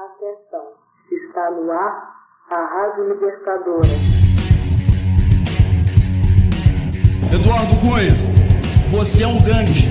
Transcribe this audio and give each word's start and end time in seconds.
Atenção, 0.00 0.64
está 1.12 1.50
no 1.50 1.70
ar 1.70 1.92
a 2.48 2.56
Rádio 2.56 3.12
Libertadora. 3.12 3.86
Eduardo 7.30 7.76
Cunha, 7.82 8.14
você 8.90 9.24
é 9.24 9.26
um 9.26 9.42
gangue. 9.42 9.84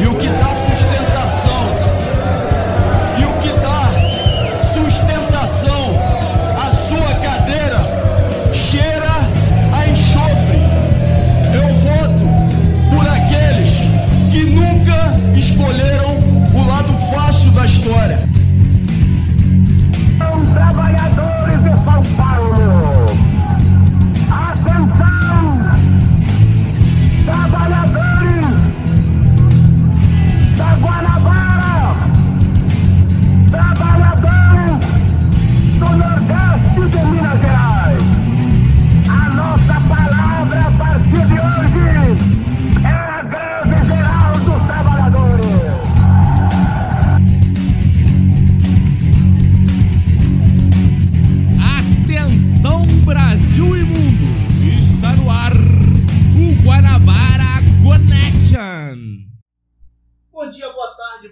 E 0.00 0.06
o 0.06 0.16
que 0.16 0.28
dá 0.28 0.54
sustentação, 0.54 1.47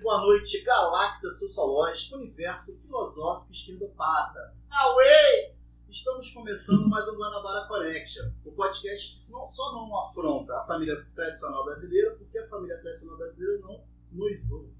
boa 0.03 0.21
noite, 0.21 0.63
Galacta 0.63 1.29
Sociológica, 1.29 2.17
Universo 2.17 2.81
Filosófico 2.83 3.53
Esquerdopata. 3.53 4.55
Away! 4.71 5.57
Estamos 5.89 6.31
começando 6.33 6.89
mais 6.89 7.09
um 7.09 7.17
Guanabara 7.17 7.67
Connection, 7.67 8.25
o 8.45 8.53
podcast 8.53 9.15
que 9.17 9.33
não- 9.33 9.47
só 9.47 9.73
não 9.73 9.97
afronta 9.99 10.55
a 10.59 10.67
família 10.67 11.05
tradicional 11.15 11.65
brasileira, 11.65 12.15
porque 12.17 12.39
a 12.39 12.49
família 12.49 12.79
tradicional 12.81 13.17
brasileira 13.17 13.59
não 13.61 13.83
nos 14.13 14.53
ouve. 14.53 14.75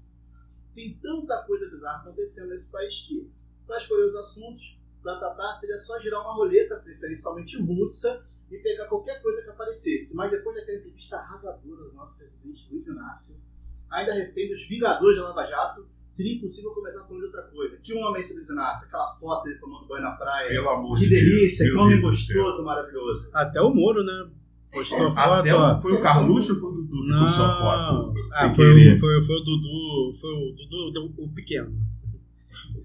Tem 0.75 0.93
tanta 0.99 1.43
coisa 1.45 1.69
bizarra 1.69 2.01
acontecendo 2.01 2.49
nesse 2.49 2.71
país 2.71 3.01
que, 3.07 3.31
para 3.65 3.77
escolher 3.77 4.05
os 4.07 4.15
assuntos, 4.15 4.79
para 5.01 5.17
tratar, 5.17 5.53
seria 5.53 5.79
só 5.79 5.99
girar 5.99 6.21
uma 6.21 6.33
roleta, 6.35 6.79
preferencialmente 6.81 7.57
russa, 7.63 8.23
e 8.51 8.59
pegar 8.59 8.87
qualquer 8.87 9.21
coisa 9.21 9.41
que 9.41 9.49
aparecesse. 9.49 10.15
Mas 10.15 10.29
depois 10.29 10.55
daquela 10.55 10.77
entrevista 10.77 11.17
arrasadora 11.17 11.83
do 11.85 11.93
nosso 11.93 12.15
presidente 12.15 12.67
Luiz 12.71 12.87
Inácio, 12.87 13.41
ainda 13.89 14.13
refém 14.13 14.49
dos 14.49 14.67
Vingadores 14.67 15.17
da 15.17 15.23
Lava 15.29 15.43
Jato, 15.45 15.87
seria 16.07 16.35
impossível 16.35 16.71
começar 16.73 17.01
falando 17.05 17.19
de 17.19 17.25
outra 17.27 17.41
coisa. 17.43 17.77
Que 17.81 17.93
homem 17.93 18.21
esse 18.21 18.33
Luiz 18.35 18.49
Inácio? 18.49 18.87
Aquela 18.87 19.15
foto 19.19 19.43
dele 19.43 19.59
tomando 19.59 19.87
banho 19.87 20.03
na 20.03 20.11
praia. 20.15 20.49
Pelo 20.49 20.69
amor 20.69 20.97
que 20.97 21.03
de 21.05 21.09
Deus. 21.09 21.21
delícia, 21.23 21.65
que 21.69 21.77
homem 21.77 21.97
Deus 21.97 22.01
do 22.03 22.11
céu. 22.11 22.43
gostoso, 22.43 22.65
maravilhoso. 22.65 23.29
Até 23.33 23.61
o 23.61 23.73
Moro, 23.73 24.03
né? 24.03 24.31
Postou 24.71 25.09
foto, 25.09 25.19
Até 25.33 25.55
o, 25.55 25.81
foi 25.81 25.93
o 25.93 26.01
Carluxo 26.01 26.53
ou 26.53 26.59
foi 26.59 26.69
o 26.69 26.73
Dudu 26.73 27.01
que 27.03 27.09
Não. 27.09 27.25
postou 27.25 27.45
a 27.45 27.49
foto? 27.55 28.13
Ah, 28.17 28.33
Sem 28.33 28.55
foi, 28.55 28.65
o- 28.93 28.99
foi, 28.99 29.21
foi 29.23 29.35
o 29.35 29.39
Dudu. 29.39 30.09
Foi 30.19 30.29
o 30.33 30.55
Dudu, 30.69 31.13
o 31.17 31.29
pequeno. 31.33 31.73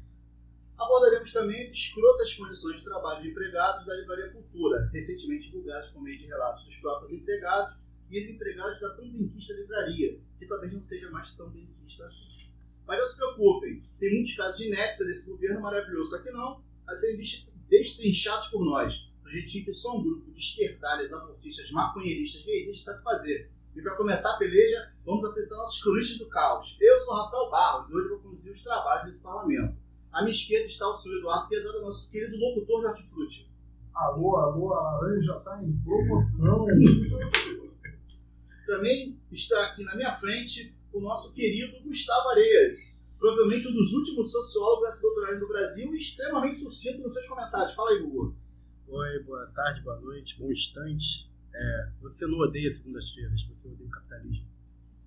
Abordaremos 0.78 1.32
também 1.32 1.62
as 1.62 1.70
escrotas 1.70 2.34
condições 2.34 2.78
de 2.78 2.84
trabalho 2.84 3.22
de 3.22 3.28
empregados 3.30 3.86
da 3.86 3.94
Livraria 3.94 4.30
Cultura, 4.32 4.90
recentemente 4.92 5.46
divulgadas 5.50 5.88
por 5.90 6.02
meio 6.02 6.18
de 6.18 6.26
relatos 6.26 6.66
dos 6.66 6.76
próprios 6.78 7.12
empregados 7.12 7.74
e 8.10 8.16
ex-empregados 8.16 8.80
da 8.80 8.90
tão 8.94 9.08
benquista 9.10 9.54
livraria, 9.54 10.18
que 10.38 10.46
talvez 10.46 10.72
não 10.72 10.82
seja 10.82 11.10
mais 11.10 11.32
tão 11.34 11.48
benquista 11.50 12.04
assim. 12.04 12.50
Mas 12.86 12.98
não 12.98 13.06
se 13.06 13.16
preocupem, 13.16 13.80
tem 13.98 14.14
muitos 14.14 14.34
casos 14.36 14.58
de 14.58 14.66
inépcia 14.68 15.06
desse 15.06 15.30
governo 15.30 15.60
maravilhoso, 15.60 16.10
só 16.10 16.22
que 16.22 16.30
não, 16.30 16.62
a 16.86 16.94
serem 16.94 17.16
dest- 17.18 17.48
destrinchados 17.68 18.48
por 18.48 18.64
nós, 18.64 19.10
do 19.22 19.30
jeitinho 19.30 19.64
que 19.64 19.72
só 19.72 19.96
um 19.98 20.02
grupo 20.02 20.30
de 20.30 20.38
esquerdalhas, 20.38 21.12
abortistas, 21.12 21.70
maconheiristas, 21.70 22.44
gaysistas 22.44 22.84
sabe 22.84 23.02
fazer. 23.02 23.50
E 23.74 23.80
para 23.82 23.96
começar 23.96 24.34
a 24.34 24.36
peleja, 24.36 24.92
vamos 25.04 25.24
apresentar 25.24 25.56
nossos 25.56 25.82
cronistas 25.82 26.18
do 26.18 26.28
caos. 26.28 26.76
Eu 26.80 26.96
sou 26.98 27.14
Rafael 27.14 27.50
Barros 27.50 27.90
e 27.90 27.94
hoje 27.96 28.08
vou 28.10 28.18
conduzir 28.20 28.52
os 28.52 28.62
trabalhos 28.62 29.06
desse 29.06 29.22
parlamento. 29.22 29.76
À 30.12 30.20
minha 30.22 30.30
esquerda 30.30 30.66
está 30.66 30.86
o 30.88 30.94
senhor 30.94 31.18
Eduardo 31.18 31.48
Quezada, 31.48 31.80
nosso 31.80 32.08
querido 32.10 32.36
locutor 32.36 32.80
de 32.82 32.86
hortifruti. 32.86 33.50
Alô, 33.94 34.36
alô, 34.36 34.74
a 34.74 34.82
laranja 34.82 35.40
tá 35.40 35.60
em 35.62 35.72
promoção. 35.82 36.66
Também 38.66 39.18
está 39.30 39.66
aqui 39.66 39.82
na 39.84 39.96
minha 39.96 40.14
frente 40.14 40.74
o 40.92 41.00
nosso 41.00 41.34
querido 41.34 41.82
Gustavo 41.82 42.28
Areias, 42.30 43.12
provavelmente 43.18 43.66
um 43.66 43.72
dos 43.72 43.92
últimos 43.92 44.30
sociólogos 44.30 44.88
a 44.88 44.92
se 44.92 45.02
doutorarem 45.02 45.40
no 45.40 45.48
Brasil 45.48 45.94
e 45.94 45.98
extremamente 45.98 46.60
sucinto 46.60 47.02
nos 47.02 47.12
seus 47.12 47.26
comentários. 47.26 47.74
Fala 47.74 47.90
aí, 47.90 48.00
Gugu. 48.00 48.36
Oi, 48.88 49.22
boa 49.24 49.46
tarde, 49.48 49.80
boa 49.80 50.00
noite, 50.00 50.38
bom 50.38 50.50
instante. 50.50 51.28
É, 51.52 51.88
você 52.00 52.26
não 52.26 52.38
odeia 52.38 52.70
segundas-feiras, 52.70 53.42
você 53.42 53.68
odeia 53.68 53.88
o 53.88 53.90
capitalismo. 53.90 54.48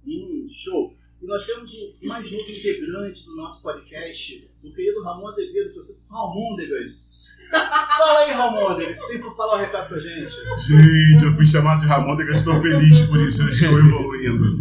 Hum, 0.05 0.47
show. 0.49 0.93
E 1.21 1.25
nós 1.25 1.45
temos 1.45 1.73
o 1.73 2.07
mais 2.07 2.31
novo 2.31 2.51
integrante 2.51 3.25
do 3.25 3.35
nosso 3.37 3.63
podcast, 3.63 4.51
o 4.63 4.73
querido 4.73 5.01
Ramon 5.03 5.27
Azevedo, 5.27 5.73
professor 5.73 6.13
Ramôndegas. 6.13 7.36
Fala 7.51 8.19
aí, 8.19 8.31
Ramôndegas, 8.31 8.99
você 8.99 9.13
tem 9.13 9.29
que 9.29 9.35
falar 9.35 9.55
um 9.55 9.59
recado 9.59 9.89
pra 9.89 9.97
gente. 9.97 10.29
Gente, 10.57 11.25
eu 11.25 11.33
fui 11.33 11.45
chamado 11.45 11.81
de 11.81 11.87
Ramon, 11.87 12.19
eu 12.19 12.29
estou 12.29 12.59
feliz 12.61 13.01
por 13.01 13.19
isso, 13.19 13.43
eu 13.43 13.49
estou 13.49 13.79
evoluindo. 13.79 14.57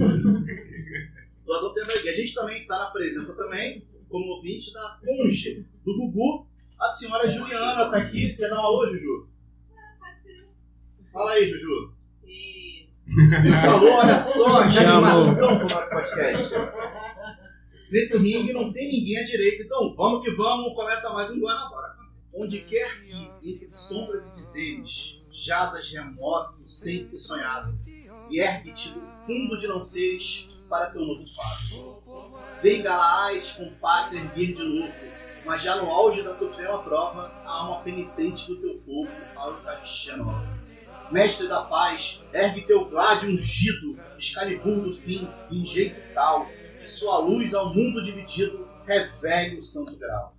Nós 1.47 1.63
vamos 1.63 1.75
ter 1.75 1.83
aqui. 1.83 2.09
A 2.09 2.15
gente 2.15 2.35
também 2.35 2.63
está 2.63 2.79
na 2.79 2.87
presença 2.87 3.37
também, 3.37 3.87
como 4.09 4.25
ouvinte, 4.33 4.73
da 4.73 4.99
conge 5.05 5.67
do 5.85 5.97
Gugu. 5.97 6.47
A 6.81 6.89
senhora 6.89 7.29
Juliana 7.29 7.85
está 7.87 7.97
aqui. 7.99 8.35
Quer 8.37 8.49
dar 8.49 8.61
um 8.61 8.67
alô, 8.67 8.87
Juju? 8.87 9.29
Fala 11.13 11.33
aí, 11.33 11.47
Juju. 11.47 11.93
Ele 12.27 13.53
falou, 13.65 13.93
olha 13.93 14.19
só, 14.19 14.69
que 14.69 14.79
animação 14.79 15.59
pro 15.59 15.69
nosso 15.69 15.91
podcast. 15.91 16.55
Nesse 17.91 18.19
ringue 18.19 18.53
não 18.53 18.73
tem 18.73 18.91
ninguém 18.91 19.19
à 19.19 19.25
direita, 19.25 19.63
então 19.63 19.95
vamos 19.95 20.25
que 20.25 20.31
vamos, 20.33 20.75
começa 20.75 21.13
mais 21.13 21.31
um 21.31 21.41
Guanabara. 21.41 21.96
Onde 22.39 22.61
quer 22.61 23.01
que, 23.01 23.31
entre 23.43 23.71
sombras 23.71 24.33
e 24.33 24.37
dizeres, 24.37 25.23
jazas 25.31 25.91
remoto, 25.91 26.59
sente-se 26.63 27.19
sonhado, 27.19 27.79
e 28.29 28.39
ergue-te 28.39 28.91
do 28.91 29.01
fundo 29.01 29.59
de 29.59 29.67
não 29.67 29.81
seres 29.81 30.61
para 30.69 30.91
teu 30.91 31.01
novo 31.01 31.25
fato. 31.27 32.37
Vem 32.63 32.83
Galaás 32.83 33.53
com 33.53 33.73
pátria 33.77 34.21
erguer 34.21 34.55
de 34.55 34.63
novo, 34.63 34.93
mas 35.47 35.63
já 35.63 35.77
no 35.77 35.89
auge 35.89 36.23
da 36.23 36.35
suprema 36.35 36.83
prova, 36.83 37.23
a 37.23 37.53
alma 37.53 37.83
penitente 37.83 38.49
do 38.49 38.61
teu 38.61 38.79
povo 38.81 39.11
a 39.37 39.47
Eucaristia 39.47 40.19
nova. 40.19 40.57
Mestre 41.11 41.49
da 41.49 41.63
paz, 41.63 42.23
ergue 42.35 42.67
teu 42.67 42.85
gládio 42.91 43.31
ungido, 43.31 43.99
Excalibur 44.19 44.83
do 44.83 44.93
fim, 44.93 45.27
em 45.51 45.65
jeito 45.65 46.01
tal, 46.13 46.47
que 46.47 46.85
sua 46.85 47.19
luz 47.19 47.55
ao 47.55 47.73
mundo 47.73 48.03
dividido 48.03 48.69
revele 48.85 49.57
o 49.57 49.63
santo 49.63 49.97
grau. 49.97 50.36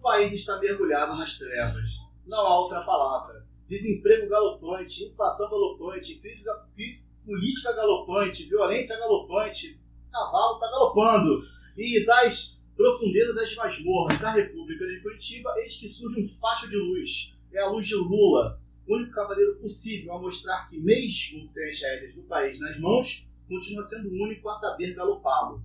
O 0.00 0.02
país 0.02 0.32
está 0.32 0.58
mergulhado 0.58 1.14
nas 1.14 1.36
trevas, 1.36 1.98
não 2.26 2.38
há 2.38 2.58
outra 2.60 2.80
palavra. 2.80 3.46
Desemprego 3.68 4.30
galopante, 4.30 5.04
inflação 5.04 5.50
galopante, 5.50 6.14
crise, 6.20 6.46
crise 6.74 7.18
política 7.22 7.74
galopante, 7.74 8.48
violência 8.48 8.98
galopante, 8.98 9.78
cavalo 10.10 10.54
está 10.54 10.70
galopando. 10.70 11.42
E 11.76 12.06
das 12.06 12.64
profundezas 12.74 13.34
das 13.34 13.54
masmorras 13.54 14.18
da 14.18 14.30
República 14.30 14.86
de 14.86 15.02
Curitiba, 15.02 15.52
eis 15.58 15.76
que 15.76 15.90
surge 15.90 16.22
um 16.22 16.26
facho 16.26 16.70
de 16.70 16.78
luz. 16.78 17.36
É 17.52 17.60
a 17.60 17.68
luz 17.68 17.86
de 17.86 17.96
Lula, 17.96 18.58
o 18.88 18.96
único 18.96 19.12
cavaleiro 19.12 19.56
possível 19.56 20.14
a 20.14 20.18
mostrar 20.18 20.66
que, 20.66 20.80
mesmo 20.80 21.44
sem 21.44 21.68
as 21.68 21.78
rédeas 21.78 22.14
do 22.14 22.22
país 22.22 22.58
nas 22.58 22.80
mãos, 22.80 23.28
continua 23.46 23.82
sendo 23.82 24.08
o 24.08 24.24
único 24.24 24.48
a 24.48 24.54
saber 24.54 24.94
galopá-lo. 24.94 25.62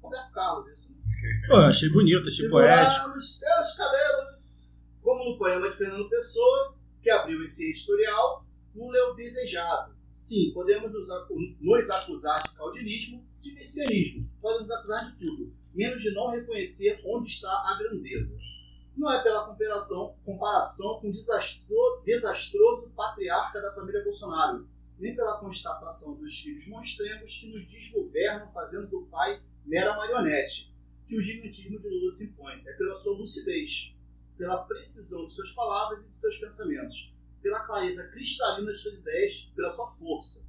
Roberto 0.00 0.32
Carlos, 0.32 0.68
isso? 0.68 1.01
Pô, 1.48 1.54
eu 1.54 1.60
achei 1.66 1.88
bonito, 1.90 2.28
achei 2.28 2.48
poético. 2.48 3.08
Nos 3.14 3.40
teus 3.40 3.74
cabelos. 3.76 4.62
Como 5.02 5.24
no 5.32 5.38
poema 5.38 5.70
de 5.70 5.76
Fernando 5.76 6.08
Pessoa, 6.08 6.74
que 7.02 7.10
abriu 7.10 7.42
esse 7.42 7.70
editorial, 7.70 8.44
Lula 8.74 8.96
é 8.96 9.02
o 9.10 9.14
desejado. 9.14 9.94
Sim, 10.12 10.52
podemos 10.52 10.92
nos, 10.92 11.10
acu- 11.10 11.36
nos 11.60 11.90
acusar 11.90 12.42
de 12.42 12.56
caudilismo, 12.56 13.26
de 13.40 13.52
messianismo. 13.54 14.32
Podemos 14.40 14.70
acusar 14.70 15.12
de 15.12 15.18
tudo, 15.18 15.52
menos 15.74 16.02
de 16.02 16.12
não 16.12 16.30
reconhecer 16.30 17.00
onde 17.04 17.30
está 17.30 17.50
a 17.50 17.78
grandeza. 17.78 18.38
Não 18.96 19.10
é 19.10 19.22
pela 19.22 19.46
comparação, 19.46 20.14
comparação 20.24 21.00
com 21.00 21.08
o 21.08 21.12
desastro- 21.12 22.02
desastroso 22.04 22.90
patriarca 22.90 23.60
da 23.60 23.74
família 23.74 24.04
Bolsonaro, 24.04 24.68
nem 24.98 25.16
pela 25.16 25.40
constatação 25.40 26.14
dos 26.16 26.38
filhos 26.40 26.68
monstrengos 26.68 27.38
que 27.38 27.48
nos 27.50 27.66
desgovernam 27.66 28.50
fazendo 28.52 28.88
do 28.88 29.02
pai 29.10 29.40
mera 29.64 29.96
marionete 29.96 30.71
que 31.06 31.16
o 31.16 31.20
gigantismo 31.20 31.78
de 31.78 31.88
Lula 31.88 32.10
se 32.10 32.26
impõe. 32.26 32.62
É 32.66 32.72
pela 32.74 32.94
sua 32.94 33.16
lucidez, 33.16 33.94
pela 34.36 34.64
precisão 34.64 35.26
de 35.26 35.32
suas 35.32 35.52
palavras 35.52 36.04
e 36.04 36.08
de 36.08 36.14
seus 36.14 36.38
pensamentos, 36.38 37.14
pela 37.42 37.64
clareza 37.64 38.08
cristalina 38.10 38.72
de 38.72 38.78
suas 38.78 38.98
ideias, 38.98 39.52
pela 39.54 39.70
sua 39.70 39.88
força. 39.88 40.48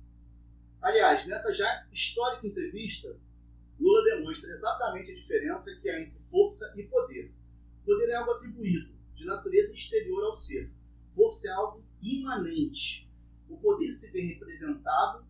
Aliás, 0.81 1.25
nessa 1.27 1.53
já 1.53 1.87
histórica 1.91 2.45
entrevista, 2.45 3.17
Lula 3.79 4.03
demonstra 4.03 4.51
exatamente 4.51 5.11
a 5.11 5.15
diferença 5.15 5.79
que 5.81 5.89
há 5.89 6.01
entre 6.01 6.19
força 6.19 6.73
e 6.77 6.83
poder. 6.83 7.33
Poder 7.85 8.09
é 8.09 8.15
algo 8.15 8.31
atribuído, 8.31 8.93
de 9.13 9.25
natureza 9.25 9.73
exterior 9.73 10.23
ao 10.23 10.33
ser. 10.33 10.71
Força 11.11 11.49
é 11.49 11.51
algo 11.53 11.83
imanente. 12.01 13.09
O 13.49 13.57
poder 13.57 13.91
se 13.91 14.11
vê 14.11 14.21
representado 14.33 15.25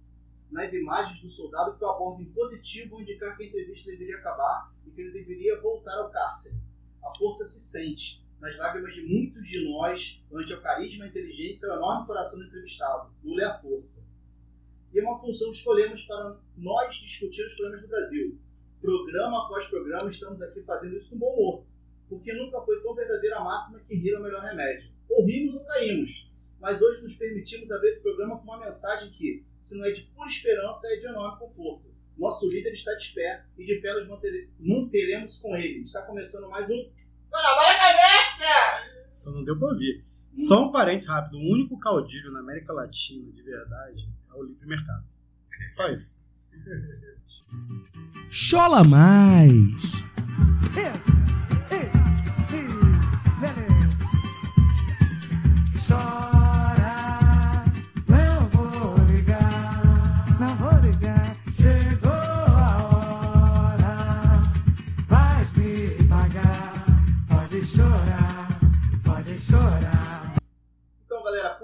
nas 0.51 0.73
imagens 0.73 1.19
do 1.19 1.29
soldado 1.29 1.77
que 1.77 1.83
o 1.83 1.89
aborda 1.89 2.21
em 2.21 2.31
positivo 2.31 3.01
indicar 3.01 3.35
que 3.35 3.43
a 3.43 3.47
entrevista 3.47 3.91
deveria 3.91 4.17
acabar 4.17 4.72
que 4.93 5.01
ele 5.01 5.11
deveria 5.11 5.59
voltar 5.59 5.95
ao 5.99 6.11
cárcere. 6.11 6.59
A 7.03 7.09
força 7.17 7.45
se 7.45 7.61
sente 7.61 8.23
nas 8.39 8.57
lágrimas 8.57 8.93
de 8.93 9.01
muitos 9.03 9.47
de 9.47 9.63
nós 9.63 10.21
ante 10.33 10.53
o 10.53 10.61
carisma, 10.61 11.05
a 11.05 11.07
inteligência 11.07 11.67
e 11.67 11.69
o 11.69 11.73
enorme 11.75 12.05
coração 12.05 12.39
do 12.39 12.45
entrevistado. 12.45 13.13
Lula 13.23 13.41
é 13.41 13.45
a 13.45 13.59
força. 13.59 14.09
E 14.93 14.99
é 14.99 15.01
uma 15.01 15.19
função 15.19 15.49
que 15.49 15.57
escolhemos 15.57 16.05
para 16.05 16.39
nós 16.57 16.95
discutir 16.95 17.45
os 17.45 17.55
problemas 17.55 17.81
do 17.81 17.87
Brasil. 17.87 18.37
Programa 18.81 19.45
após 19.45 19.67
programa, 19.67 20.09
estamos 20.09 20.41
aqui 20.41 20.61
fazendo 20.61 20.97
isso 20.97 21.11
com 21.11 21.19
bom 21.19 21.33
humor, 21.33 21.65
porque 22.09 22.33
nunca 22.33 22.61
foi 22.61 22.81
tão 22.81 22.93
verdadeira 22.93 23.37
a 23.37 23.43
máxima 23.43 23.79
que 23.87 23.95
rir 23.95 24.13
é 24.13 24.19
o 24.19 24.21
melhor 24.21 24.41
remédio. 24.41 24.91
Ou 25.09 25.25
rimos 25.25 25.55
ou 25.55 25.65
caímos. 25.65 26.31
Mas 26.59 26.81
hoje 26.81 27.01
nos 27.01 27.15
permitimos 27.15 27.71
abrir 27.71 27.89
esse 27.89 28.03
programa 28.03 28.37
com 28.37 28.43
uma 28.43 28.59
mensagem 28.59 29.09
que, 29.11 29.43
se 29.59 29.77
não 29.77 29.85
é 29.85 29.91
de 29.91 30.01
pura 30.03 30.27
esperança, 30.27 30.87
é 30.93 30.97
de 30.97 31.07
enorme 31.07 31.39
conforto. 31.39 31.92
Nosso 32.17 32.49
líder 32.49 32.71
está 32.73 32.93
de 32.95 33.13
pé 33.13 33.43
e 33.57 33.65
de 33.65 33.75
pé 33.81 33.93
nos 33.95 34.07
manter- 34.07 34.49
manteremos 34.59 35.39
com 35.39 35.55
ele. 35.55 35.81
Está 35.81 36.03
começando 36.03 36.49
mais 36.49 36.69
um! 36.69 36.89
Só 39.11 39.31
não 39.31 39.43
deu 39.43 39.57
pra 39.57 39.67
ouvir. 39.69 40.03
Só 40.35 40.67
um 40.67 40.71
parênteses 40.71 41.09
rápido. 41.09 41.37
O 41.37 41.53
único 41.53 41.77
caudilho 41.79 42.31
na 42.31 42.39
América 42.39 42.71
Latina, 42.73 43.31
de 43.31 43.41
verdade, 43.41 44.09
é 44.29 44.33
o 44.35 44.43
livre 44.43 44.65
mercado. 44.67 45.05
Só 45.75 45.89
isso. 45.89 46.17
Chola 48.29 48.83
mais! 48.83 50.03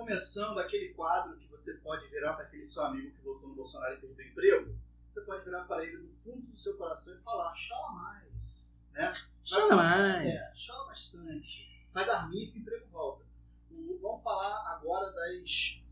Começando 0.09 0.57
aquele 0.57 0.91
quadro 0.95 1.37
que 1.37 1.47
você 1.47 1.77
pode 1.77 2.07
virar 2.07 2.33
para 2.33 2.45
aquele 2.45 2.65
seu 2.65 2.83
amigo 2.83 3.11
que 3.11 3.23
votou 3.23 3.47
no 3.47 3.53
Bolsonaro 3.53 3.93
e 3.93 3.97
perdeu 3.97 4.25
o 4.25 4.29
emprego, 4.29 4.75
você 5.07 5.21
pode 5.21 5.45
virar 5.45 5.65
para 5.65 5.85
ele 5.85 5.97
do 5.97 6.11
fundo 6.11 6.41
do 6.47 6.57
seu 6.57 6.75
coração 6.77 7.15
e 7.15 7.21
falar: 7.21 7.53
chora 7.53 7.93
mais. 7.93 8.81
Né? 8.91 9.11
Chora 9.47 9.75
mais. 9.75 10.25
É, 10.25 10.39
chora 10.65 10.87
bastante. 10.87 11.69
Faz 11.93 12.09
arminha 12.09 12.51
que 12.51 12.57
o 12.57 12.61
emprego 12.61 12.87
volta. 12.91 13.23
Vamos 14.01 14.23
falar 14.23 14.73
agora 14.73 15.11
das 15.11 15.83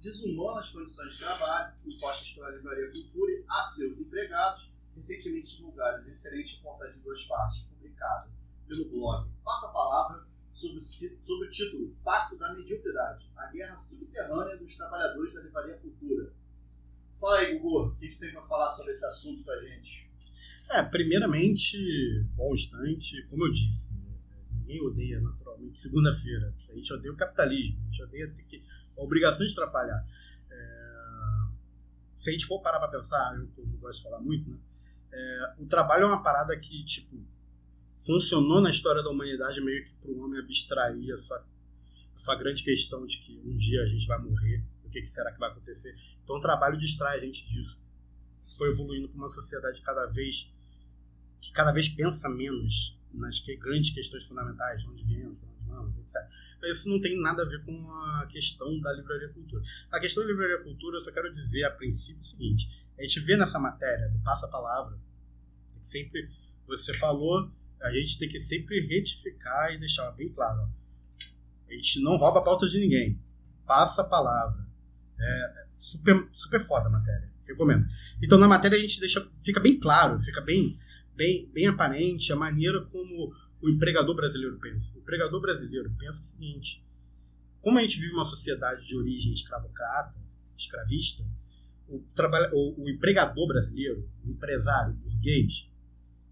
desumanas 0.00 0.70
condições 0.70 1.12
de 1.12 1.18
trabalho 1.20 1.72
impostas 1.86 2.32
pela 2.32 2.50
Livraria 2.50 2.90
Cultura 2.90 3.44
a 3.50 3.62
seus 3.62 4.00
empregados, 4.00 4.68
recentemente 4.96 5.56
divulgadas 5.56 6.08
em 6.08 6.10
excelente 6.10 6.56
reportagem 6.56 6.96
de 6.96 7.02
duas 7.02 7.24
partes, 7.24 7.60
publicada 7.60 8.32
pelo 8.66 8.88
blog 8.88 9.30
Passa 9.44 9.68
a 9.68 9.72
Palavra, 9.72 10.26
sob 10.52 10.78
o, 10.78 11.44
o 11.44 11.50
título 11.50 11.94
Pacto 12.04 12.36
da 12.36 12.54
Mediocridade, 12.54 13.30
a 13.36 13.46
guerra 13.46 13.76
subterrânea 13.76 14.56
dos 14.56 14.76
trabalhadores 14.76 15.34
da 15.34 15.40
Livraria 15.40 15.76
Cultura. 15.78 16.32
Fala 17.14 17.38
aí, 17.38 17.58
Gugu, 17.58 17.88
o 17.88 17.96
que 17.96 18.10
você 18.10 18.26
tem 18.26 18.32
para 18.32 18.42
falar 18.42 18.68
sobre 18.68 18.92
esse 18.92 19.04
assunto 19.04 19.44
pra 19.44 19.60
gente? 19.60 20.10
É, 20.72 20.82
primeiramente, 20.82 21.78
bom 22.34 22.54
instante, 22.54 23.22
como 23.28 23.44
eu 23.44 23.50
disse, 23.50 23.94
né, 23.94 24.18
ninguém 24.52 24.80
odeia 24.82 25.20
naturalmente 25.20 25.78
segunda-feira. 25.78 26.54
A 26.70 26.74
gente 26.74 26.92
odeia 26.92 27.12
o 27.12 27.16
capitalismo, 27.16 27.78
a 27.80 27.84
gente 27.84 28.02
odeia 28.02 28.28
ter 28.28 28.42
que, 28.44 28.62
a 28.96 29.02
obrigação 29.02 29.46
de 29.46 29.52
atrapalhar. 29.52 30.06
É, 30.50 31.46
se 32.14 32.30
a 32.30 32.32
gente 32.32 32.46
for 32.46 32.60
parar 32.60 32.78
pra 32.78 32.88
pensar, 32.88 33.36
eu 33.36 33.48
como 33.48 33.78
gosto 33.78 33.98
de 33.98 34.02
falar 34.04 34.20
muito, 34.20 34.48
né? 34.48 34.58
é, 35.12 35.54
o 35.58 35.66
trabalho 35.66 36.04
é 36.04 36.06
uma 36.06 36.22
parada 36.22 36.56
que, 36.58 36.84
tipo, 36.84 37.16
funcionou 38.04 38.60
na 38.60 38.70
história 38.70 39.02
da 39.02 39.10
humanidade 39.10 39.60
meio 39.60 39.84
que 39.84 39.92
para 39.94 40.10
o 40.10 40.20
homem 40.20 40.40
abstrair 40.40 41.14
a 41.14 41.18
sua, 42.14 42.34
grande 42.34 42.62
questão 42.62 43.04
de 43.06 43.18
que 43.18 43.40
um 43.44 43.54
dia 43.54 43.82
a 43.82 43.86
gente 43.86 44.06
vai 44.06 44.18
morrer, 44.18 44.62
o 44.84 44.90
que, 44.90 45.00
que 45.00 45.08
será 45.08 45.32
que 45.32 45.40
vai 45.40 45.50
acontecer. 45.50 45.94
Então 46.24 46.36
o 46.36 46.40
trabalho 46.40 46.78
distrai 46.78 47.18
a 47.18 47.20
gente 47.20 47.48
disso. 47.48 47.78
Isso 48.42 48.58
foi 48.58 48.70
evoluindo 48.70 49.08
para 49.08 49.18
uma 49.18 49.30
sociedade 49.30 49.80
cada 49.82 50.04
vez 50.06 50.52
que 51.40 51.52
cada 51.52 51.72
vez 51.72 51.88
pensa 51.88 52.28
menos 52.28 52.98
nas 53.12 53.40
que, 53.40 53.56
grandes 53.56 53.92
questões 53.92 54.26
fundamentais, 54.26 54.86
onde 54.86 55.02
viemos, 55.04 55.38
onde 55.42 55.66
vamos, 55.66 55.98
etc. 55.98 56.14
Mas 56.60 56.78
isso 56.78 56.90
não 56.90 57.00
tem 57.00 57.18
nada 57.20 57.42
a 57.42 57.46
ver 57.46 57.64
com 57.64 57.90
a 57.90 58.26
questão 58.26 58.78
da 58.80 58.92
livraria 58.92 59.30
cultura. 59.30 59.62
A 59.90 59.98
questão 59.98 60.22
da 60.22 60.28
livraria 60.28 60.62
cultura, 60.62 60.98
eu 60.98 61.02
só 61.02 61.10
quero 61.10 61.32
dizer 61.32 61.64
a 61.64 61.70
princípio 61.70 62.20
o 62.20 62.24
seguinte: 62.24 62.84
a 62.98 63.02
gente 63.02 63.20
vê 63.20 63.36
nessa 63.36 63.58
matéria 63.58 64.08
do 64.10 64.18
passa-palavra, 64.20 64.98
sempre, 65.80 66.30
você 66.66 66.92
falou, 66.92 67.50
a 67.82 67.90
gente 67.92 68.18
tem 68.18 68.28
que 68.28 68.38
sempre 68.38 68.80
retificar 68.86 69.72
e 69.72 69.78
deixar 69.78 70.10
bem 70.12 70.28
claro: 70.30 70.62
ó, 70.62 70.68
a 71.68 71.72
gente 71.72 72.00
não 72.02 72.16
rouba 72.16 72.40
a 72.40 72.44
pauta 72.44 72.66
de 72.66 72.78
ninguém, 72.78 73.20
passa 73.66 74.02
a 74.02 74.08
palavra. 74.08 74.66
É 75.18 75.66
super, 75.78 76.28
super 76.32 76.60
foda 76.60 76.88
a 76.88 76.90
matéria, 76.90 77.30
recomendo. 77.46 77.86
Então 78.22 78.38
na 78.38 78.48
matéria 78.48 78.76
a 78.76 78.80
gente 78.80 79.00
deixa, 79.00 79.26
fica 79.42 79.60
bem 79.60 79.78
claro, 79.78 80.18
fica 80.18 80.40
bem 80.40 80.62
bem, 81.20 81.50
bem 81.52 81.66
aparente 81.66 82.32
a 82.32 82.36
maneira 82.36 82.82
como 82.86 83.34
o 83.60 83.68
empregador 83.68 84.16
brasileiro 84.16 84.58
pensa. 84.58 84.96
O 84.96 85.02
empregador 85.02 85.38
brasileiro 85.40 85.92
pensa 85.98 86.20
o 86.20 86.24
seguinte: 86.24 86.82
como 87.60 87.78
a 87.78 87.82
gente 87.82 88.00
vive 88.00 88.14
uma 88.14 88.24
sociedade 88.24 88.86
de 88.86 88.96
origem 88.96 89.32
escravocrata, 89.32 90.18
escravista, 90.56 91.22
o, 91.86 92.02
o, 92.52 92.84
o 92.84 92.88
empregador 92.88 93.48
brasileiro, 93.48 94.08
o 94.24 94.30
empresário, 94.30 94.94
o 94.94 94.96
burguês, 94.96 95.70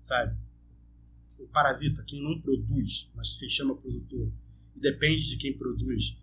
sabe? 0.00 0.34
O 1.48 1.50
parasita, 1.50 2.04
quem 2.06 2.22
não 2.22 2.40
produz, 2.40 3.10
mas 3.14 3.38
se 3.38 3.48
chama 3.48 3.74
produtor, 3.76 4.30
e 4.76 4.80
depende 4.80 5.26
de 5.28 5.36
quem 5.38 5.56
produz, 5.56 6.18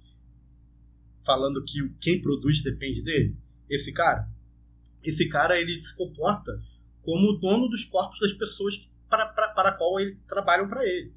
falando 1.26 1.64
que 1.64 1.82
o- 1.82 1.94
quem 2.00 2.22
produz 2.22 2.62
depende 2.62 3.02
dele, 3.02 3.36
esse 3.70 3.92
cara, 3.92 4.30
esse 5.04 5.28
cara 5.30 5.60
ele 5.60 5.74
se 5.74 5.96
comporta 5.96 6.62
como 7.02 7.34
dono 7.34 7.68
dos 7.68 7.84
corpos 7.86 8.20
das 8.20 8.34
pessoas 8.34 8.92
para, 9.10 9.26
para, 9.28 9.50
para 9.54 9.70
a 9.70 9.78
qual 9.78 10.00
ele 10.00 10.16
trabalham 10.28 10.68
para 10.68 10.86
ele. 10.86 11.12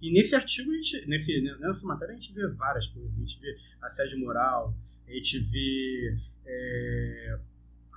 E 0.00 0.12
nesse 0.12 0.34
artigo, 0.34 0.72
gente, 0.74 1.06
nesse, 1.06 1.40
nessa 1.40 1.86
matéria, 1.86 2.14
a 2.14 2.18
gente 2.18 2.32
vê 2.34 2.46
várias 2.54 2.88
coisas. 2.88 3.14
A 3.14 3.18
gente 3.18 3.40
vê 3.40 3.56
assédio 3.80 4.18
moral, 4.18 4.76
a 5.06 5.12
gente 5.12 5.38
vê 5.38 6.18
é, 6.44 7.38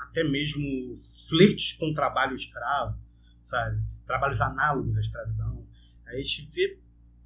até 0.08 0.24
mesmo 0.24 0.94
flertes 1.30 1.74
com 1.74 1.94
trabalho 1.94 2.36
escravo, 2.36 3.00
sabe? 3.42 3.82
Trabalhos 4.06 4.40
análogos 4.42 4.98
à 4.98 5.02
escravidão. 5.02 5.55
A 6.08 6.16
gente 6.16 6.48
vê 6.54 6.80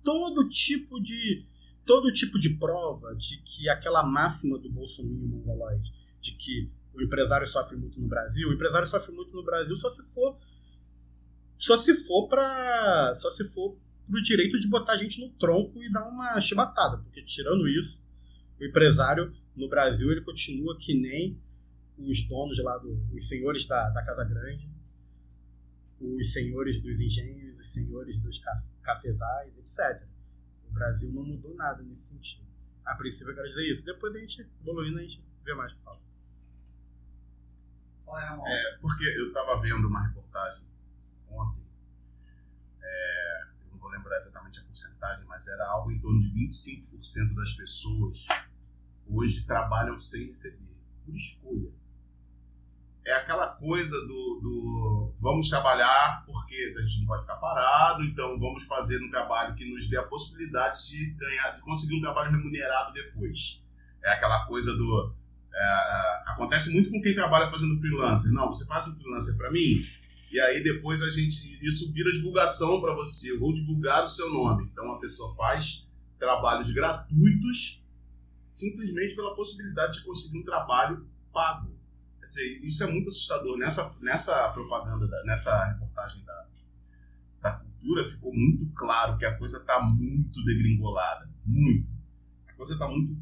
todo 0.04 0.48
tipo 0.50 1.00
de 1.02 1.46
todo 1.86 2.14
tipo 2.14 2.38
de 2.38 2.52
prova 2.52 3.16
de 3.16 3.42
que 3.42 3.68
aquela 3.68 4.04
máxima 4.04 4.60
do 4.60 4.70
Bolsonaro 4.70 5.28
mongoloide, 5.28 5.92
de 6.22 6.34
que 6.34 6.72
o 6.94 7.02
empresário 7.02 7.48
sofre 7.48 7.78
muito 7.78 8.00
no 8.00 8.08
Brasil, 8.08 8.50
o 8.50 8.54
empresário 8.54 8.88
sofre 8.88 9.14
muito 9.16 9.36
no 9.36 9.44
Brasil 9.44 9.76
só 9.78 9.90
se 9.90 10.14
for 10.14 10.38
só 11.58 11.76
se 11.78 11.94
for 12.06 12.28
para 12.28 13.14
só 13.16 13.30
se 13.32 13.44
for 13.54 13.76
pro 14.06 14.22
direito 14.22 14.60
de 14.60 14.68
botar 14.68 14.94
a 14.94 14.98
gente 14.98 15.20
no 15.20 15.30
tronco 15.32 15.82
e 15.84 15.92
dar 15.92 16.08
uma 16.08 16.40
chibatada, 16.42 16.98
porque 16.98 17.22
tirando 17.24 17.68
isso, 17.68 18.02
o 18.60 18.66
empresário 18.66 19.34
no 19.56 19.70
Brasil 19.70 20.12
ele 20.12 20.22
continua 20.22 20.78
que 20.78 20.94
nem 20.94 21.40
os 21.98 22.28
donos 22.28 22.58
lá 22.64 22.78
do, 22.78 23.00
os 23.14 23.28
senhores 23.28 23.68
da, 23.68 23.90
da 23.90 24.06
Casa 24.06 24.24
Grande, 24.24 24.70
os 26.00 26.32
senhores 26.32 26.82
dos 26.82 27.00
engenhos, 27.00 27.39
os 27.60 27.72
senhores 27.72 28.20
dos 28.20 28.40
ca- 28.40 28.54
cafezais, 28.82 29.54
etc. 29.58 30.08
O 30.68 30.72
Brasil 30.72 31.12
não 31.12 31.24
mudou 31.24 31.54
nada 31.56 31.84
nesse 31.84 32.14
sentido. 32.14 32.48
A 32.86 32.96
princípio 32.96 33.32
eu 33.32 33.36
quero 33.36 33.50
dizer 33.50 33.72
isso. 33.72 33.86
Depois 33.86 34.16
a 34.16 34.20
gente, 34.20 34.50
evoluindo, 34.62 34.98
a 34.98 35.02
gente 35.02 35.22
vê 35.44 35.54
mais 35.54 35.74
o 35.74 35.78
que 35.78 35.84
fala. 35.84 36.00
É, 38.48 38.78
porque 38.82 39.04
eu 39.06 39.28
estava 39.28 39.62
vendo 39.62 39.88
uma 39.88 40.08
reportagem 40.08 40.66
ontem, 41.30 41.64
é, 42.82 43.44
eu 43.62 43.72
não 43.72 43.78
vou 43.78 43.90
lembrar 43.90 44.18
exatamente 44.18 44.60
a 44.60 44.64
porcentagem, 44.64 45.26
mas 45.26 45.48
era 45.48 45.64
algo 45.68 45.92
em 45.92 46.00
torno 46.00 46.20
de 46.20 46.28
25% 46.30 47.36
das 47.36 47.54
pessoas 47.54 48.28
hoje 49.08 49.46
trabalham 49.46 49.98
sem 50.00 50.26
receber, 50.26 50.76
por 51.06 51.16
escolha. 51.16 51.72
É 53.06 53.14
aquela 53.14 53.56
coisa 53.58 53.96
do, 54.08 54.40
do 54.42 54.99
vamos 55.20 55.50
trabalhar 55.50 56.24
porque 56.26 56.74
a 56.78 56.82
gente 56.82 57.02
não 57.02 57.08
pode 57.08 57.22
ficar 57.22 57.36
parado, 57.36 58.04
então 58.04 58.40
vamos 58.40 58.66
fazer 58.66 59.02
um 59.04 59.10
trabalho 59.10 59.56
que 59.56 59.70
nos 59.70 59.88
dê 59.88 59.98
a 59.98 60.04
possibilidade 60.04 60.90
de 60.90 61.12
ganhar, 61.12 61.52
de 61.52 61.62
conseguir 61.62 61.98
um 61.98 62.02
trabalho 62.02 62.32
remunerado 62.32 62.94
depois. 62.94 63.64
É 64.04 64.12
aquela 64.14 64.46
coisa 64.46 64.76
do. 64.76 65.14
é, 65.54 65.60
é, 65.62 66.32
acontece 66.32 66.74
muito 66.74 66.90
com 66.90 67.02
quem 67.02 67.14
trabalha 67.14 67.48
fazendo 67.48 67.80
freelancer. 67.80 68.32
Não, 68.32 68.48
você 68.48 68.66
faz 68.66 68.88
um 68.88 68.96
freelancer 68.96 69.38
para 69.38 69.52
mim, 69.52 69.74
e 70.32 70.40
aí 70.40 70.64
depois 70.64 71.02
a 71.02 71.10
gente. 71.10 71.60
Isso 71.62 71.92
vira 71.92 72.12
divulgação 72.14 72.80
para 72.80 72.94
você. 72.94 73.34
Eu 73.34 73.40
vou 73.40 73.54
divulgar 73.54 74.04
o 74.04 74.08
seu 74.08 74.32
nome. 74.32 74.66
Então 74.72 74.90
a 74.94 75.00
pessoa 75.02 75.36
faz 75.36 75.86
trabalhos 76.18 76.72
gratuitos 76.72 77.86
simplesmente 78.52 79.16
pela 79.16 79.36
possibilidade 79.36 80.00
de 80.00 80.06
conseguir 80.06 80.40
um 80.40 80.44
trabalho 80.44 81.06
pago. 81.34 81.79
Dizer, 82.30 82.60
isso 82.64 82.84
é 82.84 82.92
muito 82.92 83.10
assustador. 83.10 83.58
Nessa, 83.58 83.92
nessa 84.04 84.50
propaganda, 84.50 85.08
da- 85.08 85.24
nessa 85.26 85.66
reportagem 85.66 86.24
da, 86.24 86.46
da 87.42 87.52
cultura, 87.54 88.06
ficou 88.08 88.32
muito 88.34 88.68
claro 88.76 89.18
que 89.18 89.26
a 89.26 89.36
coisa 89.36 89.58
está 89.58 89.82
muito 89.82 90.46
degringolada. 90.46 91.28
Muito. 91.44 91.90
A 92.48 92.54
coisa 92.54 92.74
está 92.74 92.88
muito, 92.88 93.18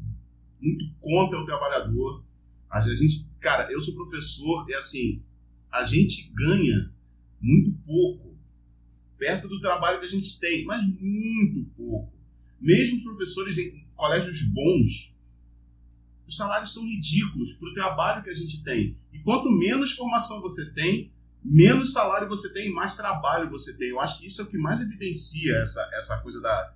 muito 0.60 0.84
contra 1.00 1.40
o 1.40 1.46
trabalhador. 1.46 2.22
A 2.68 2.80
gente, 2.82 3.32
cara, 3.40 3.72
eu 3.72 3.80
sou 3.80 3.94
professor 3.94 4.68
e 4.68 4.74
assim, 4.74 5.22
a 5.72 5.82
gente 5.84 6.30
ganha 6.34 6.92
muito 7.40 7.72
pouco 7.86 8.36
perto 9.16 9.48
do 9.48 9.58
trabalho 9.58 10.00
que 10.00 10.04
a 10.06 10.08
gente 10.08 10.38
tem, 10.38 10.64
mas 10.66 10.84
muito 11.00 11.64
pouco. 11.76 12.12
Mesmo 12.60 12.98
os 12.98 13.02
professores 13.04 13.56
em 13.58 13.86
colégios 13.96 14.52
bons, 14.52 15.16
os 16.28 16.36
salários 16.36 16.74
são 16.74 16.84
ridículos 16.84 17.54
para 17.54 17.70
o 17.70 17.74
trabalho 17.74 18.22
que 18.22 18.28
a 18.28 18.34
gente 18.34 18.62
tem. 18.62 18.96
E 19.12 19.18
quanto 19.20 19.50
menos 19.50 19.92
formação 19.92 20.40
você 20.42 20.72
tem, 20.74 21.10
menos 21.42 21.92
salário 21.92 22.28
você 22.28 22.52
tem 22.52 22.68
e 22.68 22.72
mais 22.72 22.94
trabalho 22.96 23.50
você 23.50 23.78
tem. 23.78 23.88
Eu 23.88 24.00
acho 24.00 24.20
que 24.20 24.26
isso 24.26 24.42
é 24.42 24.44
o 24.44 24.50
que 24.50 24.58
mais 24.58 24.82
evidencia 24.82 25.56
essa, 25.56 25.90
essa 25.94 26.18
coisa 26.18 26.40
da, 26.42 26.74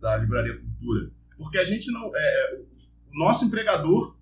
da 0.00 0.16
livraria 0.18 0.56
cultura. 0.58 1.10
Porque 1.36 1.58
a 1.58 1.64
gente 1.64 1.90
não. 1.90 2.10
É, 2.14 2.54
é, 2.54 2.60
o 3.12 3.18
nosso 3.18 3.46
empregador 3.46 4.16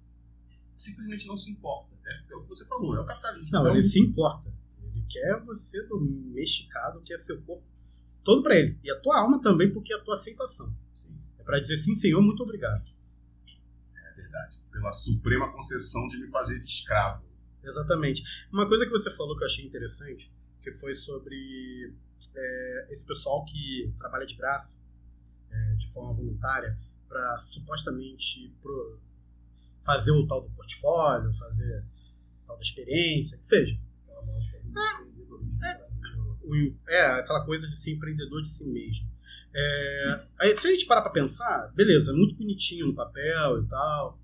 simplesmente 0.75 1.29
não 1.29 1.37
se 1.37 1.53
importa. 1.53 1.95
É, 2.07 2.33
é 2.33 2.37
o 2.37 2.43
que 2.43 2.49
você 2.49 2.65
falou, 2.65 2.97
é 2.97 3.01
o 3.01 3.05
capitalismo. 3.07 3.51
Não, 3.53 3.61
Então, 3.61 3.75
ele 3.75 3.83
se 3.83 4.01
importa. 4.01 4.53
Ele 4.83 5.05
quer 5.07 5.39
você 5.41 5.87
domesticado, 5.87 7.03
quer 7.03 7.19
seu 7.19 7.41
corpo 7.43 7.65
todo 8.25 8.43
pra 8.43 8.57
ele. 8.57 8.79
E 8.83 8.91
a 8.91 8.99
tua 9.01 9.19
alma 9.19 9.41
também, 9.41 9.71
porque 9.71 9.93
é 9.93 9.97
a 9.97 10.01
tua 10.01 10.15
aceitação. 10.15 10.75
sim, 10.93 11.19
É 11.39 11.45
pra 11.45 11.59
dizer 11.59 11.77
sim, 11.77 11.95
senhor, 11.95 12.23
muito 12.23 12.43
obrigado. 12.43 12.83
é 13.97 14.15
verdade. 14.15 14.62
Pela 14.83 14.93
suprema 14.93 15.53
concessão 15.53 16.09
de 16.09 16.19
me 16.19 16.27
fazer 16.29 16.59
de 16.59 16.67
escravo. 16.67 17.25
Exatamente. 17.63 18.21
Uma 18.53 18.67
coisa 18.67 18.85
que 18.85 18.91
você 18.91 19.11
falou 19.13 19.37
que 19.37 19.45
eu 19.45 19.47
achei 19.47 19.65
interessante, 19.65 20.29
que 20.61 20.73
foi 20.73 20.93
sobre 20.93 21.95
é, 22.37 22.87
esse 22.91 23.07
pessoal 23.07 23.45
que 23.45 23.93
trabalha 23.97 24.27
de 24.27 24.35
graça, 24.35 24.81
é, 25.51 25.75
de 25.77 25.87
forma 25.93 26.13
voluntária, 26.13 26.77
para 27.09 27.37
supostamente 27.39 28.53
pro- 28.61 28.99
fazer 29.79 30.11
o 30.11 30.27
tal 30.27 30.43
do 30.43 30.51
portfólio, 30.51 31.33
fazer 31.33 31.85
tal 32.45 32.57
da 32.57 32.63
experiência, 32.63 33.39
que 33.39 33.47
seja. 33.47 33.79
O 36.43 36.57
em- 36.57 36.77
é 36.89 37.07
aquela 37.21 37.45
coisa 37.45 37.69
de 37.69 37.77
ser 37.77 37.93
empreendedor 37.93 38.43
de 38.43 38.49
si 38.49 38.69
mesmo. 38.69 39.09
É, 39.55 40.27
aí, 40.41 40.57
se 40.57 40.67
a 40.67 40.71
gente 40.73 40.87
parar 40.87 41.03
pra 41.03 41.11
pensar, 41.11 41.71
beleza, 41.75 42.11
é 42.11 42.15
muito 42.15 42.35
bonitinho 42.35 42.87
no 42.89 42.95
papel 42.95 43.63
e 43.63 43.67
tal, 43.69 44.19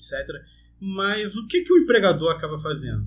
etc. 0.00 0.42
Mas 0.80 1.36
o 1.36 1.46
que, 1.46 1.62
que 1.62 1.72
o 1.72 1.78
empregador 1.78 2.32
acaba 2.34 2.58
fazendo? 2.58 3.06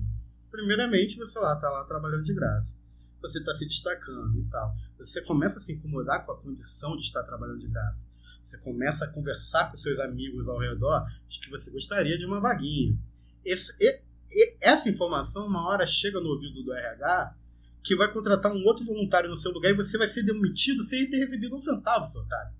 Primeiramente, 0.50 1.16
você 1.16 1.38
lá 1.40 1.56
tá 1.56 1.68
lá 1.70 1.84
trabalhando 1.84 2.22
de 2.22 2.32
graça. 2.34 2.78
Você 3.20 3.38
está 3.38 3.52
se 3.54 3.66
destacando 3.66 4.38
e 4.38 4.44
tal. 4.50 4.70
Você 4.98 5.22
começa 5.22 5.56
a 5.58 5.60
se 5.60 5.72
incomodar 5.72 6.24
com 6.24 6.32
a 6.32 6.40
condição 6.40 6.96
de 6.96 7.02
estar 7.02 7.22
trabalhando 7.24 7.58
de 7.58 7.68
graça. 7.68 8.08
Você 8.42 8.58
começa 8.58 9.06
a 9.06 9.08
conversar 9.10 9.70
com 9.70 9.76
seus 9.76 9.98
amigos 9.98 10.48
ao 10.48 10.58
redor 10.58 11.04
de 11.26 11.40
que 11.40 11.50
você 11.50 11.70
gostaria 11.70 12.16
de 12.18 12.26
uma 12.26 12.40
vaguinha. 12.40 12.96
Esse- 13.44 13.74
e- 13.80 14.02
e- 14.30 14.56
essa 14.60 14.88
informação, 14.88 15.46
uma 15.46 15.66
hora, 15.68 15.86
chega 15.86 16.20
no 16.20 16.28
ouvido 16.28 16.62
do 16.62 16.72
RH 16.72 17.34
que 17.82 17.96
vai 17.96 18.12
contratar 18.12 18.52
um 18.52 18.64
outro 18.64 18.84
voluntário 18.84 19.28
no 19.28 19.36
seu 19.36 19.50
lugar 19.52 19.70
e 19.70 19.76
você 19.76 19.98
vai 19.98 20.08
ser 20.08 20.22
demitido 20.22 20.82
sem 20.84 21.08
ter 21.10 21.18
recebido 21.18 21.54
um 21.54 21.58
centavo, 21.58 22.06
seu 22.06 22.24
cara. 22.26 22.52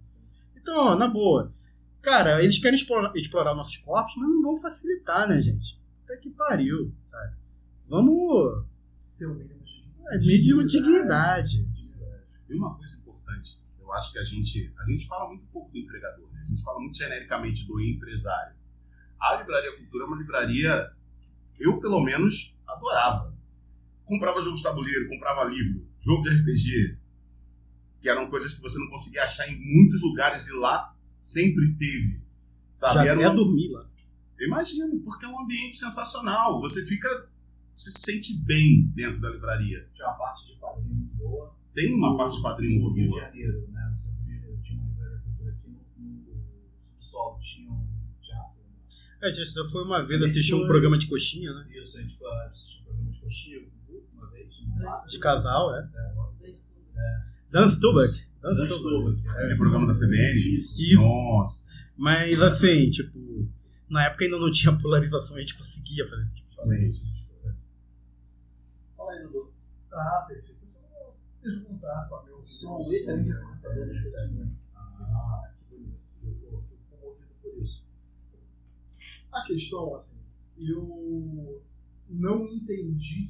Então, 0.56 0.74
ó, 0.76 0.96
na 0.96 1.08
boa. 1.08 1.52
Cara, 2.04 2.44
eles 2.44 2.58
querem 2.58 2.78
explorar, 2.78 3.10
explorar 3.16 3.54
nossos 3.54 3.78
corpos, 3.78 4.14
mas 4.18 4.28
não 4.28 4.42
vão 4.42 4.56
facilitar, 4.58 5.26
né, 5.26 5.40
gente? 5.40 5.80
Até 6.04 6.18
que 6.18 6.28
pariu, 6.28 6.94
sabe? 7.02 7.34
Vamos. 7.88 8.66
Ter 9.18 9.26
o 9.26 9.34
mínimo 9.34 9.62
de 9.62 9.90
É, 10.08 10.18
mínimo 10.18 10.66
de 10.66 10.78
dignidade. 10.78 11.66
E 12.46 12.54
uma 12.54 12.76
coisa 12.76 12.98
importante, 12.98 13.58
eu 13.80 13.90
acho 13.94 14.12
que 14.12 14.18
a 14.18 14.22
gente, 14.22 14.70
a 14.78 14.84
gente 14.84 15.06
fala 15.08 15.28
muito 15.28 15.46
pouco 15.46 15.72
do 15.72 15.78
empregador, 15.78 16.30
né? 16.30 16.40
a 16.42 16.44
gente 16.44 16.62
fala 16.62 16.78
muito 16.78 16.96
genericamente 16.96 17.66
do 17.66 17.80
empresário. 17.80 18.54
A 19.18 19.36
Livraria 19.36 19.74
Cultura 19.78 20.04
é 20.04 20.06
uma 20.06 20.18
livraria 20.18 20.92
que 21.54 21.66
eu, 21.66 21.80
pelo 21.80 22.02
menos, 22.04 22.54
adorava. 22.66 23.34
Comprava 24.04 24.42
jogos 24.42 24.60
de 24.60 24.64
tabuleiro, 24.64 25.08
comprava 25.08 25.44
livro, 25.44 25.88
jogo 25.98 26.22
de 26.22 26.28
RPG, 26.28 26.98
que 28.02 28.10
eram 28.10 28.28
coisas 28.28 28.52
que 28.52 28.60
você 28.60 28.78
não 28.78 28.90
conseguia 28.90 29.24
achar 29.24 29.48
em 29.48 29.58
muitos 29.58 30.02
lugares 30.02 30.46
e 30.48 30.52
lá 30.58 30.93
sempre 31.26 31.74
teve. 31.76 32.20
Sabe? 32.72 32.94
Já 32.94 33.04
Era 33.06 33.14
até 33.14 33.28
uma- 33.28 33.34
dormir 33.36 33.70
lá. 33.70 33.88
eu 34.38 34.46
imagino, 34.48 35.00
porque 35.00 35.24
é 35.24 35.28
um 35.28 35.40
ambiente 35.40 35.76
sensacional. 35.76 36.60
Você 36.60 36.84
fica. 36.86 37.08
Você 37.72 37.90
se 37.90 38.12
sente 38.12 38.44
bem 38.44 38.86
dentro 38.94 39.20
da 39.20 39.30
livraria. 39.30 39.88
Tinha 39.94 40.06
uma 40.08 40.16
parte 40.18 40.46
de 40.46 40.56
quadrinho 40.58 40.94
muito 40.94 41.14
boa. 41.16 41.56
Tem 41.74 41.92
uma 41.92 42.16
parte 42.16 42.36
de 42.36 42.42
quadrinho 42.42 42.74
no 42.78 42.90
muito 42.90 42.96
Rio 42.96 43.04
de 43.08 43.10
boa. 43.10 43.22
Janeiro, 43.22 43.68
né? 43.72 43.88
No 43.90 43.96
centro 43.96 44.18
do 44.22 44.28
Rio 44.30 44.36
de 44.36 44.42
Janeiro 44.42 44.62
tinha 44.62 44.80
uma 44.80 44.90
livraria 44.92 45.18
cultura 45.24 45.50
aqui 45.52 45.68
no, 45.68 46.34
no 46.34 46.80
subsolo, 46.80 47.38
tinha 47.40 47.70
um 47.72 47.86
teatro. 48.20 48.62
É, 49.22 49.28
a 49.28 49.32
gente 49.32 49.52
já 49.52 49.64
foi 49.64 49.82
uma 49.84 50.04
vez 50.04 50.22
assistir 50.22 50.54
um 50.54 50.58
foi- 50.58 50.66
programa 50.68 50.96
de 50.98 51.06
coxinha, 51.08 51.52
né? 51.52 51.66
Isso, 51.80 51.98
a 51.98 52.00
gente 52.02 52.16
foi 52.16 52.28
assistir 52.46 52.82
um 52.82 52.84
programa 52.84 53.10
de 53.10 53.18
coxinha 53.20 53.68
uma 54.14 54.30
vez, 54.30 54.54
num 54.60 54.78
bar. 54.78 55.06
De 55.08 55.18
casal, 55.18 55.74
é. 55.76 55.80
É, 55.80 56.14
Dan 57.50 57.68
Stubach. 57.68 58.06
Dan 58.12 58.33
Dan 58.44 58.54
Stubach. 58.54 58.76
Stubach, 58.76 59.26
é. 59.26 59.30
Aquele 59.30 59.56
programa 59.56 59.86
da 59.86 59.94
CBN. 59.94 60.34
Isso. 60.34 60.82
Isso. 60.82 61.02
Nossa. 61.02 61.72
Mas 61.96 62.42
assim, 62.42 62.90
tipo, 62.90 63.48
na 63.88 64.04
época 64.04 64.24
ainda 64.24 64.38
não 64.38 64.50
tinha 64.50 64.76
polarização, 64.78 65.36
a 65.36 65.40
gente 65.40 65.56
conseguia 65.56 66.04
fazer 66.06 66.22
esse 66.22 66.34
tipo 66.36 66.50
de 66.50 66.56
coisa. 66.56 66.84
Sim. 66.86 67.14
Fala 68.96 69.12
aí, 69.12 69.22
Dudu. 69.22 69.50
Ah, 69.92 70.26
pensei 70.28 70.60
que 70.60 70.68
você 70.68 70.88
ia 70.88 71.52
perguntar 71.52 72.06
com 72.08 72.16
a 72.16 72.24
meu 72.24 72.44
Sou 72.44 72.76
um 72.76 72.80
excelente 72.80 73.32
apresentador 73.32 73.90
de 73.90 74.02
coxinha. 74.02 74.58
Ah, 74.74 75.50
que 75.56 75.76
bonito. 75.76 75.98
Eu, 76.20 76.60
fico 76.60 76.78
comovido 76.90 77.32
por 77.40 77.54
isso. 77.58 77.88
A 79.32 79.46
questão, 79.46 79.94
assim, 79.94 80.22
eu 80.58 81.62
não 82.10 82.46
entendi 82.52 83.24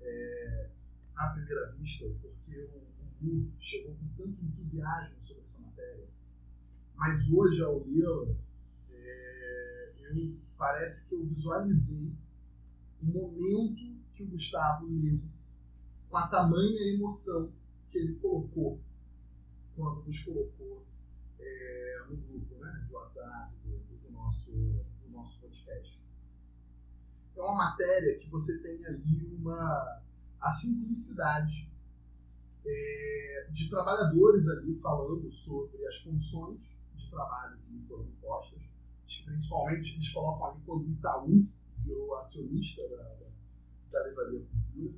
é, 0.00 0.70
à 1.14 1.28
primeira 1.28 1.72
vista 1.78 2.06
o 2.06 2.14
Gugu 3.20 3.52
chegou 3.58 3.94
com 3.94 4.08
tanto 4.16 4.44
entusiasmo 4.44 5.20
sobre 5.20 5.44
essa 5.44 5.66
matéria. 5.66 6.08
Mas 6.94 7.32
hoje, 7.32 7.62
ao 7.62 7.84
lê-la, 7.84 8.34
é, 8.92 10.12
parece 10.56 11.08
que 11.08 11.14
eu 11.14 11.24
visualizei 11.24 12.12
o 13.02 13.06
momento 13.06 13.98
que 14.12 14.22
o 14.22 14.26
Gustavo 14.26 14.86
leu 14.86 15.20
com 16.08 16.16
a 16.16 16.28
tamanha 16.28 16.94
emoção 16.94 17.52
que 17.90 17.98
ele 17.98 18.14
colocou 18.16 18.80
quando 19.76 20.04
nos 20.04 20.24
colocou 20.24 20.84
é, 21.38 22.04
no 22.08 22.16
grupo 22.16 22.54
né, 22.56 22.84
de 22.86 22.92
WhatsApp 22.92 23.52
do, 23.64 23.78
do 23.78 24.12
nosso, 24.12 24.58
do 25.06 25.12
nosso 25.12 25.42
podcast. 25.42 26.04
É 27.36 27.40
uma 27.40 27.56
matéria 27.56 28.18
que 28.18 28.28
você 28.28 28.60
tem 28.62 28.84
ali 28.86 29.36
uma, 29.38 30.02
a 30.40 30.50
simplicidade 30.50 31.70
é, 32.64 33.48
de 33.50 33.70
trabalhadores 33.70 34.48
ali 34.50 34.74
falando 34.74 35.28
sobre 35.28 35.84
as 35.86 35.98
condições 35.98 36.78
de 36.94 37.10
trabalho 37.10 37.58
que 37.58 37.72
lhe 37.72 37.82
foram 37.82 38.04
impostas. 38.04 38.70
Principalmente 39.24 39.94
eles 39.94 40.12
colocam 40.12 40.46
ali 40.46 40.60
quando 40.66 40.86
o 40.86 40.92
Itaú 40.92 41.44
virou 41.78 42.14
acionista 42.16 42.82
da, 42.88 42.96
da, 42.96 43.26
da 43.90 44.08
Livraria 44.08 44.40
Cultura. 44.40 44.94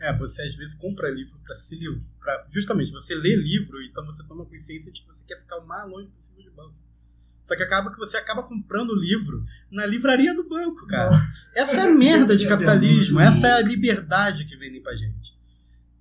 É, 0.00 0.16
você 0.16 0.42
às 0.42 0.56
vezes 0.56 0.74
compra 0.74 1.10
livro 1.10 1.38
pra 1.44 1.54
se 1.54 1.76
livrar. 1.76 2.46
Justamente, 2.50 2.90
você 2.90 3.14
lê 3.14 3.36
livro, 3.36 3.82
então 3.82 4.04
você 4.04 4.26
toma 4.26 4.44
consciência 4.44 4.90
de 4.90 5.02
que 5.02 5.06
você 5.06 5.24
quer 5.24 5.38
ficar 5.38 5.58
o 5.58 5.66
mais 5.66 5.88
longe 5.88 6.08
possível 6.08 6.42
de 6.42 6.50
banco. 6.50 6.74
Só 7.42 7.54
que 7.54 7.62
acaba 7.62 7.92
que 7.92 7.98
você 7.98 8.16
acaba 8.16 8.42
comprando 8.42 8.90
o 8.90 8.96
livro 8.96 9.44
na 9.70 9.84
livraria 9.84 10.34
do 10.34 10.48
banco, 10.48 10.86
cara. 10.86 11.10
Essa 11.54 11.76
é 11.76 11.80
a 11.82 11.90
merda 11.90 12.34
de 12.36 12.46
é 12.46 12.48
capitalismo, 12.48 13.20
essa 13.20 13.46
é 13.46 13.52
a 13.52 13.60
liberdade 13.60 14.46
que 14.46 14.56
vendem 14.56 14.82
pra 14.82 14.94
gente. 14.94 15.33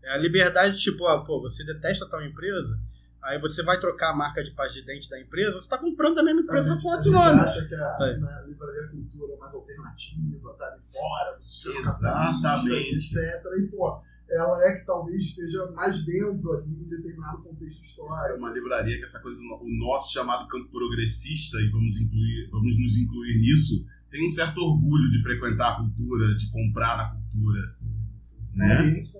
É 0.03 0.13
a 0.13 0.17
liberdade, 0.17 0.77
tipo, 0.77 1.05
ah, 1.07 1.23
pô, 1.23 1.39
você 1.41 1.63
detesta 1.65 2.05
tal 2.07 2.21
empresa, 2.23 2.79
Aí 3.25 3.39
você 3.39 3.63
vai 3.63 3.79
trocar 3.79 4.09
a 4.09 4.13
marca 4.13 4.43
de 4.43 4.51
pasta 4.53 4.73
de 4.73 4.85
dente 4.85 5.09
da 5.09 5.17
empresa, 5.17 5.53
você 5.57 5.69
tá 5.69 5.77
comprando 5.77 6.15
da 6.15 6.23
mesma 6.23 6.41
A 6.41 6.43
empresa 6.43 6.73
gente, 6.73 6.83
com 6.83 6.89
a 6.91 6.95
outro 6.97 7.09
nome. 7.13 7.39
acha 7.39 7.65
que 7.69 7.73
a, 7.73 7.97
É. 8.01 8.17
né, 8.17 8.33
a 8.33 8.41
livraria 8.41 8.87
cultura 8.89 9.31
é 9.33 9.37
mais 9.37 9.53
alternativa, 9.55 10.53
tá 10.59 10.65
ali 10.65 10.81
fora 10.83 11.37
do 11.37 11.41
sistema 11.41 11.79
Exatamente. 11.89 12.95
etc. 12.95 13.45
E, 13.61 13.67
pô, 13.69 14.01
ela 14.29 14.65
é 14.69 14.73
que 14.77 14.85
talvez 14.85 15.21
esteja 15.21 15.71
mais 15.71 16.05
dentro 16.05 16.51
ali 16.51 16.69
em 16.69 16.89
determinado 16.89 17.41
contexto 17.43 17.79
É 17.81 17.85
histórico. 17.85 18.39
uma 18.39 18.51
livraria 18.51 18.97
que 18.97 19.03
essa 19.05 19.21
coisa, 19.21 19.39
o 19.39 19.69
nosso 19.79 20.11
chamado 20.11 20.45
campo 20.49 20.69
progressista, 20.69 21.57
e 21.61 21.69
vamos, 21.69 22.01
incluir, 22.01 22.49
vamos 22.51 22.77
nos 22.77 22.97
incluir 22.97 23.39
nisso, 23.39 23.85
tem 24.11 24.27
um 24.27 24.31
certo 24.31 24.57
orgulho 24.59 25.09
de 25.11 25.23
frequentar 25.23 25.71
a 25.71 25.77
cultura, 25.77 26.35
de 26.35 26.51
comprar 26.51 26.97
na 26.97 27.09
cultura. 27.15 27.65
Sim, 27.67 27.97
sim, 28.19 28.43
sim. 28.43 28.59
Né? 28.59 28.83
Gente 28.83 29.11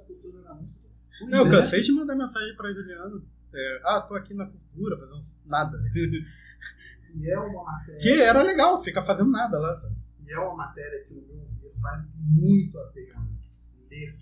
Não, 1.30 1.40
eu 1.40 1.48
é. 1.48 1.52
cansei 1.52 1.82
de 1.82 1.92
mandar 1.92 2.16
mensagem 2.16 2.56
pra 2.56 2.72
Juliano. 2.72 3.26
É, 3.54 3.82
ah, 3.86 4.02
tô 4.02 4.16
aqui 4.16 4.34
na 4.34 4.48
cultura 4.48 4.98
fazendo 4.98 5.20
nada. 5.46 5.78
E 7.14 7.32
é 7.32 7.40
uma 7.40 7.64
matéria. 7.64 8.02
que 8.02 8.22
era 8.22 8.42
legal, 8.42 8.82
fica 8.82 9.00
fazendo 9.00 9.30
nada 9.30 9.60
lá, 9.60 9.76
sabe? 9.76 9.96
E 10.20 10.34
é 10.34 10.40
uma 10.40 10.56
matéria 10.56 11.06
que, 11.06 11.14
no 11.14 11.22
meu 11.22 11.46
ver, 11.46 11.74
vale 11.80 12.08
muito 12.18 12.80
a 12.80 12.88
pena 12.88 13.30
ler. 13.78 14.14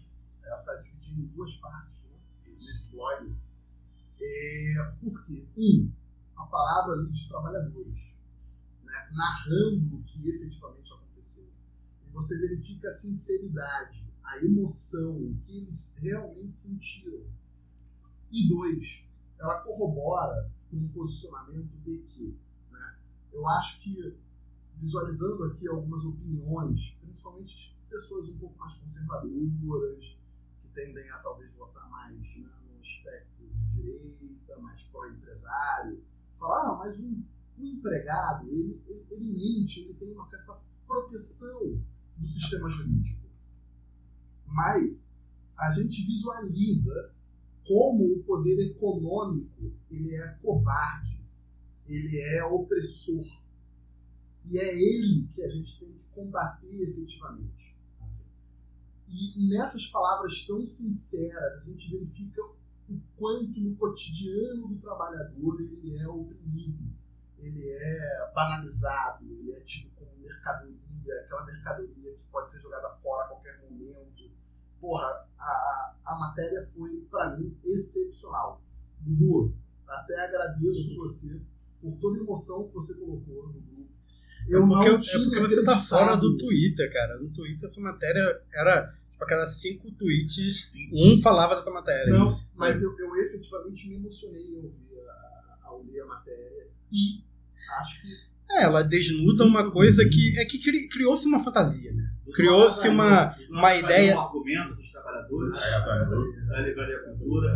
Ela 0.46 0.60
está 0.60 0.76
dividida 0.76 1.22
em 1.22 1.28
duas 1.28 1.56
partes 1.56 2.12
né, 2.12 2.18
nesse 2.52 2.98
blog. 2.98 3.34
É, 4.22 4.92
por 5.00 5.26
quê? 5.26 5.48
Um, 5.58 5.92
a 6.36 6.44
palavra 6.48 6.96
ali 6.96 7.08
dos 7.08 7.28
trabalhadores, 7.30 8.20
né, 8.84 9.10
narrando 9.14 9.96
o 9.96 10.04
que 10.04 10.30
efetivamente 10.30 10.92
aconteceu. 10.94 11.50
E 12.06 12.12
você 12.12 12.42
verifica 12.42 12.90
a 12.90 12.92
sinceridade, 12.92 14.11
a 14.32 14.44
emoção, 14.44 15.18
o 15.18 15.38
que 15.46 15.58
eles 15.58 15.98
realmente 16.02 16.56
sentiram. 16.56 17.26
E 18.32 18.48
dois, 18.48 19.10
ela 19.38 19.62
corrobora 19.62 20.50
um 20.72 20.88
posicionamento 20.90 21.78
de 21.80 22.04
que 22.04 22.40
né, 22.72 23.00
eu 23.34 23.46
acho 23.48 23.82
que 23.82 24.18
visualizando 24.76 25.44
aqui 25.46 25.68
algumas 25.68 26.06
opiniões, 26.06 26.98
principalmente 27.02 27.58
de 27.58 27.78
pessoas 27.90 28.30
um 28.30 28.40
pouco 28.40 28.58
mais 28.58 28.78
conservadoras, 28.78 30.24
que 30.62 30.70
tendem 30.70 31.10
a 31.12 31.20
talvez 31.22 31.54
votar 31.56 31.90
mais 31.90 32.38
né, 32.38 32.50
no 32.74 32.82
espectro 32.82 33.46
de 33.50 33.66
direita, 33.66 34.58
mais 34.60 34.90
pró-empresário, 34.90 36.02
falar, 36.40 36.72
ah, 36.72 36.78
mas 36.78 37.04
um, 37.04 37.24
um 37.60 37.66
empregado, 37.66 38.48
ele, 38.48 38.82
ele, 38.88 39.06
ele 39.12 39.34
mente, 39.34 39.82
ele 39.82 39.94
tem 39.96 40.14
uma 40.14 40.24
certa 40.24 40.58
proteção 40.88 41.84
do 42.18 42.28
sistema 42.28 42.70
jurídico. 42.70 43.31
Mas 44.52 45.16
a 45.58 45.72
gente 45.72 46.06
visualiza 46.06 47.14
como 47.68 48.14
o 48.14 48.24
poder 48.24 48.60
econômico 48.72 49.72
ele 49.90 50.16
é 50.16 50.28
covarde, 50.42 51.22
ele 51.86 52.20
é 52.20 52.46
opressor, 52.46 53.42
e 54.46 54.58
é 54.58 54.76
ele 54.76 55.28
que 55.34 55.42
a 55.42 55.48
gente 55.48 55.80
tem 55.80 55.94
que 55.94 56.04
combater 56.14 56.82
efetivamente. 56.82 57.80
E 59.08 59.50
nessas 59.50 59.88
palavras 59.88 60.46
tão 60.48 60.66
sinceras, 60.66 61.58
a 61.58 61.72
gente 61.72 61.92
verifica 61.92 62.42
o 62.44 63.00
quanto 63.18 63.60
no 63.60 63.76
cotidiano 63.76 64.70
do 64.70 64.76
trabalhador 64.80 65.60
ele 65.62 65.98
é 65.98 66.08
oprimido, 66.08 66.90
ele 67.38 67.70
é 67.70 68.32
banalizado, 68.34 69.26
ele 69.26 69.52
é 69.52 69.62
tido 69.62 69.92
como 69.96 70.12
mercadoria, 70.18 71.22
aquela 71.26 71.46
mercadoria 71.46 72.18
que 72.18 72.24
pode 72.32 72.52
ser 72.52 72.62
jogada 72.62 72.90
fora 72.90 73.26
a 73.26 73.28
qualquer 73.28 73.60
momento. 73.64 74.11
Porra, 74.82 75.06
a, 75.40 75.94
a 76.06 76.16
matéria 76.20 76.68
foi, 76.76 77.06
para 77.10 77.38
mim, 77.38 77.56
excepcional. 77.64 78.62
Gugu, 79.06 79.54
até 79.88 80.20
agradeço 80.26 80.96
você 80.98 81.40
por 81.82 81.96
toda 82.00 82.18
a 82.18 82.22
emoção 82.22 82.68
que 82.68 82.74
você 82.74 83.00
colocou 83.00 83.48
no 83.48 83.54
grupo. 83.54 83.90
Eu 84.48 84.64
é 84.64 84.68
porque, 84.68 84.90
não 84.90 84.96
é 84.96 85.00
tinha 85.00 85.24
porque 85.24 85.40
você 85.40 85.64
tá 85.64 85.78
fora 85.78 86.16
do 86.18 86.32
nisso. 86.34 86.46
Twitter, 86.46 86.92
cara. 86.92 87.20
No 87.20 87.30
Twitter 87.30 87.66
essa 87.66 87.80
matéria 87.82 88.42
era, 88.54 88.92
tipo, 89.12 89.24
a 89.24 89.28
cada 89.28 89.46
cinco 89.48 89.92
tweets, 89.92 90.72
Sim. 90.72 90.90
um 90.94 91.22
falava 91.22 91.56
dessa 91.56 91.72
matéria. 91.72 92.14
Não, 92.14 92.44
mas 92.56 92.82
eu, 92.82 92.98
eu 93.00 93.16
efetivamente 93.18 93.88
me 93.90 93.96
emocionei 93.96 94.56
ao, 94.56 94.62
ver 94.70 95.08
a, 95.10 95.58
ao 95.68 95.84
ler 95.84 96.02
a 96.02 96.06
matéria 96.08 96.68
e 96.92 97.24
acho 97.80 98.02
que 98.02 98.08
É, 98.54 98.64
ela 98.64 98.84
desnuda 98.84 99.44
Sim, 99.44 99.50
uma 99.50 99.72
coisa 99.72 100.08
que 100.10 100.40
é 100.40 100.46
que 100.46 100.60
cri- 100.60 100.90
criou-se 100.90 101.28
uma 101.28 101.40
fantasia, 101.40 101.94
né? 101.94 102.11
Criou-se 102.34 102.88
uma, 102.90 103.36
uma 103.50 103.76
ideia. 103.76 104.12
amigo 104.14 104.20
argumento 104.20 104.76
dos 104.76 104.92
trabalhadores, 104.92 105.58
da 106.48 106.60
livraria 106.62 107.00
cultura, 107.00 107.54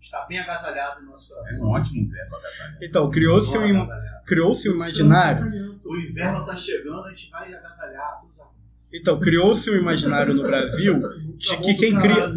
está 0.00 0.26
bem 0.26 0.38
agasalhado 0.38 1.00
no 1.02 1.06
nosso 1.08 1.32
É 1.32 1.36
coração. 1.36 1.66
um 1.66 1.70
ótimo 1.72 2.10
verbo, 2.10 2.36
agasalhar. 2.36 2.78
Então, 2.82 3.10
criou-se 3.10 3.58
um, 3.58 3.66
im- 3.66 3.76
agasalhado. 3.76 4.24
criou-se 4.24 4.70
um 4.70 4.74
imaginário. 4.76 5.46
O 5.88 5.96
inverno 5.96 6.40
está 6.40 6.56
chegando, 6.56 7.04
a 7.04 7.12
gente 7.12 7.30
vai 7.30 7.52
agasalhar 7.54 8.20
todos 8.20 8.34
os 8.34 8.40
argumentos. 8.40 8.76
Então, 8.92 9.20
criou-se 9.20 9.70
um 9.70 9.76
imaginário 9.76 10.34
no 10.34 10.42
Brasil 10.42 11.00
de 11.36 11.56
que 11.58 11.74
quem 11.74 11.98
cria 11.98 12.32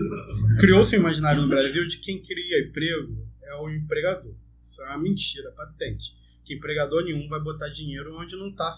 criou-se 0.60 0.96
um 0.96 1.00
imaginário 1.00 1.42
no 1.42 1.48
Brasil 1.48 1.88
de 1.88 1.98
quem 1.98 2.22
cria 2.22 2.68
emprego 2.68 3.26
é 3.42 3.56
o 3.56 3.70
empregador. 3.70 4.34
Isso 4.60 4.82
é 4.84 4.90
uma 4.90 5.00
mentira 5.00 5.52
patente. 5.52 6.16
Que 6.44 6.56
empregador 6.56 7.04
nenhum 7.04 7.28
vai 7.28 7.40
botar 7.40 7.70
dinheiro 7.70 8.16
onde 8.20 8.36
não 8.36 8.52
tá 8.54 8.70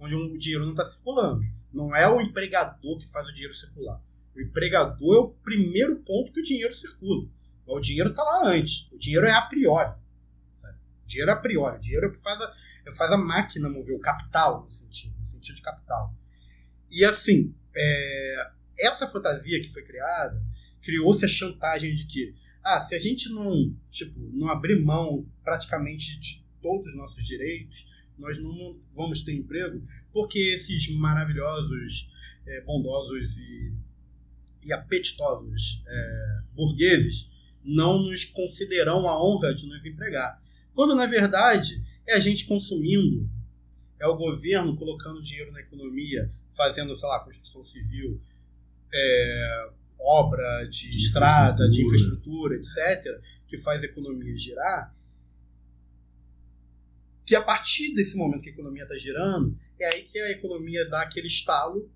onde 0.00 0.14
o 0.14 0.36
dinheiro 0.38 0.64
não 0.64 0.72
está 0.72 0.84
circulando. 0.84 1.42
Não 1.72 1.94
é 1.94 2.08
o 2.08 2.20
empregador 2.20 2.98
que 2.98 3.10
faz 3.10 3.26
o 3.26 3.32
dinheiro 3.32 3.54
circular. 3.54 4.02
O 4.34 4.40
empregador 4.40 5.16
é 5.16 5.18
o 5.18 5.30
primeiro 5.30 5.96
ponto 6.00 6.32
que 6.32 6.40
o 6.40 6.44
dinheiro 6.44 6.74
circula. 6.74 7.28
O 7.66 7.80
dinheiro 7.80 8.10
está 8.10 8.22
lá 8.22 8.48
antes. 8.48 8.90
O 8.92 8.98
dinheiro 8.98 9.26
é 9.26 9.32
a 9.32 9.42
priori. 9.42 9.94
sabe? 10.56 10.78
O 11.04 11.06
dinheiro 11.06 11.30
é 11.30 11.34
a 11.34 11.36
priori. 11.36 11.76
O 11.76 11.80
dinheiro 11.80 12.06
é 12.06 12.08
o 12.08 12.12
que 12.12 12.20
faz 12.20 12.40
a, 12.40 12.54
faz 12.96 13.12
a 13.12 13.16
máquina 13.16 13.68
mover, 13.68 13.96
o 13.96 14.00
capital, 14.00 14.64
no 14.64 14.70
sentido, 14.70 15.14
no 15.20 15.28
sentido 15.28 15.56
de 15.56 15.62
capital. 15.62 16.14
E 16.90 17.04
assim, 17.04 17.54
é, 17.76 18.50
essa 18.80 19.06
fantasia 19.06 19.60
que 19.60 19.68
foi 19.68 19.82
criada, 19.82 20.44
criou-se 20.82 21.24
a 21.24 21.28
chantagem 21.28 21.94
de 21.94 22.06
que, 22.06 22.34
ah, 22.64 22.80
se 22.80 22.94
a 22.94 22.98
gente 22.98 23.28
não, 23.30 23.74
tipo, 23.90 24.18
não 24.32 24.48
abrir 24.48 24.82
mão 24.82 25.26
praticamente 25.44 26.18
de 26.18 26.44
todos 26.60 26.88
os 26.88 26.96
nossos 26.96 27.24
direitos, 27.24 27.86
nós 28.18 28.38
não 28.38 28.78
vamos 28.94 29.22
ter 29.22 29.32
emprego, 29.32 29.82
porque 30.12 30.38
esses 30.38 30.88
maravilhosos, 30.96 32.10
é, 32.46 32.60
bondosos 32.62 33.38
e, 33.38 33.72
e 34.64 34.72
apetitosos 34.72 35.82
é, 35.86 36.38
burgueses 36.54 37.30
não 37.64 37.98
nos 37.98 38.24
consideram 38.24 39.06
a 39.06 39.22
honra 39.22 39.54
de 39.54 39.66
nos 39.66 39.84
empregar. 39.84 40.42
Quando, 40.74 40.94
na 40.94 41.06
verdade, 41.06 41.82
é 42.08 42.14
a 42.14 42.20
gente 42.20 42.46
consumindo, 42.46 43.28
é 43.98 44.06
o 44.06 44.16
governo 44.16 44.76
colocando 44.76 45.22
dinheiro 45.22 45.52
na 45.52 45.60
economia, 45.60 46.28
fazendo, 46.48 46.96
sei 46.96 47.08
lá, 47.08 47.20
construção 47.20 47.62
civil, 47.62 48.20
é, 48.92 49.70
obra 49.98 50.64
de, 50.64 50.90
De 50.90 50.96
estrada, 50.96 51.68
de 51.68 51.82
infraestrutura. 51.82 52.56
infraestrutura, 52.56 53.14
etc., 53.14 53.22
que 53.46 53.58
faz 53.58 53.82
a 53.82 53.86
economia 53.86 54.36
girar, 54.36 54.94
que 57.26 57.34
a 57.34 57.42
partir 57.42 57.94
desse 57.94 58.16
momento 58.16 58.42
que 58.42 58.48
a 58.48 58.52
economia 58.52 58.82
está 58.82 58.96
girando, 58.96 59.56
é 59.84 59.94
aí 59.94 60.02
que 60.02 60.18
a 60.18 60.30
economia 60.30 60.88
dá 60.88 61.02
aquele 61.02 61.26
estalo 61.26 61.90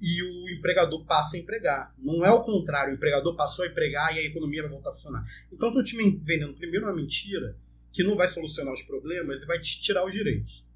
e 0.00 0.22
o 0.22 0.48
empregador 0.50 1.04
passa 1.04 1.36
a 1.36 1.40
empregar. 1.40 1.94
Não 1.98 2.24
é 2.24 2.30
o 2.30 2.42
contrário, 2.42 2.92
o 2.92 2.96
empregador 2.96 3.36
passou 3.36 3.64
a 3.64 3.68
empregar 3.68 4.14
e 4.16 4.20
a 4.20 4.24
economia 4.24 4.62
vai 4.62 4.70
voltar 4.70 4.90
a 4.90 4.92
funcionar. 4.92 5.22
Então 5.52 5.68
estou 5.68 5.82
te 5.82 5.96
vendendo 5.96 6.54
primeiro 6.54 6.86
uma 6.86 6.96
mentira 6.96 7.56
que 7.92 8.02
não 8.02 8.16
vai 8.16 8.28
solucionar 8.28 8.72
os 8.72 8.82
problemas 8.82 9.42
e 9.42 9.46
vai 9.46 9.58
te 9.58 9.80
tirar 9.80 10.04
os 10.06 10.12
direitos. 10.12 10.66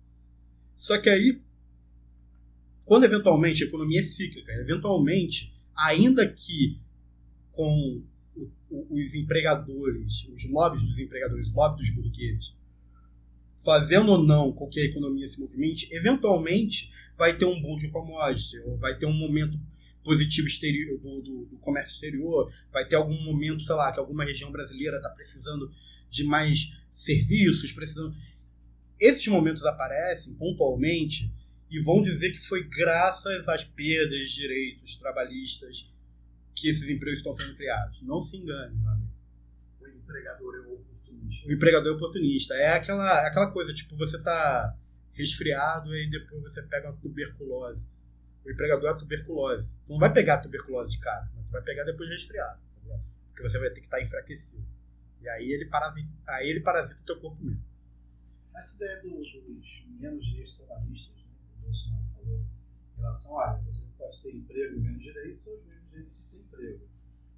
Só 0.77 0.99
que 0.99 1.09
aí, 1.09 1.41
quando 2.85 3.05
eventualmente 3.05 3.63
a 3.63 3.67
economia 3.67 4.01
é 4.01 4.03
cíclica, 4.03 4.53
eventualmente, 4.53 5.55
ainda 5.75 6.29
que 6.29 6.79
com 7.53 8.03
os 8.91 9.15
empregadores, 9.15 10.29
os 10.35 10.51
lobbies 10.51 10.83
dos 10.83 10.99
empregadores, 10.99 11.47
os 11.47 11.55
lobbies 11.55 11.89
dos 11.89 11.97
burgueses, 11.97 12.57
fazendo 13.57 14.11
ou 14.13 14.23
não 14.23 14.53
com 14.53 14.69
que 14.69 14.81
a 14.81 14.85
economia 14.85 15.27
se 15.27 15.41
movimente, 15.41 15.89
eventualmente 15.93 16.91
vai 17.17 17.37
ter 17.37 17.45
um 17.45 17.61
boom 17.61 17.77
de 17.77 17.89
commodity, 17.91 18.59
ou 18.61 18.77
vai 18.79 18.97
ter 18.97 19.07
um 19.07 19.13
momento 19.13 19.59
positivo 20.03 20.47
exterior, 20.47 20.99
do, 20.99 21.23
do- 21.23 21.45
do 21.47 21.57
comércio 21.59 21.93
exterior, 21.95 22.51
vai 22.73 22.87
ter 22.87 22.97
algum 22.97 23.19
momento, 23.25 23.63
sei 23.63 23.75
lá, 23.75 23.91
que 23.93 23.99
alguma 23.99 24.25
região 24.25 24.51
brasileira 24.53 24.97
está 24.97 25.09
precisando 25.11 25.71
de 26.11 26.25
mais 26.25 26.79
serviços, 26.91 27.73
precisando. 27.73 28.15
Esses 29.01 29.27
momentos 29.29 29.65
aparecem 29.65 30.35
pontualmente 30.35 31.33
e 31.71 31.79
vão 31.81 32.03
dizer 32.03 32.31
que 32.33 32.39
foi 32.39 32.65
graças 32.65 33.49
às 33.49 33.65
perdas 33.65 34.29
de 34.31 34.35
direitos 34.37 34.97
trabalhistas 34.97 35.91
que 36.55 36.69
esses 36.69 36.89
empregos 36.91 37.19
estão 37.19 37.33
sendo 37.33 37.55
criados. 37.57 38.03
Não 38.03 38.21
se 38.21 38.37
engane, 38.37 38.77
meu 38.77 38.91
amigo. 38.91 39.11
O 39.81 39.87
empregador 39.89 40.55
é 40.57 40.74
o 41.47 41.53
empregador 41.53 41.93
é 41.93 41.97
oportunista. 41.97 42.55
É 42.55 42.69
aquela, 42.69 43.27
aquela 43.27 43.51
coisa, 43.51 43.73
tipo, 43.73 43.97
você 43.97 44.23
tá 44.23 44.77
resfriado 45.13 45.95
e 45.97 46.11
depois 46.11 46.43
você 46.43 46.63
pega 46.65 46.91
uma 46.91 46.97
tuberculose. 46.99 47.91
O 48.45 48.51
empregador 48.51 48.89
é 48.91 48.93
a 48.93 48.97
tuberculose. 48.97 49.77
Tu 49.87 49.93
não 49.93 49.99
vai 49.99 50.13
pegar 50.13 50.35
a 50.35 50.43
tuberculose 50.43 50.91
de 50.91 50.99
cara, 50.99 51.29
mas 51.35 51.47
tu 51.47 51.53
vai 51.53 51.63
pegar 51.63 51.85
depois 51.85 52.09
de 52.09 52.15
resfriado. 52.17 52.59
Tá 52.75 52.81
ligado? 52.83 53.03
Porque 53.29 53.43
você 53.49 53.59
vai 53.59 53.69
ter 53.71 53.81
que 53.81 53.87
estar 53.87 54.01
enfraquecido. 54.03 54.67
E 55.23 55.29
aí 55.29 55.51
ele 55.53 55.67
parasita, 55.67 56.11
aí 56.29 56.49
ele 56.51 56.61
parasita 56.61 57.01
o 57.01 57.05
teu 57.07 57.19
corpo 57.21 57.43
mesmo. 57.43 57.65
Essa 58.55 58.85
ideia 58.85 59.03
do- 59.03 59.17
dos 59.19 59.85
menos 59.99 60.27
direitos 60.27 60.55
trabalhistas, 60.57 61.17
né, 61.17 61.29
que 61.49 61.57
o 61.57 61.65
Bolsonaro 61.65 62.05
falou, 62.15 62.41
em 62.41 62.97
relação 63.01 63.41
a, 63.41 63.53
olha, 63.55 63.63
você 63.63 63.87
pode 63.99 64.23
ter 64.23 64.35
emprego 64.35 64.77
e 64.77 64.81
menos 64.81 65.03
direitos, 65.03 65.47
ou 65.47 65.59
os 65.59 65.65
menos 65.67 65.89
direitos 65.91 66.19
e 66.19 66.23
sem 66.23 66.43
emprego. 66.43 66.81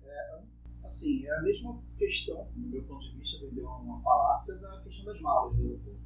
É, 0.04 0.38
assim, 0.86 1.26
é 1.26 1.36
a 1.36 1.42
mesma 1.42 1.82
questão, 1.98 2.48
no 2.56 2.68
meu 2.68 2.82
ponto 2.84 3.04
de 3.10 3.18
vista, 3.18 3.44
vendeu 3.44 3.66
uma, 3.66 4.00
falácia 4.00 4.60
da 4.60 4.82
questão 4.82 5.12
das 5.12 5.20
malas 5.20 5.56
do 5.56 5.62
aeroporto. 5.62 6.00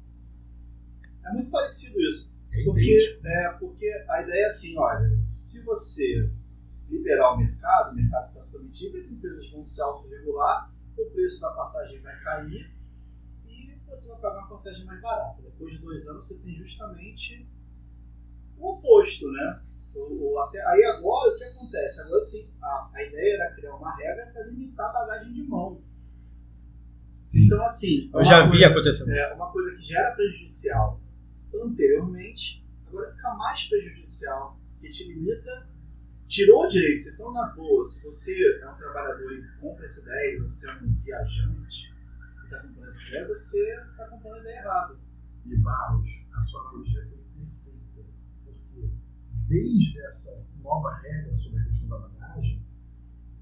É 1.23 1.33
muito 1.33 1.51
parecido 1.51 1.99
isso. 2.01 2.35
É 2.51 2.63
Porque, 2.63 2.97
é, 3.23 3.49
porque 3.59 3.87
a 4.09 4.23
ideia 4.23 4.43
é 4.43 4.45
assim, 4.47 4.77
olha, 4.77 5.07
se 5.31 5.63
você 5.63 6.29
liberar 6.89 7.35
o 7.35 7.37
mercado, 7.37 7.93
o 7.93 7.95
mercado 7.95 8.27
está 8.27 8.43
totalmente 8.43 8.83
livre, 8.83 8.99
as 8.99 9.11
empresas 9.11 9.51
vão 9.51 9.63
se 9.63 9.81
autorregular, 9.81 10.73
o 10.97 11.05
preço 11.11 11.41
da 11.41 11.51
passagem 11.53 12.01
vai 12.01 12.19
cair 12.19 12.71
e 13.45 13.79
você 13.87 14.11
vai 14.13 14.21
pagar 14.21 14.39
uma 14.39 14.49
passagem 14.49 14.85
mais 14.85 15.01
barata. 15.01 15.41
Depois 15.41 15.73
de 15.73 15.79
dois 15.79 16.07
anos 16.07 16.27
você 16.27 16.39
tem 16.39 16.55
justamente 16.55 17.47
o 18.57 18.73
oposto, 18.73 19.31
né? 19.31 19.63
O, 19.93 20.33
o- 20.33 20.39
até, 20.39 20.59
aí 20.67 20.83
agora 20.85 21.33
o 21.33 21.37
que 21.37 21.43
acontece? 21.43 22.01
Agora 22.03 22.25
tem, 22.31 22.49
a, 22.61 22.89
a 22.93 23.03
ideia 23.03 23.35
era 23.35 23.55
criar 23.55 23.75
uma 23.75 23.95
regra 23.95 24.27
para 24.33 24.43
limitar 24.45 24.89
a 24.89 24.93
bagagem 24.93 25.33
de 25.33 25.43
mão. 25.43 25.81
Sim. 27.19 27.45
Então 27.45 27.61
assim, 27.63 28.09
Eu 28.13 28.23
já 28.25 28.45
vi 28.45 28.63
acontecendo 28.65 29.11
isso. 29.11 29.19
é, 29.25 29.33
uma 29.35 29.51
coisa 29.51 29.75
que 29.77 29.83
já 29.83 29.99
era 29.99 30.15
prejudicial 30.15 30.99
anteriormente, 31.53 32.65
agora 32.87 33.07
fica 33.07 33.33
mais 33.35 33.67
prejudicial, 33.67 34.59
que 34.79 34.89
te 34.89 35.07
limita, 35.13 35.69
tirou 36.25 36.65
direitos. 36.67 37.07
Então, 37.07 37.31
na 37.31 37.47
boa, 37.55 37.83
se 37.83 38.03
você 38.03 38.59
é 38.61 38.69
um 38.69 38.75
trabalhador 38.77 39.31
e 39.33 39.59
compra 39.59 39.83
essa 39.85 40.01
ideia, 40.09 40.41
você 40.41 40.69
é 40.69 40.73
um 40.75 40.93
viajante 40.95 41.93
e 41.93 42.43
está 42.45 42.61
comprando 42.61 42.87
essa 42.87 43.09
ideia, 43.09 43.27
você 43.27 43.75
está 43.91 44.07
comprando 44.07 44.35
a 44.35 44.39
ideia 44.39 44.59
errada. 44.59 44.95
E 45.45 45.55
Barros, 45.57 46.29
a 46.33 46.41
sua 46.41 46.61
analogia 46.69 47.01
porque 47.09 47.20
desde 49.51 49.99
essa 49.99 50.47
nova 50.63 50.97
regra 51.01 51.35
sobre 51.35 51.63
a 51.63 51.65
questão 51.65 51.89
da 51.89 52.07
bagagem, 52.07 52.65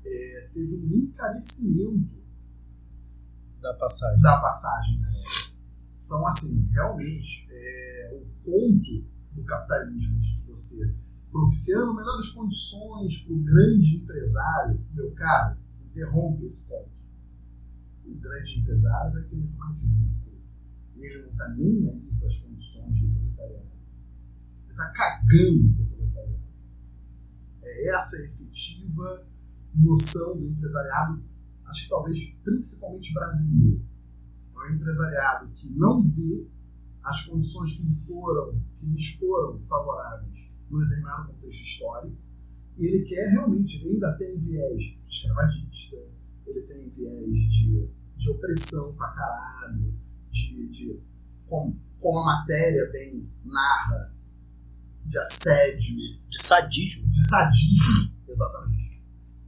é, 0.04 0.50
teve 0.52 0.86
um 0.88 0.98
encarecimento 1.04 2.18
Da 3.62 3.74
passagem. 3.76 4.22
da 4.22 4.42
passagem. 4.42 4.98
Né? 4.98 5.08
Então, 6.04 6.26
assim, 6.26 6.68
realmente, 6.72 7.48
é, 7.52 8.12
o 8.16 8.44
ponto 8.44 9.08
do 9.34 9.44
capitalismo 9.44 10.20
de 10.20 10.42
que 10.42 10.48
você 10.48 10.96
propiciando 11.32 11.94
melhores 11.94 12.30
condições 12.30 13.26
para 13.26 13.36
o 13.36 13.44
grande 13.44 13.98
empresário, 13.98 14.84
meu 14.96 15.12
caro, 15.12 15.60
interrompe 15.86 16.44
esse 16.44 16.70
ponto. 16.70 16.90
O 18.04 18.16
grande 18.16 18.62
empresário 18.62 19.14
vai 19.14 19.24
querer 19.26 19.48
mais 19.56 19.80
lucro. 19.84 20.42
Ele 20.96 21.22
não 21.22 21.32
está 21.32 21.50
nem 21.50 21.88
aí 21.88 22.14
para 22.18 22.26
as 22.26 22.40
condições 22.40 23.00
do 23.00 23.14
proletariado. 23.14 23.68
Ele 24.64 24.72
está 24.72 24.90
cagando. 24.90 25.89
Essa 27.88 28.26
efetiva 28.26 29.28
noção 29.74 30.38
do 30.38 30.48
empresariado, 30.48 31.24
acho 31.66 31.84
que 31.84 31.90
talvez 31.90 32.40
principalmente 32.44 33.14
brasileiro. 33.14 33.86
É 34.56 34.72
um 34.72 34.76
empresariado 34.76 35.52
que 35.54 35.70
não 35.70 36.04
vê 36.04 36.48
as 37.04 37.26
condições 37.26 37.78
que 37.78 37.88
lhe 37.88 37.94
foram, 37.94 38.62
que 38.80 38.86
lhes 38.86 39.14
foram 39.14 39.64
favoráveis 39.64 40.56
num 40.70 40.80
determinado 40.80 41.32
contexto 41.32 41.64
histórico, 41.64 42.18
e 42.78 42.86
ele 42.86 43.06
quer 43.06 43.32
realmente, 43.32 43.84
ele 43.84 43.96
ainda 43.96 44.18
tem 44.18 44.40
viés 44.40 45.02
escravagista, 45.08 45.98
ele 46.46 46.62
tem 46.62 46.90
viés 46.90 47.40
de, 47.40 47.90
de 48.16 48.32
opressão 48.32 48.96
pra 48.96 49.10
caralho, 49.10 49.94
de, 50.30 50.68
de 50.68 51.00
como, 51.46 51.80
como 51.98 52.20
a 52.20 52.26
matéria 52.26 52.90
bem 52.92 53.30
narra, 53.44 54.14
de 55.06 55.18
assédio, 55.20 55.96
De 56.28 56.42
sadismo. 56.42 57.08
de 57.08 57.28
sadismo, 57.28 58.16
exatamente. 58.28 59.04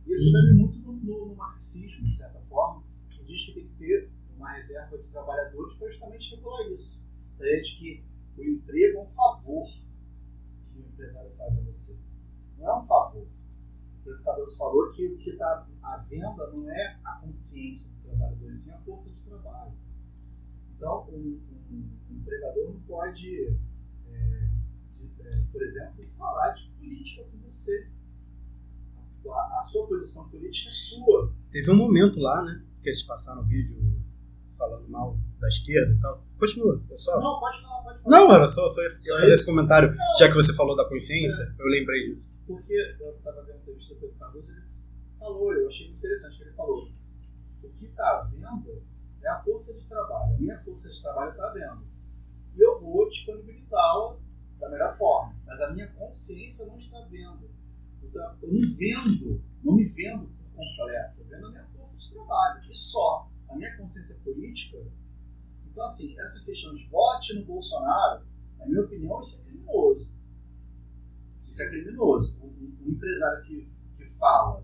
Isso 0.07 0.31
bebe 0.33 0.53
muito 0.53 0.79
no, 0.79 0.93
no- 0.93 1.35
marxismo, 1.35 2.07
de 2.07 2.15
certa 2.15 2.39
forma, 2.41 2.83
que 3.09 3.23
diz 3.25 3.45
que 3.45 3.53
tem 3.53 3.67
que 3.67 3.75
ter 3.75 4.11
uma 4.35 4.51
reserva 4.53 4.97
de 4.97 5.07
trabalhadores 5.09 5.75
para 5.77 5.87
justamente 5.89 6.35
regular 6.35 6.71
isso. 6.71 7.03
A 7.39 7.43
ideia 7.43 7.61
de 7.61 7.75
que 7.75 8.03
o 8.37 8.43
emprego 8.43 8.97
é 8.99 9.01
um 9.03 9.09
favor 9.09 9.65
que 10.63 10.79
o 10.79 10.85
empresário 10.87 11.31
faz 11.33 11.57
a 11.57 11.61
você. 11.61 11.99
Não 12.57 12.67
é 12.69 12.77
um 12.77 12.81
favor. 12.83 13.23
O 13.23 14.03
Pedro 14.03 14.23
Cardoso 14.23 14.57
falou 14.57 14.89
que 14.91 15.05
o 15.07 15.17
que 15.17 15.29
está 15.31 15.67
à 15.83 15.97
venda 15.97 16.49
não 16.51 16.69
é 16.69 16.99
a 17.03 17.11
consciência 17.23 17.95
do 17.97 18.01
trabalhador, 18.03 18.53
sim 18.55 18.73
a 18.75 18.81
força 18.81 19.11
de 19.11 19.25
trabalho. 19.25 19.73
Então, 20.75 21.07
um, 21.11 21.39
um- 21.71 21.97
um 22.09 22.15
empregador 22.17 22.73
não 22.73 22.81
pode, 22.81 23.21
de- 23.21 23.57
por 25.51 25.61
exemplo, 25.61 26.03
falar 26.17 26.49
de 26.51 26.69
política 26.71 27.23
com 27.25 27.37
você 27.39 27.91
a, 29.29 29.59
a 29.59 29.63
sua 29.63 29.87
posição 29.87 30.29
política 30.29 30.69
é 30.69 30.73
sua. 30.73 31.33
Teve 31.49 31.71
um 31.71 31.75
momento 31.75 32.19
lá, 32.19 32.43
né? 32.43 32.63
Que 32.81 32.89
eles 32.89 33.03
passaram 33.03 33.41
o 33.41 33.45
vídeo 33.45 33.77
falando 34.57 34.87
mal 34.89 35.17
da 35.39 35.47
esquerda 35.47 35.93
e 35.93 35.99
tal. 35.99 36.25
Continua, 36.37 36.81
é 36.89 36.95
só. 36.95 37.19
Não, 37.19 37.39
pode 37.39 37.61
falar, 37.61 37.83
pode 37.83 38.01
falar. 38.01 38.17
Não, 38.17 38.33
era 38.33 38.47
só, 38.47 38.67
só 38.67 38.81
ia, 38.81 38.89
fazer 38.89 39.33
esse 39.33 39.45
comentário. 39.45 39.95
Já 40.19 40.27
que 40.27 40.33
você 40.33 40.53
falou 40.53 40.75
da 40.75 40.85
consciência, 40.85 41.55
eu 41.59 41.67
lembrei 41.67 42.09
disso. 42.09 42.33
Porque 42.47 42.73
eu 42.73 43.15
estava 43.15 43.41
vendo 43.43 43.55
a 43.55 43.57
entrevista 43.57 43.95
do 43.95 44.01
Pedro 44.01 44.15
Cardoso, 44.17 44.51
ele 44.51 44.61
falou, 45.19 45.53
eu 45.53 45.67
achei 45.67 45.87
interessante 45.87 46.37
que 46.37 46.43
ele 46.43 46.53
falou. 46.53 46.83
O 46.83 47.69
que 47.77 47.85
está 47.85 48.03
à 48.03 48.23
venda 48.23 48.81
é 49.23 49.29
a 49.29 49.43
força 49.43 49.73
de 49.73 49.85
trabalho. 49.87 50.35
A 50.35 50.39
minha 50.39 50.57
força 50.61 50.89
de 50.89 51.01
trabalho 51.01 51.31
está 51.31 51.47
à 51.47 51.53
venda. 51.53 51.81
E 52.55 52.61
eu 52.61 52.79
vou 52.81 53.07
disponibilizá-la 53.07 54.17
da 54.61 54.69
melhor 54.69 54.89
forma. 54.95 55.35
Mas 55.45 55.59
a 55.61 55.73
minha 55.73 55.87
consciência 55.87 56.67
não 56.67 56.75
está 56.75 57.01
vendo. 57.09 57.49
Então, 58.01 58.37
eu 58.41 58.49
não 58.53 58.61
vendo, 58.79 59.43
não 59.63 59.73
me 59.75 59.83
vendo 59.83 60.27
por 60.27 60.51
completo. 60.55 61.19
Eu 61.19 61.25
vendo 61.27 61.47
a 61.47 61.49
minha 61.49 61.65
força 61.65 61.97
de 61.97 62.13
trabalho. 62.13 62.59
E 62.59 62.63
só. 62.63 63.29
A 63.49 63.55
minha 63.55 63.75
consciência 63.77 64.23
política. 64.23 64.77
Então, 65.69 65.83
assim, 65.83 66.17
essa 66.19 66.45
questão 66.45 66.73
de 66.75 66.87
vote 66.87 67.39
no 67.39 67.45
Bolsonaro, 67.45 68.25
na 68.57 68.65
minha 68.67 68.81
opinião, 68.81 69.19
isso 69.19 69.41
é 69.41 69.45
criminoso. 69.45 70.11
Isso 71.39 71.63
é 71.63 71.69
criminoso. 71.69 72.37
Um, 72.41 72.47
um- 72.47 72.71
empresário 72.91 73.43
que, 73.45 73.69
que 73.95 74.19
fala 74.19 74.63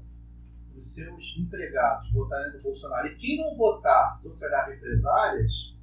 os 0.75 0.93
seus 0.93 1.37
empregados 1.37 2.11
votarem 2.11 2.53
no 2.55 2.61
Bolsonaro 2.61 3.07
e 3.07 3.15
quem 3.15 3.37
não 3.37 3.51
votar 3.51 4.15
sofrerá 4.15 4.67
represálias 4.67 5.75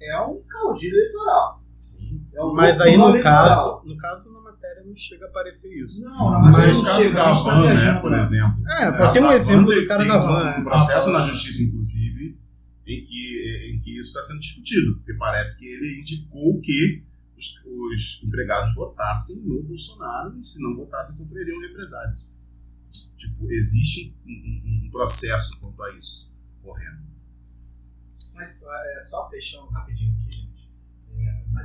é 0.00 0.20
um 0.20 0.40
caudilho 0.42 0.94
eleitoral. 0.96 1.60
Sim. 1.78 2.26
É 2.34 2.42
Mas 2.54 2.80
aí 2.80 2.96
no 2.96 3.18
caso, 3.22 3.82
no 3.84 3.96
caso 3.96 4.32
na 4.32 4.40
matéria 4.42 4.82
não 4.84 4.96
chega 4.96 5.26
a 5.26 5.28
aparecer 5.28 5.72
isso. 5.86 6.02
Não, 6.02 6.30
na 6.30 6.38
Mas 6.40 6.56
matéria 6.56 6.72
no 6.72 6.78
não 6.78 6.84
caso 6.84 6.98
chega, 7.02 7.14
da 7.14 7.32
van, 7.32 7.74
né, 7.74 8.00
por 8.00 8.10
né? 8.10 8.20
exemplo. 8.20 8.62
É, 8.68 8.92
porque 8.92 9.12
tem 9.12 9.22
um 9.22 9.32
exemplo 9.32 9.74
do 9.74 9.86
cara 9.86 10.04
da 10.04 10.18
um- 10.18 10.26
van. 10.26 10.58
Um 10.58 10.64
processo 10.64 11.10
na 11.12 11.20
justiça, 11.20 11.62
inclusive, 11.70 12.36
em 12.86 13.02
que, 13.04 13.70
em 13.74 13.80
que 13.80 13.96
isso 13.96 14.08
está 14.08 14.22
sendo 14.22 14.40
discutido. 14.40 14.96
Porque 14.96 15.14
parece 15.14 15.60
que 15.60 15.66
ele 15.66 16.00
indicou 16.00 16.60
que 16.60 17.04
os, 17.36 17.62
os 17.64 18.22
empregados 18.24 18.74
votassem 18.74 19.44
no 19.46 19.62
Bolsonaro 19.62 20.36
e 20.36 20.42
se 20.42 20.60
não 20.62 20.74
votassem 20.76 21.16
sofreriam 21.24 21.60
represálias. 21.60 22.26
Tipo, 23.16 23.48
existe 23.52 24.16
um, 24.26 24.30
um- 24.30 24.86
um 24.86 24.90
processo 24.90 25.60
quanto 25.60 25.80
a 25.82 25.94
isso 25.96 26.32
correndo. 26.60 27.06
Mas 28.34 28.48
é, 28.50 29.04
só 29.04 29.28
fechando 29.30 29.66
rapidinho 29.68 30.12
aqui, 30.14 30.32
gente. 30.32 30.47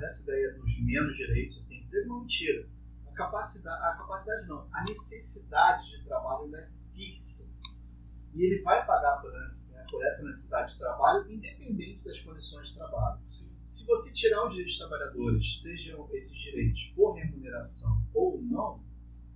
Essa 0.04 0.24
ideia 0.32 0.54
dos 0.54 0.84
menos 0.86 1.16
direitos 1.18 1.58
eu 1.62 1.66
tenho 1.68 1.84
emprego 1.86 2.06
é 2.06 2.12
uma 2.12 2.20
mentira. 2.22 2.68
A 3.08 3.12
capacidade, 3.12 3.82
a 3.82 3.98
capacidade 3.98 4.48
não, 4.48 4.68
a 4.72 4.84
necessidade 4.84 5.90
de 5.92 6.04
trabalho 6.06 6.56
é 6.56 6.68
fixa. 6.96 7.54
E 8.34 8.42
ele 8.44 8.64
vai 8.64 8.84
pagar 8.86 9.22
por 9.22 9.32
essa, 9.44 9.74
né, 9.76 9.86
por 9.92 10.04
essa 10.04 10.26
necessidade 10.26 10.74
de 10.74 10.80
trabalho, 10.80 11.32
independente 11.32 12.04
das 12.04 12.20
condições 12.20 12.70
de 12.70 12.74
trabalho. 12.76 13.22
Se 13.28 13.86
você 13.88 14.14
tirar 14.16 14.44
os 14.46 14.54
direitos 14.54 14.80
dos 14.80 14.88
trabalhadores, 14.90 15.62
sejam 15.62 16.10
esses 16.12 16.36
direitos 16.40 16.92
por 16.96 17.14
remuneração 17.14 18.04
ou 18.14 18.42
não, 18.42 18.84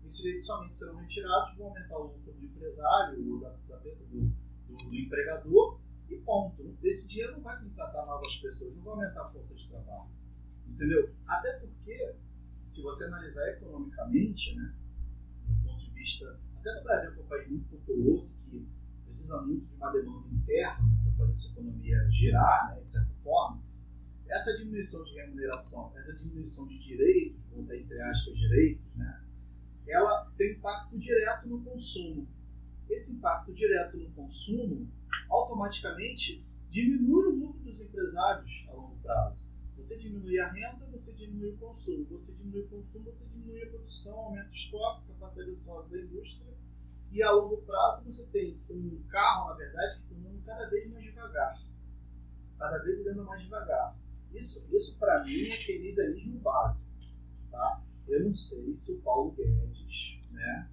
esses 0.03 0.21
direitos 0.23 0.47
somente 0.47 0.75
serão 0.77 0.95
retirados, 0.97 1.55
vão 1.57 1.67
aumentar 1.67 1.97
o 1.99 2.03
lucro 2.07 2.33
do 2.33 2.45
empresário 2.45 3.33
ou 3.33 3.39
da, 3.39 3.49
da- 3.69 3.77
do, 3.77 3.95
do- 3.95 4.87
do 4.87 4.95
empregador 4.95 5.79
e 6.09 6.15
ponto. 6.17 6.75
Esse 6.81 7.09
dinheiro 7.09 7.33
não 7.33 7.41
vai 7.43 7.61
contratar 7.61 8.05
novas 8.07 8.35
pessoas, 8.37 8.75
não 8.77 8.83
vai 8.83 8.93
aumentar 8.95 9.21
a 9.21 9.27
força 9.27 9.53
de 9.53 9.69
trabalho. 9.69 10.09
Entendeu? 10.77 11.11
Até 11.27 11.57
porque, 11.57 12.15
se 12.63 12.83
você 12.83 13.05
analisar 13.05 13.49
economicamente, 13.49 14.55
né, 14.55 14.75
do 15.47 15.63
ponto 15.63 15.83
de 15.83 15.89
vista. 15.89 16.39
Até 16.59 16.75
no 16.75 16.83
Brasil, 16.83 17.13
que 17.13 17.19
é 17.19 17.23
um 17.23 17.27
país 17.27 17.49
muito 17.49 17.67
populoso, 17.67 18.35
que 18.43 18.67
precisa 19.03 19.41
muito 19.41 19.65
de 19.65 19.75
uma 19.75 19.91
demanda 19.91 20.27
interna 20.29 20.87
para 21.01 21.11
fazer 21.13 21.31
essa 21.31 21.47
economia 21.47 22.07
girar, 22.11 22.75
né, 22.75 22.81
de 22.83 22.91
certa 22.91 23.11
forma, 23.23 23.63
essa 24.27 24.55
diminuição 24.59 25.03
de 25.05 25.15
remuneração, 25.15 25.93
essa 25.97 26.15
diminuição 26.15 26.67
de 26.67 26.77
direitos, 26.77 27.43
vou 27.45 27.63
botar 27.63 27.75
entre 27.75 27.99
aspas 27.99 28.37
direitos, 28.37 28.95
né, 28.95 29.23
ela 29.87 30.31
tem 30.37 30.51
impacto 30.51 30.99
direto 30.99 31.47
no 31.47 31.63
consumo. 31.63 32.27
Esse 32.87 33.17
impacto 33.17 33.51
direto 33.51 33.97
no 33.97 34.11
consumo 34.11 34.87
automaticamente 35.27 36.37
diminui 36.69 37.25
o 37.29 37.35
lucro 37.35 37.63
dos 37.63 37.81
empresários 37.81 38.69
a 38.69 38.73
longo 38.75 38.97
prazo. 39.01 39.56
Você 39.87 39.99
diminui 39.99 40.37
a 40.37 40.51
renda, 40.51 40.85
você 40.91 41.15
diminui 41.15 41.51
o 41.51 41.57
consumo. 41.57 42.05
Você 42.11 42.35
diminui 42.35 42.63
o 42.63 42.67
consumo, 42.67 43.05
você 43.05 43.25
diminui 43.29 43.63
a 43.63 43.69
produção, 43.69 44.19
aumenta 44.19 44.49
o 44.49 44.53
estoque, 44.53 45.07
capacidade 45.07 45.51
de 45.51 45.57
sócio 45.57 45.89
da 45.89 46.01
indústria. 46.01 46.53
E 47.09 47.23
a 47.23 47.31
longo 47.31 47.55
prazo 47.61 48.11
você 48.11 48.29
tem 48.29 48.57
um 48.69 49.01
carro, 49.07 49.47
na 49.47 49.55
verdade, 49.55 49.95
que 49.95 50.01
está 50.01 50.15
andando 50.17 50.43
cada 50.43 50.69
vez 50.69 50.93
mais 50.93 51.05
devagar. 51.05 51.63
Cada 52.59 52.77
vez 52.79 52.99
ele 52.99 53.09
anda 53.11 53.23
mais 53.23 53.41
devagar. 53.43 53.97
Isso, 54.33 54.67
isso 54.75 54.97
para 54.97 55.23
mim, 55.23 55.31
é 55.31 55.65
keynesianismo 55.65 56.39
básico. 56.39 56.93
Tá? 57.49 57.81
Eu 58.09 58.25
não 58.25 58.35
sei 58.35 58.75
se 58.75 58.91
o 58.91 59.01
Paulo 59.03 59.31
Guedes, 59.31 60.29
né, 60.31 60.69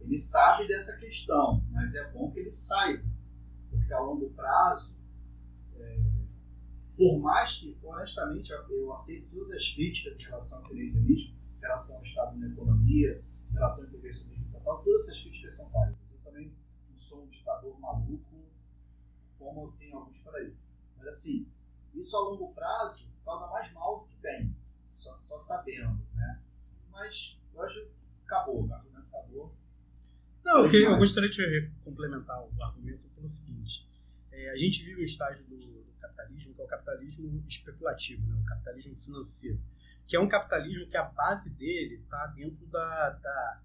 ele 0.00 0.18
sabe 0.18 0.66
dessa 0.66 0.98
questão, 0.98 1.62
mas 1.72 1.94
é 1.94 2.10
bom 2.10 2.30
que 2.30 2.40
ele 2.40 2.52
saiba. 2.52 3.04
Porque 3.70 3.92
a 3.92 4.00
longo 4.00 4.30
prazo, 4.30 4.95
por 6.96 7.18
mais 7.20 7.56
que, 7.58 7.76
honestamente, 7.82 8.50
eu- 8.50 8.62
eu 8.70 8.92
aceito 8.92 9.28
todas 9.30 9.50
as 9.52 9.68
críticas 9.74 10.18
em 10.18 10.22
relação 10.24 10.58
ao 10.58 10.64
keynesianismo, 10.64 11.34
em 11.56 11.60
relação 11.60 11.96
ao 11.96 12.02
Estado 12.02 12.36
na 12.38 12.46
economia, 12.48 13.10
em 13.50 13.52
relação 13.52 13.84
ao 13.84 13.90
intervencionismo 13.90 14.46
estatal, 14.46 14.82
todas 14.84 15.08
essas 15.08 15.22
críticas 15.22 15.54
são 15.56 15.70
válidas. 15.70 15.98
Eu 16.12 16.18
também 16.24 16.54
não 16.90 16.98
sou 16.98 17.24
um 17.24 17.28
ditador 17.28 17.78
maluco, 17.80 18.24
como 19.38 19.72
tem 19.72 19.92
alguns 19.92 20.18
por 20.20 20.34
aí. 20.36 20.54
Mas 20.96 21.06
assim, 21.08 21.46
isso 21.94 22.16
a 22.16 22.20
longo 22.20 22.52
prazo 22.54 23.12
causa 23.24 23.46
mais 23.50 23.72
mal 23.72 24.00
do 24.00 24.06
que 24.06 24.16
bem, 24.20 24.54
só, 24.98 25.12
só 25.12 25.38
sabendo, 25.38 26.00
né? 26.14 26.40
Mas 26.90 27.38
hoje 27.54 27.90
acabou, 28.24 28.66
o 28.66 28.72
argumento 28.74 29.06
acabou. 29.08 29.54
Não, 30.44 30.64
eu, 30.64 30.70
queria, 30.70 30.88
eu 30.88 30.96
gostaria 30.98 31.28
de 31.28 31.70
complementar 31.84 32.40
o 32.42 32.62
argumento 32.62 33.08
pelo 33.10 33.28
seguinte. 33.28 33.86
É, 34.30 34.50
a 34.52 34.56
gente 34.56 34.82
vive 34.84 35.00
um 35.02 35.04
estágio 35.04 35.44
do 35.46 35.75
capitalismo 36.16 36.54
que 36.54 36.60
é 36.60 36.64
o 36.64 36.68
capitalismo 36.68 37.44
especulativo, 37.46 38.26
né? 38.26 38.36
o 38.40 38.44
capitalismo 38.44 38.96
financeiro, 38.96 39.60
que 40.06 40.16
é 40.16 40.20
um 40.20 40.28
capitalismo 40.28 40.86
que 40.88 40.96
a 40.96 41.04
base 41.04 41.50
dele 41.50 41.96
está 41.96 42.26
dentro 42.28 42.64
da, 42.66 43.10
da- 43.10 43.60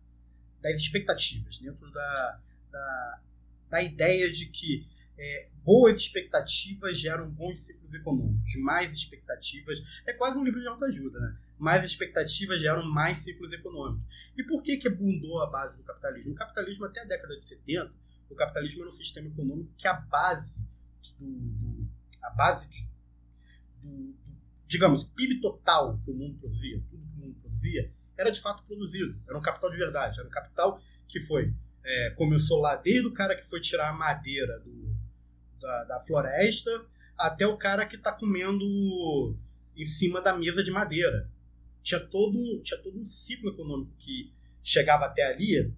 das 0.62 0.76
expectativas, 0.76 1.60
dentro 1.60 1.90
da, 1.92 2.40
da, 2.72 3.22
da 3.70 3.82
ideia 3.84 4.32
de 4.32 4.48
que 4.48 4.88
é, 5.18 5.50
boas 5.64 5.98
expectativas 5.98 6.98
geram 7.00 7.30
bons 7.30 7.60
ciclos 7.60 7.94
econômicos, 7.94 8.56
mais 8.56 8.92
expectativas. 8.94 9.78
É 10.08 10.14
quase 10.14 10.38
um 10.40 10.44
livro 10.44 10.60
de 10.62 10.68
autoajuda, 10.68 11.20
né? 11.20 11.38
Mais 11.60 11.84
expectativas 11.84 12.60
geram 12.60 12.84
mais 12.84 13.18
ciclos 13.20 13.52
econômicos. 13.54 14.04
E 14.36 14.44
por 14.44 14.64
que 14.64 14.78
que 14.78 14.88
abundou 14.88 15.42
a 15.44 15.50
base 15.52 15.78
do 15.78 15.84
capitalismo? 15.84 16.32
O 16.32 16.36
capitalismo 16.36 16.86
até 16.86 17.02
a 17.02 17.06
década 17.06 17.38
de 17.38 17.44
70, 17.44 17.92
o 18.32 18.36
capitalismo 18.36 18.82
era 18.82 18.90
um 18.90 18.94
sistema 18.94 19.28
econômico 19.28 19.72
que 19.78 19.88
a 19.88 19.94
base 19.94 20.66
do, 21.20 21.26
do- 21.28 21.88
a 22.24 22.30
base 22.32 22.70
de- 22.70 22.90
do, 23.82 24.16
digamos, 24.68 25.04
PIB 25.16 25.42
total 25.42 26.00
que 26.04 26.12
o 26.12 26.14
mundo 26.14 26.38
produzia, 26.40 26.82
tudo 26.90 27.04
que 27.06 27.14
o 27.22 27.26
mundo 27.26 27.36
produzia, 27.42 27.92
era 28.18 28.32
de 28.32 28.40
fato 28.40 28.64
produzido. 28.64 29.20
Era 29.28 29.38
um 29.38 29.42
capital 29.42 29.70
de 29.72 29.78
verdade, 29.78 30.20
era 30.20 30.28
um 30.28 30.32
capital 30.32 30.82
que 31.08 31.20
foi 31.20 31.54
é, 31.84 32.12
começou 32.12 32.60
lá 32.60 32.76
desde 32.76 33.08
o 33.08 33.14
cara 33.14 33.36
que 33.36 33.44
foi 33.44 33.60
tirar 33.60 33.90
a 33.90 33.94
madeira 33.94 34.60
do, 34.60 34.96
da, 35.60 35.86
da 35.86 36.00
floresta 36.00 36.70
até 37.18 37.46
o 37.48 37.58
cara 37.58 37.86
que 37.86 37.96
está 37.96 38.12
comendo 38.12 39.36
em 39.76 39.86
cima 39.86 40.22
da 40.22 40.38
mesa 40.38 40.64
de 40.64 40.72
madeira. 40.72 41.30
Tinha 41.82 42.00
todo, 42.00 42.38
um, 42.38 42.62
tinha 42.62 42.80
todo 42.82 43.00
um 43.00 43.06
ciclo 43.06 43.50
econômico 43.50 43.92
que 43.98 44.32
chegava 44.62 45.06
até 45.06 45.24
ali, 45.24 45.74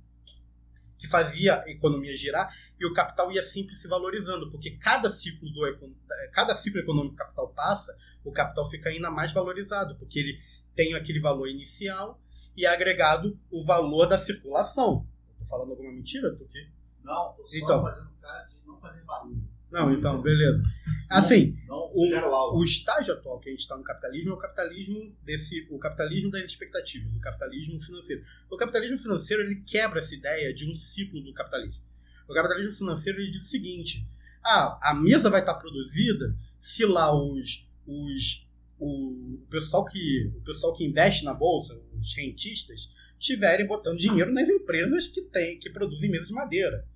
que 1.03 1.09
fazia 1.09 1.61
a 1.61 1.69
economia 1.69 2.15
girar, 2.15 2.49
e 2.79 2.85
o 2.85 2.93
capital 2.93 3.29
ia 3.29 3.43
sempre 3.43 3.75
se 3.75 3.89
valorizando, 3.89 4.49
porque 4.49 4.71
cada 4.77 5.09
ciclo, 5.09 5.49
do, 5.51 5.67
econ- 5.67 5.91
cada 6.31 6.55
ciclo 6.55 6.79
econômico 6.79 7.13
que 7.17 7.21
o 7.21 7.25
capital 7.25 7.49
passa, 7.49 7.97
o 8.23 8.31
capital 8.31 8.63
fica 8.69 8.87
ainda 8.89 9.11
mais 9.11 9.33
valorizado, 9.33 9.97
porque 9.97 10.17
ele 10.17 10.39
tem 10.73 10.93
aquele 10.93 11.19
valor 11.19 11.49
inicial 11.49 12.17
e 12.55 12.65
é 12.65 12.69
agregado 12.69 13.37
o 13.51 13.65
valor 13.65 14.05
da 14.05 14.17
circulação. 14.17 15.05
Tô 15.37 15.43
falando 15.43 15.71
alguma 15.71 15.91
mentira? 15.91 16.33
Tô 16.37 16.45
aqui? 16.45 16.69
Não, 17.03 17.33
tô 17.33 17.45
só 17.45 17.57
Então. 17.57 17.81
fazendo 17.81 18.11
cara 18.21 18.43
de 18.45 18.65
não 18.65 18.79
fazer 18.79 19.03
barulho. 19.03 19.43
Não, 19.73 19.91
então, 19.91 20.21
beleza. 20.21 20.61
Assim, 21.09 21.49
o, 21.67 22.59
o 22.59 22.63
estágio 22.63 23.11
atual 23.11 23.39
que 23.39 23.49
a 23.49 23.51
gente 23.51 23.61
está 23.61 23.75
no 23.75 23.83
capitalismo 23.83 24.29
é 24.29 24.33
o 24.35 24.37
capitalismo 24.37 25.17
desse, 25.23 25.67
o 25.71 25.79
capitalismo 25.79 26.29
das 26.29 26.43
expectativas, 26.43 27.11
o 27.15 27.19
capitalismo 27.19 27.79
financeiro. 27.79 28.23
O 28.51 28.55
capitalismo 28.55 28.99
financeiro 28.99 29.41
ele 29.41 29.63
quebra 29.65 29.97
essa 29.97 30.13
ideia 30.13 30.53
de 30.53 30.71
um 30.71 30.75
ciclo 30.75 31.19
do 31.21 31.33
capitalismo. 31.33 31.83
O 32.29 32.35
capitalismo 32.35 32.71
financeiro 32.71 33.19
ele 33.19 33.31
diz 33.31 33.41
o 33.41 33.49
seguinte: 33.49 34.07
ah, 34.45 34.77
a 34.79 34.93
mesa 34.93 35.31
vai 35.31 35.39
estar 35.39 35.55
produzida 35.55 36.35
se 36.55 36.85
lá 36.85 37.11
os, 37.11 37.67
os 37.87 38.47
o, 38.77 39.37
o 39.37 39.47
pessoal 39.49 39.85
que 39.85 40.31
o 40.37 40.41
pessoal 40.41 40.71
que 40.73 40.85
investe 40.85 41.25
na 41.25 41.33
bolsa, 41.33 41.81
os 41.99 42.15
rentistas, 42.15 42.89
estiverem 43.19 43.65
botando 43.65 43.97
dinheiro 43.97 44.31
nas 44.31 44.49
empresas 44.49 45.07
que 45.07 45.23
tem 45.23 45.57
que 45.57 45.71
produzem 45.71 46.11
mesa 46.11 46.27
de 46.27 46.33
madeira. 46.33 46.87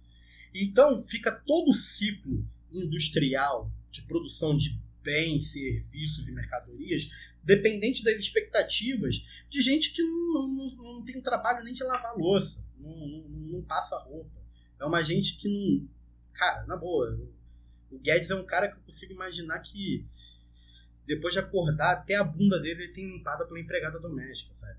Então 0.54 0.96
fica 1.00 1.32
todo 1.32 1.72
o 1.72 1.74
ciclo 1.74 2.48
industrial 2.72 3.72
de 3.92 4.02
produção 4.04 4.58
de 4.58 4.80
bens, 5.04 5.52
serviços 5.52 6.28
e 6.28 6.32
mercadorias 6.32 7.10
dependente 7.48 8.04
das 8.04 8.16
expectativas 8.16 9.26
de 9.50 9.62
gente 9.62 9.94
que 9.94 10.04
não, 10.04 10.48
não, 10.50 10.76
não 10.76 11.06
tem 11.06 11.22
trabalho 11.22 11.64
nem 11.64 11.74
de 11.74 11.82
lavar 11.82 12.14
louça, 12.18 12.62
não, 12.78 12.92
não, 12.92 13.30
não 13.54 13.64
passa 13.64 13.98
roupa. 14.00 14.38
É 14.78 14.84
uma 14.84 15.02
gente 15.02 15.38
que 15.38 15.48
não. 15.48 15.88
Cara, 16.34 16.66
na 16.68 16.76
boa, 16.76 17.18
o 17.90 17.98
Guedes 17.98 18.30
é 18.32 18.36
um 18.36 18.46
cara 18.46 18.68
que 18.68 18.76
eu 18.76 18.82
consigo 18.82 19.14
imaginar 19.14 19.60
que 19.60 20.06
depois 21.06 21.34
de 21.34 21.40
acordar, 21.40 21.94
até 21.94 22.16
a 22.16 22.24
bunda 22.24 22.60
dele 22.60 22.84
ele 22.84 22.92
tem 22.92 23.10
limpada 23.10 23.48
pela 23.48 23.62
empregada 23.62 23.98
doméstica, 23.98 24.54
sabe? 24.54 24.78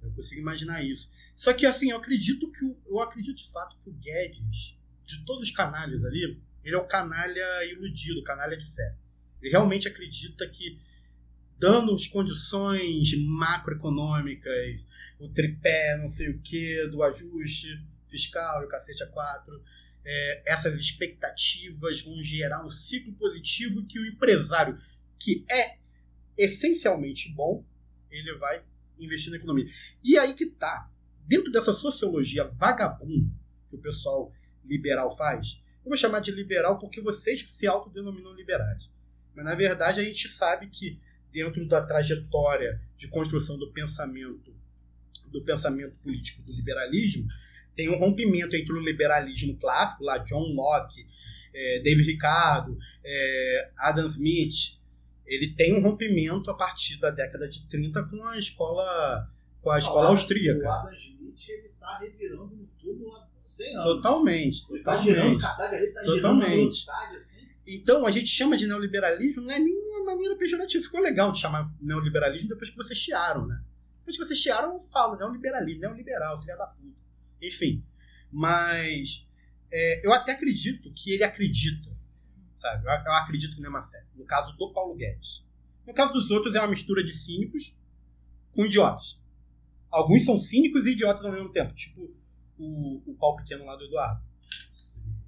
Eu 0.00 0.12
consigo 0.12 0.40
imaginar 0.40 0.84
isso. 0.84 1.10
Só 1.34 1.52
que 1.52 1.66
assim, 1.66 1.90
eu 1.90 1.96
acredito 1.96 2.48
que 2.52 2.64
o, 2.64 2.76
eu 2.86 3.00
acredito 3.00 3.36
de 3.38 3.50
fato 3.50 3.76
que 3.82 3.90
o 3.90 3.92
Guedes, 3.92 4.78
de 5.04 5.24
todos 5.24 5.42
os 5.42 5.50
canalhas 5.50 6.04
ali, 6.04 6.40
ele 6.64 6.74
é 6.74 6.78
o 6.78 6.86
canalha 6.86 7.64
iludido, 7.70 8.20
o 8.20 8.24
canalha 8.24 8.56
de 8.56 8.66
fé. 8.66 8.96
Ele 9.40 9.50
realmente 9.50 9.86
acredita 9.86 10.48
que 10.48 10.80
dando 11.58 11.94
as 11.94 12.06
condições 12.06 13.14
macroeconômicas, 13.26 14.88
o 15.18 15.28
tripé, 15.28 15.98
não 15.98 16.08
sei 16.08 16.30
o 16.30 16.40
que, 16.40 16.86
do 16.88 17.02
ajuste 17.02 17.82
fiscal 18.06 18.62
e 18.62 18.66
o 18.66 18.68
cacete 18.68 19.02
a 19.02 19.06
quatro, 19.06 19.62
é, 20.04 20.52
essas 20.52 20.78
expectativas 20.78 22.02
vão 22.02 22.20
gerar 22.22 22.64
um 22.64 22.70
ciclo 22.70 23.12
positivo 23.14 23.86
que 23.86 23.98
o 23.98 24.06
empresário, 24.06 24.78
que 25.18 25.44
é 25.50 25.78
essencialmente 26.36 27.32
bom, 27.32 27.64
ele 28.10 28.34
vai 28.34 28.62
investir 28.98 29.30
na 29.30 29.36
economia. 29.36 29.66
E 30.02 30.18
aí 30.18 30.34
que 30.34 30.46
tá. 30.46 30.90
Dentro 31.26 31.50
dessa 31.50 31.72
sociologia 31.72 32.44
vagabunda 32.44 33.30
que 33.68 33.76
o 33.76 33.80
pessoal 33.80 34.32
liberal 34.64 35.10
faz, 35.10 35.62
eu 35.84 35.90
vou 35.90 35.96
chamar 35.96 36.20
de 36.20 36.30
liberal 36.30 36.78
porque 36.78 37.00
vocês 37.00 37.42
que 37.42 37.52
se 37.52 37.66
autodenominam 37.66 38.32
liberais. 38.32 38.88
Mas 39.34 39.44
na 39.44 39.54
verdade 39.54 40.00
a 40.00 40.04
gente 40.04 40.28
sabe 40.28 40.68
que 40.68 40.98
dentro 41.30 41.66
da 41.66 41.84
trajetória 41.84 42.80
de 42.96 43.08
construção 43.08 43.58
do 43.58 43.70
pensamento 43.72 44.54
do 45.26 45.42
pensamento 45.42 45.96
político 45.96 46.42
do 46.42 46.52
liberalismo 46.52 47.26
tem 47.74 47.88
um 47.88 47.98
rompimento 47.98 48.54
entre 48.54 48.72
o 48.72 48.80
liberalismo 48.80 49.56
clássico, 49.56 50.04
lá 50.04 50.18
John 50.18 50.54
Locke, 50.54 51.04
eh, 51.52 51.80
David 51.80 52.08
Ricardo, 52.08 52.78
eh, 53.04 53.72
Adam 53.78 54.06
Smith, 54.06 54.80
ele 55.26 55.48
tem 55.48 55.74
um 55.74 55.82
rompimento 55.82 56.50
a 56.50 56.54
partir 56.54 56.98
da 57.00 57.10
década 57.10 57.48
de 57.48 57.66
30 57.66 58.04
com 58.04 58.24
a 58.24 58.38
escola 58.38 59.28
com 59.60 59.70
a 59.70 59.78
escola 59.78 60.10
O 60.10 60.12
austríaca. 60.12 60.70
Adam 60.72 60.94
Smith 60.94 61.48
ele 61.48 61.70
tá 61.80 61.98
revirando 61.98 62.63
100 63.44 63.76
anos. 63.76 63.84
Totalmente, 63.96 64.66
Ele 64.70 64.82
tá 64.82 64.96
girando, 64.96 65.36
o 65.36 65.38
totalmente. 65.38 65.42
cadáver 65.42 65.82
ele 65.82 65.92
tá 65.92 66.00
girando 66.02 66.20
Totalmente. 66.20 66.90
assim. 67.14 67.48
Então, 67.66 68.06
a 68.06 68.10
gente 68.10 68.26
chama 68.28 68.56
de 68.56 68.66
neoliberalismo, 68.66 69.42
não 69.42 69.50
é 69.50 69.58
nenhuma 69.58 70.04
maneira 70.04 70.36
pejorativa. 70.36 70.82
Ficou 70.82 71.00
legal 71.00 71.30
de 71.32 71.40
chamar 71.40 71.70
neoliberalismo 71.80 72.48
depois 72.48 72.70
que 72.70 72.76
vocês 72.76 72.98
chiaram, 72.98 73.46
né? 73.46 73.62
Depois 73.98 74.16
que 74.18 74.24
vocês 74.24 74.38
chiaram, 74.38 74.72
eu 74.74 74.80
falo 74.80 75.16
neoliberalismo, 75.16 75.80
neoliberal, 75.80 76.36
filha 76.38 76.56
da 76.56 76.66
puta. 76.66 76.94
Enfim. 77.42 77.82
Mas 78.30 79.26
é, 79.72 80.06
eu 80.06 80.12
até 80.12 80.32
acredito 80.32 80.92
que 80.94 81.12
ele 81.12 81.24
acredita, 81.24 81.90
sabe? 82.56 82.86
Eu, 82.86 82.90
eu 82.92 83.12
acredito 83.12 83.54
que 83.54 83.60
não 83.60 83.66
é 83.68 83.70
uma 83.70 83.82
fé. 83.82 84.04
No 84.14 84.24
caso 84.24 84.52
do 84.56 84.72
Paulo 84.72 84.94
Guedes. 84.94 85.44
No 85.86 85.92
caso 85.94 86.12
dos 86.14 86.30
outros, 86.30 86.54
é 86.54 86.60
uma 86.60 86.68
mistura 86.68 87.02
de 87.04 87.12
cínicos 87.12 87.78
com 88.52 88.64
idiotas. 88.64 89.20
Alguns 89.90 90.24
são 90.24 90.38
cínicos 90.38 90.86
e 90.86 90.92
idiotas 90.92 91.24
ao 91.24 91.32
mesmo 91.32 91.50
tempo. 91.50 91.74
Tipo 91.74 92.10
o, 92.58 93.02
o 93.06 93.14
pau 93.14 93.36
pequeno 93.36 93.64
lá 93.64 93.76
do 93.76 93.84
Eduardo. 93.84 94.22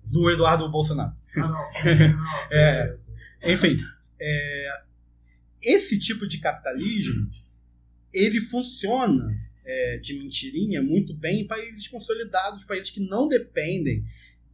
Do 0.05 0.31
Eduardo 0.31 0.69
Bolsonaro. 0.71 1.15
Ah, 1.37 1.49
não, 1.49 1.67
sim, 1.67 1.83
sim, 1.83 2.15
não, 2.15 2.45
sim, 2.45 2.57
É. 2.57 2.97
sim, 2.97 3.25
sim. 3.25 3.53
Enfim, 3.53 3.79
é, 4.21 4.83
esse 5.63 5.99
tipo 5.99 6.27
de 6.27 6.39
capitalismo 6.39 7.31
ele 8.13 8.41
funciona 8.41 9.37
é, 9.65 9.99
de 9.99 10.15
mentirinha 10.15 10.83
muito 10.83 11.13
bem 11.13 11.41
em 11.41 11.47
países 11.47 11.89
consolidados, 11.89 12.65
países 12.65 12.91
que 12.91 13.01
não 13.01 13.29
dependem 13.29 14.05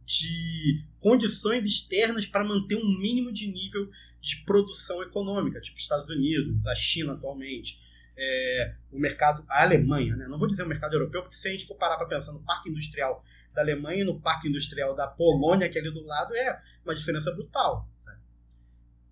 de 0.05 0.83
condições 0.99 1.65
externas 1.65 2.25
para 2.25 2.43
manter 2.43 2.75
um 2.75 2.99
mínimo 2.99 3.31
de 3.31 3.47
nível 3.47 3.89
de 4.19 4.37
produção 4.45 5.01
econômica, 5.01 5.61
tipo 5.61 5.77
Estados 5.77 6.09
Unidos, 6.09 6.65
a 6.67 6.75
China 6.75 7.13
atualmente, 7.13 7.79
é, 8.17 8.75
o 8.91 8.99
mercado, 8.99 9.43
a 9.49 9.63
Alemanha, 9.63 10.15
né? 10.15 10.27
não 10.27 10.37
vou 10.37 10.47
dizer 10.47 10.63
o 10.63 10.67
mercado 10.67 10.93
europeu, 10.93 11.21
porque 11.21 11.35
se 11.35 11.47
a 11.47 11.51
gente 11.51 11.65
for 11.65 11.75
parar 11.75 11.97
para 11.97 12.07
pensar 12.07 12.33
no 12.33 12.43
parque 12.43 12.69
industrial 12.69 13.23
da 13.53 13.61
Alemanha 13.61 14.01
e 14.01 14.05
no 14.05 14.19
parque 14.19 14.47
industrial 14.47 14.95
da 14.95 15.07
Polônia, 15.07 15.69
que 15.69 15.77
é 15.77 15.81
ali 15.81 15.91
do 15.91 16.03
lado, 16.03 16.35
é 16.35 16.61
uma 16.83 16.95
diferença 16.95 17.31
brutal. 17.31 17.87
sabe? 17.99 18.19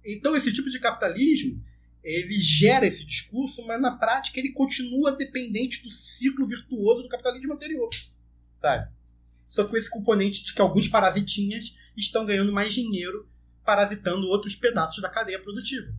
Então, 0.05 0.35
esse 0.35 0.53
tipo 0.53 0.69
de 0.69 0.79
capitalismo 0.79 1.63
ele 2.03 2.39
gera 2.39 2.85
esse 2.85 3.05
discurso, 3.05 3.65
mas 3.67 3.79
na 3.79 3.95
prática 3.95 4.39
ele 4.39 4.51
continua 4.51 5.15
dependente 5.15 5.83
do 5.83 5.91
ciclo 5.91 6.47
virtuoso 6.47 7.03
do 7.03 7.09
capitalismo 7.09 7.53
anterior, 7.53 7.89
sabe? 8.59 8.91
Só 9.45 9.65
com 9.65 9.77
esse 9.77 9.89
componente 9.89 10.43
de 10.43 10.53
que 10.53 10.61
alguns 10.61 10.87
parasitinhas 10.87 11.75
estão 11.95 12.25
ganhando 12.25 12.51
mais 12.51 12.73
dinheiro 12.73 13.29
parasitando 13.63 14.27
outros 14.27 14.55
pedaços 14.55 15.01
da 15.01 15.09
cadeia 15.09 15.39
produtiva. 15.39 15.93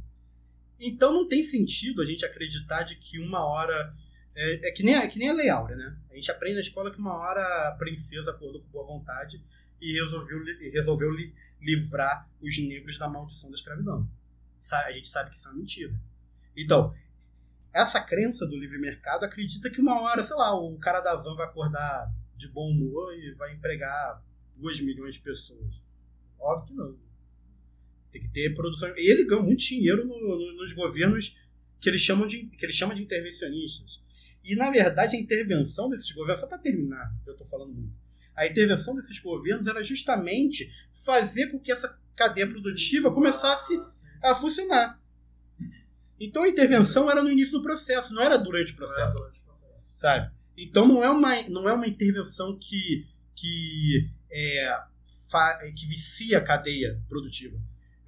Então 0.85 1.13
não 1.13 1.29
tem 1.29 1.43
sentido 1.43 2.03
a 2.03 2.05
gente 2.05 2.25
acreditar 2.25 2.83
de 2.83 2.97
que 2.97 3.19
uma 3.21 3.45
hora. 3.45 3.93
É, 4.35 4.69
é 4.69 4.73
que, 4.73 4.83
nem, 4.83 4.95
é 4.97 5.07
que 5.07 5.19
nem 5.19 5.29
a 5.29 5.35
Lei 5.35 5.49
Áurea, 5.49 5.77
né? 5.77 5.97
A 6.11 6.15
gente 6.15 6.31
aprende 6.31 6.55
na 6.55 6.61
escola 6.61 6.91
que 6.91 6.99
uma 6.99 7.15
hora 7.15 7.41
a 7.69 7.77
princesa 7.79 8.31
acordou 8.33 8.61
com 8.63 8.69
boa 8.69 8.87
vontade 8.87 9.43
e 9.81 9.93
resolveu, 9.93 10.43
resolveu 10.73 11.11
li- 11.11 11.35
livrar 11.61 12.29
os 12.41 12.59
negros 12.59 12.99
da 12.99 13.09
maldição 13.09 13.51
da 13.51 13.57
escravidão. 13.57 14.09
A 14.87 14.93
gente 14.93 15.09
sabe 15.09 15.31
que 15.31 15.37
isso 15.37 15.49
é 15.49 15.51
uma 15.53 15.59
mentira. 15.59 15.95
Então, 16.57 16.95
essa 17.73 18.01
crença 18.01 18.47
do 18.47 18.59
livre 18.59 18.79
mercado 18.79 19.25
acredita 19.25 19.71
que 19.71 19.81
uma 19.81 20.01
hora, 20.03 20.23
sei 20.23 20.37
lá, 20.37 20.55
o 20.59 20.79
cara 20.79 21.01
da 21.01 21.15
van 21.15 21.35
vai 21.35 21.47
acordar 21.47 22.13
de 22.35 22.49
bom 22.49 22.71
humor 22.71 23.15
e 23.15 23.33
vai 23.35 23.53
empregar 23.55 24.23
2 24.57 24.81
milhões 24.81 25.15
de 25.15 25.21
pessoas. 25.21 25.85
Óbvio 26.39 26.67
que 26.67 26.75
não. 26.75 26.97
Tem 28.13 28.21
que 28.23 28.29
ter 28.29 28.55
produção. 28.55 28.89
E 28.97 29.11
ele 29.11 29.25
ganha 29.25 29.43
muito 29.43 29.59
dinheiro 29.61 30.05
no- 30.07 30.21
no- 30.21 30.57
nos 30.57 30.73
governos 30.73 31.39
que 31.81 31.89
eles 31.89 32.01
chamam 32.03 32.27
de, 32.29 32.45
que 32.47 32.65
ele 32.65 32.73
chama 32.73 32.95
de 32.95 33.03
intervencionistas. 33.03 34.01
E, 34.45 34.55
na 34.55 34.71
verdade, 34.71 35.17
a 35.17 35.21
intervenção 35.21 35.89
desses 35.89 36.13
governos, 36.13 36.41
só 36.41 36.47
para 36.47 36.59
terminar, 36.59 37.13
eu 37.27 37.33
estou 37.33 37.47
falando 37.47 37.73
muito, 37.73 37.93
a 38.37 38.47
intervenção 38.47 38.95
desses 38.95 39.19
governos 39.19 39.67
era 39.67 39.83
justamente 39.83 40.71
fazer 41.05 41.49
com 41.49 41.59
que 41.59 41.73
essa 41.73 41.99
cadeia 42.15 42.47
produtiva 42.47 43.13
começasse 43.13 43.75
a 44.25 44.35
funcionar. 44.35 45.01
Então 46.21 46.43
a 46.45 46.49
intervenção 46.49 47.11
era 47.11 47.23
no 47.23 47.31
início 47.31 47.59
do 47.59 47.63
processo, 47.63 48.15
não 48.15 48.23
era 48.23 48.37
durante 48.37 48.73
o 48.73 48.77
processo 48.77 49.19
durante 49.19 49.41
o 49.41 49.45
processo. 49.47 49.93
sabe? 49.97 50.33
Então 50.57 50.87
não 50.87 51.03
é 51.03 51.11
uma, 51.11 51.43
não 51.49 51.69
é 51.69 51.73
uma 51.73 51.87
intervenção 51.89 52.57
que, 52.61 53.07
que, 53.35 54.09
é, 54.31 54.81
fa- 55.31 55.59
que 55.77 55.87
vicia 55.87 56.39
a 56.39 56.43
cadeia 56.45 57.01
produtiva. 57.09 57.61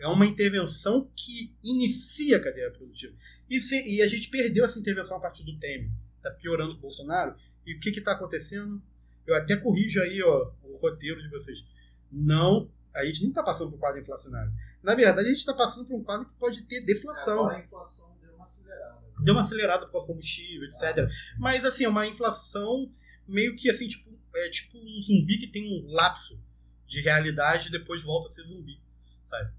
É 0.05 0.09
uma 0.09 0.27
intervenção 0.27 1.11
que 1.17 1.55
inicia 1.63 2.37
a 2.37 2.41
cadeia 2.41 2.71
produtiva. 2.71 3.15
E, 3.49 3.59
se- 3.59 3.83
e 3.89 4.03
a 4.03 4.09
gente 4.09 4.29
perdeu 4.29 4.65
essa 4.65 4.79
intervenção 4.79 5.17
a 5.17 5.21
partir 5.21 5.45
do 5.45 5.59
Temer. 5.59 5.91
Está 6.19 6.31
piorando 6.31 6.73
o 6.75 6.79
Bolsonaro. 6.79 7.35
E 7.67 7.75
o 7.75 7.81
que 7.81 7.89
está 7.91 8.13
acontecendo? 8.13 8.83
Eu 9.27 9.35
até 9.35 9.57
corrijo 9.57 10.01
aí 10.03 10.23
ó, 10.23 10.51
o 10.65 10.77
roteiro 10.77 11.23
de 11.23 11.29
vocês. 11.31 11.67
Não, 12.13 12.71
a 12.95 13.03
gente 13.05 13.23
não 13.23 13.31
está 13.31 13.43
passando 13.43 13.71
por 13.71 13.77
um 13.77 13.81
quadro 13.81 13.99
inflacionário. 14.01 14.53
Na 14.83 14.95
verdade, 14.95 15.27
a 15.27 15.31
gente 15.31 15.39
está 15.39 15.55
passando 15.55 15.87
por 15.87 15.97
um 15.99 16.05
quadro 16.05 16.27
que 16.29 16.35
pode 16.35 16.63
ter 16.65 16.83
deflação 16.83 17.41
Agora 17.45 17.57
a 17.57 17.61
inflação 17.61 18.15
deu 18.21 18.35
uma 18.35 18.43
acelerada. 18.43 19.03
deu 19.21 19.35
uma 19.35 19.41
acelerada 19.41 19.87
por 19.87 20.07
combustível, 20.07 20.65
etc. 20.67 21.09
Mas 21.39 21.65
assim, 21.65 21.85
é 21.85 21.89
uma 21.89 22.07
inflação 22.07 22.87
meio 23.27 23.57
que 23.57 23.71
assim, 23.71 23.89
tipo, 23.89 24.15
é 24.37 24.49
tipo 24.51 24.77
um 24.77 25.03
zumbi 25.03 25.39
que 25.39 25.47
tem 25.47 25.65
um 25.83 25.87
lapso 25.91 26.39
de 26.87 27.01
realidade 27.01 27.69
e 27.69 27.73
depois 27.73 28.03
volta 28.03 28.27
a 28.27 28.31
ser 28.31 28.43
zumbi, 28.43 28.79
sabe? 29.25 29.51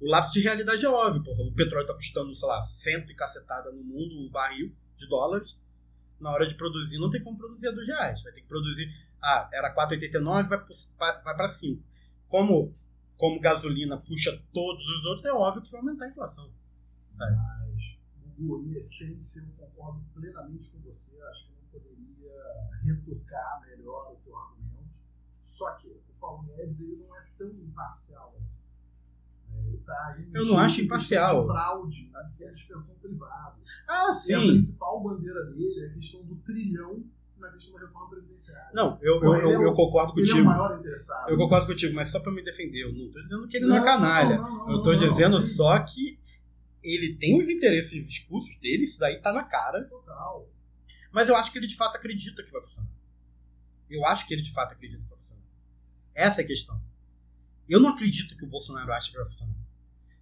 O 0.00 0.08
lapso 0.08 0.32
de 0.32 0.40
realidade 0.40 0.84
é 0.84 0.88
óbvio, 0.88 1.22
porra. 1.24 1.42
O 1.44 1.52
petróleo 1.54 1.86
tá 1.86 1.94
custando, 1.94 2.34
sei 2.34 2.48
lá, 2.48 2.60
cento 2.60 3.10
e 3.10 3.14
cacetada 3.14 3.72
no 3.72 3.82
mundo, 3.82 4.26
o 4.26 4.30
barril 4.30 4.74
de 4.96 5.08
dólares. 5.08 5.56
Na 6.20 6.30
hora 6.30 6.46
de 6.46 6.54
produzir, 6.56 6.98
não 6.98 7.10
tem 7.10 7.22
como 7.22 7.36
produzir 7.38 7.68
a 7.68 7.72
dois 7.72 7.86
reais. 7.86 8.22
Vai 8.22 8.32
ter 8.32 8.40
que 8.42 8.46
produzir. 8.46 8.88
Ah, 9.22 9.48
era 9.52 9.74
4,89, 9.74 10.48
vai, 10.48 10.64
pro- 10.64 10.74
vai 10.98 11.36
para 11.36 11.48
5. 11.48 11.82
Como, 12.28 12.72
como 13.16 13.40
gasolina 13.40 13.96
puxa 13.98 14.30
todos 14.52 14.84
os 14.86 15.04
outros, 15.06 15.24
é 15.24 15.32
óbvio 15.32 15.62
que 15.62 15.70
vai 15.70 15.80
aumentar 15.80 16.04
a 16.04 16.08
inflação. 16.08 16.50
Mas, 17.16 17.98
Gugu, 18.36 18.66
em 18.68 18.74
essência, 18.74 19.52
eu 19.58 19.66
concordo 19.66 20.02
plenamente 20.14 20.70
com 20.72 20.80
você. 20.82 21.22
Acho 21.24 21.46
que 21.46 21.52
não 21.52 21.80
poderia 21.80 22.70
retocar 22.82 23.60
melhor 23.66 24.12
o 24.12 24.16
teu 24.24 24.36
argumento. 24.36 24.88
Só 25.30 25.76
que 25.78 25.88
o 25.88 26.00
Paulo 26.20 26.42
Guedes 26.44 26.80
ele 26.88 26.96
não 27.06 27.16
é 27.16 27.26
tão 27.38 27.48
imparcial 27.50 28.34
assim. 28.40 28.66
É, 29.86 30.18
Ele 30.20 30.30
tá 30.30 30.38
Eu 30.38 30.46
não 30.46 30.58
acho 30.58 30.80
imparcial. 30.80 31.40
De 31.42 31.46
fraude 31.48 32.10
na 32.12 32.28
fundo 32.30 32.54
de 32.54 32.64
pensão 32.66 32.98
privada. 33.00 33.56
Ah, 33.88 34.06
E 34.06 34.10
a 34.10 34.14
sim. 34.14 34.48
principal 34.48 35.02
bandeira 35.02 35.44
dele 35.46 35.80
é 35.84 35.86
a 35.88 35.94
questão 35.94 36.24
do 36.24 36.36
trilhão 36.36 37.04
na 37.38 37.50
questão 37.50 37.74
da 37.78 37.86
reforma 37.86 38.10
previdenciária. 38.10 38.70
Não, 38.74 38.98
eu, 39.02 39.22
eu, 39.22 39.34
ele 39.34 39.44
eu, 39.44 39.50
é 39.52 39.58
o- 39.58 39.62
eu 39.64 39.74
concordo 39.74 40.12
Ele 40.18 40.20
é 40.22 40.24
o 40.24 40.28
contigo. 40.36 40.48
maior 40.48 40.78
interessado. 40.78 41.28
Eu 41.28 41.36
concordo 41.36 41.66
contigo, 41.66 41.94
mas 41.94 42.08
só 42.08 42.20
pra 42.20 42.32
me 42.32 42.42
defender. 42.42 42.82
Eu 42.84 42.92
não 42.94 43.10
tô 43.10 43.20
dizendo 43.22 43.46
que 43.48 43.56
ele 43.58 43.66
não, 43.66 43.76
é 43.76 43.84
canalha. 43.84 44.36
não, 44.38 44.42
não, 44.42 44.70
eu 44.72 44.76
não, 44.78 44.82
não, 44.82 44.96
dizendo 44.96 45.38
sim. 45.40 45.54
só 45.56 45.78
que 45.80 46.18
ele 46.82 47.16
tem 47.16 47.38
os 47.38 47.48
interesses 47.50 48.08
discursos 48.08 48.56
dele, 48.60 48.84
isso 48.84 48.98
daí 49.00 49.20
tá 49.20 49.32
na 49.32 49.44
cara. 49.44 49.84
Total. 49.84 50.48
Mas 51.12 51.28
eu 51.28 51.36
acho 51.36 51.52
que 51.52 51.58
ele 51.58 51.66
de 51.66 51.76
fato 51.76 51.96
acredita 51.96 52.42
que 52.42 52.50
vai 52.50 52.60
funcionar. 52.62 52.90
Eu 53.90 54.04
acho 54.06 54.26
que 54.26 54.32
ele 54.34 54.42
de 54.42 54.52
fato 54.52 54.72
acredita 54.72 55.02
que 55.04 55.10
vai 55.10 55.18
funcionar. 55.18 55.42
Essa 56.14 56.40
é 56.40 56.44
a 56.44 56.46
questão. 56.46 56.80
Eu 57.68 57.80
não 57.80 57.90
acredito 57.90 58.36
que 58.36 58.44
o 58.44 58.48
Bolsonaro 58.48 58.92
acha 58.92 59.10
que 59.10 59.16
vai 59.16 59.24
funcionar. 59.24 59.54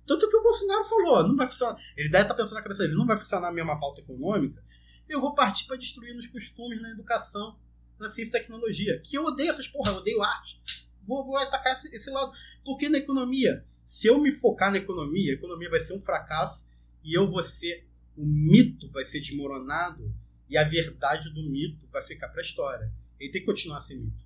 Tanto 0.07 0.29
que 0.29 0.37
o 0.37 0.43
Bolsonaro 0.43 0.85
falou, 0.85 1.29
não 1.29 1.37
vai 1.37 1.47
funcionar. 1.47 1.77
Ele 1.97 2.09
deve 2.09 2.25
estar 2.25 2.35
pensando 2.35 2.55
na 2.55 2.63
cabeça 2.63 2.83
dele, 2.83 2.95
não 2.95 3.07
vai 3.07 3.17
funcionar 3.17 3.49
a 3.49 3.53
mesma 3.53 3.79
pauta 3.79 4.01
econômica. 4.01 4.63
Eu 5.09 5.21
vou 5.21 5.35
partir 5.35 5.67
para 5.67 5.77
destruir 5.77 6.15
nos 6.15 6.27
costumes, 6.27 6.81
na 6.81 6.91
educação, 6.91 7.59
na 7.99 8.09
ciência 8.09 8.37
e 8.37 8.41
tecnologia. 8.41 9.01
Que 9.05 9.17
eu 9.17 9.25
odeio 9.25 9.51
essas 9.51 9.69
porra, 9.69 9.93
eu 9.93 9.99
odeio 9.99 10.23
arte. 10.23 10.61
Vou, 11.03 11.25
vou 11.25 11.37
atacar 11.37 11.73
esse, 11.73 11.95
esse 11.95 12.11
lado. 12.11 12.33
Porque 12.65 12.89
na 12.89 12.99
economia, 12.99 13.65
se 13.83 14.07
eu 14.07 14.19
me 14.19 14.31
focar 14.31 14.71
na 14.71 14.79
economia, 14.79 15.33
a 15.33 15.35
economia 15.35 15.71
vai 15.71 15.81
ser 15.81 15.95
um 15.95 16.01
fracasso 16.01 16.67
e 17.05 17.17
eu 17.17 17.31
vou 17.31 17.43
ser. 17.43 17.89
O 18.17 18.27
mito 18.27 18.91
vai 18.91 19.05
ser 19.05 19.21
desmoronado 19.21 20.15
e 20.51 20.59
a 20.59 20.65
verdade 20.65 21.33
do 21.33 21.43
mito 21.49 21.87
vai 21.91 22.03
ficar 22.03 22.29
para 22.29 22.41
a 22.41 22.45
história. 22.45 22.93
Ele 23.19 23.31
tem 23.31 23.41
que 23.41 23.47
continuar 23.47 23.79
a 23.79 23.81
ser 23.81 23.95
mito. 23.97 24.23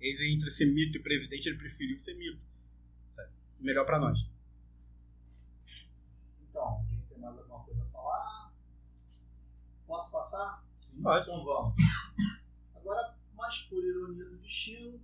Ele, 0.00 0.32
entre 0.32 0.50
ser 0.50 0.66
mito 0.66 0.96
e 0.96 1.00
presidente, 1.00 1.48
ele 1.48 1.58
preferiu 1.58 1.96
ser 1.96 2.14
mito. 2.14 2.40
Sabe? 3.10 3.30
Melhor 3.60 3.84
para 3.86 4.00
nós. 4.00 4.28
Posso 9.90 10.12
passar? 10.12 10.64
Pode. 11.02 11.24
Então 11.28 11.44
vamos. 11.44 11.68
Agora, 12.76 13.12
mais 13.36 13.58
por 13.62 13.84
ironia 13.84 14.24
do 14.24 14.36
destino, 14.38 15.00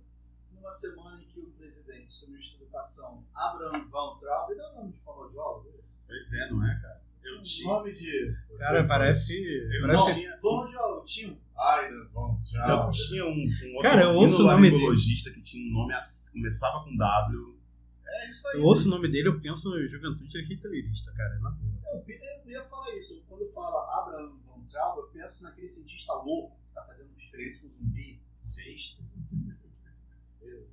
numa 0.53 0.71
semana 0.71 1.21
em 1.21 1.25
que 1.27 1.41
o 1.41 1.51
presidente 1.51 2.25
do 2.25 2.31
ministro 2.31 2.59
da 2.59 2.63
Educação, 2.63 3.25
Abraham 3.35 3.85
Van 3.89 4.15
Traub, 4.17 4.55
não 4.55 4.63
é 4.65 4.71
o 4.71 4.75
nome 4.75 4.93
de 4.93 4.99
fonoaudiólogo? 4.99 5.73
Pois 6.07 6.33
é, 6.33 6.49
não 6.51 6.65
é, 6.65 6.79
cara? 6.81 7.01
Eu 7.21 7.37
O 7.37 7.41
tinha. 7.41 7.73
nome 7.73 7.93
de. 7.93 8.33
Cara, 8.57 8.87
parece. 8.87 9.33
Eu 9.43 9.81
parece 9.81 10.25
Não, 10.25 10.39
fonoaudiólogo, 10.39 11.05
tinha. 11.05 11.37
Ai, 11.59 11.89
Van 12.13 12.37
Eu 12.37 12.43
Traub. 12.49 12.91
tinha 12.93 13.25
um, 13.25 13.29
um 13.77 13.81
Cara, 13.81 14.03
eu 14.03 14.13
ouço 14.15 14.43
o 14.43 14.45
nome 14.47 14.71
dele. 14.71 14.95
que 14.95 15.43
tinha 15.43 15.69
um 15.69 15.73
nome 15.73 15.93
começava 16.33 16.83
com 16.85 16.95
W. 16.95 17.57
É 18.05 18.29
isso 18.29 18.47
aí. 18.47 18.59
eu 18.59 18.63
ouço 18.63 18.87
o 18.87 18.91
nome 18.91 19.09
dele, 19.09 19.27
eu 19.27 19.39
penso 19.41 19.69
no 19.69 19.85
Juventude 19.85 20.39
Hitlerista, 20.41 21.11
cara. 21.11 21.35
é 21.35 21.39
Na 21.39 21.49
boa. 21.51 22.03
Eu, 22.07 22.15
eu 22.45 22.51
ia 22.51 22.63
falar 22.63 22.95
isso. 22.95 23.25
Quando 23.27 23.45
fala 23.51 23.99
Abraham 24.01 24.29
Traub, 24.67 24.97
eu 24.97 25.07
penso 25.07 25.43
naquele 25.43 25.67
cientista 25.67 26.13
louco 26.13 26.55
que 26.57 26.67
está 26.69 26.83
fazendo 26.83 27.09
uma 27.09 27.19
experiência 27.19 27.69
com 27.69 27.75
zumbi. 27.75 28.21
Cientista. 28.41 29.03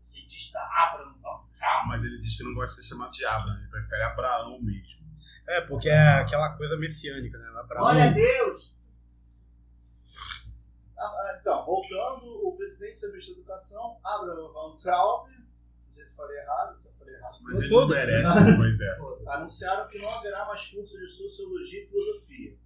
Cientista 0.03 0.59
Abraham 0.61 1.15
Van 1.23 1.49
Traub. 1.53 1.89
Mas 1.89 2.05
ele 2.05 2.19
diz 2.19 2.37
que 2.37 2.45
não 2.45 2.55
gosta 2.55 2.77
de 2.77 2.83
ser 2.83 2.95
chamado 2.95 3.11
de 3.11 3.25
Abraham, 3.25 3.59
ele 3.59 3.69
prefere 3.69 4.03
Abraão 4.03 4.61
mesmo. 4.61 5.05
É, 5.47 5.61
porque 5.63 5.89
é 5.89 6.21
aquela 6.21 6.57
coisa 6.57 6.77
messiânica, 6.79 7.39
né? 7.39 7.49
Abraão. 7.49 7.85
Glória 7.85 8.05
a 8.05 8.13
Deus! 8.13 8.77
Ah, 10.97 11.05
ah, 11.05 11.39
Então, 11.41 11.65
voltando, 11.65 12.47
o 12.47 12.57
presidente 12.57 13.01
da 13.01 13.09
Ministra 13.09 13.35
da 13.35 13.41
Educação, 13.41 13.99
Abraham 14.03 14.53
Van 14.53 14.77
Traub, 14.77 15.29
não 15.29 15.93
sei 15.93 16.07
se 16.07 16.17
falei 16.17 16.39
errado, 16.39 16.75
se 16.75 16.89
eu 16.89 16.95
falei 16.95 17.15
errado. 17.15 17.39
Mas 17.43 17.61
ele 17.61 17.87
merece, 17.87 18.57
pois 18.57 18.81
é. 18.81 18.99
anunciaram 19.29 19.89
que 19.89 19.99
não 19.99 20.19
haverá 20.19 20.45
mais 20.47 20.67
curso 20.71 20.99
de 20.99 21.11
Sociologia 21.11 21.83
e 21.83 21.87
Filosofia. 21.87 22.64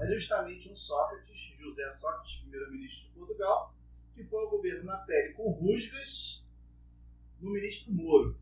É 0.00 0.06
justamente 0.06 0.70
um 0.70 0.76
Sócrates, 0.76 1.54
José 1.58 1.90
Sócrates, 1.90 2.38
primeiro-ministro 2.40 3.08
de 3.08 3.14
Portugal, 3.18 3.74
que 4.14 4.24
põe 4.24 4.44
o 4.44 4.50
governo 4.50 4.84
na 4.84 4.98
pele 4.98 5.32
com 5.34 5.50
rusgas 5.50 6.46
no 7.40 7.50
ministro 7.50 7.92
Moro. 7.94 8.36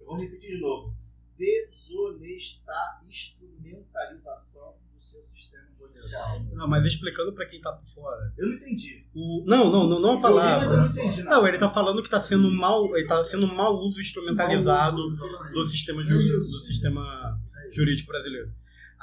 Eu 0.00 0.06
vou 0.06 0.16
repetir 0.16 0.56
de 0.56 0.60
novo. 0.60 0.94
Desonesta 1.38 3.02
instrumentalização 3.08 4.74
do 4.94 5.00
seu 5.00 5.22
sistema 5.24 5.66
judicial. 5.76 6.44
Não, 6.52 6.66
mas 6.66 6.84
explicando 6.86 7.32
pra 7.34 7.46
quem 7.46 7.60
tá 7.60 7.72
por 7.72 7.84
fora. 7.84 8.32
Eu 8.36 8.48
não 8.48 8.54
entendi. 8.54 9.06
O... 9.14 9.44
Não, 9.46 9.70
não, 9.70 9.86
não, 9.86 10.00
não 10.00 10.10
a 10.12 10.14
Eu 10.14 10.20
palavra. 10.22 10.58
mas 10.58 10.70
eu 10.72 10.78
não 10.78 10.86
entendi 10.86 11.22
nada. 11.22 11.36
Não, 11.36 11.46
ele 11.46 11.58
tá 11.58 11.68
falando 11.68 12.02
que 12.02 12.08
tá 12.08 12.18
sendo 12.20 12.50
mal. 12.50 12.96
Ele 12.96 13.06
tá 13.06 13.22
sendo 13.22 13.46
mau 13.48 13.78
uso 13.80 14.00
instrumentalizado 14.00 14.96
Mau 14.96 15.08
uso, 15.08 15.52
do 15.52 15.64
sistema, 15.66 16.02
jurídico, 16.02 16.38
do 16.38 16.44
sistema 16.44 17.40
É 17.54 17.70
jurídico 17.70 18.08
brasileiro. 18.08 18.50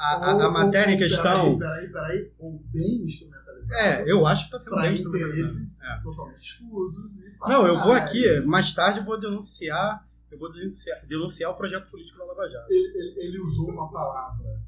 A, 0.04 0.34
Ou- 0.36 0.42
a, 0.42 0.46
ou- 0.48 0.52
matéria 0.52 0.94
em 0.94 0.98
questão. 0.98 1.58
Peraí, 1.58 1.88
peraí, 1.90 1.92
peraí. 1.92 2.34
Ou 2.40 2.60
bem 2.72 3.06
instrumentalizado. 3.06 3.82
É, 3.82 4.12
eu 4.12 4.26
acho 4.28 4.46
que 4.46 4.52
tá 4.52 4.60
sendo 4.60 4.74
Para 4.74 4.84
bem 4.84 4.94
instrumentalizado. 4.94 5.40
interesses 5.40 5.84
É. 5.86 6.02
totalmente 6.02 6.40
difusos 6.42 7.22
e 7.26 7.36
Não, 7.48 7.68
eu 7.68 7.80
vou 7.80 7.94
aqui, 7.94 8.40
mais 8.42 8.74
tarde 8.74 9.00
eu 9.00 9.06
vou 9.06 9.20
denunciar. 9.20 10.02
Eu 10.30 10.38
vou 10.40 10.52
denunciar, 10.52 10.98
denunciar 11.08 11.52
o 11.52 11.56
projeto 11.56 11.90
político 11.90 12.18
da 12.18 12.26
Lava 12.26 12.50
Jato. 12.50 12.66
Ele, 12.72 12.98
ele- 12.98 13.28
ele 13.28 13.40
usou 13.40 13.70
uma 13.72 13.90
palavra 13.92 14.60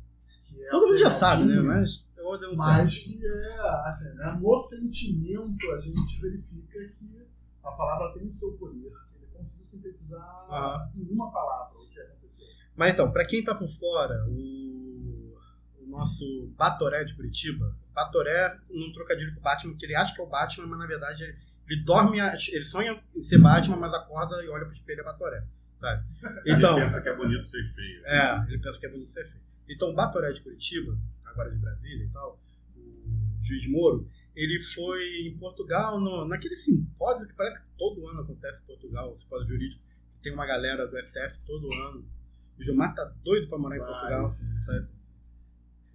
que 0.44 0.64
é 0.64 0.70
Todo 0.70 0.88
mundo 0.88 0.98
já 0.98 1.10
sabe, 1.12 1.44
né? 1.44 1.56
Mas 1.60 2.06
eu 2.16 2.24
vou 2.24 2.40
denunciar. 2.40 2.78
Mas 2.78 2.98
que 3.00 3.20
é, 3.26 3.60
assim, 3.86 4.16
né, 4.16 4.40
no 4.42 4.58
sentimento 4.60 5.72
a 5.72 5.80
gente 5.80 6.22
verifica 6.22 6.80
que 7.00 7.28
a 7.64 7.72
palavra 7.72 8.14
tem 8.14 8.26
o 8.26 8.32
seu 8.32 8.54
poder. 8.58 8.78
Ele 8.86 9.28
conseguiu 9.36 9.66
sintetizar 9.66 10.92
em 10.96 11.12
uma 11.12 11.32
palavra 11.32 11.78
o 11.80 11.90
que 11.90 12.00
aconteceu. 12.00 12.48
Mas 12.78 12.94
então, 12.94 13.12
pra 13.12 13.26
quem 13.26 13.44
tá 13.44 13.56
por 13.56 13.68
fora, 13.68 14.14
o 14.30 14.65
nosso 15.96 16.48
Batoré 16.58 17.04
de 17.04 17.14
Curitiba, 17.16 17.76
Batoré 17.94 18.58
num 18.70 18.92
trocadilho 18.94 19.34
com 19.34 19.40
o 19.40 19.44
Batman, 19.44 19.78
que 19.78 19.86
ele 19.86 19.96
acha 19.96 20.14
que 20.14 20.22
é 20.22 20.24
o 20.24 20.30
Batman, 20.30 20.68
mas 20.68 20.80
na 20.80 20.88
verdade 20.88 21.24
ele, 21.24 21.38
ele 21.68 21.84
dorme, 21.84 22.20
ele 22.20 22.64
sonha 22.64 23.00
em 23.16 23.22
ser 23.22 23.40
Batman, 23.40 23.78
mas 23.78 23.94
acorda 23.94 24.36
e 24.44 24.50
olha 24.50 24.66
pro 24.66 24.74
espelho 24.74 25.00
e 25.00 25.02
é 25.02 25.04
Batoré. 25.04 25.44
Sabe? 25.80 26.06
Então, 26.48 26.72
Ele 26.74 26.82
pensa 26.82 27.02
que 27.02 27.10
é 27.10 27.16
bonito 27.16 27.44
ser 27.44 27.64
feio. 27.64 28.06
é, 28.06 28.46
ele 28.48 28.60
pensa 28.60 28.80
que 28.80 28.86
é 28.86 28.90
bonito 28.90 29.08
ser 29.10 29.26
feio. 29.26 29.44
Então, 29.68 29.90
o 29.90 29.94
Batoré 29.94 30.32
de 30.32 30.42
Curitiba, 30.42 30.98
agora 31.26 31.52
de 31.52 31.58
Brasília 31.58 32.06
e 32.06 32.10
tal, 32.10 32.40
o 32.76 33.42
juiz 33.42 33.70
Moro, 33.70 34.10
ele 34.36 34.58
foi 34.60 35.02
em 35.28 35.38
Portugal, 35.38 36.00
no, 36.00 36.28
naquele 36.28 36.56
simpósio 36.56 37.28
que 37.28 37.34
parece 37.34 37.66
que 37.66 37.72
todo 37.78 38.08
ano 38.08 38.22
acontece 38.22 38.64
em 38.64 38.66
Portugal, 38.66 39.12
o 39.12 39.16
simpósio 39.16 39.48
jurídico, 39.48 39.84
que 40.12 40.18
tem 40.20 40.34
uma 40.34 40.46
galera 40.46 40.88
do 40.88 41.00
STF 41.02 41.46
todo 41.46 41.68
ano. 41.88 42.06
O 42.58 42.64
Gilmar 42.64 42.94
tá 42.94 43.04
doido 43.24 43.48
pra 43.48 43.58
morar 43.58 43.76
em 43.78 43.80
Portugal. 43.80 44.28
Sim, 44.28 44.82
sim, 44.82 44.82
sim. 44.82 45.40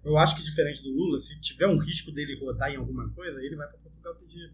Eu 0.05 0.17
acho 0.17 0.35
que 0.37 0.43
diferente 0.43 0.81
do 0.83 0.89
Lula, 0.91 1.17
se 1.17 1.39
tiver 1.41 1.67
um 1.67 1.77
risco 1.77 2.11
dele 2.11 2.39
rodar 2.39 2.71
em 2.71 2.77
alguma 2.77 3.09
coisa, 3.09 3.43
ele 3.43 3.55
vai 3.55 3.67
pra 3.67 3.77
Portugal 3.77 4.15
pedir, 4.15 4.53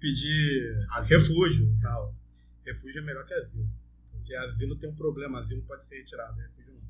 pedir 0.00 0.76
Asilo. 0.92 1.20
refúgio 1.20 1.74
e 1.78 1.80
tal. 1.80 2.14
Refúgio 2.66 3.00
é 3.00 3.04
melhor 3.04 3.24
que 3.24 3.34
asilo. 3.34 3.68
Porque 4.12 4.34
asilo 4.34 4.76
tem 4.76 4.90
um 4.90 4.94
problema, 4.94 5.38
asilo 5.38 5.62
pode 5.62 5.84
ser 5.84 5.98
retirado, 5.98 6.36
refúgio 6.38 6.72
não. 6.74 6.82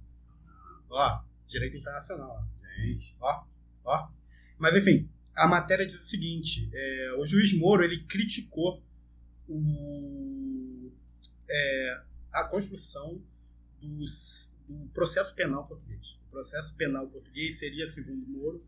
Ó, 0.90 1.22
direito 1.46 1.76
internacional, 1.76 2.30
ó. 2.42 2.80
Gente, 2.82 3.16
ó, 3.20 3.44
ó. 3.84 4.08
Mas 4.58 4.76
enfim, 4.76 5.08
a 5.34 5.46
matéria 5.46 5.86
diz 5.86 6.00
o 6.00 6.04
seguinte: 6.06 6.70
é, 6.72 7.14
o 7.18 7.26
juiz 7.26 7.52
Moro 7.58 7.82
ele 7.84 7.98
criticou 8.04 8.82
o, 9.48 10.90
é, 11.48 12.02
a 12.32 12.44
construção 12.48 13.20
dos- 13.82 14.56
do 14.68 14.86
processo 14.88 15.34
penal 15.34 15.66
português. 15.66 16.17
O 16.28 16.30
processo 16.30 16.76
penal 16.76 17.08
português 17.08 17.58
seria, 17.58 17.86
segundo 17.86 18.26
Moro, 18.28 18.60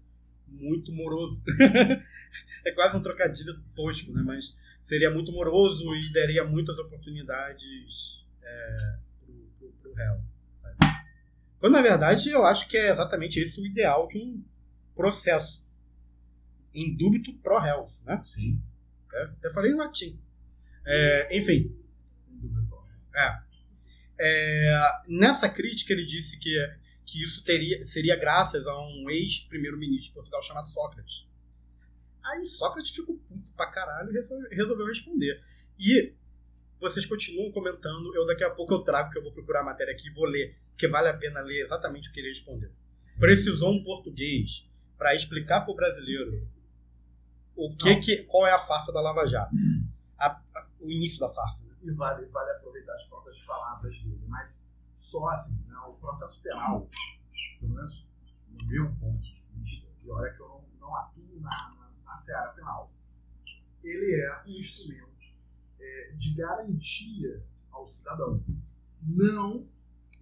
muito 0.49 0.93
moroso. 0.93 1.43
é 2.65 2.73
quase 2.73 2.97
um 2.97 3.03
trocadilho 3.03 3.61
tosco, 3.75 4.13
né? 4.13 4.23
Mas 4.25 4.57
seria 4.81 5.11
muito 5.11 5.31
moroso 5.31 5.95
e 5.95 6.13
daria 6.13 6.45
muitas 6.45 6.79
oportunidades 6.79 8.27
é, 8.43 8.75
pro, 9.21 9.35
pro, 9.59 9.73
pro 9.73 9.93
réu. 9.93 10.21
sabe? 10.61 10.77
Quando 11.59 11.75
na 11.75 11.83
verdade 11.83 12.31
eu 12.31 12.45
acho 12.45 12.67
que 12.67 12.77
é 12.77 12.91
exatamente 12.91 13.39
esse 13.39 13.61
o 13.61 13.67
ideal 13.67 14.09
de 14.09 14.19
um 14.19 14.43
processo 14.95 15.65
indúbito 16.75 17.33
pro 17.35 17.59
réus, 17.59 18.03
né? 18.05 18.21
sim. 18.23 18.61
É, 19.13 19.23
até 19.25 19.51
falei 19.51 19.73
em 19.73 19.77
latim. 19.77 20.19
É, 20.87 21.37
enfim, 21.37 21.77
é. 23.15 23.51
É, 24.23 24.83
nessa 25.09 25.49
crítica 25.49 25.93
ele 25.93 26.05
disse 26.05 26.39
que, 26.39 26.55
que 27.11 27.23
isso 27.25 27.43
teria, 27.45 27.85
seria 27.85 28.17
graças 28.17 28.67
a 28.67 28.79
um 28.81 29.11
ex-primeiro-ministro 29.11 30.09
de 30.11 30.15
Portugal 30.15 30.43
chamado 30.43 30.69
Sócrates. 30.69 31.29
Aí 32.23 32.45
Sócrates 32.45 32.95
ficou 32.95 33.17
puto 33.29 33.53
pra 33.57 33.67
caralho 33.71 34.11
e 34.11 34.13
resol- 34.13 34.49
resolveu 34.51 34.87
responder. 34.87 35.43
E 35.79 36.13
vocês 36.79 37.05
continuam 37.07 37.51
comentando, 37.53 38.15
eu 38.15 38.25
daqui 38.27 38.45
a 38.45 38.51
pouco 38.51 38.75
eu 38.75 38.81
trago, 38.83 39.11
que 39.11 39.19
eu 39.19 39.23
vou 39.23 39.33
procurar 39.33 39.63
a 39.63 39.65
matéria 39.65 39.93
aqui 39.93 40.09
e 40.09 40.13
vou 40.15 40.25
ler, 40.27 40.57
porque 40.71 40.87
vale 40.89 41.09
a 41.09 41.15
pena 41.17 41.41
ler 41.41 41.61
exatamente 41.63 42.09
o 42.09 42.13
que 42.13 42.21
ele 42.21 42.29
respondeu. 42.29 42.71
Precisou 43.19 43.73
um 43.73 43.83
português 43.83 44.69
para 44.97 45.15
explicar 45.15 45.63
para 45.63 45.73
o 45.73 45.77
brasileiro 45.77 46.47
o 47.57 47.75
que, 47.77 47.97
que 47.97 48.17
qual 48.25 48.47
é 48.47 48.53
a 48.53 48.59
farsa 48.59 48.93
da 48.93 49.01
Lava 49.01 49.27
Jato. 49.27 49.55
A- 50.19 50.41
a- 50.55 50.67
o 50.81 50.91
início 50.91 51.19
da 51.21 51.29
farsa. 51.29 51.67
né? 51.67 51.75
E 51.83 51.91
vale, 51.93 52.25
vale 52.27 52.51
aproveitar 52.53 52.93
as 52.95 53.05
próprias 53.07 53.45
palavras 53.47 54.01
dele. 54.01 54.25
Mas 54.29 54.71
só 55.01 55.31
assim, 55.31 55.65
né, 55.67 55.79
o 55.89 55.95
processo 55.95 56.43
penal, 56.43 56.87
pelo 57.59 57.73
menos 57.73 58.13
no 58.51 58.67
meu 58.67 58.95
ponto 58.97 59.19
de 59.19 59.33
vista, 59.55 59.91
e 60.05 60.11
olha 60.11 60.31
que 60.35 60.43
eu 60.43 60.47
não, 60.47 60.65
não 60.79 60.95
atuo 60.95 61.41
na, 61.41 61.51
na, 61.51 61.91
na 62.05 62.15
seara 62.15 62.53
penal, 62.53 62.93
ele 63.83 64.15
é 64.15 64.45
um 64.47 64.51
instrumento 64.51 65.09
é, 65.81 66.13
de 66.13 66.35
garantia 66.35 67.43
ao 67.71 67.87
cidadão, 67.87 68.45
não 69.03 69.67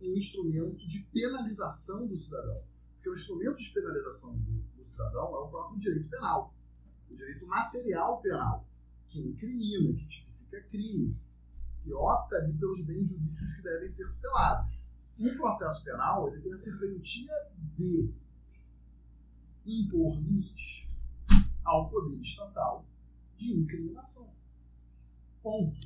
um 0.00 0.16
instrumento 0.16 0.86
de 0.86 1.00
penalização 1.12 2.06
do 2.06 2.16
cidadão. 2.16 2.62
Porque 2.94 3.10
o 3.10 3.14
instrumento 3.14 3.56
de 3.56 3.74
penalização 3.74 4.38
do, 4.38 4.62
do 4.76 4.84
cidadão 4.84 5.24
é 5.24 5.40
o 5.40 5.48
próprio 5.48 5.80
direito 5.80 6.08
penal, 6.08 6.54
o 7.10 7.14
direito 7.16 7.44
material 7.48 8.20
penal, 8.20 8.64
que 9.08 9.18
incrimina, 9.18 9.92
que 9.98 10.06
tipifica 10.06 10.62
crimes, 10.68 11.34
que 11.88 11.94
opta 11.94 12.36
ali 12.36 12.52
pelos 12.52 12.86
bens 12.86 13.08
jurídicos 13.08 13.56
que 13.56 13.62
devem 13.62 13.88
ser 13.88 14.12
tutelados. 14.12 14.90
Um 15.18 15.36
processo 15.38 15.84
penal 15.86 16.28
ele 16.28 16.42
tem 16.42 16.52
a 16.52 16.56
serventia 16.56 17.32
de 17.76 18.12
impor 19.64 20.16
limites 20.16 20.90
ao 21.64 21.88
poder 21.88 22.20
estatal 22.20 22.84
de 23.36 23.60
incriminação. 23.60 24.30
Ponto. 25.42 25.78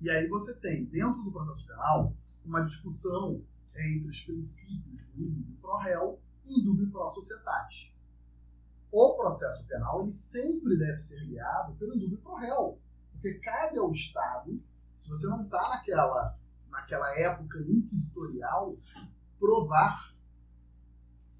E 0.00 0.10
aí 0.10 0.26
você 0.28 0.60
tem, 0.60 0.84
dentro 0.86 1.22
do 1.22 1.30
processo 1.30 1.68
penal, 1.68 2.12
uma 2.44 2.64
discussão 2.64 3.40
entre 3.76 4.08
os 4.08 4.24
princípios 4.24 5.06
do 5.14 5.22
indúbio 5.22 5.56
pro 5.60 5.76
réu 5.76 6.20
e 6.44 6.60
indúbio 6.60 6.90
pro 6.90 7.08
societate. 7.08 7.96
O 8.90 9.14
processo 9.14 9.68
penal 9.68 10.02
ele 10.02 10.12
sempre 10.12 10.76
deve 10.76 10.98
ser 10.98 11.26
guiado 11.26 11.74
pelo 11.74 11.94
indúbio 11.94 12.18
pro 12.18 12.34
réu, 12.34 12.80
porque 13.12 13.38
cabe 13.38 13.78
ao 13.78 13.90
Estado, 13.90 14.60
se 14.98 15.10
você 15.10 15.28
não 15.28 15.44
está 15.44 15.60
naquela, 15.68 16.36
naquela 16.68 17.16
época 17.16 17.60
inquisitorial, 17.60 18.74
provar 19.38 19.94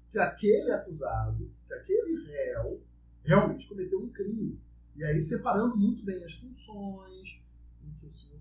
que 0.09 0.17
aquele 0.17 0.71
acusado, 0.71 1.51
que 1.67 1.73
aquele 1.73 2.25
réu, 2.25 2.81
realmente 3.21 3.67
cometeu 3.67 4.01
um 4.01 4.09
crime. 4.09 4.57
E 4.95 5.03
aí 5.03 5.19
separando 5.19 5.75
muito 5.75 6.05
bem 6.05 6.23
as 6.23 6.35
funções, 6.35 7.43
em 7.83 7.91
que 7.99 8.05
o 8.05 8.09
senhor 8.09 8.39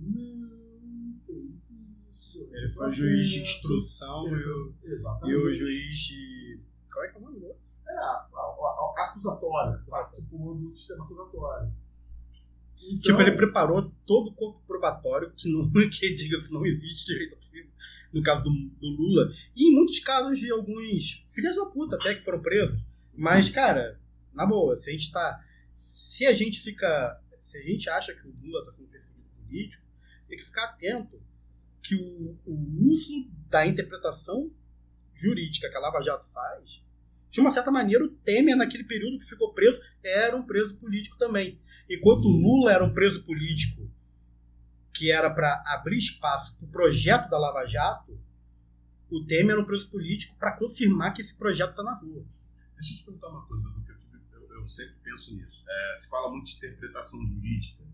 Moro 0.00 0.80
não 0.82 1.20
fez 1.26 1.82
isso. 2.08 2.48
Ele 2.50 2.68
foi 2.70 2.86
o 2.86 2.90
juiz 2.90 3.28
de 3.28 3.42
instrução 3.42 4.26
ele 4.26 4.36
e 4.36 5.36
o, 5.36 5.52
juiz 5.52 5.94
de. 5.98 6.60
Qual 6.90 7.04
é 7.04 7.08
que 7.08 7.16
é 7.16 7.18
o 7.18 7.22
nome? 7.22 7.36
acusatório, 8.96 9.84
participou 9.86 10.54
do 10.54 10.66
sistema 10.66 11.04
acusatório. 11.04 11.72
Então, 12.86 13.00
Tipo, 13.00 13.22
ele 13.22 13.36
preparou 13.36 13.90
todo 14.06 14.28
o 14.28 14.34
corpo 14.34 14.62
probatório, 14.66 15.32
que 15.34 15.50
não 15.50 15.70
que 15.90 16.14
diga-se 16.14 16.52
não 16.52 16.64
existe 16.64 17.06
direito 17.06 17.36
possível, 17.36 17.70
no 18.12 18.22
caso 18.22 18.44
do, 18.44 18.50
do 18.50 18.88
Lula, 18.88 19.28
e 19.56 19.68
em 19.68 19.74
muitos 19.74 19.98
casos 20.00 20.38
de 20.38 20.50
alguns 20.50 21.24
filhos 21.28 21.56
da 21.56 21.66
puta 21.66 21.96
até 21.96 22.14
que 22.14 22.22
foram 22.22 22.40
presos. 22.40 22.86
Mas, 23.14 23.48
cara, 23.48 24.00
na 24.32 24.46
boa, 24.46 24.76
se 24.76 24.90
a 24.90 24.92
gente 24.92 25.10
tá. 25.10 25.44
Se 25.72 26.26
a 26.26 26.34
gente 26.34 26.60
fica. 26.60 27.20
Se 27.38 27.58
a 27.58 27.62
gente 27.62 27.88
acha 27.90 28.14
que 28.14 28.26
o 28.26 28.34
Lula 28.42 28.64
tá 28.64 28.70
sendo 28.70 28.88
perseguido 28.88 29.26
político, 29.44 29.86
tem 30.28 30.38
que 30.38 30.44
ficar 30.44 30.64
atento 30.64 31.20
que 31.82 31.94
o, 31.94 32.38
o 32.44 32.92
uso 32.92 33.30
da 33.48 33.66
interpretação 33.66 34.50
jurídica 35.14 35.70
que 35.70 35.76
a 35.76 35.80
Lava 35.80 36.00
Jato 36.00 36.26
faz, 36.26 36.82
de 37.36 37.40
uma 37.42 37.50
certa 37.50 37.70
maneira, 37.70 38.02
o 38.02 38.08
Temer, 38.08 38.56
naquele 38.56 38.84
período 38.84 39.18
que 39.18 39.26
ficou 39.26 39.52
preso, 39.52 39.78
era 40.02 40.34
um 40.34 40.42
preso 40.42 40.74
político 40.76 41.18
também. 41.18 41.60
Enquanto 41.88 42.24
o 42.24 42.30
Lula 42.30 42.72
era 42.72 42.82
um 42.82 42.94
preso 42.94 43.22
político 43.24 43.90
que 44.94 45.10
era 45.12 45.28
para 45.28 45.62
abrir 45.66 45.98
espaço 45.98 46.56
para 46.56 46.66
o 46.66 46.72
projeto 46.72 47.28
da 47.28 47.38
Lava 47.38 47.66
Jato, 47.66 48.18
o 49.10 49.22
Temer 49.26 49.52
era 49.52 49.60
um 49.60 49.66
preso 49.66 49.86
político 49.90 50.34
para 50.38 50.56
confirmar 50.56 51.12
que 51.12 51.20
esse 51.20 51.36
projeto 51.36 51.72
está 51.72 51.82
na 51.82 51.94
rua. 51.94 52.24
Deixa 52.74 52.94
eu 52.94 52.96
te 52.96 53.04
perguntar 53.04 53.28
uma 53.28 53.46
coisa, 53.46 53.68
Duque. 53.68 53.90
Eu, 54.32 54.40
eu- 54.40 54.60
eu 54.60 54.66
sempre 54.66 54.96
penso 55.04 55.36
nisso. 55.36 55.64
É, 55.68 55.94
se 55.94 56.08
fala 56.08 56.30
muito 56.30 56.46
de 56.46 56.56
interpretação 56.56 57.20
jurídica, 57.26 57.84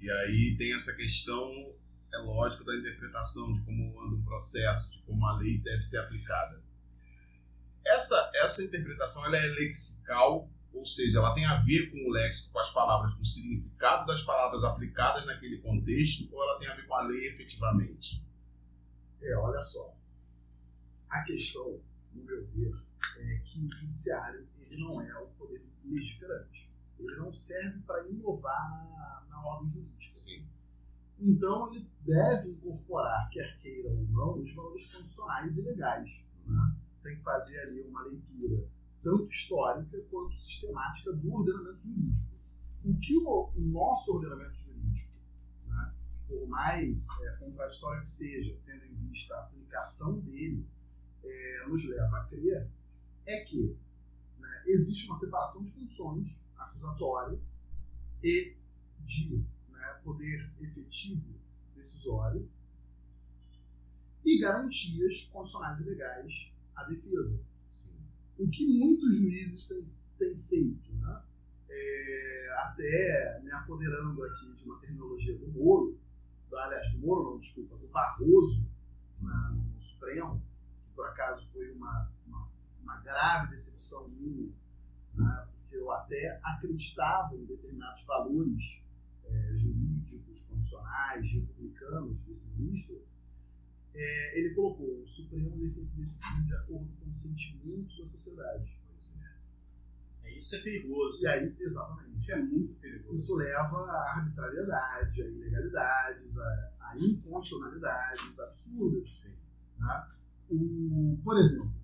e 0.00 0.10
aí 0.10 0.56
tem 0.56 0.72
essa 0.72 0.94
questão, 0.96 1.52
é 2.14 2.18
lógico, 2.18 2.64
da 2.64 2.74
interpretação 2.76 3.52
de 3.52 3.60
como 3.60 4.00
anda 4.02 4.16
um 4.16 4.24
processo, 4.24 4.92
de 4.94 4.98
como 5.00 5.26
a 5.26 5.36
lei 5.36 5.58
deve 5.58 5.82
ser 5.82 5.98
aplicada. 5.98 6.63
Essa, 7.86 8.30
essa 8.36 8.62
interpretação 8.62 9.26
ela 9.26 9.36
é 9.36 9.46
lexical, 9.46 10.48
ou 10.72 10.84
seja, 10.84 11.18
ela 11.18 11.34
tem 11.34 11.44
a 11.44 11.56
ver 11.56 11.90
com 11.90 11.96
o 12.08 12.12
léxico, 12.12 12.52
com 12.52 12.58
as 12.58 12.72
palavras, 12.72 13.14
com 13.14 13.22
o 13.22 13.26
significado 13.26 14.06
das 14.06 14.22
palavras 14.22 14.64
aplicadas 14.64 15.24
naquele 15.26 15.58
contexto, 15.58 16.34
ou 16.34 16.42
ela 16.42 16.58
tem 16.58 16.68
a 16.68 16.74
ver 16.74 16.86
com 16.86 16.94
a 16.94 17.02
lei 17.02 17.28
efetivamente? 17.28 18.26
É, 19.22 19.36
olha 19.36 19.60
só. 19.60 19.96
A 21.08 21.22
questão, 21.22 21.80
no 22.12 22.24
meu 22.24 22.46
ver, 22.48 22.74
é 23.18 23.38
que 23.44 23.60
o 23.60 23.70
judiciário 23.70 24.46
ele 24.56 24.82
não 24.82 25.00
é 25.00 25.18
o 25.20 25.28
poder 25.28 25.64
legiferante. 25.84 26.74
Ele 26.98 27.16
não 27.16 27.32
serve 27.32 27.78
para 27.80 28.06
inovar 28.08 28.88
na, 28.90 29.26
na 29.28 29.46
ordem 29.46 29.68
jurídica. 29.68 30.18
Sim. 30.18 30.44
Então 31.18 31.72
ele 31.72 31.88
deve 32.00 32.50
incorporar, 32.50 33.28
quer 33.30 33.58
queira 33.60 33.88
ou 33.88 34.02
não, 34.08 34.42
os 34.42 34.54
valores 34.54 34.84
constitucionais 34.84 35.58
e 35.58 35.70
legais. 35.70 36.28
né? 36.46 36.76
Tem 37.04 37.16
que 37.16 37.22
fazer 37.22 37.60
ali 37.60 37.86
uma 37.86 38.02
leitura 38.02 38.66
tanto 38.98 39.28
histórica 39.28 40.00
quanto 40.10 40.34
sistemática 40.34 41.12
do 41.12 41.34
ordenamento 41.34 41.82
jurídico. 41.82 42.34
O 42.82 42.98
que 42.98 43.18
o, 43.18 43.52
o 43.54 43.60
nosso 43.60 44.16
ordenamento 44.16 44.56
jurídico, 44.56 45.18
né, 45.66 45.94
por 46.26 46.48
mais 46.48 47.06
é, 47.24 47.36
contraditório 47.36 48.00
que 48.00 48.08
seja, 48.08 48.58
tendo 48.64 48.84
em 48.86 48.94
vista 48.94 49.34
a 49.34 49.40
aplicação 49.42 50.20
dele, 50.20 50.66
é, 51.22 51.66
nos 51.68 51.86
leva 51.90 52.20
a 52.20 52.24
crer 52.24 52.66
é 53.26 53.44
que 53.44 53.76
né, 54.38 54.64
existe 54.66 55.06
uma 55.06 55.14
separação 55.14 55.62
de 55.62 55.72
funções 55.72 56.42
acusatória 56.56 57.38
e 58.22 58.56
de 59.00 59.44
né, 59.70 60.00
poder 60.02 60.54
efetivo 60.60 61.34
decisório 61.76 62.50
e 64.24 64.38
garantias 64.38 65.26
constitucionais 65.26 65.80
e 65.80 65.90
legais 65.90 66.53
à 66.76 66.84
defesa. 66.84 67.46
O 68.38 68.48
que 68.50 68.66
muitos 68.66 69.16
juízes 69.16 69.68
têm, 69.68 69.84
têm 70.18 70.36
feito, 70.36 70.92
né? 70.94 71.22
É, 71.68 72.56
até 72.64 73.40
me 73.42 73.50
apoderando 73.52 74.22
aqui 74.24 74.52
de 74.54 74.64
uma 74.64 74.78
terminologia 74.80 75.38
do 75.38 75.48
Moro, 75.48 75.98
do, 76.50 76.56
aliás, 76.56 76.92
do 76.94 77.06
Moro, 77.06 77.30
não, 77.32 77.38
desculpa, 77.38 77.76
do 77.76 77.88
Barroso, 77.88 78.74
na- 79.20 79.50
no 79.52 79.80
Supremo, 79.80 80.40
que 80.88 80.94
por 80.94 81.06
acaso 81.06 81.52
foi 81.52 81.70
uma, 81.72 82.10
uma, 82.26 82.48
uma 82.82 83.00
grave 83.02 83.50
decepção 83.50 84.08
minha, 84.10 84.52
né? 85.14 85.48
porque 85.56 85.76
eu 85.76 85.90
até 85.92 86.40
acreditava 86.44 87.34
em 87.36 87.44
determinados 87.44 88.04
valores 88.06 88.84
é, 89.24 89.52
jurídicos, 89.54 90.42
constitucionais, 90.44 91.32
republicanos 91.32 92.26
desse 92.26 92.60
ministro, 92.60 93.02
é, 93.96 94.38
ele 94.40 94.54
colocou 94.54 95.02
o 95.02 95.06
Supremo 95.06 95.54
ele 95.56 95.72
tem 95.72 95.86
que 95.86 95.96
decidir 95.96 96.46
de 96.46 96.54
acordo 96.54 96.90
com 97.00 97.08
o 97.08 97.14
sentimento 97.14 97.96
da 97.96 98.04
sociedade. 98.04 98.80
É, 100.24 100.36
isso 100.36 100.56
é 100.56 100.58
perigoso. 100.60 101.22
E 101.22 101.26
aí, 101.26 101.56
exatamente. 101.60 102.14
Isso 102.14 102.32
é 102.32 102.42
muito 102.42 102.74
perigoso. 102.80 103.14
Isso 103.14 103.36
leva 103.36 103.76
à 103.78 104.16
arbitrariedade, 104.16 105.22
a 105.22 105.26
ilegalidades, 105.26 106.38
a, 106.38 106.72
a 106.80 106.94
inconstitucionalidades 106.96 108.40
absurdas. 108.40 109.38
Né? 109.78 110.08
O, 110.50 111.18
por 111.22 111.38
exemplo, 111.38 111.74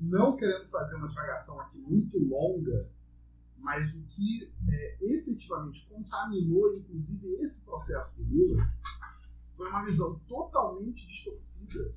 não 0.00 0.36
querendo 0.36 0.66
fazer 0.66 0.96
uma 0.96 1.08
divagação 1.08 1.60
aqui 1.60 1.78
muito 1.78 2.18
longa, 2.18 2.88
mas 3.58 4.04
o 4.04 4.08
que 4.10 4.50
é, 4.68 5.14
efetivamente 5.14 5.88
contaminou, 5.88 6.74
inclusive, 6.78 7.34
esse 7.42 7.66
processo 7.66 8.24
do 8.24 8.34
Lula 8.34 8.56
foi 9.60 9.68
uma 9.68 9.84
visão 9.84 10.18
totalmente 10.20 11.06
distorcida 11.06 11.90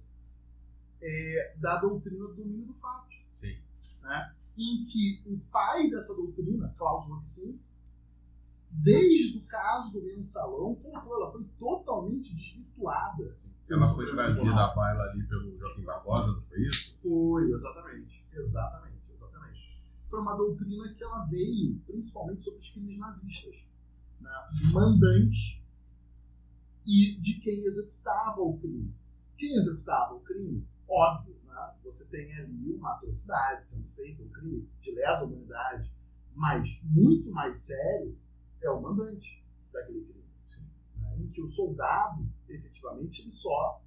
é, 1.01 1.55
da 1.57 1.79
doutrina 1.79 2.27
do 2.27 2.33
domínio 2.33 2.67
do 2.67 2.73
fato 2.73 3.15
Sim. 3.31 3.57
né, 4.01 4.35
em 4.57 4.83
que 4.83 5.23
o 5.25 5.39
pai 5.49 5.89
dessa 5.89 6.13
doutrina, 6.15 6.73
Klaus 6.77 7.09
Roxin, 7.09 7.61
desde 8.69 9.37
o 9.37 9.47
caso 9.47 9.93
do 9.93 10.05
mensalão, 10.07 10.75
colocou, 10.75 11.15
ela 11.15 11.31
foi 11.31 11.45
totalmente 11.57 12.35
desvirtuada. 12.35 13.33
Ela 13.69 13.87
foi 13.87 14.11
trazida 14.11 14.59
à 14.65 14.75
baila 14.75 15.03
ali 15.03 15.23
pelo 15.25 15.57
Joaquim 15.57 15.83
Barbosa, 15.83 16.33
não 16.33 16.41
foi 16.41 16.63
isso? 16.63 16.99
Foi, 17.01 17.49
exatamente. 17.49 18.27
Exatamente, 18.33 19.11
exatamente. 19.13 19.79
Foi 20.09 20.19
uma 20.19 20.35
doutrina 20.35 20.93
que 20.93 21.03
ela 21.03 21.23
veio 21.23 21.79
principalmente 21.87 22.43
sobre 22.43 22.59
os 22.59 22.69
crimes 22.73 22.99
nazistas. 22.99 23.71
Né, 24.19 24.31
mandante 24.73 25.62
e 26.85 27.19
de 27.19 27.39
quem 27.39 27.63
executava 27.63 28.41
o 28.41 28.57
crime. 28.59 28.93
Quem 29.37 29.55
executava 29.55 30.13
o 30.15 30.19
crime, 30.21 30.65
óbvio, 30.87 31.35
né, 31.45 31.73
você 31.83 32.09
tem 32.11 32.31
ali 32.39 32.73
uma 32.73 32.93
atrocidade 32.93 33.65
sendo 33.65 33.89
feita, 33.89 34.23
um 34.23 34.29
crime 34.29 34.69
de 34.79 34.91
lesa 34.95 35.25
humanidade, 35.25 35.87
mas 36.35 36.81
muito 36.85 37.29
mais 37.31 37.57
sério 37.65 38.17
é 38.61 38.69
o 38.69 38.81
mandante 38.81 39.45
daquele 39.71 40.01
crime. 40.05 40.23
né, 41.01 41.15
em 41.19 41.29
que 41.31 41.41
o 41.41 41.47
soldado, 41.47 42.25
efetivamente, 42.49 43.21
ele 43.21 43.31
só 43.31 43.81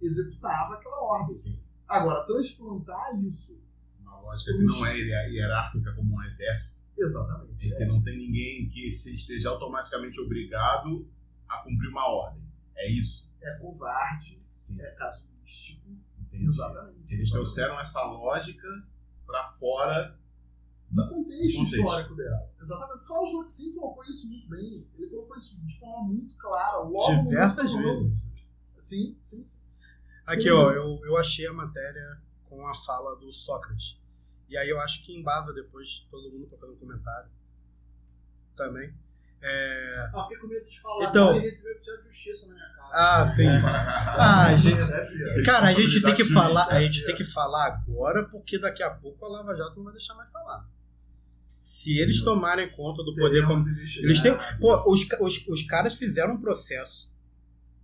executava 0.00 0.74
aquela 0.74 1.00
ordem. 1.02 1.34
Sim. 1.34 1.58
Agora, 1.88 2.26
transplantar 2.26 3.20
isso. 3.24 3.64
Uma 4.02 4.20
lógica 4.22 4.52
que 4.52 4.62
não 4.64 4.86
é 4.86 4.96
hier- 4.98 5.32
hierárquica 5.32 5.94
como 5.94 6.14
um 6.16 6.22
exército, 6.22 6.86
Exatamente. 6.98 7.68
em 7.68 7.76
que 7.76 7.84
não 7.86 8.02
tem 8.02 8.18
ninguém 8.18 8.68
que 8.68 8.90
se 8.90 9.14
esteja 9.14 9.50
automaticamente 9.50 10.20
obrigado 10.20 11.06
a 11.48 11.62
cumprir 11.64 11.88
uma 11.90 12.06
ordem. 12.06 12.42
É 12.76 12.90
isso? 12.90 13.30
É, 13.40 13.54
covarde, 13.58 14.42
Sim. 14.48 14.80
é 14.82 14.90
casuístico. 14.92 15.88
Entendi. 16.20 16.44
Exatamente. 16.44 17.14
Eles 17.14 17.30
trouxeram 17.30 17.78
essa 17.80 18.02
lógica 18.04 18.68
para 19.26 19.44
fora. 19.44 20.18
do 20.90 21.02
contexto, 21.08 21.58
Contexto. 21.58 21.76
histórico 21.76 22.14
dela. 22.14 22.50
Exatamente. 22.60 23.04
Klaus 23.06 23.30
Joxin 23.30 23.74
colocou 23.74 24.04
isso 24.04 24.30
muito 24.30 24.48
bem. 24.48 24.88
Ele 24.98 25.06
colocou 25.10 25.36
isso 25.36 25.66
de 25.66 25.78
forma 25.78 26.08
muito 26.08 26.34
clara. 26.36 26.78
Logo 26.78 27.22
Diversas 27.24 27.72
vezes. 27.74 28.18
Sim, 28.78 29.16
sim, 29.20 29.46
sim. 29.46 29.68
Aqui, 30.26 30.50
ó, 30.50 30.70
eu, 30.72 31.00
eu 31.04 31.16
achei 31.16 31.46
a 31.46 31.52
matéria 31.52 32.20
com 32.48 32.66
a 32.66 32.74
fala 32.74 33.16
do 33.16 33.30
Sócrates. 33.32 34.02
E 34.48 34.56
aí 34.56 34.68
eu 34.68 34.80
acho 34.80 35.04
que 35.04 35.14
embasa 35.14 35.52
depois 35.54 36.06
todo 36.10 36.30
mundo 36.30 36.46
para 36.48 36.58
fazer 36.58 36.72
um 36.72 36.76
comentário 36.76 37.30
também. 38.56 38.94
É... 39.40 40.10
Ah, 40.12 40.22
fiquei 40.24 40.38
com 40.38 40.46
medo 40.48 40.66
de 40.66 40.80
falar 40.80 41.08
Então- 41.08 41.28
agora 41.28 41.38
e 41.38 41.46
receber 41.46 41.74
oficial 41.76 41.96
de 41.98 42.04
justiça 42.04 42.48
na 42.48 42.54
minha 42.54 42.68
casa. 42.68 42.88
Ah, 42.92 43.26
sim. 43.26 43.46
Ah, 44.20 44.56
gente, 44.56 44.76
Deve 44.76 45.34
ter. 45.34 45.42
cara, 45.44 45.66
a 45.68 45.72
gente 45.72 46.02
tem 46.02 46.14
que 46.14 46.24
falar, 46.24 46.66
a 46.68 46.80
gente 46.80 47.02
é. 47.02 47.06
tem 47.06 47.14
que 47.14 47.24
falar 47.24 47.66
agora, 47.66 48.24
porque 48.28 48.58
daqui 48.58 48.82
a 48.82 48.90
pouco 48.90 49.24
a 49.24 49.28
Lava 49.28 49.54
Jato 49.54 49.76
não 49.76 49.84
vai 49.84 49.92
deixar 49.92 50.14
mais 50.14 50.30
falar. 50.32 50.66
Se 51.46 51.98
eles 51.98 52.22
tomarem 52.22 52.68
conta 52.70 53.02
do 53.02 53.14
poder 53.16 53.46
como 53.46 53.58
Eles 53.58 53.94
têm. 53.94 54.04
investigados. 54.32 54.60
Pô, 54.60 54.92
os, 54.92 55.06
os, 55.20 55.46
os 55.48 55.62
caras 55.64 55.96
fizeram 55.98 56.34
um 56.34 56.40
processo 56.40 57.10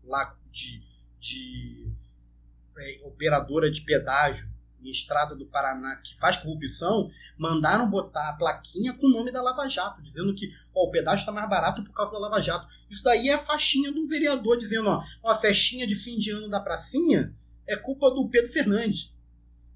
lá 0.05 0.36
de, 0.50 0.82
de 1.18 1.92
é, 2.78 3.00
operadora 3.05 3.70
de 3.70 3.80
pedágio 3.82 4.48
em 4.85 4.91
estrada 4.91 5.35
do 5.35 5.47
Paraná 5.47 5.97
que 6.05 6.14
faz 6.14 6.37
corrupção, 6.37 7.11
mandaram 7.39 7.89
botar 7.89 8.28
a 8.28 8.32
plaquinha 8.35 8.93
com 8.93 9.07
o 9.07 9.11
nome 9.11 9.32
da 9.32 9.43
Lava 9.43 9.66
Jato, 9.66 10.03
dizendo 10.03 10.35
que 10.35 10.53
ó, 10.74 10.85
o 10.85 10.91
pedágio 10.91 11.20
está 11.20 11.32
mais 11.32 11.49
barato 11.49 11.82
por 11.82 11.93
causa 11.93 12.12
da 12.12 12.18
Lava 12.18 12.43
Jato. 12.43 12.68
Isso 12.91 13.03
daí 13.03 13.28
é 13.28 13.35
a 13.35 13.39
faixinha 13.39 13.91
do 13.91 14.07
vereador 14.07 14.59
dizendo, 14.59 14.89
ó, 14.89 15.03
ó, 15.22 15.30
a 15.30 15.37
festinha 15.37 15.87
de 15.87 15.95
fim 15.95 16.18
de 16.18 16.30
ano 16.30 16.49
da 16.49 16.61
pracinha 16.61 17.35
é 17.66 17.76
culpa 17.76 18.11
do 18.11 18.28
Pedro 18.28 18.53
Fernandes. 18.53 19.16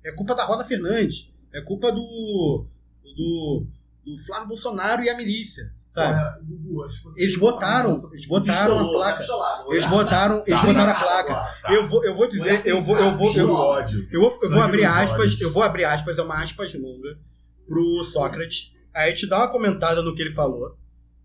É 0.04 0.12
culpa 0.12 0.34
da 0.34 0.44
Roda 0.44 0.64
Fernandes. 0.64 1.32
É 1.52 1.62
culpa 1.62 1.90
do, 1.90 2.66
do, 3.02 3.66
do 4.04 4.16
Flávio 4.16 4.48
Bolsonaro 4.48 5.02
e 5.02 5.08
a 5.08 5.16
milícia, 5.16 5.74
sabe? 5.90 6.44
Você 6.74 7.22
Eles 7.22 7.36
botaram, 7.36 7.94
eles 8.12 8.26
botaram 8.26 8.78
a 8.78 8.92
placa. 8.92 9.24
Eles 9.70 9.86
botaram, 9.86 10.42
eles 10.46 10.60
Tá. 10.60 10.66
botaram 10.66 10.90
a 10.90 10.94
Tá. 10.94 11.00
placa. 11.00 11.34
Tá. 11.62 11.72
Eu 11.74 11.86
vou, 11.86 12.04
eu 12.04 12.14
vou 12.14 12.28
dizer, 12.28 12.66
eu 12.66 12.82
vou, 12.82 12.96
eu 12.98 13.16
vou, 13.16 13.28
eu 13.36 13.46
vou, 13.46 13.78
eu 13.78 14.20
vou, 14.20 14.30
eu 14.42 14.50
vou 14.50 14.62
abrir 14.62 14.84
aspas, 14.84 15.40
eu 15.40 15.52
vou 15.52 15.62
abrir 15.62 15.84
aspas, 15.84 16.18
é 16.18 16.22
uma 16.22 16.42
aspas 16.42 16.74
longa 16.74 17.18
pro 17.66 18.04
Sócrates. 18.04 18.74
Aí 18.94 19.14
te 19.14 19.26
dá 19.26 19.38
uma 19.38 19.48
comentada 19.48 20.02
no 20.02 20.14
que 20.14 20.22
ele 20.22 20.30
falou, 20.30 20.76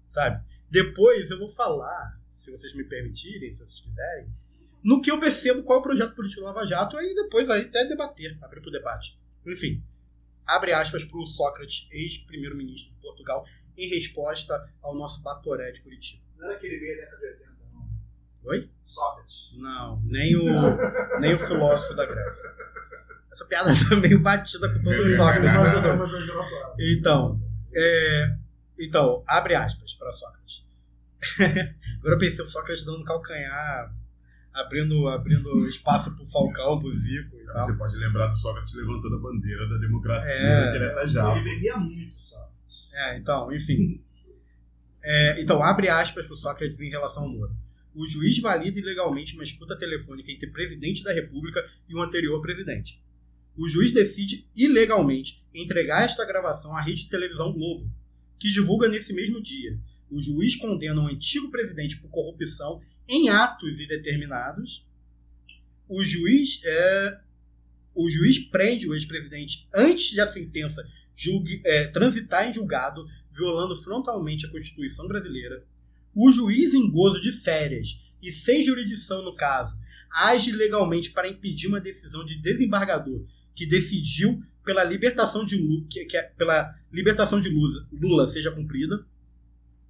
sabe? 0.08 0.42
Depois 0.70 1.30
eu 1.32 1.40
vou 1.40 1.48
falar, 1.48 2.18
se 2.30 2.52
vocês 2.52 2.76
me 2.76 2.84
permitirem, 2.84 3.50
se 3.50 3.60
vocês 3.66 3.80
quiserem, 3.82 4.28
no 4.84 5.02
que 5.02 5.10
eu 5.12 5.20
percebo 5.20 5.64
qual 5.64 5.78
é 5.78 5.80
o 5.80 5.84
projeto 5.84 6.16
político 6.16 6.42
do 6.42 6.48
Lava 6.48 6.66
Jato, 6.68 6.98
aí 6.98 7.14
depois 7.16 7.50
aí 7.50 7.62
até 7.62 7.86
debater, 7.86 8.38
abrir 8.42 8.62
pro 8.62 8.70
debate. 8.72 9.18
Enfim, 9.48 9.82
abre 10.46 10.74
aspas 10.74 11.04
pro 11.06 11.26
Sócrates, 11.26 11.88
ex-primeiro-ministro 11.92 12.94
de 12.94 13.00
Portugal, 13.02 13.46
em 13.78 13.90
resposta 13.90 14.70
ao 14.82 14.96
nosso 14.96 15.22
Batoré 15.22 15.72
de 15.72 15.82
Curitiba. 15.82 16.24
Não 16.38 16.46
era 16.46 16.56
aquele 16.58 16.80
meio 16.80 16.98
da 16.98 17.04
década 17.04 17.20
de 17.22 17.26
80, 17.28 17.52
não. 17.74 17.90
Oi? 18.52 18.70
Sócrates. 18.84 19.56
Não, 19.58 20.02
nem 20.06 20.36
o, 20.36 21.20
nem 21.20 21.34
o 21.34 21.40
filósofo 21.40 21.96
da 21.96 22.06
Grécia. 22.06 22.50
Essa 23.32 23.46
piada 23.46 23.72
tá 23.90 23.96
meio 23.96 24.20
batida 24.20 24.68
com 24.70 24.84
todo 24.84 24.94
o 24.94 25.10
Sócrates. 25.16 25.44
é- 26.80 26.84
é. 26.84 26.94
Então, 26.94 27.32
é, 27.76 28.38
então, 28.80 29.24
abre 29.28 29.56
aspas 29.56 29.94
para 29.94 30.12
Sócrates. 30.12 30.64
Agora 32.00 32.16
eu 32.16 32.20
pensei 32.20 32.44
o 32.44 32.48
Sócrates 32.48 32.84
dando 32.84 33.04
calcanhar, 33.06 33.92
abrindo, 34.54 35.08
abrindo 35.08 35.68
espaço 35.68 36.14
pro 36.16 36.26
Falcão, 36.26 36.78
pro 36.78 36.90
Zico 36.90 37.36
e 37.38 37.46
tal. 37.46 37.62
Você 37.62 37.74
pode 37.78 37.96
lembrar 37.98 38.28
do 38.28 38.36
Sócrates 38.38 38.76
levantando 38.76 39.16
a 39.16 39.20
bandeira 39.20 39.68
da 39.70 39.78
democracia 39.78 40.46
É. 40.46 40.68
direta 40.68 41.08
já. 41.08 41.32
Ele 41.36 41.44
bebia 41.50 41.78
muito, 41.78 42.14
Sócrates. 42.20 42.53
É, 42.94 43.18
então, 43.18 43.52
enfim. 43.52 44.02
É, 45.04 45.42
então, 45.42 45.62
abre 45.62 45.90
aspas 45.90 46.26
pro 46.26 46.38
Sócrates 46.38 46.80
em 46.80 46.90
relação 46.90 47.24
ao 47.24 47.30
Moro. 47.30 47.56
O 47.96 48.08
juiz 48.08 48.40
valida 48.40 48.80
ilegalmente 48.80 49.36
uma 49.36 49.44
escuta 49.44 49.78
telefônica 49.78 50.32
entre 50.32 50.48
presidente 50.48 51.04
da 51.04 51.14
República 51.14 51.64
e 51.88 51.96
o 51.96 52.02
anterior 52.02 52.42
presidente. 52.42 53.02
O 53.56 53.70
juiz 53.70 53.92
decide 53.94 54.48
ilegalmente 54.56 55.44
entregar 55.54 56.04
esta 56.04 56.26
gravação 56.26 56.76
à 56.76 56.82
rede 56.82 57.04
de 57.04 57.10
televisão 57.10 57.54
Globo, 57.54 57.88
que 58.40 58.50
divulga 58.50 58.88
nesse 58.88 59.14
mesmo 59.14 59.42
dia. 59.42 59.78
O 60.10 60.22
juiz 60.22 60.56
condena 60.56 61.02
o 61.02 61.08
antigo 61.08 61.52
presidente 61.52 61.98
por 61.98 62.10
corrupção 62.10 62.82
em 63.08 63.30
atos 63.30 63.80
indeterminados. 63.80 64.88
O 65.88 66.02
juiz, 66.02 66.62
é, 66.64 67.22
o 67.94 68.10
juiz 68.10 68.40
prende 68.40 68.88
o 68.88 68.96
ex-presidente 68.96 69.68
antes 69.76 70.12
de 70.12 70.20
a 70.20 70.26
sentença 70.26 70.84
julgue- 71.16 71.62
é, 71.66 71.88
transitar 71.88 72.48
em 72.48 72.54
julgado, 72.54 73.06
violando 73.32 73.76
frontalmente 73.76 74.46
a 74.46 74.50
Constituição 74.50 75.08
brasileira. 75.08 75.64
O 76.16 76.32
juiz 76.32 76.74
em 76.74 76.90
gozo 76.92 77.20
de 77.22 77.32
férias 77.32 78.00
e 78.22 78.32
sem 78.32 78.64
jurisdição 78.64 79.24
no 79.24 79.36
caso, 79.36 79.76
age 80.12 80.52
legalmente 80.52 81.12
para 81.12 81.28
impedir 81.28 81.68
uma 81.68 81.82
decisão 81.82 82.24
de 82.26 82.36
desembargador 82.40 83.26
que 83.56 83.66
decidiu 83.66 84.42
pela 84.64 84.84
libertação 84.84 85.46
de 85.46 85.58
Lula, 85.58 85.86
que, 85.90 86.06
que 86.06 86.16
é- 86.16 86.24
pela 86.38 86.74
libertação 86.92 87.42
de 87.42 87.50
Lula, 87.50 87.88
Lula 87.92 88.28
seja 88.28 88.52
cumprida. 88.52 89.06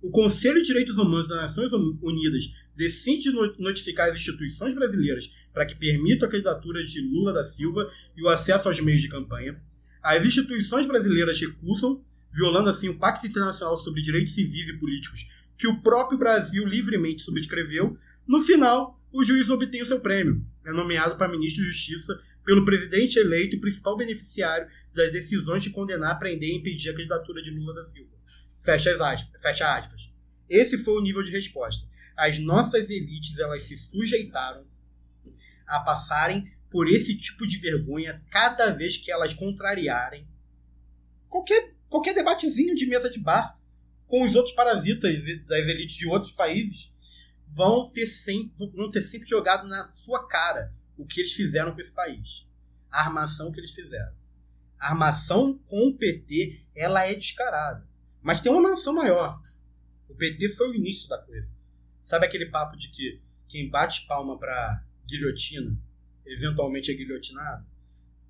O 0.02 0.10
Conselho 0.10 0.60
de 0.62 0.68
Direitos 0.68 0.98
Humanos 0.98 1.28
das 1.30 1.38
Nações 1.44 1.72
Unidas 2.02 2.44
decide 2.76 3.30
no- 3.32 3.56
notificar 3.60 4.10
as 4.10 4.16
instituições 4.16 4.74
brasileiras 4.74 5.30
para 5.54 5.66
que 5.66 5.76
permitam 5.76 6.28
a 6.28 6.32
candidatura 6.32 6.84
de 6.84 7.02
Lula 7.02 7.32
da 7.34 7.44
Silva 7.44 7.90
e 8.18 8.24
o 8.24 8.28
acesso 8.30 8.68
aos 8.68 8.80
meios 8.82 9.02
de 9.02 9.10
campanha. 9.10 9.62
As 10.04 10.26
instituições 10.26 10.86
brasileiras 10.86 11.40
recusam, 11.40 12.04
violando 12.30 12.70
assim 12.70 12.90
o 12.90 12.98
Pacto 13.00 13.26
Internacional 13.26 13.78
sobre 13.78 14.02
Direitos 14.02 14.36
Civis 14.36 14.68
e 14.68 14.74
Políticos 14.74 15.28
que 15.58 15.68
o 15.68 15.80
próprio 15.82 16.18
Brasil 16.18 16.66
livremente 16.66 17.22
subscreveu. 17.22 17.98
No 18.28 18.42
final, 18.42 19.00
o 19.12 19.24
juiz 19.24 19.50
obtém 19.50 19.82
o 19.82 19.86
seu 19.86 20.00
prêmio. 20.00 20.44
É 20.66 20.74
nomeado 20.74 21.16
para 21.16 21.32
ministro 21.32 21.64
de 21.64 21.72
Justiça 21.72 22.20
pelo 22.44 22.66
presidente 22.66 23.18
eleito 23.18 23.56
e 23.56 23.60
principal 23.60 23.96
beneficiário 23.96 24.68
das 24.94 25.12
decisões 25.12 25.64
de 25.64 25.70
condenar, 25.70 26.20
prender 26.20 26.50
e 26.50 26.56
impedir 26.56 26.90
a 26.90 26.94
candidatura 26.94 27.42
de 27.42 27.52
Lula 27.52 27.74
da 27.74 27.84
Silva. 27.84 28.12
Fecha 28.66 28.92
as 28.92 29.00
aspas. 29.00 29.42
Fecha 29.42 29.78
aspas. 29.78 30.12
Esse 30.50 30.78
foi 30.80 30.96
o 30.96 31.02
nível 31.02 31.24
de 31.24 31.32
resposta. 31.32 31.88
As 32.18 32.38
nossas 32.40 32.90
elites 32.90 33.40
elas 33.40 33.64
se 33.64 33.78
sujeitaram 33.78 34.66
a 35.68 35.80
passarem 35.80 36.52
por 36.74 36.90
esse 36.90 37.16
tipo 37.16 37.46
de 37.46 37.60
vergonha 37.60 38.20
cada 38.32 38.72
vez 38.72 38.98
que 38.98 39.12
elas 39.12 39.36
contrariarem 39.36 40.28
qualquer, 41.30 41.76
qualquer 41.88 42.16
debatezinho 42.16 42.76
de 42.76 42.88
mesa 42.88 43.12
de 43.12 43.20
bar 43.20 43.60
com 44.08 44.28
os 44.28 44.36
outros 44.36 44.56
parasitas 44.56 45.24
das 45.46 45.68
elites 45.68 45.98
de 45.98 46.08
outros 46.08 46.32
países 46.32 46.92
vão 47.46 47.92
ter 47.92 48.08
sempre, 48.08 48.72
vão 48.76 48.90
ter 48.90 49.02
sempre 49.02 49.30
jogado 49.30 49.68
na 49.68 49.86
sua 49.86 50.28
cara 50.28 50.74
o 50.98 51.06
que 51.06 51.22
eles 51.22 51.34
fizeram 51.34 51.76
com 51.76 51.80
esse 51.80 51.94
país. 51.94 52.48
A 52.90 53.02
armação 53.02 53.52
que 53.52 53.60
eles 53.60 53.72
fizeram. 53.72 54.14
A 54.80 54.90
armação 54.90 55.60
com 55.68 55.90
o 55.90 55.98
PT, 55.98 56.60
ela 56.76 57.06
é 57.06 57.14
descarada. 57.14 57.88
Mas 58.20 58.42
tem 58.42 58.52
uma 58.52 58.70
mansão 58.70 58.94
maior. 58.94 59.42
O 60.10 60.16
PT 60.16 60.50
foi 60.50 60.70
o 60.70 60.76
início 60.76 61.08
da 61.08 61.20
coisa. 61.20 61.52
Sabe 62.02 62.26
aquele 62.26 62.48
papo 62.48 62.76
de 62.76 62.90
que 62.90 63.22
quem 63.48 63.70
bate 63.70 64.08
palma 64.08 64.40
pra 64.40 64.84
guilhotina, 65.08 65.78
eventualmente 66.26 66.92
é 66.92 66.96
guilhotinado? 66.96 67.66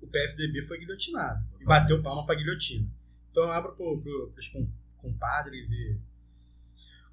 O 0.00 0.06
PSDB 0.06 0.60
foi 0.62 0.78
guilhotinado. 0.78 1.44
E 1.60 1.64
bateu 1.64 2.02
palma 2.02 2.26
pra 2.26 2.34
guilhotina. 2.34 2.88
Então 3.30 3.44
eu 3.44 3.52
abro 3.52 3.72
pro, 3.74 4.00
pro, 4.00 4.30
pros 4.32 4.48
com- 4.48 4.68
compadres 4.98 5.70
e 5.72 5.98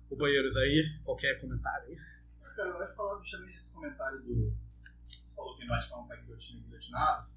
companheiros 0.09 0.55
aí, 0.57 0.99
qualquer 1.03 1.39
comentário 1.39 1.88
aí. 1.89 1.95
Cara, 2.55 2.77
vai 2.77 2.95
falar 2.95 3.17
justamente 3.19 3.53
desse 3.53 3.71
comentário 3.71 4.21
do. 4.21 4.43
Você 4.45 5.36
falou 5.36 5.55
que 5.57 5.65
vai 5.65 5.82
falar 5.88 6.01
um 6.03 6.07
pai 6.07 6.21
guilhotina 6.21 6.59
e 6.59 6.63
guilhotinado. 6.63 7.27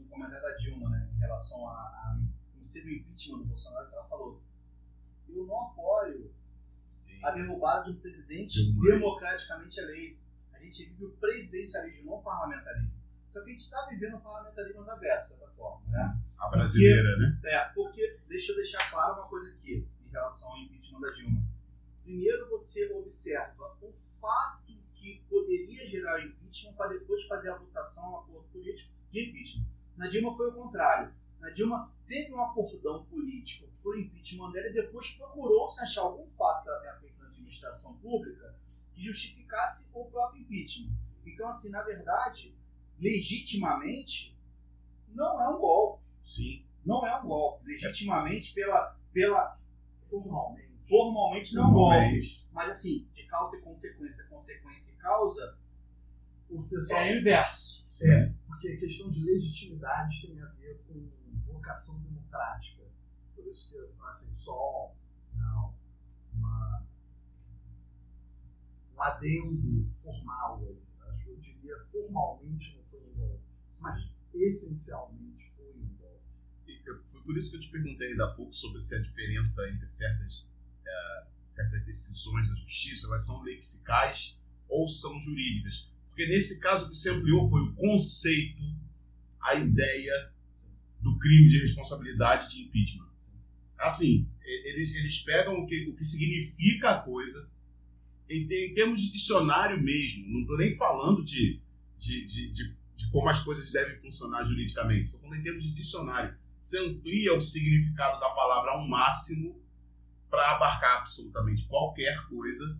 Um 0.00 0.08
comentário 0.08 0.42
da 0.42 0.56
Dilma, 0.56 0.90
né? 0.90 1.10
Em 1.16 1.18
relação 1.20 1.68
a, 1.68 1.72
a 1.72 2.18
um 2.20 2.58
possível 2.58 2.92
impeachment 2.94 3.38
do 3.38 3.44
Bolsonaro, 3.44 3.88
que 3.88 3.94
ela 3.94 4.04
falou. 4.04 4.42
Eu 5.28 5.46
não 5.46 5.60
apoio 5.68 6.30
Sim. 6.84 7.24
a 7.24 7.30
derrubada 7.30 7.84
de 7.84 7.90
um 7.92 8.00
presidente 8.00 8.64
Dilma. 8.64 8.84
democraticamente 8.92 9.80
eleito. 9.80 10.18
Gente 10.70 10.90
vive 10.90 11.06
o 11.06 11.10
presidencialismo, 11.16 12.06
não 12.06 12.18
o 12.18 12.22
parlamentarismo. 12.22 12.92
Só 13.32 13.40
que 13.40 13.46
a 13.46 13.50
gente 13.50 13.60
está 13.60 13.86
vivendo 13.86 14.16
o 14.16 14.20
parlamentarismo 14.20 14.80
às 14.80 14.88
avessas, 14.88 15.32
de 15.32 15.38
certa 15.38 15.52
forma. 15.52 15.82
Né? 15.84 16.22
A 16.38 16.48
brasileira, 16.48 17.16
né? 17.16 17.40
É, 17.44 17.58
porque 17.74 18.20
deixa 18.28 18.52
eu 18.52 18.56
deixar 18.56 18.88
claro 18.88 19.14
uma 19.14 19.28
coisa 19.28 19.50
aqui 19.50 19.84
em 20.04 20.08
relação 20.08 20.52
ao 20.52 20.58
impeachment 20.58 21.00
da 21.00 21.10
Dilma. 21.10 21.42
Primeiro 22.04 22.48
você 22.48 22.92
observa 22.92 23.76
o 23.82 23.92
fato 23.92 24.72
que 24.94 25.24
poderia 25.28 25.88
gerar 25.88 26.20
o 26.20 26.22
impeachment 26.22 26.74
para 26.74 26.90
depois 26.90 27.24
fazer 27.24 27.50
a 27.50 27.56
votação, 27.56 28.12
um 28.12 28.18
acordo 28.18 28.48
político 28.52 28.94
de 29.10 29.28
impeachment. 29.28 29.66
Na 29.96 30.06
Dilma 30.06 30.32
foi 30.32 30.50
o 30.50 30.54
contrário. 30.54 31.12
Na 31.40 31.50
Dilma 31.50 31.92
teve 32.06 32.32
um 32.32 32.42
acordão 32.42 33.04
político 33.06 33.68
por 33.82 33.98
impeachment 33.98 34.52
dela 34.52 34.68
e 34.68 34.72
depois 34.72 35.16
procurou-se 35.16 35.82
achar 35.82 36.02
algum 36.02 36.26
fato 36.28 36.62
que 36.62 36.68
ela 36.68 36.80
tenha 36.80 36.94
feito 36.94 37.18
na 37.18 37.26
administração 37.26 37.98
pública 37.98 38.54
que 39.00 39.06
justificasse 39.06 39.92
o 39.94 40.04
próprio 40.04 40.42
impeachment. 40.42 40.90
Então, 41.24 41.48
assim, 41.48 41.70
na 41.70 41.82
verdade, 41.82 42.54
legitimamente, 42.98 44.38
não 45.08 45.42
é 45.42 45.48
um 45.48 45.58
golpe 45.58 46.04
Sim. 46.22 46.64
não 46.84 47.06
é 47.06 47.18
um 47.20 47.26
golpe. 47.26 47.66
Legitimamente, 47.66 48.52
pela, 48.52 48.96
pela 49.12 49.58
Formalmente. 49.98 50.70
formalmente 50.84 51.54
não 51.54 51.64
é 51.64 51.66
um 51.66 51.72
golpe. 51.72 52.18
Mas 52.52 52.70
assim, 52.70 53.08
de 53.14 53.24
causa 53.24 53.56
e 53.56 53.62
consequência, 53.62 54.28
consequência 54.28 54.96
e 54.96 54.98
causa, 54.98 55.58
O 56.48 56.62
pessoal, 56.64 57.00
é 57.02 57.12
o 57.14 57.18
inverso. 57.18 57.86
É, 58.06 58.34
porque 58.46 58.68
a 58.68 58.78
questão 58.80 59.10
de 59.10 59.24
legitimidade 59.24 60.26
tem 60.26 60.40
a 60.42 60.46
ver 60.46 60.82
com 60.86 61.08
vocação 61.52 62.02
democrática. 62.02 62.84
Por 63.34 63.46
isso 63.46 63.72
que, 63.72 64.06
assim, 64.06 64.34
só 64.34 64.92
um 69.00 69.02
adendo 69.02 69.90
formal. 69.94 70.62
aí. 70.68 70.76
Acho 71.10 71.24
que 71.24 71.30
eu 71.30 71.36
diria 71.38 71.74
formalmente 71.88 72.76
não 72.76 72.84
foi 72.84 73.00
um 73.00 73.14
golpe, 73.14 73.42
mas 73.82 74.14
essencialmente 74.34 75.50
foi 75.56 75.66
um 75.70 75.88
golpe. 75.98 77.02
Foi 77.06 77.22
por 77.22 77.36
isso 77.36 77.50
que 77.50 77.56
eu 77.56 77.60
te 77.60 77.70
perguntei 77.70 78.08
ainda 78.08 78.26
há 78.26 78.34
pouco 78.34 78.52
sobre 78.52 78.80
se 78.80 78.94
a 78.94 79.02
diferença 79.02 79.68
entre 79.70 79.88
certas, 79.88 80.48
eh, 80.86 81.26
certas 81.42 81.82
decisões 81.84 82.48
da 82.48 82.54
justiça 82.54 83.08
elas 83.08 83.26
são 83.26 83.42
lexicais 83.42 84.40
ou 84.68 84.86
são 84.86 85.20
jurídicas. 85.22 85.92
Porque 86.08 86.26
nesse 86.26 86.60
caso 86.60 86.84
o 86.84 86.88
que 86.88 86.96
se 86.96 87.10
ampliou 87.10 87.48
foi 87.48 87.62
o 87.62 87.74
conceito, 87.74 88.62
a 89.40 89.54
ideia 89.54 90.32
do 91.00 91.18
crime 91.18 91.48
de 91.48 91.58
responsabilidade 91.58 92.50
de 92.50 92.62
impeachment. 92.62 93.08
Assim, 93.78 94.28
eles, 94.42 94.94
eles 94.96 95.22
pegam 95.22 95.54
o 95.58 95.66
que, 95.66 95.88
o 95.88 95.96
que 95.96 96.04
significa 96.04 96.90
a 96.90 97.02
coisa 97.02 97.49
em, 98.30 98.42
em 98.44 98.74
termos 98.74 99.00
de 99.00 99.12
dicionário 99.12 99.82
mesmo. 99.82 100.32
Não 100.32 100.40
estou 100.40 100.56
nem 100.56 100.76
falando 100.76 101.24
de, 101.24 101.60
de, 101.98 102.24
de, 102.24 102.52
de, 102.52 102.76
de 102.96 103.10
como 103.10 103.28
as 103.28 103.42
coisas 103.42 103.70
devem 103.70 104.00
funcionar 104.00 104.44
juridicamente. 104.44 105.02
Estou 105.02 105.20
falando 105.20 105.40
em 105.40 105.42
termos 105.42 105.64
de 105.64 105.72
dicionário 105.72 106.40
você 106.60 106.78
amplia 106.86 107.34
o 107.34 107.40
significado 107.40 108.20
da 108.20 108.28
palavra 108.30 108.72
ao 108.72 108.86
máximo 108.86 109.58
para 110.28 110.56
abarcar 110.56 110.98
absolutamente 110.98 111.66
qualquer 111.66 112.28
coisa 112.28 112.78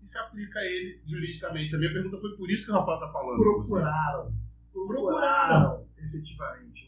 e 0.00 0.06
se 0.06 0.16
aplica 0.18 0.60
a 0.60 0.64
ele 0.64 1.02
juridicamente. 1.04 1.74
A 1.74 1.78
minha 1.78 1.92
pergunta 1.92 2.20
foi 2.20 2.36
por 2.36 2.48
isso 2.48 2.66
que 2.66 2.70
o 2.70 2.74
Rafael 2.76 2.98
está 2.98 3.12
falando. 3.12 3.40
inclusive. 3.40 3.80
procuraram. 3.80 4.34
Procuraram, 4.72 5.88
efetivamente. 5.98 6.86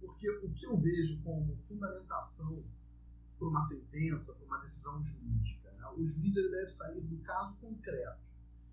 Porque 0.00 0.30
o 0.30 0.52
que 0.52 0.66
eu 0.66 0.78
vejo 0.78 1.22
como 1.24 1.56
fundamentação 1.56 2.62
para 3.36 3.48
uma 3.48 3.60
sentença, 3.60 4.38
para 4.38 4.46
uma 4.46 4.58
decisão 4.60 5.04
jurídica, 5.04 5.63
o 5.96 6.06
juiz 6.06 6.36
ele 6.36 6.50
deve 6.50 6.68
sair 6.68 7.00
do 7.00 7.16
caso 7.18 7.60
concreto. 7.60 8.22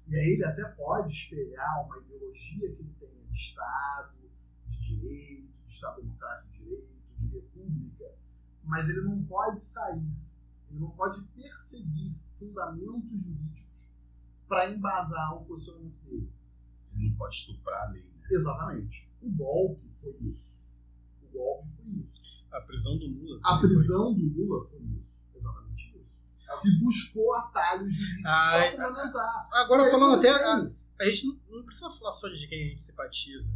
E 0.08 0.16
aí 0.16 0.34
ele 0.34 0.46
até 0.46 0.64
pode 0.70 1.12
espelhar 1.12 1.86
uma 1.86 1.98
ideologia 2.00 2.76
que 2.76 2.82
ele 2.82 2.96
tenha 3.00 3.26
de 3.26 3.38
Estado, 3.38 4.18
de 4.68 4.82
direito, 4.82 5.52
de 5.66 5.72
Estado 5.72 6.02
democrático 6.02 6.50
de 6.50 6.64
direito, 6.64 7.16
de 7.18 7.28
república, 7.30 8.16
mas 8.64 8.90
ele 8.90 9.08
não 9.08 9.24
pode 9.26 9.64
sair, 9.64 10.12
ele 10.70 10.80
não 10.80 10.92
pode 10.92 11.22
perseguir 11.30 12.16
fundamentos 12.36 13.24
jurídicos 13.24 13.92
para 14.48 14.70
embasar 14.72 15.36
o 15.36 15.46
posicionamento 15.46 16.02
dele. 16.02 16.32
Ele 16.94 17.10
não 17.10 17.16
pode 17.16 17.36
estuprar 17.36 17.88
a 17.88 17.92
lei. 17.92 18.04
Né? 18.04 18.28
Exatamente. 18.32 19.14
O 19.22 19.30
golpe 19.30 19.90
foi 19.94 20.16
isso. 20.22 20.66
O 21.24 21.38
golpe 21.38 21.70
foi 21.72 21.86
isso. 22.04 22.46
A 22.52 22.62
prisão 22.62 22.98
do 22.98 23.08
Lula. 23.08 23.40
A 23.44 23.60
prisão 23.60 24.14
do 24.14 24.26
Lula 24.26 24.66
foi 24.66 24.82
isso. 24.98 25.30
Exatamente 25.34 25.98
isso. 26.04 26.21
Se 26.52 26.80
buscou 26.80 27.34
atalhos 27.36 27.94
jurídicos 27.94 28.32
Ah, 28.32 28.50
para 28.52 28.66
é- 28.66 28.72
fundamentar. 28.72 29.50
Agora, 29.54 29.84
aí 29.84 29.92
falando 29.92 30.16
até. 30.18 30.30
A, 30.30 30.68
a 31.02 31.06
gente 31.06 31.26
não, 31.28 31.40
não 31.60 31.66
precisa 31.66 31.90
falar 31.90 32.12
só 32.14 32.28
de 32.30 32.48
quem 32.48 32.66
a 32.66 32.68
gente 32.70 32.82
simpatiza. 32.82 33.50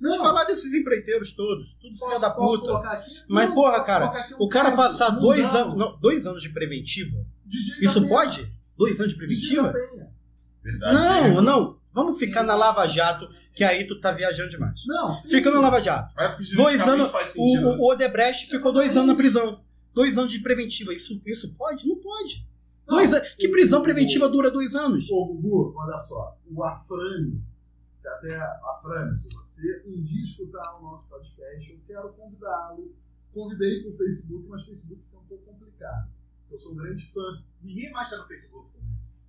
Não. 0.00 0.10
Vamos 0.12 0.24
falar 0.24 0.44
desses 0.44 0.72
empreiteiros 0.72 1.34
todos, 1.34 1.74
tudo 1.74 1.94
filho 1.94 2.08
Posso, 2.10 2.20
da 2.22 2.30
puta. 2.30 3.04
Mas, 3.28 3.48
Não, 3.48 3.54
porra, 3.54 3.84
cara, 3.84 4.36
um 4.40 4.44
O 4.44 4.48
cara 4.48 4.70
caso 4.72 4.76
passar 4.82 5.10
dois 5.10 5.54
anos. 5.54 5.76
Não, 5.76 5.98
dois 6.00 6.26
anos 6.26 6.40
de 6.42 6.48
preventiva? 6.50 7.18
DJ 7.44 7.86
Isso 7.86 8.08
pode? 8.08 8.50
Dois 8.78 8.98
anos 8.98 9.12
de 9.12 9.18
preventiva? 9.18 9.74
Verdade. 10.62 10.94
Não, 11.34 11.42
não. 11.42 11.80
Vamos 11.92 12.18
ficar 12.18 12.44
na 12.44 12.54
Lava 12.54 12.86
Jato, 12.86 13.28
que 13.54 13.64
aí 13.64 13.84
tu 13.86 13.98
tá 13.98 14.12
viajando 14.12 14.48
demais. 14.50 14.80
Não, 14.86 15.12
sim. 15.12 15.30
Fica 15.30 15.50
na 15.50 15.60
Lava 15.60 15.82
Jato. 15.82 16.14
É 16.18 16.36
Dois 16.54 16.80
anos. 16.86 17.10
O, 17.36 17.68
o 17.82 17.90
Odebrecht 17.92 18.46
ficou 18.46 18.72
dois 18.72 18.96
anos 18.96 19.08
na 19.08 19.14
prisão. 19.16 19.60
Dois 19.94 20.16
anos 20.18 20.32
de 20.32 20.40
preventiva. 20.40 20.92
Isso, 20.94 21.20
isso 21.26 21.52
pode? 21.54 21.86
Não 21.88 21.96
pode. 21.96 22.46
Não, 22.88 22.96
Dois 22.96 23.12
an- 23.12 23.22
Que 23.38 23.48
o- 23.48 23.50
prisão 23.50 23.80
o- 23.80 23.82
preventiva 23.82 24.28
dura 24.28 24.50
dois 24.50 24.74
anos? 24.74 25.08
Ô, 25.10 25.26
Gugu, 25.26 25.74
olha 25.76 25.96
só. 25.98 26.36
O 26.50 26.62
Afrânio, 26.64 27.40
até 28.04 28.36
Afrânio, 28.70 29.14
se 29.14 29.32
você 29.34 29.84
um 29.86 30.00
dia 30.02 30.22
escutar 30.22 30.76
o 30.78 30.82
nosso 30.82 31.08
podcast, 31.10 31.72
eu 31.72 31.80
quero 31.86 32.08
convidá-lo. 32.14 32.92
Convidei 33.32 33.82
pro 33.82 33.92
Facebook, 33.92 34.48
mas 34.48 34.62
o 34.62 34.66
Facebook 34.66 35.04
fica 35.04 35.18
um 35.18 35.24
pouco 35.28 35.44
complicado. 35.44 36.08
Eu 36.50 36.58
sou 36.58 36.72
um 36.72 36.76
grande 36.76 37.04
fã. 37.06 37.42
Ninguém 37.62 37.92
mais 37.92 38.10
tá 38.10 38.16
no 38.18 38.26
Facebook. 38.26 38.68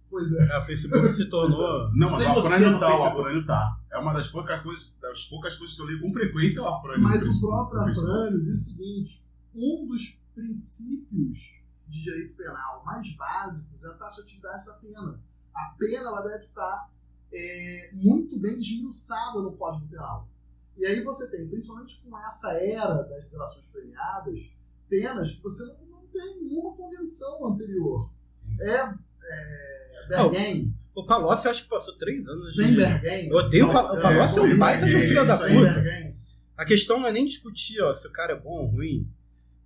Pois 0.09 0.33
é. 0.33 0.47
É, 0.47 0.57
o 0.57 0.61
Facebook 0.61 1.07
se 1.09 1.25
tornou. 1.25 1.91
Não, 1.93 2.09
mas 2.09 2.23
o 2.23 2.27
Afrânio 2.27 2.79
tá, 2.79 2.89
o. 2.99 3.03
Afrânio 3.05 3.45
tá. 3.45 3.79
É 3.91 3.97
uma 3.99 4.11
das 4.13 4.29
poucas 4.29 4.61
coisas, 4.61 4.91
das 4.99 5.25
poucas 5.25 5.55
coisas 5.55 5.75
que 5.75 5.81
eu 5.81 5.85
leio 5.85 6.01
com 6.01 6.11
frequência 6.11 6.59
é 6.59 6.63
o 6.63 6.67
Afrânio. 6.67 7.01
Mas 7.03 7.25
o 7.27 7.47
próprio. 7.47 7.79
Afrânio 7.81 8.41
diz 8.41 8.59
o 8.59 8.63
seguinte: 8.73 9.25
um 9.53 9.85
dos 9.87 10.20
princípios 10.33 11.61
de 11.87 12.03
direito 12.03 12.35
penal 12.35 12.83
mais 12.85 13.15
básicos 13.15 13.83
é 13.83 13.87
a 13.89 13.93
taxatividade 13.93 14.65
da 14.65 14.73
pena. 14.73 15.19
A 15.53 15.75
pena 15.77 16.07
ela 16.07 16.21
deve 16.21 16.37
estar 16.37 16.89
é, 17.33 17.89
muito 17.93 18.39
bem 18.39 18.57
esmiuçada 18.57 19.39
no 19.39 19.51
Código 19.53 19.89
Penal. 19.89 20.27
E 20.77 20.85
aí 20.85 21.03
você 21.03 21.29
tem, 21.35 21.47
principalmente 21.47 22.01
com 22.03 22.17
essa 22.19 22.53
era 22.53 23.03
das 23.03 23.29
delações 23.31 23.67
premiadas, 23.67 24.57
penas 24.89 25.31
que 25.33 25.43
você 25.43 25.65
não, 25.73 25.85
não 25.99 26.05
tem 26.07 26.43
nenhuma 26.43 26.75
convenção 26.75 27.47
anterior. 27.51 28.09
É, 28.59 28.93
é 29.23 30.07
Bergen, 30.07 30.73
O 30.95 31.05
Palocci 31.05 31.45
eu 31.45 31.51
acho 31.51 31.63
que 31.63 31.69
passou 31.69 31.95
três 31.97 32.27
anos 32.27 32.53
de. 32.53 32.63
vem 32.63 32.75
Bergen. 32.75 33.29
Eu 33.29 33.37
odeio 33.37 33.69
o 33.69 33.71
Pal- 33.71 33.97
o 33.97 34.01
Palocci 34.01 34.39
é 34.39 34.41
um 34.41 34.47
Vem 34.47 34.57
baita 34.57 34.85
de 34.85 34.95
um 34.95 35.01
filho 35.01 35.25
da 35.27 35.37
puta. 35.37 36.15
A 36.57 36.65
questão 36.65 36.99
não 36.99 37.07
é 37.07 37.11
nem 37.11 37.25
discutir 37.25 37.81
ó, 37.81 37.93
se 37.93 38.07
o 38.07 38.11
cara 38.11 38.33
é 38.33 38.39
bom 38.39 38.49
ou 38.61 38.67
ruim. 38.67 39.07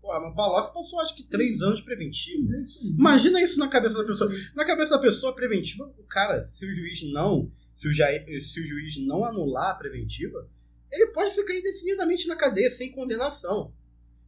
Pô, 0.05 0.19
mas 0.19 0.31
o 0.31 0.35
Palocci 0.35 0.71
passou 0.73 0.99
acho 0.99 1.15
que 1.15 1.23
três 1.23 1.61
anos 1.61 1.77
de 1.79 1.83
preventivo. 1.85 2.47
Vê 2.47 2.59
isso. 2.59 2.87
Imagina 2.87 3.41
isso 3.41 3.57
na 3.59 3.67
cabeça 3.67 3.95
da 3.95 4.01
Vê 4.01 4.07
pessoa. 4.07 4.31
Na 4.55 4.65
cabeça 4.65 4.91
da 4.91 4.99
pessoa, 5.01 5.31
a 5.31 5.35
preventiva, 5.35 5.83
o 5.97 6.03
cara, 6.03 6.43
se 6.43 6.63
o 6.69 6.71
juiz 6.73 7.01
não, 7.11 7.51
se 7.75 7.87
o, 7.87 7.91
ja- 7.93 8.07
se 8.45 8.61
o 8.61 8.65
juiz 8.67 8.97
não 9.05 9.25
anular 9.25 9.71
a 9.71 9.75
preventiva, 9.75 10.47
ele 10.91 11.07
pode 11.07 11.33
ficar 11.33 11.55
indefinidamente 11.55 12.27
na 12.27 12.35
cadeia 12.35 12.69
sem 12.69 12.91
condenação. 12.91 13.73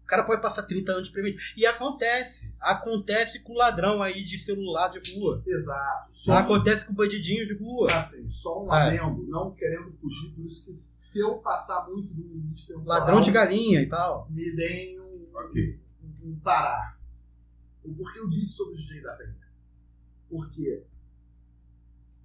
O 0.04 0.08
cara 0.08 0.24
pode 0.24 0.42
passar 0.42 0.64
30 0.64 0.94
anos 0.94 1.08
de 1.10 1.14
preventiva. 1.14 1.42
E 1.58 1.66
acontece. 1.66 2.56
Acontece 2.62 3.42
com 3.42 3.52
o 3.52 3.58
ladrão 3.58 4.02
aí 4.02 4.24
de 4.24 4.40
celular 4.40 4.88
de 4.88 5.14
rua. 5.16 5.44
Exato. 5.46 6.08
Só 6.10 6.34
Acontece 6.38 6.86
com 6.86 6.94
o 6.94 6.96
bandidinho 6.96 7.46
de 7.46 7.54
rua. 7.54 7.92
assim, 7.94 8.30
só 8.30 8.64
um 8.64 8.68
Sabe? 8.68 8.98
adendo, 8.98 9.28
não 9.28 9.52
querendo 9.52 9.92
fugir, 9.92 10.32
por 10.34 10.46
isso 10.46 10.66
que 10.66 10.72
se 10.74 11.20
eu 11.20 11.40
passar 11.40 11.88
muito 11.90 12.14
do 12.14 12.22
limite 12.22 12.68
temporal, 12.68 12.88
Ladrão 13.00 13.20
de 13.22 13.32
galinha 13.32 13.82
e 13.82 13.86
tal. 13.86 14.28
me 14.32 14.56
deem 14.56 15.02
um, 15.02 15.07
Ok. 15.46 15.80
um 16.26 16.40
parar. 16.40 17.00
O 17.84 17.94
porquê 17.94 18.20
eu 18.20 18.28
disse 18.28 18.54
sobre 18.58 18.74
o 18.74 18.78
DJ 18.78 19.02
da 19.02 19.16
Penha? 19.16 19.48
Porque 20.30 20.86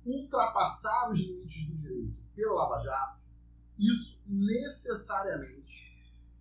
ultrapassar 0.05 1.11
os 1.11 1.19
limites 1.21 1.69
do 1.71 1.77
direito 1.77 2.15
pelo 2.35 2.55
Lava 2.55 2.79
Jato, 2.79 3.21
isso 3.79 4.25
necessariamente 4.29 5.93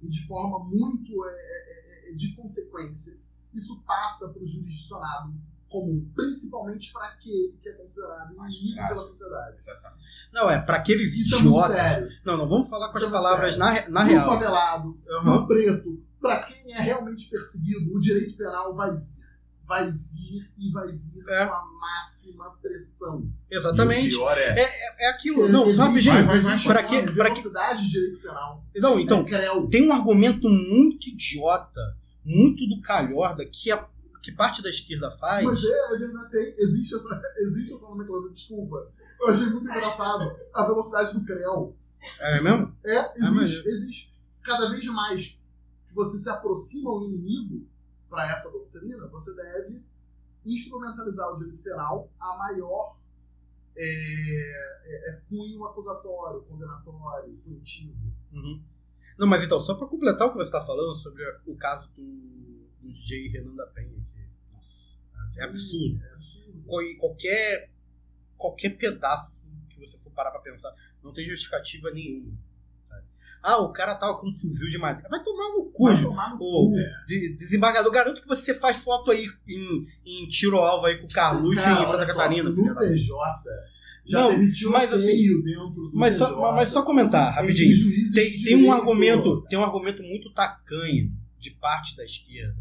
e 0.01 0.09
de 0.09 0.25
forma 0.25 0.59
muito 0.65 1.25
é, 1.25 1.31
é, 1.35 2.11
é, 2.11 2.13
de 2.15 2.33
consequência, 2.35 3.21
isso 3.53 3.83
passa 3.85 4.33
para 4.33 4.41
o 4.41 4.45
jurisdicionado 4.45 5.33
comum, 5.69 6.09
principalmente 6.15 6.91
para 6.91 7.05
aquele 7.09 7.55
que 7.61 7.69
é 7.69 7.73
considerado 7.73 8.33
inimigo 8.33 8.75
pela 8.87 8.97
sociedade. 8.97 9.55
Exatamente. 9.57 10.03
Não, 10.33 10.49
é 10.49 10.59
pra 10.59 10.77
aqueles 10.77 11.13
Isso 11.15 11.35
é 11.35 11.37
muito 11.43 11.49
idiotas. 11.59 11.75
sério. 11.75 12.09
não, 12.25 12.37
não, 12.37 12.49
vamos 12.49 12.67
falar 12.69 12.89
com 12.89 12.97
Isso 12.97 13.05
as 13.05 13.11
é 13.11 13.13
palavras 13.13 13.55
sério. 13.55 13.91
na, 13.91 14.01
na 14.01 14.01
Pro 14.05 14.09
real. 14.11 14.25
favelado, 14.25 14.99
Aham. 15.09 15.37
pro 15.37 15.47
preto, 15.47 16.03
para 16.21 16.43
quem 16.43 16.73
é 16.73 16.81
realmente 16.81 17.29
perseguido, 17.29 17.93
o 17.95 17.99
direito 17.99 18.35
penal 18.37 18.75
vai 18.75 18.95
vir. 18.95 19.21
Vai 19.63 19.89
vir 19.89 20.51
e 20.57 20.71
vai 20.71 20.91
vir 20.91 21.23
É. 21.29 21.45
com 21.45 21.53
a 21.53 21.65
máxima 21.79 22.49
pressão. 22.61 23.31
E 23.49 23.55
o 23.55 23.59
Exatamente. 23.59 24.09
pior 24.09 24.37
é. 24.37 24.55
É 24.99 25.09
aquilo. 25.11 25.47
Não, 25.47 25.61
Existe- 25.63 25.77
só 25.77 25.83
rapidinho. 25.87 26.25
vai, 26.25 26.39
vai, 26.39 26.63
Pra 26.63 26.83
quê? 26.83 27.01
velocidade 27.03 27.81
de 27.85 27.91
direito 27.91 28.21
penal. 28.21 28.65
Não, 28.75 28.99
então, 28.99 29.19
É 29.21 29.23
creu. 29.23 29.67
tem 29.69 29.87
um 29.87 29.93
argumento 29.93 30.49
muito 30.49 31.07
idiota, 31.09 31.79
muito 32.25 32.67
do 32.67 32.81
calhorda, 32.81 33.45
que, 33.45 33.71
a, 33.71 33.87
que 34.21 34.31
parte 34.33 34.61
da 34.61 34.69
esquerda 34.69 35.09
faz. 35.09 35.45
Mas 35.45 35.63
é, 35.63 35.93
é 35.95 35.97
verdade, 35.99 36.31
tem, 36.31 36.55
existe 36.57 36.95
essa, 36.95 37.21
existe 37.37 37.73
essa 37.73 37.89
nomenclatura, 37.91 38.33
desculpa. 38.33 38.75
Eu 39.21 39.27
achei 39.29 39.45
muito 39.47 39.69
engraçado 39.69 40.35
a 40.53 40.65
velocidade 40.65 41.13
do 41.17 41.25
creu. 41.25 41.75
É 42.19 42.41
mesmo? 42.41 42.75
É, 42.83 43.13
existe, 43.19 43.35
maneiro. 43.35 43.69
existe. 43.69 44.11
Cada 44.43 44.69
vez 44.69 44.85
mais 44.87 45.40
que 45.91 45.95
você 45.95 46.17
se 46.17 46.29
aproxima 46.29 46.89
ao 46.89 47.03
inimigo 47.03 47.67
para 48.09 48.29
essa 48.31 48.49
doutrina, 48.51 49.07
você 49.07 49.35
deve 49.35 49.81
instrumentalizar 50.45 51.29
o 51.31 51.35
direito 51.35 51.61
penal 51.61 52.09
a 52.19 52.37
maior 52.37 52.97
é, 53.75 53.83
é, 54.85 55.09
é, 55.11 55.21
cunho 55.29 55.63
acusatório, 55.65 56.41
condenatório, 56.43 57.33
punitivo. 57.43 57.95
Uhum. 58.31 58.61
Não, 59.17 59.27
mas 59.27 59.43
então, 59.43 59.61
só 59.61 59.75
pra 59.75 59.87
completar 59.87 60.27
o 60.27 60.31
que 60.31 60.37
você 60.37 60.51
tá 60.51 60.61
falando 60.61 60.95
sobre 60.95 61.23
o 61.45 61.55
caso 61.55 61.87
do, 61.95 62.01
do 62.81 62.91
DJ 62.91 63.27
Renan 63.29 63.55
da 63.55 63.67
Penha, 63.67 63.89
que, 64.05 64.27
nossa, 64.53 64.97
é 65.41 65.43
absurdo. 65.45 66.03
É 66.03 66.13
absurdo. 66.13 66.63
Qual- 66.65 66.83
Qualquer, 66.99 67.69
qualquer 68.37 68.69
pedaço 68.77 69.41
que 69.69 69.77
você 69.79 69.97
for 70.03 70.13
parar 70.13 70.31
pra 70.31 70.41
pensar, 70.41 70.73
não 71.03 71.13
tem 71.13 71.25
justificativa 71.25 71.91
nenhuma. 71.91 72.33
Ah, 73.43 73.57
o 73.61 73.71
cara 73.73 73.95
tava 73.95 74.17
com 74.19 74.27
um 74.27 74.31
fuzil 74.31 74.69
de 74.69 74.77
madeira. 74.77 75.09
Vai 75.09 75.21
tomar 75.23 75.49
no 75.53 75.65
cu, 75.71 75.85
Vai 75.85 76.01
tomar 76.01 76.29
no 76.31 76.37
cu. 76.37 76.73
de- 77.07 77.33
desembargador, 77.35 77.91
garanto 77.91 78.21
que 78.21 78.27
você 78.27 78.53
faz 78.53 78.83
foto 78.83 79.09
aí 79.11 79.25
em, 79.47 79.83
em 80.05 80.27
tiro 80.27 80.57
alvo 80.57 80.85
aí 80.85 80.97
com 80.97 81.05
o 81.05 81.09
Carluxo 81.09 81.59
em 81.59 81.85
Santa 81.85 82.05
só, 82.05 82.13
Catarina, 82.13 82.49
No 82.49 82.75
PJ, 82.75 83.43
já 84.05 84.19
Não, 84.21 84.29
teve 84.29 84.51
tiroteio 84.51 84.71
mas 84.89 84.93
assim, 84.93 85.41
dentro 85.43 85.69
do 85.69 85.91
mas 85.93 86.15
só- 86.15 86.27
PJ, 86.27 86.51
mas 86.55 86.69
só 86.69 86.81
comentar, 86.83 87.33
rapidinho. 87.33 87.75
tem, 88.13 88.43
tem 88.43 88.55
um 88.65 88.71
argumento 88.71 89.43
tem 89.49 89.57
um 89.59 89.63
argumento 89.63 90.01
muito 90.03 90.31
tacanho 90.33 91.11
de 91.39 91.51
parte 91.51 91.95
da 91.97 92.03
esquerda 92.05 92.57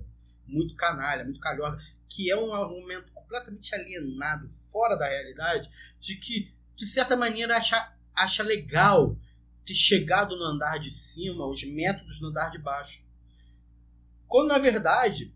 muito 0.46 0.74
canalha 0.74 1.24
muito 1.24 1.38
calhosa 1.40 1.78
que 2.08 2.30
é 2.30 2.36
um 2.36 2.52
argumento 2.52 3.06
completamente 3.14 3.74
alienado 3.74 4.46
fora 4.72 4.96
da 4.96 5.06
realidade 5.06 5.68
de 6.00 6.16
que 6.16 6.52
de 6.76 6.86
certa 6.86 7.16
maneira 7.16 7.56
acha, 7.56 7.92
acha 8.14 8.42
legal 8.42 9.16
ter 9.64 9.74
chegado 9.74 10.36
no 10.36 10.44
andar 10.44 10.78
de 10.78 10.90
cima 10.90 11.46
os 11.46 11.62
métodos 11.64 12.20
no 12.20 12.28
andar 12.28 12.50
de 12.50 12.58
baixo. 12.58 13.04
Quando 14.26 14.48
na 14.48 14.58
verdade 14.58 15.34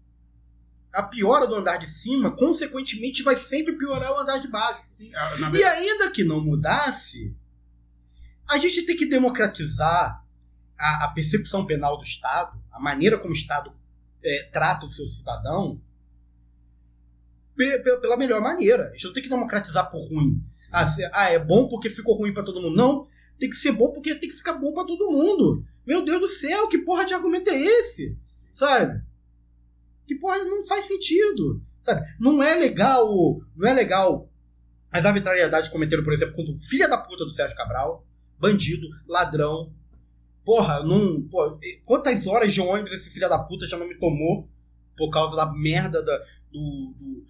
a 0.93 1.03
piora 1.03 1.47
do 1.47 1.57
andar 1.57 1.77
de 1.77 1.89
cima 1.89 2.31
consequentemente 2.37 3.23
vai 3.23 3.35
sempre 3.35 3.77
piorar 3.77 4.13
o 4.13 4.19
andar 4.19 4.39
de 4.39 4.49
baixo 4.49 5.05
é, 5.13 5.39
na 5.39 5.51
e 5.51 5.65
ainda 5.65 6.11
que 6.11 6.23
não 6.23 6.41
mudasse, 6.41 7.37
a 8.49 8.59
gente 8.59 8.87
tem 8.87 8.97
que 8.97 9.07
democratizar 9.07 10.25
a, 10.79 11.05
a 11.05 11.09
percepção 11.09 11.67
penal 11.67 11.97
do 11.97 12.05
Estado, 12.05 12.63
a 12.71 12.79
maneira 12.79 13.19
como 13.19 13.33
o 13.33 13.37
Estado 13.37 13.75
é, 14.23 14.49
trata 14.53 14.87
o 14.87 14.95
seu 14.95 15.07
cidadão 15.07 15.81
pela 17.57 18.17
melhor 18.17 18.41
maneira. 18.41 18.89
A 18.89 18.91
gente 18.93 19.05
não 19.05 19.13
tem 19.13 19.23
que 19.23 19.29
democratizar 19.29 19.91
por 19.91 19.99
ruim. 20.09 20.43
Ah, 20.73 20.85
se- 20.85 21.09
ah, 21.13 21.31
é 21.31 21.39
bom 21.39 21.69
porque 21.69 21.89
ficou 21.91 22.17
ruim 22.17 22.33
pra 22.35 22.43
todo 22.43 22.61
mundo. 22.61 22.77
Não, 22.77 23.07
tem 23.39 23.49
que 23.51 23.57
ser 23.57 23.73
bom 23.73 23.93
porque 23.93 24.15
tem 24.15 24.29
que 24.29 24.37
ficar 24.37 24.55
bom 24.55 24.73
pra 24.75 24.85
todo 24.85 25.11
mundo. 25.11 25.65
Meu 25.87 26.05
Deus 26.05 26.21
do 26.21 26.29
céu, 26.29 26.69
que 26.69 26.79
porra 26.79 27.05
de 27.05 27.15
argumento 27.15 27.51
é 27.51 27.57
esse? 27.57 28.17
Sabe? 28.51 29.03
Que 30.07 30.15
porra 30.17 30.37
não 30.39 30.65
faz 30.67 30.85
sentido. 30.87 31.63
Sabe? 31.81 32.01
Não 32.19 32.43
é 32.43 32.55
legal, 32.55 33.07
não 33.57 33.69
é 33.69 33.73
legal 33.75 34.29
as 34.91 35.05
arbitrariedades 35.05 35.69
cometeram, 35.71 36.05
por 36.05 36.13
exemplo, 36.13 36.37
contra 36.37 36.55
o 36.55 36.57
filho 36.57 36.89
da 36.89 36.97
puta 36.97 37.25
do 37.25 37.33
Sérgio 37.33 37.57
Cabral, 37.57 38.07
bandido, 38.39 38.87
ladrão. 39.09 39.73
Porra, 40.45 40.85
não, 40.85 41.21
pô, 41.23 41.59
quantas 41.85 42.25
horas 42.29 42.55
de 42.55 42.61
ônibus 42.61 42.93
esse 42.93 43.11
filho 43.11 43.29
da 43.29 43.41
puta 43.41 43.67
já 43.67 43.77
não 43.77 43.89
me 43.89 43.97
tomou 43.97 44.49
por 44.97 45.11
causa 45.11 45.35
da 45.35 45.53
merda 45.53 46.01
da, 46.01 46.17
do, 46.53 46.95
do, 46.97 47.27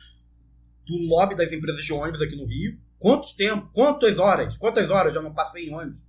do 0.87 0.97
lobby 1.09 1.35
das 1.35 1.53
empresas 1.53 1.85
de 1.85 1.93
ônibus 1.93 2.21
aqui 2.23 2.37
no 2.37 2.47
Rio? 2.47 2.79
Quantos 2.99 3.33
tempo? 3.33 3.69
Quantas 3.73 4.19
horas? 4.19 4.57
Quantas 4.57 4.89
horas 4.91 5.13
já 5.13 5.21
não 5.21 5.35
passei 5.35 5.69
em 5.69 5.75
ônibus? 5.75 6.05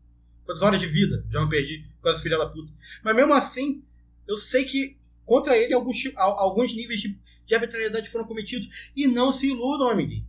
Quantas 0.46 0.62
horas 0.62 0.80
de 0.80 0.88
vida 0.88 1.26
já 1.30 1.40
não 1.42 1.50
perdi 1.50 1.86
causa 2.02 2.18
desse 2.18 2.24
filho 2.24 2.38
da 2.38 2.48
puta? 2.48 2.72
Mas 3.04 3.16
mesmo 3.16 3.34
assim, 3.34 3.84
eu 4.28 4.38
sei 4.38 4.64
que 4.64 4.98
contra 5.26 5.58
ele 5.58 5.74
alguns, 5.74 5.98
alguns 6.16 6.76
níveis 6.76 7.02
de, 7.02 7.20
de 7.46 7.56
arbitrariedade 7.56 8.10
foram 8.10 8.26
cometidos. 8.26 8.92
E 8.96 9.08
não 9.08 9.32
se 9.32 9.48
iludam, 9.48 9.90
amiguinho. 9.90 10.26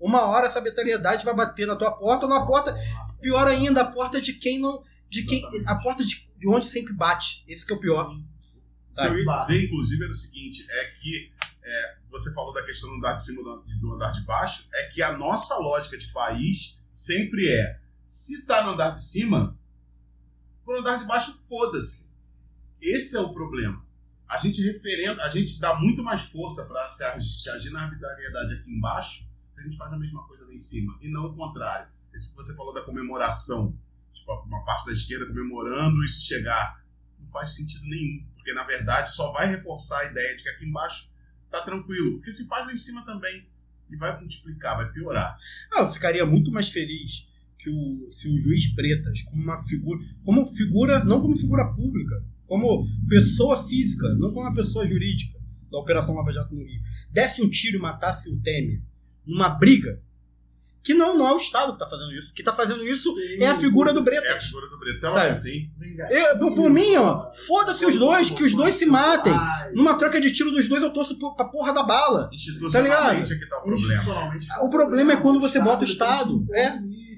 Uma 0.00 0.22
hora 0.26 0.46
essa 0.46 0.58
arbitrariedade 0.58 1.24
vai 1.24 1.34
bater 1.34 1.66
na 1.66 1.76
tua 1.76 1.92
porta 1.92 2.26
ou 2.26 2.30
na 2.30 2.44
porta, 2.46 2.74
pior 3.20 3.46
ainda, 3.46 3.82
a 3.82 3.84
porta 3.84 4.20
de 4.20 4.32
quem 4.34 4.58
não. 4.60 4.82
De 5.08 5.24
quem, 5.26 5.42
a 5.66 5.74
porta 5.76 6.04
de, 6.04 6.28
de 6.38 6.48
onde 6.48 6.66
sempre 6.66 6.92
bate. 6.94 7.44
Esse 7.46 7.66
que 7.66 7.72
é 7.72 7.76
o 7.76 7.80
pior. 7.80 8.06
O 8.06 8.16
que 8.16 8.20
eu 8.20 9.04
Sabe? 9.04 9.22
ia 9.22 9.26
dizer, 9.26 9.64
inclusive, 9.64 10.02
era 10.02 10.10
o 10.10 10.14
seguinte: 10.14 10.66
é 10.70 10.84
que 11.00 11.32
é, 11.64 11.96
você 12.12 12.32
falou 12.34 12.52
da 12.52 12.62
questão 12.64 12.90
do 12.90 12.96
andar 12.96 13.14
de 13.14 13.24
cima 13.24 13.42
do- 13.42 13.62
do 13.80 13.94
andar 13.94 14.12
de 14.12 14.20
baixo, 14.24 14.68
é 14.72 14.84
que 14.88 15.02
a 15.02 15.16
nossa 15.16 15.56
lógica 15.58 15.96
de 15.98 16.08
país 16.12 16.84
sempre 16.92 17.48
é: 17.48 17.80
se 18.04 18.46
tá 18.46 18.62
no 18.64 18.72
andar 18.72 18.90
de 18.90 19.02
cima, 19.02 19.58
pro 20.64 20.78
andar 20.78 20.96
de 20.98 21.04
baixo, 21.06 21.32
foda-se. 21.48 22.14
Esse 22.80 23.16
é 23.16 23.20
o 23.20 23.32
problema. 23.32 23.84
A 24.28 24.36
gente 24.36 24.62
referenda, 24.62 25.22
a 25.24 25.28
gente 25.28 25.58
dá 25.60 25.74
muito 25.78 26.02
mais 26.02 26.24
força 26.24 26.64
para 26.66 26.88
se, 26.88 27.04
se 27.20 27.50
agir 27.50 27.70
na 27.70 27.82
arbitrariedade 27.82 28.54
aqui 28.54 28.70
embaixo, 28.70 29.30
a 29.56 29.60
gente 29.62 29.76
faz 29.76 29.92
a 29.92 29.98
mesma 29.98 30.26
coisa 30.26 30.44
lá 30.46 30.52
em 30.52 30.58
cima, 30.58 30.98
e 31.00 31.08
não 31.08 31.26
o 31.26 31.36
contrário. 31.36 31.90
Esse 32.12 32.30
que 32.30 32.36
você 32.36 32.54
falou 32.56 32.72
da 32.74 32.82
comemoração, 32.82 33.78
tipo, 34.12 34.32
uma 34.46 34.64
parte 34.64 34.86
da 34.86 34.92
esquerda 34.92 35.26
comemorando 35.26 36.02
isso 36.02 36.22
chegar, 36.26 36.82
não 37.18 37.28
faz 37.28 37.54
sentido 37.54 37.84
nenhum, 37.86 38.26
porque 38.34 38.52
na 38.52 38.64
verdade 38.64 39.14
só 39.14 39.32
vai 39.32 39.46
reforçar 39.48 40.00
a 40.00 40.04
ideia 40.06 40.34
de 40.34 40.42
que 40.42 40.48
aqui 40.48 40.64
embaixo 40.66 41.11
tá 41.52 41.60
tranquilo, 41.62 42.14
porque 42.14 42.32
se 42.32 42.48
faz 42.48 42.66
lá 42.66 42.72
em 42.72 42.76
cima 42.76 43.04
também, 43.04 43.46
e 43.90 43.96
vai 43.96 44.18
multiplicar, 44.18 44.76
vai 44.76 44.90
piorar. 44.90 45.36
Ah, 45.74 45.82
eu 45.82 45.86
ficaria 45.86 46.24
muito 46.24 46.50
mais 46.50 46.70
feliz 46.70 47.28
que 47.58 47.68
o, 47.70 48.08
se 48.10 48.28
o 48.28 48.38
juiz 48.38 48.74
Bretas, 48.74 49.22
como 49.22 49.42
uma 49.42 49.56
figura, 49.56 50.00
como 50.24 50.46
figura, 50.46 51.04
não 51.04 51.20
como 51.20 51.36
figura 51.36 51.72
pública, 51.74 52.24
como 52.46 52.88
pessoa 53.08 53.56
física, 53.62 54.08
não 54.14 54.32
como 54.32 54.40
uma 54.40 54.54
pessoa 54.54 54.86
jurídica 54.86 55.38
da 55.70 55.78
Operação 55.78 56.14
Lava 56.14 56.32
Jato 56.32 56.54
no 56.54 56.64
Rio, 56.64 56.82
desse 57.10 57.42
um 57.42 57.48
tiro 57.48 57.76
e 57.76 57.80
matasse 57.80 58.30
o 58.30 58.40
Temer 58.40 58.82
numa 59.26 59.50
briga. 59.50 60.02
Que 60.82 60.94
não, 60.94 61.16
não 61.16 61.28
é 61.28 61.32
o 61.32 61.36
Estado 61.36 61.72
que 61.74 61.78
tá 61.78 61.86
fazendo 61.86 62.12
isso. 62.12 62.34
Que 62.34 62.42
tá 62.42 62.52
fazendo 62.52 62.84
isso 62.84 63.08
Sim, 63.12 63.36
é 63.42 63.46
a 63.46 63.54
figura 63.56 63.90
sim, 63.92 63.98
do 63.98 64.04
sim, 64.04 64.10
É 64.10 64.18
a 64.18 64.20
Bretas. 64.20 64.44
figura 64.46 64.68
do 64.68 64.78
Bretas, 64.78 65.04
ela 65.04 65.14
Sabe? 65.14 65.28
é 65.28 65.30
assim. 65.30 65.70
Eu, 66.10 66.38
por, 66.40 66.54
por 66.56 66.70
mim, 66.70 66.96
ó, 66.96 67.30
foda-se 67.30 67.86
os 67.86 67.96
dois, 67.98 68.30
que 68.30 68.42
os 68.42 68.52
dois 68.52 68.74
se 68.74 68.86
matem. 68.86 69.32
Numa 69.74 69.96
troca 69.96 70.20
de 70.20 70.32
tiro 70.32 70.50
dos 70.50 70.66
dois, 70.68 70.82
eu 70.82 70.92
torço 70.92 71.16
pra 71.36 71.44
porra 71.46 71.72
da 71.72 71.84
bala. 71.84 72.28
Institucionalmente 72.32 73.32
é 73.32 73.38
que 73.38 73.46
tá 73.46 73.58
o 73.58 73.62
problema. 73.62 73.76
Institucionalmente, 73.94 74.48
O 74.62 74.70
problema 74.70 75.12
é 75.12 75.16
quando 75.18 75.40
você 75.40 75.60
bota 75.60 75.82
o 75.82 75.84
Estado, 75.86 76.44
é. 76.52 76.66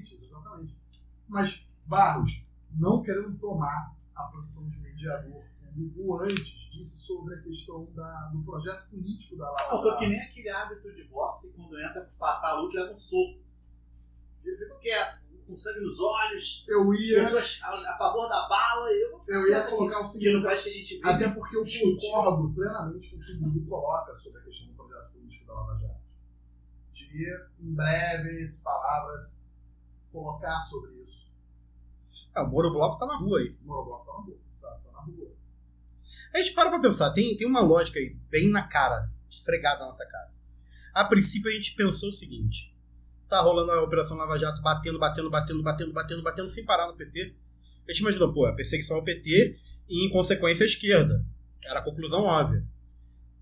exatamente. 0.01 0.75
Mas, 1.27 1.65
Barros, 1.87 2.47
não 2.79 3.01
querendo 3.01 3.35
tomar 3.39 3.91
a 4.15 4.23
posição 4.23 4.69
de 4.69 4.79
mediador, 4.79 5.43
como 5.73 6.13
o 6.13 6.21
antes 6.21 6.71
disse 6.71 7.05
sobre 7.07 7.35
a 7.35 7.41
questão 7.41 7.87
da- 7.95 8.29
do 8.31 8.43
projeto 8.43 8.89
político 8.89 9.37
da 9.37 9.49
Lava 9.51 9.75
Eu 9.75 9.77
tô 9.81 9.85
Jato. 9.89 9.97
que 9.99 10.07
nem 10.07 10.19
aquele 10.21 10.49
árbitro 10.49 10.95
de 10.95 11.03
boxe 11.05 11.51
quando 11.53 11.77
entra 11.79 12.07
pra 12.17 12.33
pra 12.35 12.53
luta 12.59 12.79
leva 12.79 12.93
um 12.93 12.97
soco. 12.97 13.44
Eu 14.45 14.57
fico 14.57 14.79
quieto, 14.79 15.19
com 15.47 15.55
sangue 15.55 15.81
nos 15.81 15.99
olhos, 15.99 16.65
Eu 16.67 16.93
ia, 16.93 17.19
pessoas 17.19 17.61
a, 17.63 17.93
a 17.93 17.97
favor 17.97 18.27
da 18.27 18.47
bala, 18.47 18.91
e 18.91 19.01
eu 19.01 19.11
vou 19.11 19.19
ficar 19.19 19.33
eu 19.35 19.49
ia 19.49 19.63
colocar 19.67 19.99
o 19.99 20.03
seguinte, 20.03 20.33
não 20.33 20.41
que 20.41 20.47
a 20.47 20.55
gente 20.55 20.95
vive. 20.95 21.09
até 21.09 21.29
porque 21.29 21.57
eu 21.57 21.65
Chute. 21.65 22.07
concordo 22.07 22.53
plenamente 22.53 23.11
com 23.11 23.17
o 23.17 23.19
que 23.19 23.31
o 23.31 23.53
Dudu 23.53 23.69
coloca 23.69 24.13
sobre 24.13 24.39
a 24.39 24.43
questão 24.43 24.67
do 24.67 24.73
projeto 24.75 25.11
político 25.11 25.47
da 25.47 25.53
Lava 25.53 25.75
Jato. 25.77 25.95
De, 26.93 27.47
em 27.59 27.73
breves 27.75 28.63
palavras, 28.63 29.49
colocar 30.11 30.59
sobre 30.59 30.95
isso. 31.01 31.35
Ah, 32.33 32.43
o 32.43 32.49
Moro 32.49 32.71
Bloco 32.71 32.97
tá 32.97 33.05
na 33.05 33.17
rua 33.17 33.39
aí. 33.39 33.57
O 33.63 33.67
Morobloco 33.67 34.05
tá 34.05 34.11
na 34.13 34.19
rua. 34.19 34.37
Tá, 34.61 34.67
tá 34.83 34.91
na 34.91 34.99
rua. 35.01 35.31
A 36.33 36.37
gente 36.39 36.53
para 36.53 36.69
pra 36.69 36.79
pensar, 36.79 37.11
tem, 37.11 37.35
tem 37.37 37.47
uma 37.47 37.61
lógica 37.61 37.97
aí, 37.99 38.13
bem 38.29 38.49
na 38.49 38.67
cara, 38.67 39.09
esfregada 39.29 39.79
na 39.79 39.87
nossa 39.87 40.05
cara. 40.05 40.33
A 40.93 41.05
princípio 41.05 41.49
a 41.49 41.53
gente 41.53 41.75
pensou 41.75 42.09
o 42.09 42.13
seguinte: 42.13 42.74
tá 43.27 43.41
rolando 43.41 43.71
a 43.71 43.83
Operação 43.83 44.17
Lava 44.17 44.37
Jato 44.37 44.61
batendo, 44.61 44.99
batendo, 44.99 45.29
batendo, 45.29 45.63
batendo, 45.63 45.93
batendo, 45.93 46.23
batendo, 46.23 46.49
sem 46.49 46.65
parar 46.65 46.87
no 46.87 46.95
PT. 46.95 47.33
A 47.87 47.91
gente 47.91 48.01
imaginou, 48.01 48.33
pô, 48.33 48.45
a 48.45 48.53
perseguição 48.53 48.97
ao 48.97 49.03
PT 49.03 49.57
e, 49.89 50.05
em 50.05 50.09
consequência, 50.09 50.63
a 50.63 50.67
esquerda. 50.67 51.25
Era 51.65 51.79
a 51.79 51.83
conclusão 51.83 52.23
óbvia. 52.23 52.65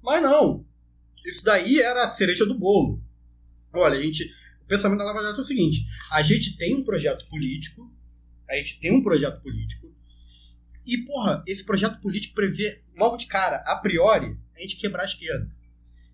Mas 0.01 0.21
não. 0.21 0.65
Isso 1.25 1.43
daí 1.45 1.79
era 1.79 2.03
a 2.03 2.07
cereja 2.07 2.45
do 2.45 2.57
bolo. 2.57 3.01
Olha, 3.73 3.97
a 3.97 4.01
gente. 4.01 4.23
O 4.61 4.65
pensamento 4.67 4.99
da 4.99 5.05
Lava 5.05 5.21
Jato 5.21 5.39
é 5.39 5.41
o 5.41 5.45
seguinte: 5.45 5.86
a 6.11 6.21
gente 6.21 6.57
tem 6.57 6.75
um 6.75 6.84
projeto 6.84 7.27
político, 7.29 7.91
a 8.49 8.55
gente 8.55 8.79
tem 8.79 8.91
um 8.91 9.01
projeto 9.01 9.41
político, 9.41 9.93
e, 10.86 10.97
porra, 11.05 11.43
esse 11.47 11.63
projeto 11.63 11.99
político 12.01 12.36
prevê, 12.36 12.81
logo 12.97 13.17
de 13.17 13.25
cara, 13.27 13.57
a 13.65 13.77
priori, 13.77 14.38
a 14.55 14.59
gente 14.59 14.75
quebrar 14.75 15.03
a 15.03 15.05
esquerda. 15.05 15.49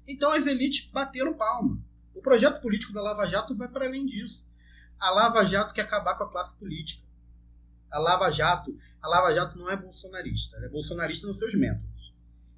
Então 0.08 0.32
as 0.32 0.46
elites 0.46 0.92
bateram 0.92 1.34
palma. 1.34 1.82
O 2.14 2.22
projeto 2.22 2.62
político 2.62 2.94
da 2.94 3.02
Lava 3.02 3.26
Jato 3.26 3.56
vai 3.56 3.68
para 3.68 3.86
além 3.86 4.06
disso. 4.06 4.48
A 5.00 5.12
Lava 5.12 5.46
Jato 5.46 5.74
quer 5.74 5.82
acabar 5.84 6.16
com 6.16 6.24
a 6.26 6.30
classe 6.32 6.58
política. 6.58 7.08
A 7.92 8.00
Lava 8.00 8.30
Jato, 8.32 8.76
a 9.02 9.08
Lava 9.08 9.34
Jato 9.34 9.58
não 9.58 9.70
é 9.70 9.76
bolsonarista, 9.76 10.58
ela 10.58 10.66
é 10.66 10.70
bolsonarista 10.70 11.26
nos 11.28 11.40
seus 11.40 11.56
métodos. 11.56 12.14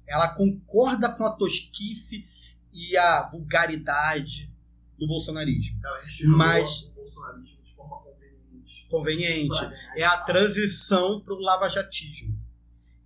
Ela 0.06 0.28
concorda 0.34 1.10
com 1.10 1.24
a 1.24 1.30
tosquice 1.30 2.26
e 2.72 2.96
a 2.96 3.28
vulgaridade 3.30 4.52
do 4.98 5.06
bolsonarismo. 5.06 5.80
Enxergou 6.04 6.36
Mas- 6.36 6.82
o 6.84 6.94
bolsonarismo 6.94 7.62
de 7.62 7.70
forma 7.72 7.96
conveniente. 7.98 8.86
Conveniente. 8.90 9.58
É 9.96 10.04
a 10.04 10.18
transição 10.18 11.20
para 11.20 11.34
o 11.34 11.38
lavajatismo. 11.40 12.41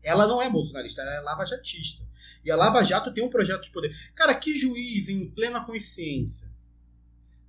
Ela 0.06 0.28
não 0.28 0.40
é 0.40 0.48
bolsonarista, 0.48 1.02
ela 1.02 1.14
é 1.16 1.20
lavajatista. 1.20 2.06
E 2.44 2.50
a 2.50 2.54
Lava 2.54 2.84
Jato 2.84 3.12
tem 3.12 3.24
um 3.24 3.28
projeto 3.28 3.64
de 3.64 3.70
poder. 3.70 3.92
Cara, 4.14 4.36
que 4.36 4.56
juiz 4.56 5.08
em 5.08 5.28
plena 5.28 5.64
consciência 5.64 6.48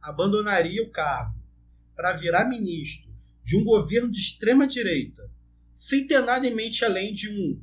abandonaria 0.02 0.82
o 0.82 0.90
cargo 0.90 1.36
para 1.96 2.14
virar 2.14 2.50
ministro 2.50 3.14
de 3.44 3.58
um 3.58 3.64
governo 3.64 4.12
de 4.12 4.20
extrema 4.20 4.66
direita, 4.66 5.30
sem 5.72 6.08
ter 6.08 6.20
nada 6.22 6.48
em 6.48 6.54
mente 6.56 6.84
além 6.84 7.14
de 7.14 7.30
um 7.30 7.62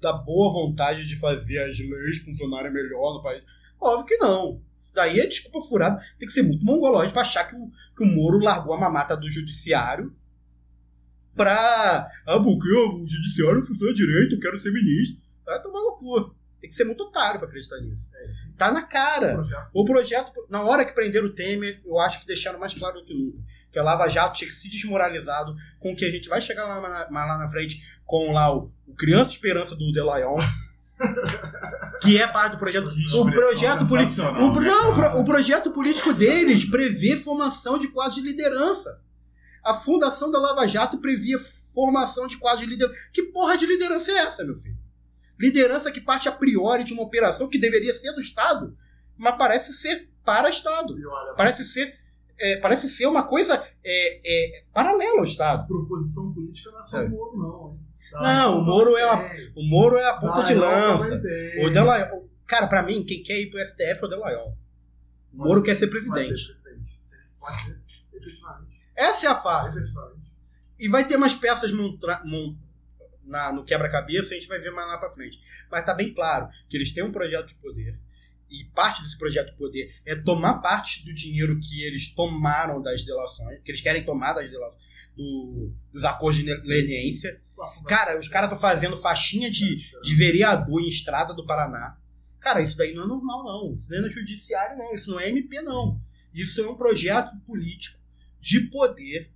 da 0.00 0.12
boa 0.12 0.52
vontade 0.52 1.06
de 1.06 1.14
fazer 1.14 1.60
as 1.60 1.78
leis 1.78 2.24
funcionarem 2.24 2.72
melhor 2.72 3.14
no 3.14 3.22
país? 3.22 3.44
Óbvio 3.80 4.06
que 4.06 4.16
não. 4.16 4.60
Isso 4.76 4.92
daí 4.92 5.20
é 5.20 5.26
desculpa 5.26 5.60
furada. 5.68 6.02
Tem 6.18 6.26
que 6.26 6.34
ser 6.34 6.42
muito 6.42 6.64
mongológico 6.64 7.12
pra 7.12 7.22
achar 7.22 7.44
que 7.44 7.54
o, 7.54 7.70
que 7.96 8.02
o 8.02 8.06
Moro 8.06 8.38
largou 8.38 8.74
a 8.74 8.80
mamata 8.80 9.16
do 9.16 9.30
judiciário 9.30 10.12
pra. 11.36 12.10
Ah, 12.26 12.40
porque 12.40 12.68
o 12.72 13.04
judiciário 13.06 13.62
funciona 13.62 13.92
direito, 13.94 14.34
eu 14.34 14.40
quero 14.40 14.58
ser 14.58 14.72
ministro. 14.72 15.20
Vai 15.46 15.60
tomar 15.62 15.80
no 15.80 15.96
cu. 15.96 16.34
Tem 16.60 16.68
que 16.68 16.76
ser 16.76 16.84
muito 16.84 17.02
otário 17.04 17.40
pra 17.40 17.48
acreditar 17.48 17.78
nisso. 17.80 18.08
Tá 18.58 18.70
na 18.70 18.80
O 18.80 18.86
cara. 18.88 19.32
projeto 19.32 19.70
O 19.72 19.84
projeto, 19.86 20.32
na 20.50 20.62
hora 20.62 20.84
que 20.84 20.92
prenderam 20.92 21.26
o 21.28 21.32
Temer, 21.32 21.80
eu 21.86 21.98
acho 22.00 22.20
que 22.20 22.26
deixaram 22.26 22.58
mais 22.58 22.74
claro 22.74 22.96
do 23.00 23.04
que 23.06 23.14
nunca. 23.14 23.38
Que 23.72 23.78
a 23.78 23.82
Lava 23.82 24.06
Jato 24.08 24.36
tinha 24.38 24.48
que 24.50 24.54
se 24.54 24.68
desmoralizado 24.68 25.54
com 25.78 25.96
que 25.96 26.04
a 26.04 26.10
gente 26.10 26.28
vai 26.28 26.42
chegar 26.42 26.66
lá, 26.66 26.78
na- 26.80 27.08
lá 27.26 27.38
na 27.38 27.46
frente 27.46 27.80
com 28.04 28.32
lá 28.32 28.54
o, 28.54 28.70
o 28.86 28.94
Criança 28.94 29.30
Esperança 29.32 29.74
do 29.74 29.90
Delayon. 29.90 30.36
que 32.02 32.18
é 32.20 32.26
parte 32.26 32.52
do 32.52 32.58
projeto. 32.58 32.88
Que 32.90 33.16
O 33.16 33.24
projeto 33.32 33.88
político. 33.88 34.22
O, 34.22 34.60
né, 34.60 34.68
não, 34.68 35.16
o 35.16 35.20
o 35.22 35.24
projeto 35.24 35.70
político 35.70 36.12
deles 36.12 36.66
prevê 36.66 37.16
formação 37.16 37.78
de 37.78 37.88
quadros 37.88 38.16
de 38.16 38.22
liderança. 38.22 38.99
A 39.64 39.74
fundação 39.74 40.30
da 40.30 40.38
Lava 40.40 40.66
Jato 40.66 40.98
previa 40.98 41.38
formação 41.74 42.26
de 42.26 42.38
quadros 42.38 42.62
de 42.64 42.70
liderança. 42.70 42.98
Que 43.12 43.24
porra 43.24 43.56
de 43.58 43.66
liderança 43.66 44.10
é 44.12 44.16
essa, 44.16 44.44
meu 44.44 44.54
filho? 44.54 44.78
Liderança 45.38 45.90
que 45.90 46.00
parte 46.00 46.28
a 46.28 46.32
priori 46.32 46.84
de 46.84 46.92
uma 46.92 47.02
operação 47.02 47.48
que 47.48 47.58
deveria 47.58 47.92
ser 47.94 48.12
do 48.12 48.20
Estado, 48.20 48.76
mas 49.16 49.36
parece 49.36 49.72
ser 49.72 50.08
para 50.24 50.48
Estado. 50.50 50.94
olha, 50.94 51.34
Parece 51.34 51.64
ser, 51.64 51.94
é, 52.38 52.56
parece 52.58 52.88
ser 52.88 53.06
uma 53.06 53.22
coisa 53.22 53.54
é, 53.82 54.20
é, 54.58 54.64
paralela 54.72 55.18
ao 55.20 55.24
Estado. 55.24 55.66
proposição 55.66 56.32
política 56.34 56.70
não 56.70 56.78
é 56.78 56.82
só 56.82 57.00
É. 57.00 57.04
o 57.06 57.10
Moro, 57.10 57.36
não. 57.38 57.70
Hein? 57.72 57.80
Não, 58.22 58.58
o 58.60 58.64
Moro 58.64 58.96
é 58.96 59.02
a, 59.04 59.30
o 59.56 59.62
Moro 59.68 59.96
é 59.96 60.08
a 60.08 60.14
ponta 60.14 60.42
de 60.42 60.54
lança. 60.54 61.22
O 61.64 61.70
Della, 61.70 62.10
cara, 62.46 62.66
pra 62.66 62.82
mim, 62.82 63.04
quem 63.04 63.22
quer 63.22 63.38
ir 63.40 63.50
pro 63.50 63.60
STF 63.64 64.02
é 64.02 64.04
o 64.04 64.08
Delayol. 64.08 64.48
O 65.32 65.36
Pode 65.36 65.48
Moro 65.48 65.60
ser- 65.60 65.66
quer 65.66 65.74
ser 65.76 65.86
Pode 65.86 66.00
presidente. 66.08 66.38
ser 66.40 66.46
presidente. 66.52 66.98
Sim, 67.00 67.16
pode 67.38 67.62
ser. 67.62 67.82
Efetivamente. 68.12 68.69
Essa 69.00 69.26
é 69.26 69.28
a 69.30 69.34
fase. 69.34 69.80
E 70.78 70.88
vai 70.88 71.06
ter 71.06 71.16
mais 71.16 71.34
peças 71.34 71.72
montra- 71.72 72.22
mon- 72.24 72.56
na- 73.24 73.52
no 73.52 73.64
quebra-cabeça, 73.64 74.34
a 74.34 74.38
gente 74.38 74.48
vai 74.48 74.58
ver 74.58 74.70
mais 74.70 74.88
lá 74.88 74.98
pra 74.98 75.10
frente. 75.10 75.38
Mas 75.70 75.84
tá 75.84 75.94
bem 75.94 76.12
claro 76.12 76.48
que 76.68 76.76
eles 76.76 76.90
têm 76.92 77.04
um 77.04 77.12
projeto 77.12 77.46
de 77.48 77.54
poder. 77.56 77.98
E 78.48 78.64
parte 78.74 79.02
desse 79.02 79.16
projeto 79.16 79.52
de 79.52 79.56
poder 79.56 79.88
é 80.04 80.16
tomar 80.16 80.54
parte 80.54 81.04
do 81.04 81.14
dinheiro 81.14 81.58
que 81.60 81.82
eles 81.84 82.12
tomaram 82.14 82.82
das 82.82 83.04
delações, 83.04 83.60
que 83.62 83.70
eles 83.70 83.80
querem 83.80 84.02
tomar 84.04 84.32
das 84.32 84.50
delações, 84.50 84.82
do- 85.16 85.72
dos 85.92 86.04
acordos 86.04 86.42
de 86.42 86.50
leniência. 86.74 87.40
Cara, 87.86 88.18
os 88.18 88.26
caras 88.26 88.50
estão 88.52 88.60
fazendo 88.68 88.96
faixinha 88.96 89.50
de, 89.50 89.68
de 90.02 90.14
vereador 90.16 90.80
em 90.80 90.88
estrada 90.88 91.32
do 91.34 91.46
Paraná. 91.46 91.96
Cara, 92.40 92.60
isso 92.62 92.76
daí 92.76 92.92
não 92.94 93.04
é 93.04 93.06
normal, 93.06 93.44
não. 93.44 93.72
Isso 93.74 93.90
não 93.90 93.98
é 93.98 94.00
no 94.00 94.10
judiciário, 94.10 94.76
não. 94.78 94.94
Isso 94.94 95.10
não 95.10 95.20
é 95.20 95.28
MP, 95.28 95.60
não. 95.62 96.00
Isso 96.34 96.60
é 96.62 96.66
um 96.68 96.74
projeto 96.74 97.30
político 97.46 97.99
de 98.40 98.68
poder 98.70 99.30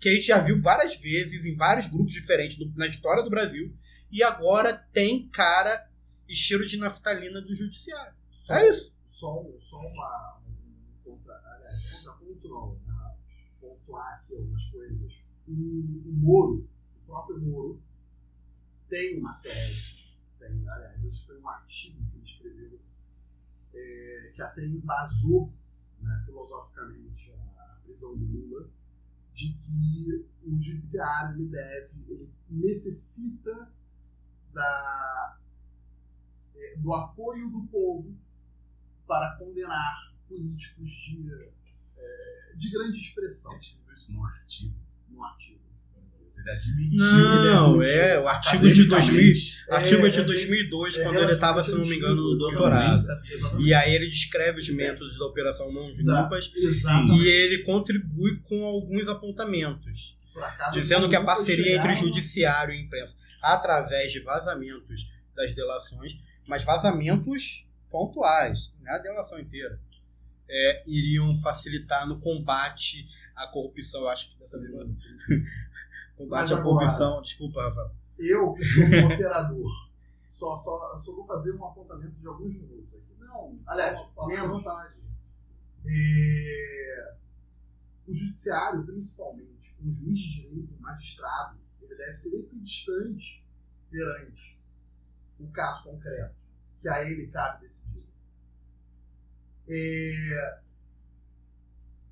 que 0.00 0.08
a 0.08 0.14
gente 0.14 0.26
já 0.28 0.38
viu 0.38 0.60
várias 0.62 0.96
vezes 0.96 1.44
em 1.44 1.54
vários 1.56 1.86
grupos 1.86 2.12
diferentes 2.14 2.56
do- 2.56 2.72
na 2.74 2.86
história 2.86 3.22
do 3.22 3.28
Brasil. 3.30 3.70
E 4.10 4.22
agora 4.22 4.72
tem 4.92 5.28
cara 5.28 5.88
e 6.26 6.34
cheiro 6.34 6.66
de 6.66 6.78
naftalina 6.78 7.40
do 7.42 7.54
judiciário. 7.54 8.14
Só, 8.30 8.54
É 8.54 8.68
isso. 8.70 8.96
Só, 9.04 9.42
um- 9.42 9.58
só 9.58 9.76
uma, 9.78 10.40
um 10.46 11.02
contra, 11.04 11.34
aliás, 11.34 12.04
contraponto 12.06 12.48
não, 12.48 12.74
né? 12.86 13.14
pontuar 13.60 14.14
aqui 14.20 14.34
algumas 14.36 14.64
coisas. 14.66 15.26
O, 15.46 15.52
o 15.52 16.12
Moro, 16.14 16.68
o 17.02 17.06
próprio 17.06 17.40
Moro, 17.42 17.82
tem 18.88 19.18
uma 19.18 19.34
tese, 19.34 20.20
tem, 20.38 20.48
aliás, 20.68 21.04
esse 21.04 21.26
foi 21.26 21.38
um 21.40 21.48
artigo 21.48 21.98
que 22.10 22.16
ele 22.16 22.24
escreveu, 22.24 22.80
é, 23.74 24.32
que 24.34 24.42
até 24.42 24.64
embasou 24.64 25.52
né, 26.00 26.22
filosoficamente 26.24 27.32
prisão 27.90 28.16
do 28.16 28.24
Lula, 28.24 28.70
de 29.32 29.52
que 29.54 30.28
o 30.44 30.58
judiciário 30.58 31.36
ele 31.36 31.50
deve, 31.50 32.04
ele 32.08 32.32
necessita 32.48 33.72
da, 34.52 35.38
é, 36.54 36.76
do 36.76 36.94
apoio 36.94 37.50
do 37.50 37.66
povo 37.66 38.16
para 39.06 39.36
condenar 39.38 40.14
políticos 40.28 40.88
de, 40.88 41.28
é, 41.96 42.54
de 42.56 42.70
grande 42.70 42.96
expressão 42.96 43.58
Isso 43.58 44.14
no 44.14 44.24
artigo. 44.24 44.76
no 45.08 45.24
artigo. 45.24 45.69
Ele 46.40 46.50
admitiu. 46.50 46.98
Não, 46.98 47.82
ele 47.82 47.90
é, 47.92 48.18
o 48.18 48.28
artigo 48.28 48.70
de 48.72 48.84
2000, 48.84 49.32
É, 49.68 49.74
artigo 49.76 50.10
de 50.10 50.20
é, 50.20 50.22
2002, 50.22 50.96
é 50.98 51.02
quando 51.04 51.18
ele 51.18 51.32
estava, 51.32 51.62
se 51.62 51.72
não 51.72 51.84
me 51.84 51.96
engano, 51.96 52.16
no 52.16 52.34
doutorado. 52.34 52.96
E 53.60 53.74
aí 53.74 53.94
ele 53.94 54.08
descreve 54.08 54.60
os 54.60 54.68
métodos 54.70 55.18
da 55.18 55.26
Operação 55.26 55.70
Mãos 55.72 55.98
Limpas 55.98 56.50
e 56.54 57.26
ele 57.26 57.58
contribui 57.58 58.38
com 58.38 58.64
alguns 58.64 59.08
apontamentos, 59.08 60.16
acaso, 60.36 60.78
dizendo 60.78 61.08
que 61.08 61.16
a 61.16 61.24
parceria 61.24 61.76
entre 61.76 61.96
judiciário 61.96 62.74
e 62.74 62.80
imprensa, 62.80 63.16
através 63.42 64.12
de 64.12 64.20
vazamentos 64.20 65.12
das 65.34 65.54
delações, 65.54 66.16
mas 66.48 66.64
vazamentos 66.64 67.66
pontuais, 67.90 68.72
não 68.80 68.92
é 68.92 68.96
a 68.96 68.98
delação 68.98 69.38
inteira, 69.38 69.78
é, 70.48 70.82
iriam 70.86 71.34
facilitar 71.36 72.06
no 72.08 72.18
combate 72.18 73.06
à 73.36 73.46
corrupção. 73.46 74.02
Eu 74.02 74.08
acho 74.08 74.30
que 74.30 74.34
dessa 74.36 74.58
Sim, 74.58 74.94
sim, 74.94 75.18
sim, 75.18 75.38
sim. 75.38 75.50
Combate 76.20 76.52
à 76.52 76.62
corrupção. 76.62 77.22
Desculpa, 77.22 77.62
Rafael. 77.62 77.90
Eu, 78.18 78.52
que 78.52 78.64
sou 78.64 78.84
um 78.84 79.06
operador, 79.14 79.70
só, 80.28 80.54
só, 80.56 80.94
só 80.96 81.16
vou 81.16 81.26
fazer 81.26 81.56
um 81.56 81.66
apontamento 81.66 82.20
de 82.20 82.26
alguns 82.26 82.60
minutos 82.60 83.02
aqui. 83.02 83.20
Não, 83.20 83.58
aliás, 83.66 84.12
menos. 84.26 84.64
É, 85.86 87.14
o 88.06 88.12
judiciário, 88.12 88.84
principalmente, 88.84 89.78
um 89.82 89.90
juiz 89.90 90.18
de 90.18 90.42
direito, 90.42 90.74
um 90.74 90.80
magistrado, 90.80 91.58
ele 91.80 91.94
deve 91.94 92.14
ser 92.14 92.40
equidistante 92.40 93.46
perante 93.90 94.60
o 95.38 95.48
caso 95.48 95.92
concreto, 95.92 96.34
que 96.82 96.88
a 96.88 97.02
ele 97.02 97.28
cabe 97.28 97.62
decidir. 97.62 98.06
É, 99.66 100.60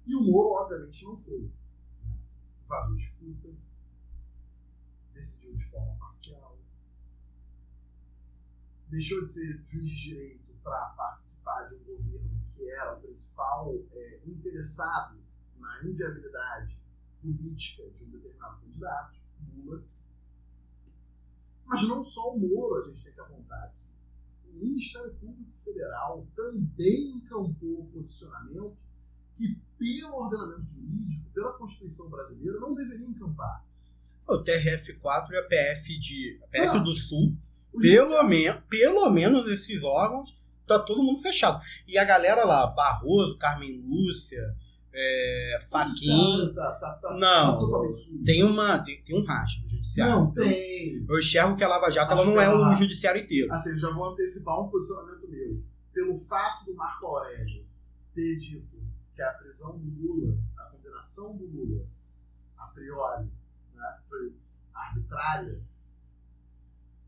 e 0.06 0.16
o 0.16 0.22
Moro, 0.22 0.62
obviamente, 0.62 1.04
não 1.04 1.16
foi. 1.18 1.50
Vazou 2.66 2.96
escuta, 2.96 3.48
decidiu 5.18 5.56
de 5.56 5.64
forma 5.64 5.96
parcial, 5.98 6.56
deixou 8.88 9.22
de 9.24 9.32
ser 9.32 9.64
juiz 9.64 9.90
de 9.90 10.08
direito 10.10 10.54
para 10.62 10.94
participar 10.96 11.66
de 11.66 11.74
um 11.74 11.84
governo 11.84 12.40
que 12.54 12.70
era 12.70 12.96
o 12.96 13.00
principal 13.00 13.74
é, 13.92 14.20
interessado 14.26 15.18
na 15.58 15.84
inviabilidade 15.84 16.86
política 17.20 17.90
de 17.90 18.04
um 18.04 18.10
determinado 18.10 18.60
candidato, 18.60 19.18
Lula. 19.56 19.84
Mas 21.66 21.88
não 21.88 22.02
só 22.02 22.34
o 22.34 22.38
Moro 22.38 22.76
a 22.76 22.82
gente 22.82 23.04
tem 23.04 23.14
que 23.14 23.20
apontar 23.20 23.64
aqui. 23.64 23.76
O 24.50 24.64
Ministério 24.64 25.14
Público 25.16 25.56
Federal 25.56 26.26
também 26.34 27.16
encampou 27.16 27.86
posicionamento 27.92 28.82
que, 29.34 29.60
pelo 29.78 30.14
ordenamento 30.14 30.66
jurídico, 30.66 31.30
pela 31.30 31.58
Constituição 31.58 32.10
brasileira, 32.10 32.58
não 32.58 32.74
deveria 32.74 33.08
encampar. 33.08 33.67
O 34.29 34.43
TRF4 34.43 35.31
e 35.33 35.37
a 35.39 35.43
PF 35.45 35.99
de 35.99 36.39
a 36.45 36.47
PF 36.49 36.76
Ah. 36.76 36.81
do 36.81 36.95
Sul, 36.95 37.35
pelo, 37.81 38.22
men 38.24 38.53
pelo 38.68 39.11
menos 39.11 39.47
esses 39.49 39.83
órgãos, 39.83 40.37
tá 40.66 40.79
todo 40.79 41.03
mundo 41.03 41.18
fechado. 41.20 41.61
E 41.87 41.97
a 41.99 42.05
galera 42.05 42.45
lá, 42.45 42.66
Barroso, 42.68 43.39
Carmen 43.39 43.81
Lúcia, 43.87 44.55
é, 44.93 45.57
Faquin, 45.70 46.53
tá, 46.55 46.72
tá, 46.72 46.95
tá, 47.01 47.14
Não, 47.14 47.59
tá 47.59 47.93
sujo. 47.93 48.24
tem, 48.24 48.43
uma, 48.43 48.79
tem, 48.81 49.01
tem 49.03 49.16
um 49.18 49.24
racha 49.24 49.61
no 49.62 49.68
judiciário. 49.68 50.14
Não, 50.14 50.33
tem. 50.33 51.07
Eu 51.09 51.18
enxergo 51.18 51.57
que 51.57 51.64
a 51.64 51.68
Lava 51.68 51.91
Jato 51.91 52.12
ela 52.12 52.24
não 52.24 52.41
é 52.41 52.45
ela- 52.45 52.72
o 52.72 52.76
judiciário 52.76 53.22
inteiro. 53.22 53.53
Assim, 53.53 53.70
eu 53.70 53.79
já 53.79 53.91
vou 53.91 54.11
antecipar 54.11 54.61
um 54.61 54.68
posicionamento 54.68 55.29
meu. 55.31 55.62
Pelo 55.95 56.16
fato 56.16 56.64
do 56.66 56.74
Marco 56.74 57.07
Aurélio 57.07 57.66
ter 58.14 58.37
dito 58.37 58.76
que 59.14 59.22
a 59.22 59.31
prisão 59.35 59.79
do 59.79 59.89
Lula, 60.01 60.37
a 60.59 60.64
condenação 60.64 61.37
do 61.37 61.45
Lula, 61.47 61.85
a 62.59 62.66
priori, 62.66 63.29
foi 64.09 64.32
arbitrária, 64.74 65.61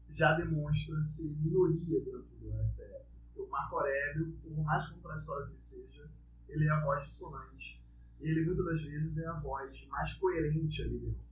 já 0.08 0.32
demonstra 0.34 1.02
ser 1.02 1.36
minoria 1.36 2.00
dentro 2.00 2.22
do 2.40 2.64
STF. 2.64 3.06
Porque 3.34 3.42
o 3.42 3.50
Marco 3.50 3.76
Aurélio, 3.76 4.32
por 4.42 4.64
mais 4.64 4.86
contraditório 4.86 5.46
que 5.46 5.52
ele 5.52 5.58
seja, 5.60 6.04
ele 6.48 6.66
é 6.66 6.70
a 6.70 6.80
voz 6.84 7.04
dissonante. 7.04 7.82
E 8.20 8.30
ele, 8.30 8.46
muitas 8.46 8.64
das 8.64 8.82
vezes, 8.82 9.24
é 9.24 9.28
a 9.28 9.34
voz 9.34 9.88
mais 9.88 10.14
coerente 10.14 10.82
ali 10.82 10.98
dentro. 10.98 11.30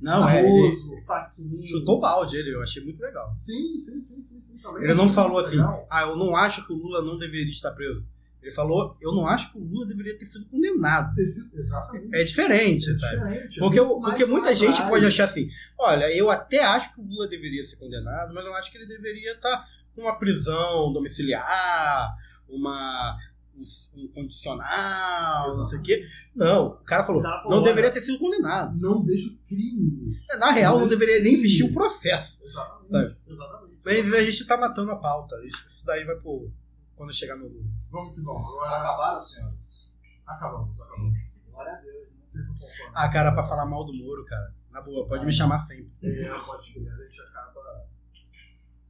Não, 0.00 0.28
é, 0.28 0.46
ele 0.46 0.70
Fachin... 1.06 1.62
chutou 1.66 1.98
balde, 2.00 2.36
ele, 2.36 2.54
eu 2.54 2.60
achei 2.60 2.84
muito 2.84 3.00
legal. 3.00 3.34
Sim, 3.34 3.76
sim, 3.78 4.00
sim, 4.00 4.20
sim, 4.22 4.40
sim. 4.40 4.62
Também 4.62 4.84
Ele 4.84 4.94
não 4.94 5.08
falou 5.08 5.38
assim, 5.38 5.56
legal. 5.56 5.86
ah, 5.90 6.02
eu 6.02 6.16
não 6.16 6.36
acho 6.36 6.66
que 6.66 6.72
o 6.72 6.76
Lula 6.76 7.02
não 7.02 7.18
deveria 7.18 7.50
estar 7.50 7.72
preso. 7.72 8.06
Ele 8.46 8.54
falou, 8.54 8.96
eu 9.00 9.12
não 9.12 9.26
acho 9.26 9.50
que 9.50 9.58
o 9.58 9.60
Lula 9.60 9.84
deveria 9.88 10.16
ter 10.16 10.24
sido 10.24 10.46
condenado. 10.46 11.18
Exatamente. 11.18 12.14
É 12.14 12.22
diferente, 12.22 12.88
É 12.88 12.94
sabe? 12.94 13.16
diferente. 13.16 13.56
é 13.56 13.58
Porque, 13.58 13.80
mais 13.80 14.00
porque 14.04 14.24
muita 14.26 14.54
gente 14.54 14.80
pode 14.86 15.04
achar 15.04 15.24
assim: 15.24 15.48
olha, 15.76 16.08
eu 16.16 16.30
até 16.30 16.62
acho 16.62 16.94
que 16.94 17.00
o 17.00 17.04
Lula 17.04 17.26
deveria 17.26 17.64
ser 17.64 17.74
condenado, 17.74 18.32
mas 18.32 18.44
eu 18.44 18.54
acho 18.54 18.70
que 18.70 18.78
ele 18.78 18.86
deveria 18.86 19.32
estar 19.32 19.66
com 19.92 20.02
uma 20.02 20.16
prisão 20.16 20.92
domiciliar, 20.92 22.14
uma, 22.48 23.16
um, 23.56 23.62
um 24.04 24.08
condicional, 24.12 25.48
não 25.48 25.64
sei 25.64 25.80
o 25.80 25.82
quê. 25.82 26.06
Não, 26.32 26.66
o 26.68 26.84
cara 26.84 27.02
falou: 27.02 27.22
falou, 27.22 27.50
não 27.50 27.62
deveria 27.62 27.90
ter 27.90 28.00
sido 28.00 28.20
condenado. 28.20 28.78
Não 28.78 29.02
vejo 29.02 29.40
crime 29.48 30.04
nisso. 30.04 30.38
Na 30.38 30.52
real, 30.52 30.78
não 30.78 30.86
vejo 30.86 31.00
deveria 31.00 31.20
nem 31.20 31.32
existir 31.34 31.64
o 31.64 31.72
processo. 31.72 32.44
Exatamente. 32.44 33.16
Exatamente. 33.26 33.76
Mas 33.84 34.14
a 34.14 34.22
gente 34.22 34.46
tá 34.46 34.56
matando 34.56 34.92
a 34.92 34.96
pauta. 34.96 35.34
Isso 35.44 35.66
isso 35.66 35.84
daí 35.84 36.04
vai 36.04 36.14
pro. 36.14 36.48
Quando 36.96 37.12
chegar 37.14 37.36
no 37.36 37.46
Lula. 37.48 37.64
Vamos 37.90 38.14
que 38.14 38.22
vamos. 38.22 38.46
Agora 38.56 38.76
Acabaram, 38.78 39.20
senhores? 39.20 39.96
acabamos. 40.26 40.80
acabamos. 40.82 41.44
Glória 41.50 41.72
a 41.72 41.80
Deus. 41.80 42.08
né? 42.10 42.16
Fez 42.32 42.50
um 42.50 42.58
conforme. 42.60 42.92
Ah, 42.96 43.08
cara, 43.10 43.32
pra 43.32 43.42
falar 43.44 43.66
mal 43.66 43.84
do 43.84 43.94
Moro, 43.94 44.24
cara. 44.24 44.54
Na 44.70 44.80
boa, 44.82 45.06
pode 45.06 45.24
me 45.24 45.32
chamar 45.32 45.58
sempre. 45.58 45.92
É, 46.02 46.28
pode 46.46 46.72
crer. 46.72 46.92
A 46.92 46.96
gente 47.04 47.20
acaba. 47.22 47.86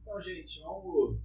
Então, 0.01 0.21
gente, 0.21 0.61
vamos. 0.61 1.19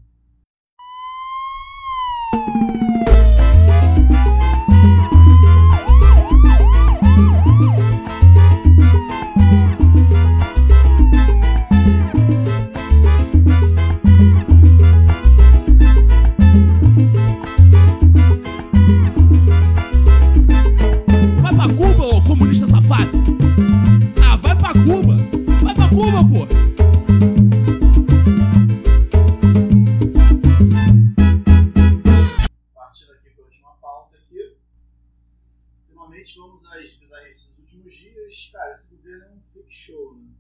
Das 36.23 36.95
bizarrices 36.95 37.57
dos 37.57 37.73
últimos 37.73 37.97
dias, 37.97 38.51
cara, 38.53 38.71
esse 38.71 38.97
governo 38.97 39.25
é 39.25 39.31
um 39.31 39.41
fake 39.41 39.75
show, 39.75 40.17
né? 40.17 40.31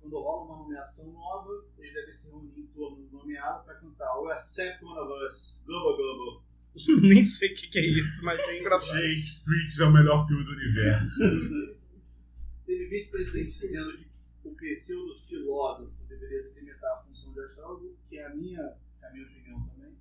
Quando 0.00 0.18
rola 0.18 0.44
uma 0.44 0.62
nomeação 0.62 1.12
nova, 1.12 1.66
eles 1.78 1.92
devem 1.92 2.12
se 2.12 2.30
reunir 2.30 2.60
em 2.60 2.66
torno 2.68 3.06
do 3.06 3.18
nomeado 3.18 3.64
pra 3.64 3.74
cantar 3.74 4.18
O 4.18 4.28
Accept 4.28 4.82
One 4.84 4.98
of 4.98 5.24
Us, 5.26 5.64
Gobble 5.66 5.96
Gobble. 5.96 6.44
Nem 7.08 7.22
sei 7.22 7.52
o 7.52 7.54
que, 7.54 7.68
que 7.68 7.78
é 7.78 7.86
isso, 7.86 8.24
mas 8.24 8.38
é 8.40 8.60
engraçado. 8.60 9.00
Gente, 9.00 9.44
Freaks 9.44 9.80
é 9.80 9.84
o 9.84 9.92
melhor 9.92 10.26
filme 10.26 10.44
do 10.44 10.52
universo. 10.52 11.24
Teve 12.66 12.86
vice-presidente 12.88 13.58
dizendo 13.58 13.96
que 13.96 14.48
o 14.48 14.54
pseudo-filósofo 14.54 16.04
deveria 16.08 16.40
se 16.40 16.60
limitar 16.60 16.98
à 16.98 17.02
função 17.02 17.32
de 17.32 17.40
astrólogo, 17.40 17.96
que 18.04 18.18
é 18.18 18.26
a 18.26 18.34
minha, 18.34 18.76
que 18.98 19.04
é 19.04 19.08
a 19.08 19.12
minha 19.12 19.26
opinião 19.26 19.68
também. 19.68 19.96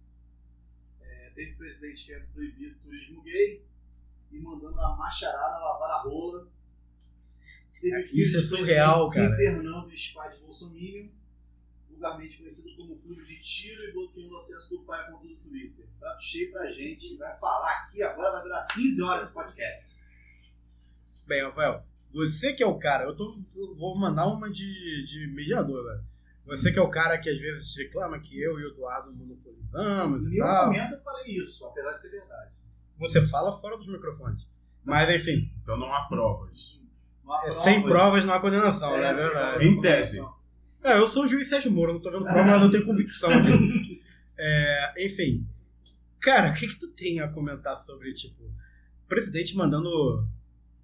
É, 1.01 1.31
teve 1.35 1.55
presidente 1.55 2.05
querendo 2.05 2.27
proibir 2.33 2.77
turismo 2.83 3.21
gay 3.21 3.63
e 4.33 4.39
mandando 4.39 4.79
a 4.79 4.95
macharada 4.95 5.59
lavar 5.59 5.91
a 5.91 6.01
rola. 6.01 6.47
Teve 7.79 7.99
Isso 7.99 8.37
é 8.37 8.41
surreal, 8.41 9.09
cara. 9.09 9.27
Se 9.27 9.33
internando 9.33 9.91
em 9.91 9.97
squad 9.97 10.35
bolsominion, 10.39 11.09
vulgarmente 11.89 12.37
conhecido 12.37 12.75
como 12.75 12.95
clube 12.95 13.25
de 13.25 13.41
tiro 13.41 13.83
e 13.83 13.91
bloqueando 13.91 14.33
o 14.33 14.37
acesso 14.37 14.77
do 14.77 14.83
pai 14.83 15.01
a 15.01 15.11
conta 15.11 15.27
do 15.27 15.35
Twitter. 15.35 15.85
Prato 15.99 16.23
cheio 16.23 16.51
pra 16.51 16.69
gente, 16.69 17.15
vai 17.17 17.31
falar 17.37 17.79
aqui 17.79 18.01
agora, 18.01 18.31
vai 18.31 18.43
durar 18.43 18.67
15 18.67 19.03
horas 19.03 19.25
esse 19.25 19.33
podcast. 19.33 20.03
Bem, 21.27 21.43
Rafael, 21.43 21.85
você 22.13 22.53
que 22.53 22.63
é 22.63 22.67
o 22.67 22.77
cara, 22.77 23.05
eu, 23.05 23.15
tô, 23.15 23.25
vou 23.77 23.97
mandar 23.97 24.27
uma 24.27 24.49
de, 24.49 25.05
de 25.05 25.27
mediador, 25.27 25.83
velho. 25.83 26.03
Você 26.45 26.73
que 26.73 26.79
é 26.79 26.81
o 26.81 26.89
cara 26.89 27.17
que 27.17 27.29
às 27.29 27.39
vezes 27.39 27.75
reclama 27.77 28.19
que 28.19 28.41
eu 28.41 28.59
e 28.59 28.65
o 28.65 28.71
Eduardo 28.71 29.13
monopolizamos 29.13 30.25
Em 30.25 30.27
e 30.27 30.29
nenhum 30.31 30.43
tal. 30.43 30.65
momento 30.67 30.93
eu 30.93 31.01
falei 31.01 31.37
isso, 31.37 31.65
apesar 31.65 31.93
de 31.93 32.01
ser 32.01 32.11
verdade. 32.11 32.51
Você 32.99 33.21
fala 33.21 33.51
fora 33.51 33.77
dos 33.77 33.87
microfones. 33.87 34.47
Mas 34.83 35.09
enfim, 35.09 35.51
Então 35.61 35.77
não 35.77 35.91
há 35.91 36.05
provas. 36.07 36.81
Não 37.23 37.33
há 37.33 37.41
é, 37.47 37.51
sem 37.51 37.81
provas 37.83 38.25
não 38.25 38.33
há 38.33 38.39
condenação, 38.39 38.95
É, 38.95 39.01
né? 39.01 39.09
É 39.09 39.13
verdade. 39.13 39.65
Em 39.67 39.81
tese. 39.81 40.25
É, 40.83 40.97
eu 40.97 41.07
sou 41.07 41.23
o 41.23 41.27
juiz 41.27 41.47
Sérgio 41.47 41.71
Moro, 41.71 41.93
não 41.93 42.01
tô 42.01 42.11
vendo 42.11 42.25
prova, 42.25 42.43
mas 42.43 42.61
eu 42.61 42.69
tenho 42.71 42.85
convicção 42.85 43.29
aqui. 43.29 44.01
É, 44.37 45.05
enfim. 45.05 45.47
Cara, 46.19 46.51
o 46.51 46.53
que, 46.53 46.67
que 46.67 46.77
tu 46.79 46.93
tem 46.95 47.19
a 47.21 47.29
comentar 47.29 47.75
sobre, 47.75 48.11
tipo, 48.13 48.43
o 48.43 49.07
presidente 49.07 49.55
mandando 49.55 50.27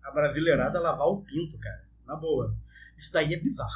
a 0.04 0.12
brasileirada 0.12 0.80
lavar 0.80 1.08
o 1.08 1.22
pinto, 1.24 1.58
cara? 1.60 1.84
Na 2.06 2.16
boa. 2.16 2.56
Isso 2.96 3.12
daí 3.14 3.34
é 3.34 3.38
bizarro. 3.38 3.70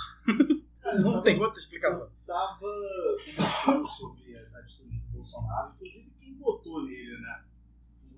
Cara, 0.81 0.99
Não 0.99 1.11
tava- 1.11 1.23
tem 1.23 1.39
outra 1.41 1.59
explicação. 1.59 2.03
Eu 2.05 2.11
tava 2.25 2.59
conversando 2.59 3.88
sobre 3.88 4.38
as 4.38 4.55
atitudes 4.55 4.99
do 5.01 5.07
Bolsonaro, 5.09 5.71
inclusive 5.75 6.11
quem 6.19 6.38
votou 6.38 6.84
nele, 6.86 7.17
né? 7.21 7.41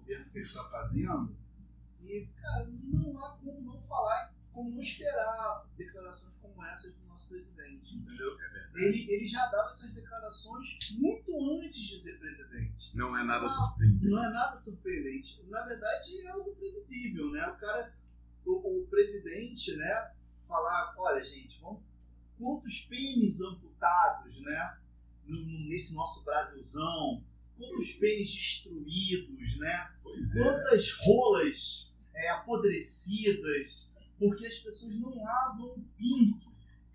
O 0.05 0.07
governo 0.07 0.25
que 0.31 0.37
ele 0.37 0.45
está 0.45 0.63
fazendo. 0.63 1.35
E, 2.01 2.27
cara, 2.39 2.67
não 2.67 3.17
há 3.19 3.37
como 3.37 3.61
não 3.61 3.81
falar, 3.81 4.33
como 4.53 4.69
não 4.69 4.79
esperar 4.79 5.65
declarações 5.75 6.37
como 6.37 6.63
essas 6.65 6.95
do 6.95 7.05
nosso 7.07 7.27
presidente, 7.27 7.95
entendeu? 7.95 8.37
Ele, 8.75 9.11
ele 9.11 9.25
já 9.25 9.47
dava 9.47 9.69
essas 9.69 9.95
declarações 9.95 10.77
muito 10.99 11.59
antes 11.59 11.79
de 11.79 11.99
ser 11.99 12.19
presidente. 12.19 12.95
Não 12.95 13.17
é 13.17 13.23
nada 13.23 13.45
Ah, 13.45 13.49
surpreendente. 13.49 14.07
Não 14.07 14.23
é 14.23 14.29
nada 14.29 14.55
surpreendente. 14.55 15.43
Na 15.49 15.65
verdade, 15.65 16.21
é 16.21 16.27
algo 16.29 16.55
previsível, 16.55 17.31
né? 17.31 17.47
O 17.47 17.57
cara, 17.57 17.93
o, 18.45 18.83
o 18.83 18.87
presidente, 18.87 19.75
né, 19.77 20.11
falar, 20.47 20.93
olha, 20.97 21.23
gente, 21.23 21.59
vamos, 21.59 21.81
quantos 22.37 22.81
pênis 22.81 23.41
amputados, 23.41 24.39
né, 24.41 24.77
nesse 25.67 25.95
nosso 25.95 26.23
Brasilzão, 26.23 27.23
quantos 27.57 27.93
pênis 27.93 28.33
destruídos, 28.33 29.57
né? 29.57 29.89
Pois 30.03 30.35
é. 30.37 30.43
Quantas 30.43 30.91
rolas 31.05 31.93
é, 32.13 32.29
apodrecidas, 32.29 33.97
porque 34.19 34.45
as 34.45 34.55
pessoas 34.55 34.95
não 34.99 35.09
lavam 35.23 35.65
o 35.67 35.83
pinto. 35.97 36.45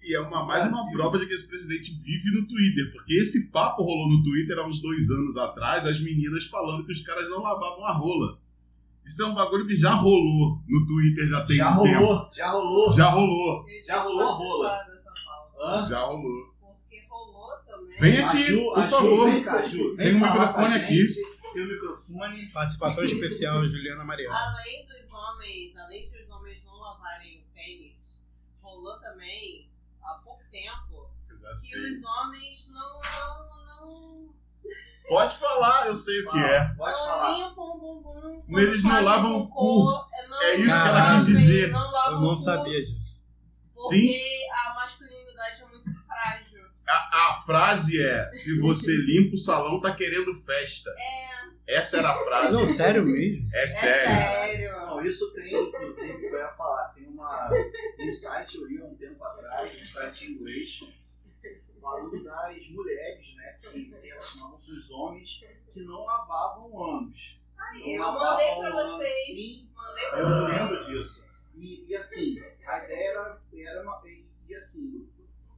E 0.03 0.15
é 0.17 0.21
uma, 0.21 0.45
mais 0.47 0.65
uma 0.65 0.93
prova 0.93 1.19
de 1.19 1.27
que 1.27 1.35
esse 1.35 1.47
presidente 1.47 1.93
vive 2.03 2.31
no 2.31 2.49
Twitter. 2.49 2.91
Porque 2.93 3.13
esse 3.15 3.51
papo 3.51 3.83
rolou 3.83 4.09
no 4.09 4.23
Twitter 4.23 4.59
há 4.59 4.67
uns 4.67 4.81
dois 4.81 5.11
anos 5.11 5.37
atrás, 5.37 5.85
as 5.85 6.01
meninas 6.01 6.47
falando 6.47 6.87
que 6.87 6.93
os 6.93 7.03
caras 7.03 7.29
não 7.29 7.43
lavavam 7.43 7.85
a 7.85 7.93
rola. 7.93 8.41
Isso 9.05 9.23
é 9.23 9.27
um 9.27 9.35
bagulho 9.35 9.67
que 9.67 9.75
já 9.75 9.93
rolou 9.95 10.63
no 10.67 10.87
Twitter 10.87 11.27
já 11.27 11.45
tem 11.45 11.57
já 11.57 11.79
um 11.79 11.83
tempo. 11.83 11.99
rolou, 11.99 12.29
já 12.33 12.51
rolou, 12.51 12.91
Já 12.91 13.09
rolou. 13.11 13.67
já 13.85 14.03
rolou 14.03 14.23
a 14.23 14.33
rola. 14.33 14.69
Dessa 14.87 15.13
fala. 15.25 15.81
Hã? 15.83 15.87
Já 15.87 16.01
rolou. 16.07 16.50
Vem 18.01 18.19
aqui, 18.25 18.37
Ju- 18.39 18.73
por 18.75 18.83
Ju, 18.83 18.89
favor. 18.91 19.31
Vem 19.31 19.43
cá, 19.45 19.63
Ju. 19.63 19.95
Tem 19.97 20.15
um 20.15 20.21
microfone 20.21 20.75
aqui. 20.75 21.05
Tem 21.53 21.63
um 21.65 21.69
microfone. 21.69 22.47
Participação 22.47 23.05
especial, 23.05 23.63
Juliana 23.69 24.05
Mariana. 24.05 24.35
Além 24.37 24.87
dos 24.87 25.13
homens, 25.13 25.77
além 25.77 26.05
de 26.09 26.23
os 26.23 26.31
homens 26.31 26.65
não 26.65 26.79
lavarem 26.81 27.39
o 27.41 27.55
pênis, 27.55 28.25
rolou 28.63 28.99
também 29.01 29.71
há 30.03 30.15
pouco 30.25 30.43
tempo 30.51 31.11
que 31.31 31.77
os 31.79 32.05
homens 32.05 32.71
não, 32.73 33.01
não, 33.01 33.67
não, 33.67 34.35
Pode 35.09 35.35
falar, 35.37 35.87
eu 35.89 35.97
sei 35.97 36.21
o 36.21 36.31
que 36.31 36.39
é. 36.39 36.75
Pode 36.77 36.93
não 36.97 37.07
falar. 37.07 37.37
limpam 37.39 37.63
o 37.65 37.79
bumbum. 37.79 38.59
Eles 38.59 38.85
não 38.85 39.03
lavam 39.03 39.39
o 39.41 39.49
cocô, 39.49 40.07
não 40.29 40.43
É 40.43 40.55
isso 40.57 40.83
que 40.83 40.89
ela 40.89 41.15
quis 41.17 41.27
dizer. 41.27 41.71
Não 41.71 42.13
Eu 42.13 42.21
não 42.21 42.29
cu, 42.31 42.37
sabia 42.37 42.85
disso. 42.85 43.25
Porque 43.73 43.97
Sim. 43.97 44.15
a 44.53 44.75
masculinidade 44.75 45.63
é. 45.63 45.70
A, 46.91 47.31
a 47.31 47.35
frase 47.47 48.01
é: 48.03 48.31
se 48.33 48.61
você 48.61 48.93
limpa 49.07 49.35
o 49.35 49.39
salão, 49.39 49.81
tá 49.81 49.95
querendo 49.95 50.35
festa. 50.35 50.91
É, 51.67 51.77
Essa 51.77 51.99
era 51.99 52.11
a 52.11 52.25
frase. 52.25 52.53
Não, 52.53 52.67
sério 52.67 53.05
mesmo? 53.07 53.49
É 53.55 53.63
é 53.63 53.67
sério. 53.67 54.49
sério. 54.49 54.73
Não, 54.87 55.05
isso 55.07 55.33
tem, 55.33 55.55
inclusive, 55.55 56.19
que 56.19 56.27
eu 56.27 56.39
ia 56.39 56.49
falar. 56.49 56.89
Tem 56.95 57.07
uma, 57.07 57.51
um 58.01 58.13
site, 58.13 58.57
eu 58.57 58.67
li 58.67 58.81
há 58.81 58.85
um 58.85 58.95
tempo 58.97 59.23
atrás, 59.25 59.71
um 59.73 59.87
site 59.87 60.25
em 60.27 60.33
inglês, 60.33 60.81
falando 61.81 62.23
das 62.25 62.69
mulheres, 62.71 63.35
né, 63.37 63.57
que 63.61 63.91
se 63.91 64.09
relacionavam 64.09 64.51
com 64.51 64.57
os 64.57 64.91
homens 64.91 65.45
que 65.73 65.81
não 65.83 66.05
lavavam 66.05 66.97
anos. 66.99 67.41
Aí, 67.57 67.97
Não 67.99 68.07
eu 68.15 68.19
mandei 68.21 68.55
pra 68.57 68.73
vocês. 68.73 69.27
sim. 69.27 69.71
Mandei 69.75 70.09
pra 70.11 70.19
Eu 70.19 70.29
não 70.29 70.47
vocês. 70.47 70.59
lembro 70.61 70.85
disso. 70.85 71.29
E, 71.57 71.87
e 71.89 71.95
assim, 71.95 72.37
a 72.67 72.85
ideia 72.85 73.11
era, 73.11 73.41
era 73.55 73.83
uma. 73.83 74.03
E, 74.07 74.27
e 74.49 74.55
assim, 74.55 75.07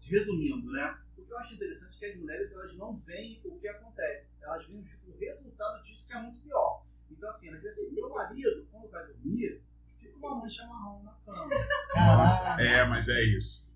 resumindo, 0.00 0.70
né? 0.72 0.98
O 1.32 1.34
que 1.34 1.38
eu 1.38 1.38
acho 1.38 1.54
interessante 1.54 1.96
é 1.96 1.98
que 1.98 2.04
as 2.04 2.16
mulheres 2.18 2.52
elas 2.52 2.76
não 2.76 2.94
veem 2.94 3.40
o 3.46 3.58
que 3.58 3.66
acontece, 3.66 4.36
elas 4.42 4.66
veem 4.66 4.82
o 5.08 5.18
resultado 5.18 5.82
disso 5.82 6.06
que 6.06 6.12
é 6.12 6.20
muito 6.20 6.38
pior. 6.40 6.84
Então, 7.10 7.26
assim, 7.26 7.54
dizem 7.54 7.68
assim: 7.68 7.94
meu 7.94 8.10
marido, 8.10 8.68
quando 8.70 8.90
vai 8.90 9.06
dormir, 9.06 9.62
fica 9.98 10.14
uma 10.18 10.36
mancha 10.36 10.66
marrom 10.66 11.02
na 11.02 11.12
cama. 11.24 11.48
Nossa, 11.94 12.60
é, 12.60 12.84
mas 12.84 13.08
é 13.08 13.22
isso. 13.24 13.74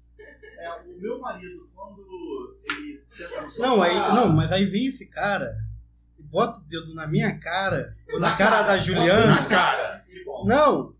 É, 0.58 0.82
o 0.82 1.00
meu 1.00 1.18
marido, 1.18 1.70
quando 1.74 2.58
ele 2.70 3.02
senta 3.06 3.40
no 3.40 3.50
sofá. 3.50 3.68
Não, 3.68 3.82
aí, 3.82 3.94
não, 3.94 4.32
mas 4.34 4.52
aí 4.52 4.66
vem 4.66 4.88
esse 4.88 5.08
cara 5.08 5.56
e 6.18 6.22
bota 6.22 6.58
o 6.58 6.62
dedo 6.64 6.94
na 6.94 7.06
minha 7.06 7.38
cara, 7.38 7.96
ou 8.12 8.20
na, 8.20 8.32
Na 8.32 8.36
cara, 8.36 8.50
cara, 8.50 8.66
da 8.66 8.72
Na 8.72 8.78
Juliana. 8.78 9.48
cara. 9.48 10.04
Que 10.06 10.24
bom. 10.24 10.44
Não! 10.44 10.94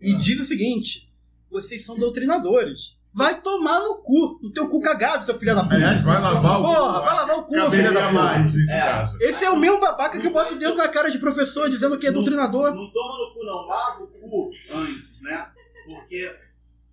E 0.00 0.16
diz 0.16 0.40
o 0.40 0.44
seguinte: 0.44 1.14
vocês 1.48 1.84
são 1.84 1.96
doutrinadores. 1.96 3.00
Vai 3.14 3.40
tomar 3.42 3.78
no 3.80 3.96
cu, 3.96 4.38
no 4.42 4.50
teu 4.52 4.68
cu 4.70 4.80
cagado, 4.80 5.26
seu 5.26 5.38
filho 5.38 5.54
da 5.54 5.62
puta. 5.64 5.74
Aliás, 5.74 6.02
vai 6.02 6.18
lavar 6.20 6.60
o 6.60 6.62
Porra, 6.62 6.98
cu. 7.00 7.04
vai 7.06 7.14
lavar 7.16 7.36
o 7.38 7.42
cu, 7.44 7.70
filho 7.70 7.92
da 7.92 8.00
puta. 8.08 8.12
mais 8.12 8.54
nesse 8.54 8.72
É. 8.72 8.80
caso. 8.80 9.18
Esse 9.22 9.44
é 9.44 9.50
o 9.50 9.56
mesmo 9.58 9.80
babaca 9.80 10.18
que 10.18 10.30
bota 10.30 10.54
o 10.54 10.58
dedo 10.58 10.74
na 10.76 10.88
cara 10.88 11.10
de 11.10 11.18
professor 11.18 11.68
dizendo 11.68 11.98
que 11.98 12.06
é 12.06 12.10
doutrinador. 12.10 12.74
Não 12.74 12.90
toma 12.90 13.18
no 13.18 13.34
cu, 13.34 13.44
não. 13.44 13.66
Lava 13.66 14.02
o 14.02 14.06
cu 14.06 14.50
antes, 14.76 15.20
né? 15.20 15.52
Porque, 15.86 16.34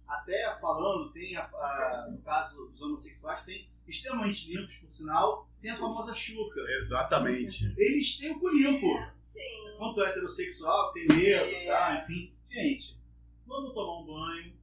até 0.07 0.57
falando, 0.59 1.09
tem, 1.11 1.37
a, 1.37 1.41
a- 1.41 2.07
no 2.11 2.17
caso 2.21 2.65
dos 2.67 2.81
homossexuais, 2.81 3.43
tem 3.43 3.69
extremamente 3.87 4.51
limpos, 4.53 4.75
por 4.75 4.91
sinal, 4.91 5.47
tem 5.61 5.71
a 5.71 5.77
famosa 5.77 6.13
chuca. 6.13 6.59
Exatamente. 6.75 7.73
Eles 7.77 8.17
têm 8.17 8.31
o 8.31 8.39
cu 8.39 8.49
limpo. 8.49 8.87
Sim. 9.21 9.39
Quanto 9.77 10.03
heterossexual, 10.03 10.91
tem 10.91 11.07
medo, 11.07 11.45
É. 11.45 11.65
tá? 11.67 11.95
Enfim. 11.95 12.33
Gente, 12.51 12.99
vamos 13.47 13.73
tomar 13.73 14.01
um 14.01 14.05
banho. 14.05 14.58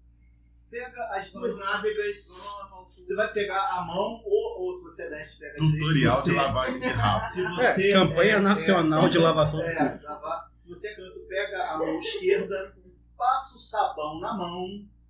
Pega 0.77 1.05
as 1.17 1.31
duas 1.31 1.59
nádegas. 1.59 2.17
Você 2.91 3.15
vai 3.15 3.33
pegar 3.33 3.63
a 3.79 3.83
mão, 3.83 4.23
ou, 4.25 4.61
ou 4.61 4.77
se 4.77 4.85
você 4.85 5.05
é 5.05 5.11
destro, 5.11 5.41
pega 5.41 5.55
a 5.55 5.57
direita. 5.65 5.79
Tutorial 5.79 6.23
de 6.23 6.33
lavagem 6.35 6.81
de 6.81 6.89
rabo. 6.89 7.25
Se 7.25 7.43
você 7.55 7.91
É, 7.91 7.93
campanha 7.95 8.41
nacional 8.41 9.09
de 9.09 9.19
lavação 9.19 9.61
do 9.61 9.65
é, 9.67 9.75
lavar. 10.05 10.51
Se 10.61 10.69
você 10.69 10.89
é 10.89 10.95
canto, 10.95 11.21
pega 11.29 11.65
a 11.71 11.79
mão 11.79 11.99
esquerda, 11.99 12.77
passa 13.17 13.57
o 13.57 13.61
sabão 13.61 14.21
na 14.21 14.35
mão, 14.37 14.67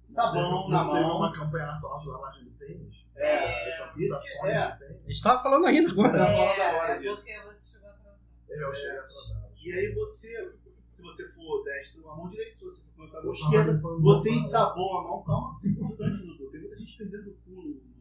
sabão 0.06 0.68
na 0.68 0.80
teve- 0.84 0.92
teve 0.92 1.04
mão. 1.08 1.16
uma 1.16 1.32
campanha 1.32 1.66
nacional 1.66 1.98
de 1.98 2.08
lavagem 2.10 2.44
de 2.44 2.50
pênis? 2.50 3.10
É, 3.16 3.68
isso 3.68 3.94
que 3.94 4.04
acusações 4.04 4.52
é. 4.60 4.70
de 4.72 4.78
pênis? 4.78 4.96
A 5.04 5.08
gente 5.08 5.22
tava 5.22 5.42
falando 5.42 5.66
ainda 5.66 5.90
agora. 5.90 6.18
Tá 6.18 6.26
falando 6.26 6.60
É, 6.60 6.70
agora 6.70 6.92
é 6.92 6.98
disso. 7.00 7.16
porque 7.16 7.40
você 7.40 7.72
chegou 7.72 7.88
atrasado. 7.88 8.18
Eu 8.48 8.74
cheguei 8.74 8.98
atrasado. 8.98 9.46
E 9.56 9.72
aí 9.72 9.94
você, 9.94 10.52
se 10.96 11.02
você 11.02 11.28
for 11.30 11.62
destro, 11.64 12.08
a 12.10 12.16
mão 12.16 12.26
direita, 12.28 12.54
se 12.54 12.64
você 12.64 12.90
for 12.96 13.04
canto, 13.06 13.16
a 13.18 13.22
mão 13.22 13.32
esquerda, 13.32 13.80
você 14.02 14.30
ensaboa 14.30 15.00
a 15.00 15.04
mão. 15.04 15.22
Calma, 15.24 15.50
que 15.50 15.56
isso 15.56 15.66
é 15.68 15.70
importante, 15.72 16.26
Dudu. 16.26 16.50
Tem 16.50 16.60
muita 16.60 16.76
gente 16.76 16.96
perdendo 16.96 17.30
o 17.30 17.34
cu 17.44 17.50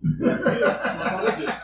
no 0.01 0.17
Brasil 0.19 0.59
por 0.97 1.09
causa 1.09 1.31
disso. 1.33 1.61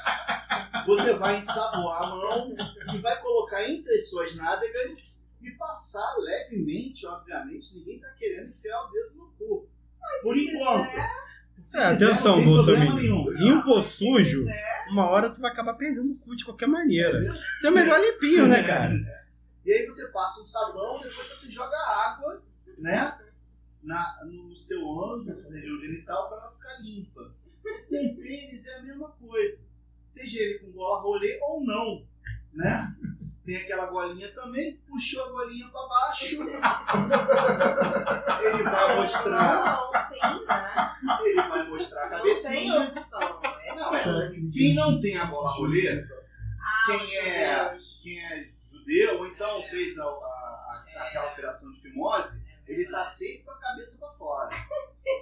Você 0.87 1.13
vai 1.15 1.37
ensaboar 1.37 2.03
a 2.03 2.09
mão 2.09 2.55
e 2.93 2.97
vai 2.99 3.21
colocar 3.21 3.69
entre 3.69 3.93
as 3.93 4.09
suas 4.09 4.35
nádegas 4.35 5.29
e 5.41 5.51
passar 5.51 6.15
levemente, 6.19 7.05
obviamente, 7.07 7.77
ninguém 7.77 7.99
tá 7.99 8.09
querendo 8.17 8.49
enfiar 8.49 8.79
o 8.87 8.91
dedo 8.91 9.15
no 9.15 9.27
cu. 9.37 9.67
Mas 9.99 10.21
Por 10.23 10.37
enquanto. 10.37 10.87
quiser, 10.87 11.09
Se 11.67 11.77
É, 11.79 11.91
quiser, 11.91 12.05
atenção, 12.07 12.35
não 12.37 12.43
tem 12.43 12.53
problema 12.65 12.85
Bolsonaro. 12.85 13.01
nenhum. 13.01 13.29
Limpo 13.31 13.81
sujo, 13.81 14.43
uma 14.91 15.09
hora 15.09 15.31
tu 15.31 15.39
vai 15.39 15.51
acabar 15.51 15.75
perdendo 15.75 16.11
o 16.11 16.19
cu 16.19 16.35
de 16.35 16.43
qualquer 16.45 16.67
maneira. 16.67 17.19
Então 17.59 17.71
é 17.71 17.73
melhor 17.73 17.99
limpinho, 18.01 18.47
né, 18.47 18.63
cara? 18.63 18.93
E 19.65 19.71
aí 19.71 19.85
você 19.85 20.07
passa 20.11 20.41
um 20.41 20.45
sabão, 20.45 20.93
depois 20.95 21.13
você 21.15 21.51
joga 21.51 21.75
água, 21.77 22.41
né? 22.79 23.19
Na, 23.83 24.19
no 24.25 24.55
seu 24.55 24.89
ânus, 25.03 25.27
na 25.27 25.35
sua 25.35 25.51
região 25.53 25.77
genital, 25.77 26.29
para 26.29 26.38
ela 26.38 26.51
ficar 26.51 26.79
limpa. 26.81 27.31
Com 27.89 28.05
o 28.07 28.15
pênis 28.15 28.67
é 28.67 28.75
a 28.77 28.81
mesma 28.83 29.09
coisa. 29.11 29.69
Seja 30.09 30.39
ele 30.41 30.59
com 30.59 30.71
gola 30.71 31.01
rolê 31.01 31.39
ou 31.43 31.63
não, 31.63 32.05
né? 32.53 32.95
Tem 33.45 33.55
aquela 33.57 33.88
golinha 33.88 34.31
também, 34.35 34.77
puxou 34.88 35.23
a 35.25 35.31
golinha 35.31 35.67
para 35.69 35.88
baixo. 35.88 36.38
ele 38.43 38.63
vai 38.63 38.95
mostrar, 38.95 39.65
Não, 39.65 39.91
sim, 40.07 40.19
né? 40.45 40.91
ele 41.25 41.41
vai 41.41 41.67
mostrar 41.69 42.01
a 42.01 42.09
Não 42.09 42.17
tem 42.19 42.19
cabecinha. 42.33 42.81
opção. 42.81 43.41
É 43.43 43.69
Não, 43.75 43.77
só. 43.89 43.95
é. 43.97 44.31
Quem 44.53 44.75
não 44.75 45.01
tem 45.01 45.17
a 45.17 45.25
gola 45.25 45.49
rolê, 45.49 45.88
Ah, 45.89 46.83
quem 46.85 46.95
os 47.03 47.13
é, 47.13 47.77
quem 48.01 48.19
é 48.19 48.43
judeu 48.81 49.19
ou 49.19 49.27
então 49.27 49.61
fez 49.63 49.97
a, 49.97 50.03
a- 50.03 50.07
a- 50.07 51.03
aquela 51.07 51.31
operação 51.31 51.71
de 51.73 51.81
fimose, 51.81 52.45
ele 52.67 52.85
tá 52.89 53.03
sempre 53.03 53.43
com 53.43 53.51
a 53.51 53.59
cabeça 53.59 53.99
para 54.05 54.13
fora. 54.17 54.49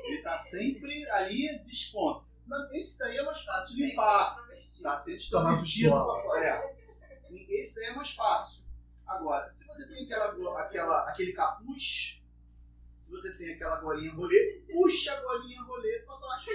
Ele 0.06 0.22
tá 0.22 0.36
sempre 0.36 1.10
ali 1.12 1.60
desponto. 1.64 2.26
Não, 2.46 2.74
Esse 2.74 3.00
daí 3.00 3.18
é 3.18 3.24
mais 3.24 3.42
fácil 3.44 3.76
de 3.76 3.84
limpar. 3.88 4.36
Tá 4.82 4.96
sempre 4.96 5.18
Tá 5.20 5.24
extrovertido 5.24 5.64
pistola. 5.64 6.14
para 6.14 6.24
fora. 6.24 6.46
É. 6.46 6.78
Esse 7.50 7.76
daí 7.76 7.86
é 7.90 7.96
mais 7.96 8.12
fácil. 8.12 8.70
Agora, 9.06 9.50
se 9.50 9.68
você 9.68 9.88
tem 9.94 10.04
aquela, 10.06 10.62
aquela, 10.62 11.10
aquele 11.10 11.34
capuz, 11.34 12.24
se 13.00 13.12
você 13.12 13.38
tem 13.38 13.56
aquela 13.56 13.78
golinha 13.82 14.12
rolê, 14.14 14.62
puxa 14.72 15.12
a 15.14 15.20
golinha 15.22 15.62
rolê 15.64 16.00
para 16.06 16.18
baixo. 16.18 16.50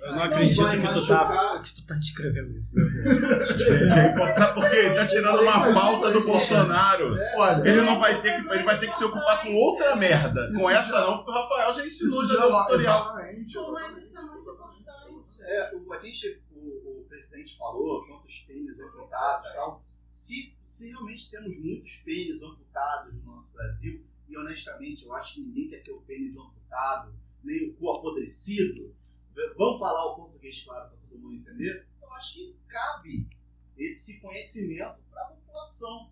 Eu 0.00 0.08
não 0.08 0.16
Não 0.16 0.22
acredito 0.24 0.68
que 0.70 0.92
tu, 0.92 1.06
tá, 1.06 1.60
que 1.64 1.74
tu 1.74 1.86
tá 1.86 1.94
descrevendo 1.94 2.56
isso, 2.56 2.74
meu 2.74 2.84
Deus. 2.84 3.48
Gente, 3.48 3.98
é 3.98 4.10
importante. 4.12 4.38
Sabe 4.38 4.54
por 4.54 4.70
quê? 4.70 4.76
Ele 4.76 4.94
tá 4.94 5.06
tirando 5.06 5.40
uma 5.42 5.74
pauta 5.74 6.10
do 6.10 6.20
Bolsonaro. 6.26 7.14
Olha, 7.36 7.68
Ele 7.68 7.80
não 7.82 7.98
vai 7.98 8.20
ter 8.20 8.42
que, 8.42 8.48
ele 8.54 8.62
vai 8.64 8.78
ter 8.78 8.86
que 8.88 8.94
se 8.94 9.04
ocupar 9.04 9.42
com 9.42 9.54
outra 9.54 9.96
merda. 9.96 10.52
Com 10.54 10.70
essa 10.70 10.92
já- 10.98 11.00
não, 11.06 11.16
porque 11.18 11.30
o 11.30 11.34
Rafael 11.34 11.72
já 11.72 11.86
ensinou 11.86 12.26
já 12.26 12.48
no 12.48 12.58
tutorial. 12.64 13.14
Mas 13.14 13.38
isso 13.38 14.18
é 14.18 14.22
muito 14.22 14.50
importante. 14.50 15.42
É, 15.46 15.74
o, 15.76 15.92
a 15.92 15.98
gente, 15.98 16.42
o, 16.52 17.00
o 17.00 17.06
presidente 17.08 17.56
falou 17.56 18.04
quantos 18.06 18.38
pênis 18.46 18.80
amputados 18.80 19.48
e 19.50 19.54
tal. 19.54 19.82
Se, 20.08 20.54
se 20.64 20.88
realmente 20.90 21.30
temos 21.30 21.58
muitos 21.62 21.96
pênis 22.04 22.42
amputados 22.42 23.14
no 23.14 23.22
nosso 23.32 23.52
Brasil, 23.54 24.02
e 24.28 24.36
honestamente 24.38 25.04
eu 25.04 25.14
acho 25.14 25.34
que 25.34 25.40
ninguém 25.42 25.68
quer 25.68 25.82
ter 25.82 25.92
o 25.92 26.00
pênis 26.02 26.34
amputado, 26.38 27.12
nem 27.42 27.68
o 27.68 27.74
cu 27.74 27.90
apodrecido, 27.90 28.94
vamos 29.56 29.78
falar 29.78 30.06
o 30.06 30.16
português 30.16 30.64
claro 30.64 30.90
para 30.90 30.98
todo 30.98 31.18
mundo 31.18 31.34
entender? 31.36 31.86
Eu 32.00 32.12
acho 32.12 32.34
que 32.34 32.56
cabe 32.68 33.28
esse 33.76 34.20
conhecimento 34.20 35.02
para 35.10 35.22
a 35.22 35.30
população. 35.30 36.10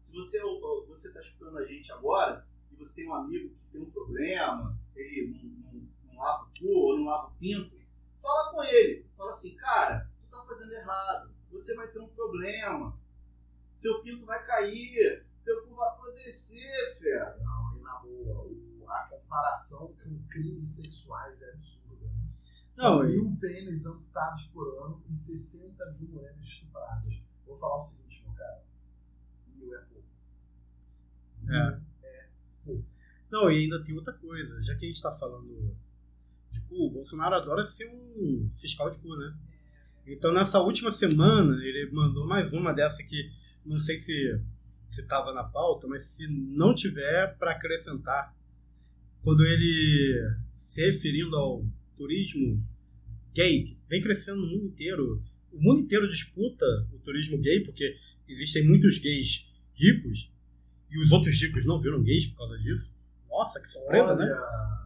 Se 0.00 0.14
você 0.14 0.40
você 0.86 1.08
está 1.08 1.20
escutando 1.20 1.58
a 1.58 1.66
gente 1.66 1.90
agora 1.92 2.46
e 2.72 2.76
você 2.76 2.96
tem 2.96 3.08
um 3.08 3.14
amigo 3.14 3.54
que 3.54 3.64
tem 3.72 3.80
um 3.80 3.90
problema, 3.90 4.78
ele 4.94 5.32
não, 5.32 5.72
não, 5.72 5.88
não 6.06 6.18
lava 6.18 6.44
o 6.44 6.60
cu 6.60 6.68
ou 6.68 6.98
não 6.98 7.06
lava 7.06 7.28
o 7.28 7.34
pinto, 7.38 7.74
fala 8.16 8.50
com 8.52 8.64
ele. 8.64 9.06
Fala 9.16 9.30
assim, 9.30 9.56
cara, 9.56 10.10
tu 10.20 10.28
tá 10.28 10.42
fazendo 10.46 10.72
errado. 10.72 11.34
Você 11.50 11.74
vai 11.74 11.88
ter 11.88 12.00
um 12.00 12.08
problema. 12.08 12.98
Seu 13.74 14.02
pinto 14.02 14.24
vai 14.24 14.44
cair. 14.46 15.24
Teu 15.44 15.66
cu 15.66 15.74
vai 15.74 15.88
apodrecer, 15.90 16.98
fera. 16.98 17.36
Não, 17.42 17.76
e 17.76 17.80
na 17.82 17.98
boa, 17.98 18.50
a 18.88 19.08
comparação 19.08 19.94
com 20.02 20.28
crimes 20.28 20.70
sexuais 20.70 21.42
é 21.42 21.52
absurda. 21.52 21.93
São 22.74 23.04
mil 23.04 23.36
pênis 23.40 23.86
amputados 23.86 24.48
por 24.48 24.66
ano 24.84 25.00
e 25.08 25.14
60 25.14 25.92
mil 25.92 26.08
mulheres 26.10 26.44
estupradas. 26.44 27.24
Vou 27.46 27.56
falar 27.56 27.76
o 27.76 27.80
seguinte, 27.80 28.24
meu 28.24 28.34
cara. 28.34 28.64
Mil 29.54 29.74
é 29.74 29.78
pouco. 29.78 30.08
É. 31.48 31.84
Não, 33.30 33.50
e 33.50 33.58
ainda 33.60 33.80
tem 33.82 33.94
outra 33.94 34.12
coisa. 34.12 34.60
Já 34.60 34.74
que 34.74 34.86
a 34.86 34.88
gente 34.88 35.00
tá 35.00 35.12
falando 35.12 35.76
de 36.50 36.60
cu, 36.62 36.86
o 36.86 36.90
Bolsonaro 36.90 37.36
adora 37.36 37.62
ser 37.62 37.88
um 37.88 38.50
fiscal 38.52 38.90
de 38.90 38.98
cu, 38.98 39.16
né? 39.16 39.36
Então 40.04 40.32
nessa 40.32 40.60
última 40.60 40.90
semana 40.90 41.54
ele 41.64 41.90
mandou 41.92 42.26
mais 42.26 42.52
uma 42.52 42.72
dessa 42.72 43.04
que 43.04 43.30
não 43.64 43.78
sei 43.78 43.96
se 43.96 44.42
se 44.84 45.06
tava 45.06 45.32
na 45.32 45.44
pauta, 45.44 45.86
mas 45.88 46.02
se 46.02 46.28
não 46.28 46.74
tiver 46.74 47.36
para 47.38 47.52
acrescentar, 47.52 48.36
quando 49.22 49.42
ele 49.44 50.36
se 50.50 50.84
referindo 50.84 51.34
ao 51.36 51.64
turismo 51.96 52.62
gay, 53.34 53.64
que 53.64 53.78
vem 53.88 54.02
crescendo 54.02 54.40
no 54.40 54.46
mundo 54.46 54.66
inteiro, 54.66 55.22
o 55.52 55.60
mundo 55.60 55.80
inteiro 55.80 56.08
disputa 56.08 56.64
o 56.92 56.98
turismo 56.98 57.38
gay 57.38 57.60
porque 57.60 57.96
existem 58.28 58.66
muitos 58.66 58.98
gays 58.98 59.52
ricos 59.74 60.32
e 60.90 61.02
os 61.02 61.12
outros 61.12 61.40
ricos 61.40 61.64
não 61.64 61.80
viram 61.80 62.02
gays 62.02 62.26
por 62.26 62.38
causa 62.38 62.58
disso. 62.58 62.96
Nossa, 63.28 63.60
que 63.60 63.68
surpresa, 63.68 64.14
né? 64.16 64.24
Olha, 64.24 64.84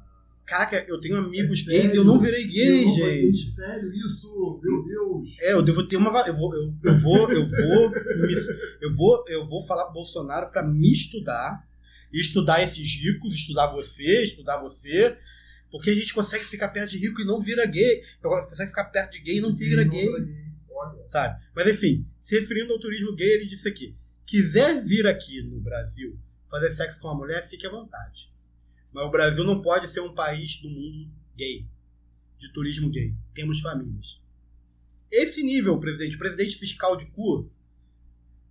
Caraca, 0.48 0.82
eu 0.89 0.98
tenho 0.98 1.18
amigos 1.18 1.68
É 1.68 1.72
gays 1.72 1.93
e 1.93 1.97
eu 1.98 2.05
não 2.05 2.18
virei 2.18 2.47
gay, 2.47 2.85
eu 2.85 2.90
gente. 2.90 3.44
Sério 3.44 3.94
isso? 3.94 4.59
Meu 4.62 4.82
Deus. 4.82 5.39
É, 5.40 5.52
eu 5.52 5.62
devo 5.62 5.86
ter 5.86 5.97
uma. 5.97 6.09
Eu 6.26 6.35
vou, 6.35 6.55
eu, 6.55 6.74
eu 6.85 6.94
vou, 6.94 7.30
eu 7.30 7.47
vou, 7.47 7.90
me, 7.90 8.35
eu 8.80 8.97
vou, 8.97 9.24
eu 9.28 9.47
vou 9.47 9.62
falar 9.66 9.85
pro 9.85 9.94
Bolsonaro 9.94 10.51
pra 10.51 10.66
me 10.66 10.90
estudar, 10.90 11.62
e 12.10 12.18
estudar 12.18 12.62
esses 12.62 12.94
ricos, 12.94 13.35
estudar 13.35 13.66
você, 13.66 14.22
estudar 14.22 14.62
você, 14.62 15.16
porque 15.70 15.90
a 15.90 15.94
gente 15.94 16.14
consegue 16.14 16.44
ficar 16.44 16.68
perto 16.68 16.90
de 16.90 16.98
rico 16.98 17.20
e 17.20 17.24
não 17.24 17.40
vira 17.40 17.66
gay, 17.66 18.02
consegue 18.22 18.70
ficar 18.70 18.84
perto 18.84 19.12
de 19.12 19.20
gay 19.20 19.38
e 19.38 19.40
não 19.40 19.54
vira 19.54 19.84
gay, 19.84 20.08
sabe? 21.06 21.42
Mas 21.54 21.66
enfim, 21.68 22.06
se 22.18 22.38
referindo 22.38 22.72
ao 22.72 22.80
turismo 22.80 23.14
gay, 23.14 23.34
ele 23.34 23.46
disse 23.46 23.68
aqui: 23.68 23.94
quiser 24.24 24.82
vir 24.82 25.06
aqui 25.06 25.42
no 25.42 25.60
Brasil 25.60 26.18
fazer 26.46 26.70
sexo 26.70 27.00
com 27.00 27.08
uma 27.08 27.16
mulher, 27.16 27.42
fique 27.42 27.66
à 27.66 27.70
vontade. 27.70 28.32
Mas 28.92 29.04
o 29.04 29.10
Brasil 29.10 29.44
não 29.44 29.60
pode 29.60 29.88
ser 29.88 30.00
um 30.00 30.14
país 30.14 30.60
do 30.62 30.70
mundo 30.70 31.10
gay, 31.36 31.66
de 32.38 32.52
turismo 32.52 32.90
gay. 32.90 33.14
Temos 33.34 33.60
famílias. 33.60 34.20
Esse 35.10 35.42
nível, 35.42 35.78
presidente, 35.78 36.18
presidente 36.18 36.56
fiscal 36.56 36.96
de 36.96 37.06
cu, 37.12 37.48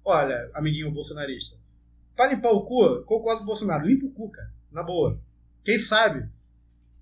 olha, 0.03 0.49
amiguinho 0.53 0.91
bolsonarista, 0.91 1.57
pra 2.15 2.27
limpar 2.27 2.51
o 2.51 2.63
cu, 2.63 3.03
concordo 3.03 3.39
com 3.39 3.43
o 3.43 3.47
Bolsonaro, 3.47 3.87
limpa 3.87 4.05
o 4.05 4.11
cu, 4.11 4.29
cara, 4.29 4.51
na 4.71 4.81
boa. 4.81 5.19
Quem 5.63 5.77
sabe, 5.77 6.27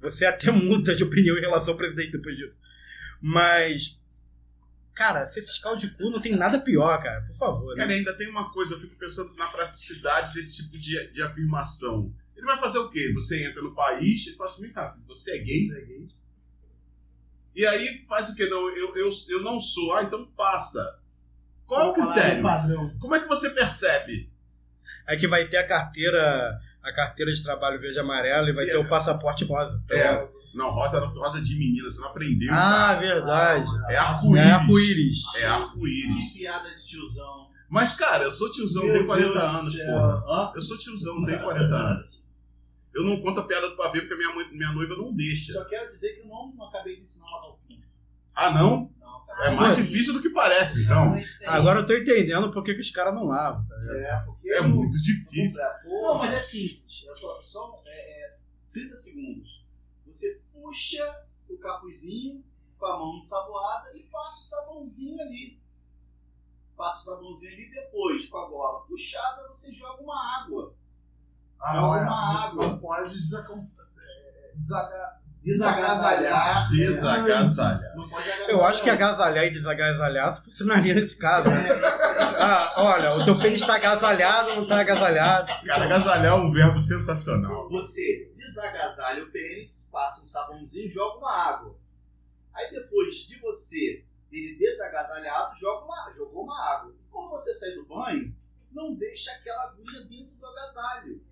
você 0.01 0.25
até 0.27 0.51
muda 0.51 0.95
de 0.95 1.03
opinião 1.03 1.37
em 1.37 1.41
relação 1.41 1.71
ao 1.73 1.77
presidente 1.77 2.11
depois 2.11 2.35
disso. 2.35 2.59
Mas, 3.21 3.99
cara, 4.93 5.25
ser 5.25 5.41
fiscal 5.41 5.75
de 5.75 5.89
cu 5.95 6.09
não 6.09 6.19
tem 6.21 6.35
nada 6.35 6.59
pior, 6.59 7.01
cara, 7.01 7.21
por 7.21 7.35
favor. 7.35 7.75
Cara, 7.75 7.87
Né? 7.87 7.95
ainda 7.95 8.15
tem 8.17 8.29
uma 8.29 8.51
coisa, 8.51 8.75
eu 8.75 8.79
fico 8.79 8.95
pensando 8.97 9.33
na 9.35 9.47
praticidade 9.47 10.33
desse 10.33 10.63
tipo 10.63 10.77
de, 10.79 11.11
de 11.11 11.21
afirmação. 11.23 12.13
Ele 12.35 12.45
vai 12.45 12.57
fazer 12.57 12.77
o 12.79 12.89
quê? 12.89 13.11
Você 13.13 13.45
entra 13.45 13.61
no 13.61 13.73
país 13.73 14.27
e 14.27 14.35
fala 14.35 14.49
assim, 14.49 14.61
vem 14.63 14.73
cá, 14.73 14.91
filho, 14.91 15.05
você 15.07 15.37
é 15.37 15.39
gay? 15.39 15.57
Você 15.57 15.81
é 15.81 15.85
gay? 15.85 16.07
E 17.55 17.65
aí 17.65 18.03
faz 18.07 18.29
o 18.29 18.35
quê? 18.35 18.45
Não, 18.47 18.69
eu, 18.69 18.95
eu, 18.97 19.09
eu 19.29 19.41
não 19.41 19.61
sou. 19.61 19.95
Ah, 19.95 20.03
então 20.03 20.25
passa. 20.35 20.99
Qual 21.65 21.81
é 21.81 21.85
o 21.85 21.93
critério? 21.93 22.43
Como 22.99 23.15
é 23.15 23.19
que 23.21 23.27
você 23.27 23.49
percebe? 23.51 24.29
Aí 25.07 25.17
que 25.17 25.27
vai 25.27 25.47
ter 25.47 25.57
a 25.57 25.67
carteira, 25.67 26.61
a 26.85 26.93
carteira 26.93 27.31
de 27.31 27.41
trabalho 27.43 27.79
verde 27.79 27.97
e 27.97 27.99
amarelo 27.99 28.49
e 28.49 28.53
vai 28.53 28.63
E 28.65 28.67
ter 28.67 28.75
a- 28.77 28.79
o 28.79 28.87
passaporte 28.87 29.43
rosa. 29.45 29.83
É, 29.91 30.27
não, 30.53 30.69
rosa, 30.71 30.99
rosa 31.05 31.41
de 31.41 31.55
menina, 31.57 31.89
você 31.89 31.99
não 32.01 32.09
aprendeu. 32.09 32.53
Ah, 32.53 32.55
cara. 32.95 32.99
verdade. 32.99 33.65
É 33.89 33.95
arco-íris. 33.97 34.37
É 34.45 34.51
arco-íris. 34.51 35.35
É 35.35 35.39
Que 35.39 35.45
arco-íris. 35.45 36.33
piada 36.33 36.69
de 36.73 36.85
tiozão. 36.85 37.35
Mas, 37.69 37.95
cara, 37.95 38.23
eu 38.23 38.31
sou 38.31 38.49
tiozão, 38.51 38.83
Meu 38.83 38.93
tenho 38.93 39.05
40 39.07 39.31
Deus 39.33 39.43
anos, 39.43 39.77
porra. 39.79 40.23
Hã? 40.27 40.51
Eu 40.55 40.61
sou 40.61 40.77
tiozão, 40.77 41.25
tenho 41.25 41.41
40 41.41 41.75
anos. 41.75 42.15
Eu 42.93 43.03
não 43.03 43.21
conto 43.21 43.41
a 43.41 43.43
piada 43.43 43.67
do 43.69 43.75
pavê 43.75 43.99
porque 44.01 44.15
minha, 44.15 44.33
mãe, 44.33 44.47
minha 44.53 44.71
noiva 44.71 44.95
não 44.95 45.13
deixa. 45.13 45.51
Só 45.53 45.65
quero 45.65 45.91
dizer 45.91 46.13
que 46.13 46.21
eu 46.21 46.27
não, 46.27 46.53
não 46.55 46.67
acabei 46.67 46.95
de 46.95 47.01
ensinar 47.01 47.27
a 47.27 47.31
lavar 47.35 47.49
o 47.49 47.59
pinto. 47.67 47.85
Ah, 48.33 48.51
não? 48.51 48.89
É 49.41 49.51
mais 49.51 49.75
difícil 49.75 50.13
do 50.13 50.21
que 50.21 50.29
parece, 50.29 50.83
então. 50.85 51.11
Gostei. 51.11 51.47
Agora 51.47 51.79
eu 51.79 51.85
tô 51.85 51.93
entendendo 51.93 52.51
por 52.51 52.63
que, 52.63 52.73
que 52.73 52.79
os 52.81 52.89
caras 52.91 53.13
não 53.13 53.25
lavam. 53.25 53.65
Tá 53.65 53.75
ligado? 53.75 54.21
É, 54.21 54.25
porque 54.25 54.49
É 54.49 54.59
eu- 54.59 54.69
muito 54.69 54.97
difícil. 55.01 55.61
Não, 55.85 56.17
mas 56.19 56.33
é 56.33 56.39
simples. 56.39 57.05
É 57.09 57.13
só, 57.13 57.29
só 57.41 57.81
é, 57.85 58.25
é 58.27 58.37
30 58.71 58.95
segundos. 58.95 59.65
Você 60.05 60.41
puxa 60.53 61.25
o 61.49 61.57
capuzinho 61.57 62.43
com 62.77 62.85
a 62.85 62.97
mão 62.97 63.15
ensaboada 63.15 63.95
e 63.95 64.03
passa 64.03 64.39
o 64.39 64.43
sabãozinho 64.43 65.19
ali. 65.21 65.59
Passa 66.77 66.99
o 66.99 67.15
sabãozinho 67.15 67.53
ali 67.53 67.69
depois, 67.71 68.27
com 68.27 68.37
a 68.37 68.49
gola 68.49 68.85
puxada, 68.85 69.47
você 69.47 69.71
joga 69.73 70.01
uma 70.01 70.41
água. 70.43 70.73
Ah, 71.59 71.73
Joga 71.73 71.87
não, 71.87 71.95
é. 71.95 72.03
uma 72.03 72.45
água. 72.45 72.67
Não 72.67 72.79
pode 72.79 73.07
é, 73.09 74.53
desaga- 74.55 75.21
Desagasalhar. 75.45 76.71
Desagasalhar. 76.71 77.95
Não 77.95 78.09
pode 78.09 78.27
agasalhar. 78.27 78.49
Eu 78.49 78.65
acho 78.65 78.81
que 78.81 78.89
agasalhar 78.89 79.45
e 79.45 79.51
desagasalhar 79.51 80.43
funcionaria 80.43 80.95
nesse 80.95 81.19
caso, 81.19 81.49
né? 81.49 81.69
Ah, 82.39 82.73
olha, 82.77 83.13
o 83.13 83.25
teu 83.25 83.37
pênis 83.37 83.61
tá 83.61 83.75
agasalhado 83.75 84.49
ou 84.49 84.55
não 84.55 84.67
tá 84.67 84.79
agasalhado? 84.79 85.47
Cara, 85.63 85.85
agasalhar 85.85 86.33
é 86.33 86.35
um 86.35 86.51
verbo 86.51 86.79
sensacional. 86.79 87.69
Você 87.69 88.31
desagasalha 88.33 89.23
o 89.23 89.31
pênis, 89.31 89.89
passa 89.91 90.23
um 90.23 90.25
sabãozinho 90.25 90.87
e 90.87 90.89
joga 90.89 91.19
uma 91.19 91.31
água. 91.31 91.75
Aí 92.51 92.71
depois 92.71 93.27
de 93.27 93.39
você 93.39 94.03
ele 94.31 94.57
desagasalhado, 94.57 95.55
joga 95.59 95.85
uma, 95.85 96.11
jogou 96.11 96.43
uma 96.43 96.59
água. 96.73 96.91
E 96.91 97.11
quando 97.11 97.29
você 97.29 97.53
sai 97.53 97.71
do 97.71 97.85
banho, 97.85 98.35
não 98.71 98.95
deixa 98.95 99.31
aquela 99.31 99.65
agulha 99.65 100.01
dentro 100.05 100.35
do 100.35 100.45
agasalho. 100.47 101.23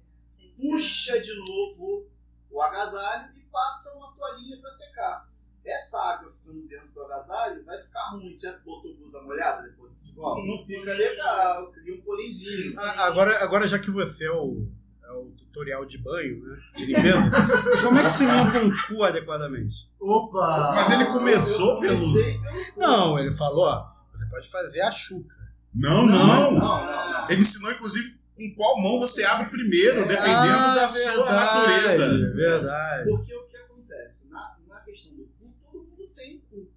Puxa 0.56 1.20
de 1.20 1.36
novo 1.40 2.08
o 2.52 2.62
agasalho 2.62 3.33
passa 3.54 3.98
uma 4.00 4.12
toalhinha 4.14 4.60
para 4.60 4.70
secar. 4.72 5.30
Essa 5.66 5.98
água 6.10 6.30
ficando 6.30 6.68
dentro 6.68 6.90
do 6.94 7.04
agasalho 7.04 7.64
vai 7.64 7.82
ficar 7.82 8.02
ruim. 8.12 8.34
Você 8.36 8.52
botou 8.66 8.94
blusa 8.96 9.22
molhada 9.22 9.62
depois 9.70 9.92
do 9.94 9.98
futebol? 10.00 10.46
Não 10.46 10.66
fica 10.66 10.92
legal, 10.94 11.72
cria 11.72 11.96
um 11.96 12.02
polenguinho. 12.02 12.74
Ah, 12.78 13.06
agora, 13.06 13.44
agora, 13.44 13.66
já 13.68 13.80
que 13.80 13.90
você 13.90 14.28
é 14.28 14.32
o, 14.32 14.68
é 15.06 15.12
o 15.14 15.32
tutorial 15.38 15.86
de 15.86 16.00
banho, 16.00 16.44
né? 16.44 16.58
De 16.76 16.86
limpeza, 16.88 17.32
como 17.82 17.98
é 17.98 18.04
que 18.04 18.10
se 18.10 18.26
limpa 18.26 18.58
um 18.58 18.72
cu 18.88 19.04
adequadamente? 19.06 19.90
Opa! 20.02 20.74
Mas 20.76 20.90
ele 20.92 21.06
começou 21.06 21.80
pelo. 21.80 21.98
pelo. 21.98 22.44
Não, 22.76 23.18
ele 23.18 23.32
falou, 23.32 23.64
ó, 23.66 23.90
você 24.12 24.26
pode 24.30 24.50
fazer 24.52 24.82
a 24.82 24.92
chuca. 24.92 25.36
Não, 25.74 26.06
Não, 26.06 26.18
não. 26.28 26.52
não, 26.52 26.62
não. 26.62 27.30
Ele 27.30 27.40
ensinou, 27.42 27.72
inclusive, 27.72 28.20
com 28.36 28.54
qual 28.56 28.82
mão 28.82 29.00
você 29.00 29.24
abre 29.24 29.48
primeiro, 29.50 30.06
dependendo 30.06 30.28
Ah, 30.30 30.76
da 30.76 30.88
sua 30.90 31.12
verdade, 31.24 31.34
natureza. 31.46 32.32
Verdade. 32.34 33.10
Porque 33.10 33.34
o 33.36 33.44
que 33.46 33.58
acontece? 33.58 34.30
Na, 34.30 34.58
na 34.68 34.80
questão 34.82 35.16
do 35.16 35.24
cu, 35.24 35.32
todo 35.72 35.84
mundo 35.84 36.06
tem 36.16 36.40
cu. 36.52 36.68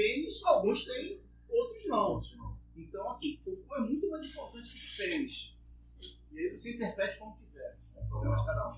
Pênis, 0.00 0.42
alguns 0.46 0.86
têm, 0.86 1.20
outros 1.50 1.86
não. 1.88 2.22
Então, 2.74 3.06
assim, 3.06 3.38
o 3.46 3.56
cu 3.58 3.74
é 3.74 3.80
muito 3.80 4.08
mais 4.08 4.24
importante 4.24 4.66
que 4.66 4.78
o 4.78 4.96
pênis. 4.96 5.54
E 6.32 6.38
aí 6.38 6.44
você 6.44 6.74
interprete 6.74 7.18
como 7.18 7.36
quiser. 7.36 7.76
É 7.98 8.08
problema 8.08 8.36
de 8.36 8.46
cada 8.46 8.68
um. 8.70 8.72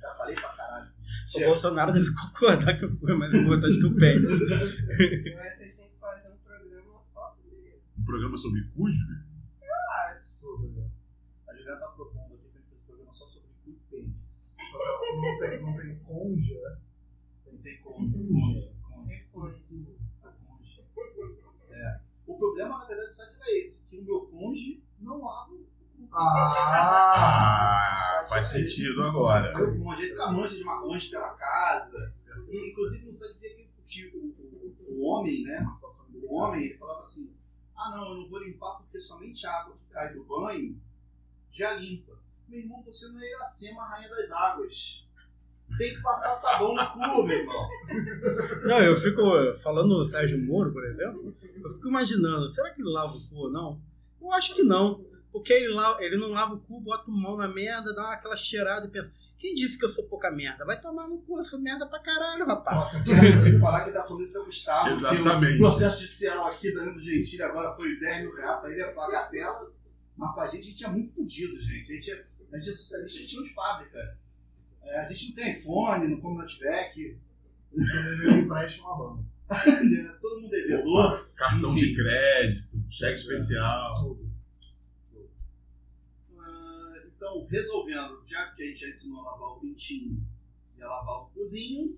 Já 0.00 0.14
falei 0.14 0.36
pra 0.36 0.48
caralho. 0.50 0.92
O 1.34 1.40
Bolsonaro 1.40 1.92
deve 1.92 2.14
concordar 2.14 2.78
que 2.78 2.84
o 2.84 2.96
cu 2.96 3.10
é 3.10 3.14
mais 3.16 3.34
importante 3.34 3.80
que 3.80 3.86
o 3.86 3.96
pênis. 3.96 4.22
Mas 5.34 5.58
vocês 5.58 5.76
têm 5.76 5.88
que 5.90 5.98
fazer 5.98 6.28
um 6.30 6.36
programa 6.36 7.00
só 7.12 7.30
sobre 7.32 7.56
isso. 7.56 7.80
Um 7.98 8.04
programa 8.04 8.36
sobre 8.36 8.62
cu, 8.76 8.92
Júlio? 8.92 9.24
Sobre. 10.24 10.84
A 11.48 11.52
Juliana 11.52 11.80
tá 11.80 11.88
propondo 11.88 12.34
aqui 12.34 12.48
pra 12.48 12.60
gente 12.60 12.70
fazer 12.70 12.80
um 12.80 12.86
programa 12.86 13.12
só 13.12 13.26
sobre 13.26 13.48
cu 13.64 13.70
e 13.70 13.74
pênis. 13.90 14.56
Não 15.16 15.38
tem, 15.40 15.62
não 15.62 15.76
tem 15.76 15.98
conja. 15.98 16.78
Não 17.44 17.58
tem. 17.58 17.78
Conja. 17.82 18.72
A 20.22 20.28
conja. 20.32 20.82
É. 21.70 22.00
O 22.26 22.31
problema, 22.42 22.78
na 22.78 22.84
verdade, 22.84 23.08
do 23.08 23.14
site 23.14 23.38
era 23.40 23.58
esse: 23.58 23.86
que 23.88 23.98
o 23.98 24.02
meu 24.02 24.20
conge 24.26 24.82
não 24.98 25.22
lava 25.22 25.52
o. 25.52 25.66
Ah! 26.12 27.74
Ah, 27.74 28.24
faz 28.28 28.46
sentido 28.46 29.02
agora. 29.02 29.52
Conge, 29.52 30.02
ele 30.02 30.10
fica 30.10 30.30
mancha 30.30 30.56
de 30.56 30.64
maconha 30.64 30.98
pela 31.10 31.30
casa. 31.30 32.14
E, 32.50 32.70
inclusive, 32.70 33.06
no 33.06 33.12
site 33.12 33.32
dizia 33.32 33.56
que, 33.88 34.06
o, 34.14 34.18
o, 34.18 35.00
o 35.00 35.06
homem, 35.06 35.42
né? 35.44 35.58
A 35.58 35.70
situação 35.70 36.12
do 36.12 36.32
homem, 36.32 36.66
ele 36.66 36.78
falava 36.78 37.00
assim: 37.00 37.34
ah, 37.76 37.90
não, 37.90 38.08
eu 38.10 38.14
não 38.16 38.28
vou 38.28 38.40
limpar 38.40 38.78
porque 38.78 38.98
somente 38.98 39.46
a 39.46 39.60
água 39.60 39.74
que 39.74 39.84
cai 39.86 40.12
do 40.12 40.24
banho 40.24 40.80
já 41.50 41.74
limpa. 41.74 42.18
Meu 42.48 42.60
irmão, 42.60 42.82
você 42.82 43.08
não 43.08 43.20
é 43.20 43.30
Iracema, 43.30 43.84
rainha 43.88 44.10
das 44.10 44.30
águas. 44.32 45.08
Tem 45.78 45.94
que 45.94 46.00
passar 46.02 46.34
sabão 46.34 46.74
no 46.74 46.86
cu, 46.92 47.22
meu 47.24 47.36
irmão. 47.38 47.68
Não, 48.64 48.78
eu 48.82 48.94
fico 48.96 49.22
falando 49.62 49.92
o 49.96 50.04
Sérgio 50.04 50.38
Moro, 50.44 50.72
por 50.72 50.84
exemplo, 50.84 51.34
eu 51.62 51.68
fico 51.70 51.88
imaginando, 51.88 52.48
será 52.48 52.70
que 52.70 52.82
ele 52.82 52.90
lava 52.90 53.12
o 53.12 53.28
cu 53.30 53.36
ou 53.36 53.50
não? 53.50 53.80
Eu 54.20 54.32
acho 54.32 54.54
que 54.54 54.62
não. 54.62 55.04
Porque 55.32 55.50
ele, 55.52 55.68
la- 55.72 55.96
ele 56.00 56.16
não 56.18 56.28
lava 56.30 56.54
o 56.54 56.60
cu, 56.60 56.78
bota 56.80 57.10
a 57.10 57.14
mão 57.14 57.36
na 57.38 57.48
merda, 57.48 57.94
dá 57.94 58.12
aquela 58.12 58.36
cheirada 58.36 58.86
e 58.86 58.90
pensa, 58.90 59.10
quem 59.38 59.54
disse 59.54 59.78
que 59.78 59.84
eu 59.86 59.88
sou 59.88 60.04
pouca 60.04 60.30
merda? 60.30 60.62
Vai 60.66 60.78
tomar 60.78 61.08
no 61.08 61.18
cu, 61.22 61.38
eu 61.38 61.42
sou 61.44 61.58
merda 61.58 61.86
pra 61.86 61.98
caralho, 62.00 62.44
rapaz. 62.46 62.76
Nossa, 62.76 63.02
tinha 63.02 63.42
que 63.42 63.58
falar 63.58 63.84
que 63.84 63.92
tá 63.92 64.02
falando 64.02 64.22
isso 64.24 64.36
é 64.36 64.40
o 64.42 64.44
Gustavo. 64.44 64.88
Exatamente. 64.90 65.54
O 65.54 65.58
processo 65.58 66.00
judicial 66.00 66.46
aqui 66.48 66.74
Danilo 66.74 67.00
Gentili 67.00 67.42
agora 67.42 67.74
foi 67.74 67.98
10 67.98 68.22
mil 68.24 68.34
reais 68.36 68.60
pra 68.60 68.70
ele 68.70 68.82
a 68.82 69.22
tela. 69.30 69.72
Mas 70.18 70.34
pra 70.34 70.46
gente, 70.46 70.60
a 70.60 70.70
gente 70.70 70.84
é 70.84 70.88
muito 70.88 71.14
fudido, 71.14 71.56
gente. 71.58 71.90
A 71.90 71.94
gente 71.94 72.10
é, 72.10 72.14
a 72.52 72.58
gente 72.58 72.70
é 72.70 72.74
socialista, 72.74 73.18
a 73.18 73.22
gente 73.22 73.36
não 73.36 73.42
de 73.44 73.54
fábrica. 73.54 74.18
É, 74.84 75.00
a 75.00 75.04
gente 75.04 75.28
não 75.28 75.34
tem 75.36 75.52
iPhone, 75.52 76.08
não 76.10 76.20
come 76.20 76.38
notebook. 76.38 77.18
Ele 77.74 78.40
empresta 78.42 78.82
uma 78.86 78.96
banda. 78.98 79.24
Todo 80.20 80.40
mundo 80.40 80.54
é 80.54 80.60
devedor. 80.60 81.30
Cartão 81.34 81.70
Enfim. 81.74 81.86
de 81.86 81.94
crédito, 81.96 82.84
cheque 82.90 83.14
especial. 83.14 83.94
Tudo. 84.04 84.32
Ah, 86.38 86.94
então, 87.06 87.46
resolvendo, 87.50 88.20
já 88.26 88.46
que 88.52 88.62
a 88.62 88.66
gente 88.66 88.80
já 88.80 88.88
ensinou 88.88 89.20
a 89.26 89.32
lavar 89.32 89.48
o 89.56 89.60
pintinho 89.60 90.20
e 90.78 90.82
a 90.82 90.88
lavar 90.88 91.22
o 91.22 91.26
cozinho, 91.34 91.96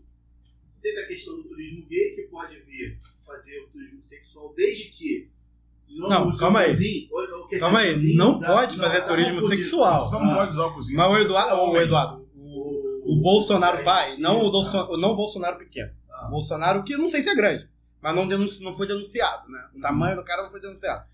teve 0.83 1.01
a 1.01 1.07
questão 1.07 1.37
do 1.37 1.45
turismo 1.45 1.87
gay, 1.87 2.15
que 2.15 2.23
pode 2.23 2.59
vir 2.61 2.99
fazer 3.23 3.61
o 3.61 3.69
turismo 3.69 4.03
sexual 4.03 4.53
desde 4.57 4.91
que. 4.91 5.31
Não, 5.89 6.29
use 6.29 6.37
o 6.39 6.41
calma 6.41 6.61
aí. 6.61 6.67
cozinho, 6.71 7.09
ou- 7.13 7.41
ou 7.41 7.47
quer 7.49 7.59
Calma 7.61 7.79
aí, 7.81 7.93
cozinho 7.93 8.17
não 8.17 8.39
da- 8.39 8.47
pode 8.49 8.77
não, 8.77 8.85
fazer 8.85 9.01
tá 9.01 9.07
turismo 9.07 9.49
sexual. 9.49 9.95
Você 9.97 10.11
só 10.11 10.25
não 10.25 10.35
pode 10.35 10.51
usar 10.53 10.67
o 10.67 10.75
cozinho. 10.75 10.99
Mas 10.99 11.11
o 11.13 11.17
Eduardo, 11.23 11.55
o. 11.63 11.77
Eduardo, 11.77 12.24
o, 13.05 13.21
Bolsonaro 13.21 13.85
pai, 13.85 14.17
não 14.19 14.43
o, 14.43 14.51
Bolso- 14.51 14.97
não 14.97 15.11
o 15.11 15.17
Bolsonaro 15.17 15.59
pequeno. 15.59 15.93
O 16.27 16.31
Bolsonaro 16.31 16.83
que 16.85 16.97
não 16.97 17.11
sei 17.11 17.23
se 17.23 17.29
é 17.31 17.35
grande, 17.35 17.69
mas 18.01 18.15
não, 18.15 18.27
denunci- 18.27 18.63
não 18.65 18.73
foi 18.73 18.87
denunciado, 18.87 19.51
né? 19.51 19.69
O 19.75 19.81
tamanho 19.81 20.17
do 20.17 20.25
cara 20.25 20.43
não 20.43 20.51
foi 20.51 20.61
denunciado. 20.61 21.05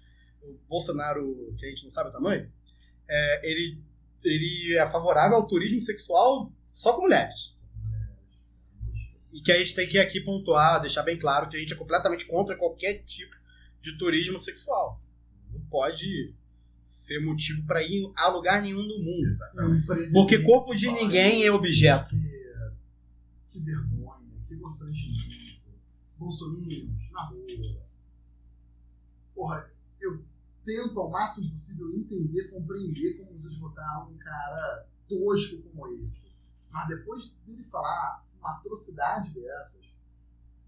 O 0.44 0.58
Bolsonaro, 0.68 1.54
que 1.58 1.66
a 1.66 1.68
gente 1.68 1.84
não 1.84 1.90
sabe 1.90 2.10
o 2.10 2.12
tamanho, 2.12 2.50
é, 3.08 3.50
ele, 3.50 3.78
ele 4.24 4.76
é 4.76 4.86
favorável 4.86 5.36
ao 5.36 5.46
turismo 5.46 5.80
sexual 5.80 6.52
só 6.72 6.92
com 6.94 7.02
mulheres. 7.02 7.68
E 9.32 9.40
que 9.40 9.52
a 9.52 9.58
gente 9.58 9.74
tem 9.74 9.86
que 9.88 9.98
aqui 9.98 10.20
pontuar, 10.20 10.80
deixar 10.80 11.02
bem 11.02 11.16
claro 11.18 11.48
que 11.48 11.56
a 11.56 11.60
gente 11.60 11.72
é 11.72 11.76
completamente 11.76 12.24
contra 12.26 12.56
qualquer 12.56 13.04
tipo 13.04 13.34
de 13.80 13.96
turismo 13.96 14.38
sexual. 14.40 15.00
Não 15.52 15.60
pode 15.70 16.34
ser 16.90 17.20
motivo 17.20 17.64
para 17.66 17.80
ir 17.84 18.10
a 18.16 18.28
lugar 18.30 18.60
nenhum 18.60 18.82
do 18.82 18.98
mundo. 18.98 19.28
Exatamente. 19.28 19.86
Porque 20.12 20.40
corpo 20.40 20.74
de 20.74 20.90
ninguém 20.90 21.44
é 21.44 21.52
objeto. 21.52 22.16
Que, 22.16 23.46
que 23.46 23.60
vergonha, 23.60 24.44
que 24.48 24.56
constrangimento. 24.56 25.70
Bolsominions, 26.18 27.12
na 27.12 27.24
boa. 27.26 27.82
Porra, 29.34 29.70
eu 30.00 30.24
tento 30.64 31.00
ao 31.00 31.10
máximo 31.10 31.52
possível 31.52 31.94
entender, 31.96 32.50
compreender 32.50 33.18
como 33.18 33.30
vocês 33.30 33.56
botaram 33.58 34.10
um 34.10 34.18
cara 34.18 34.86
tosco 35.08 35.62
como 35.62 35.94
esse. 36.02 36.38
Mas 36.72 36.88
depois 36.88 37.40
dele 37.46 37.62
falar 37.62 38.26
uma 38.38 38.56
atrocidade 38.56 39.32
dessas, 39.34 39.94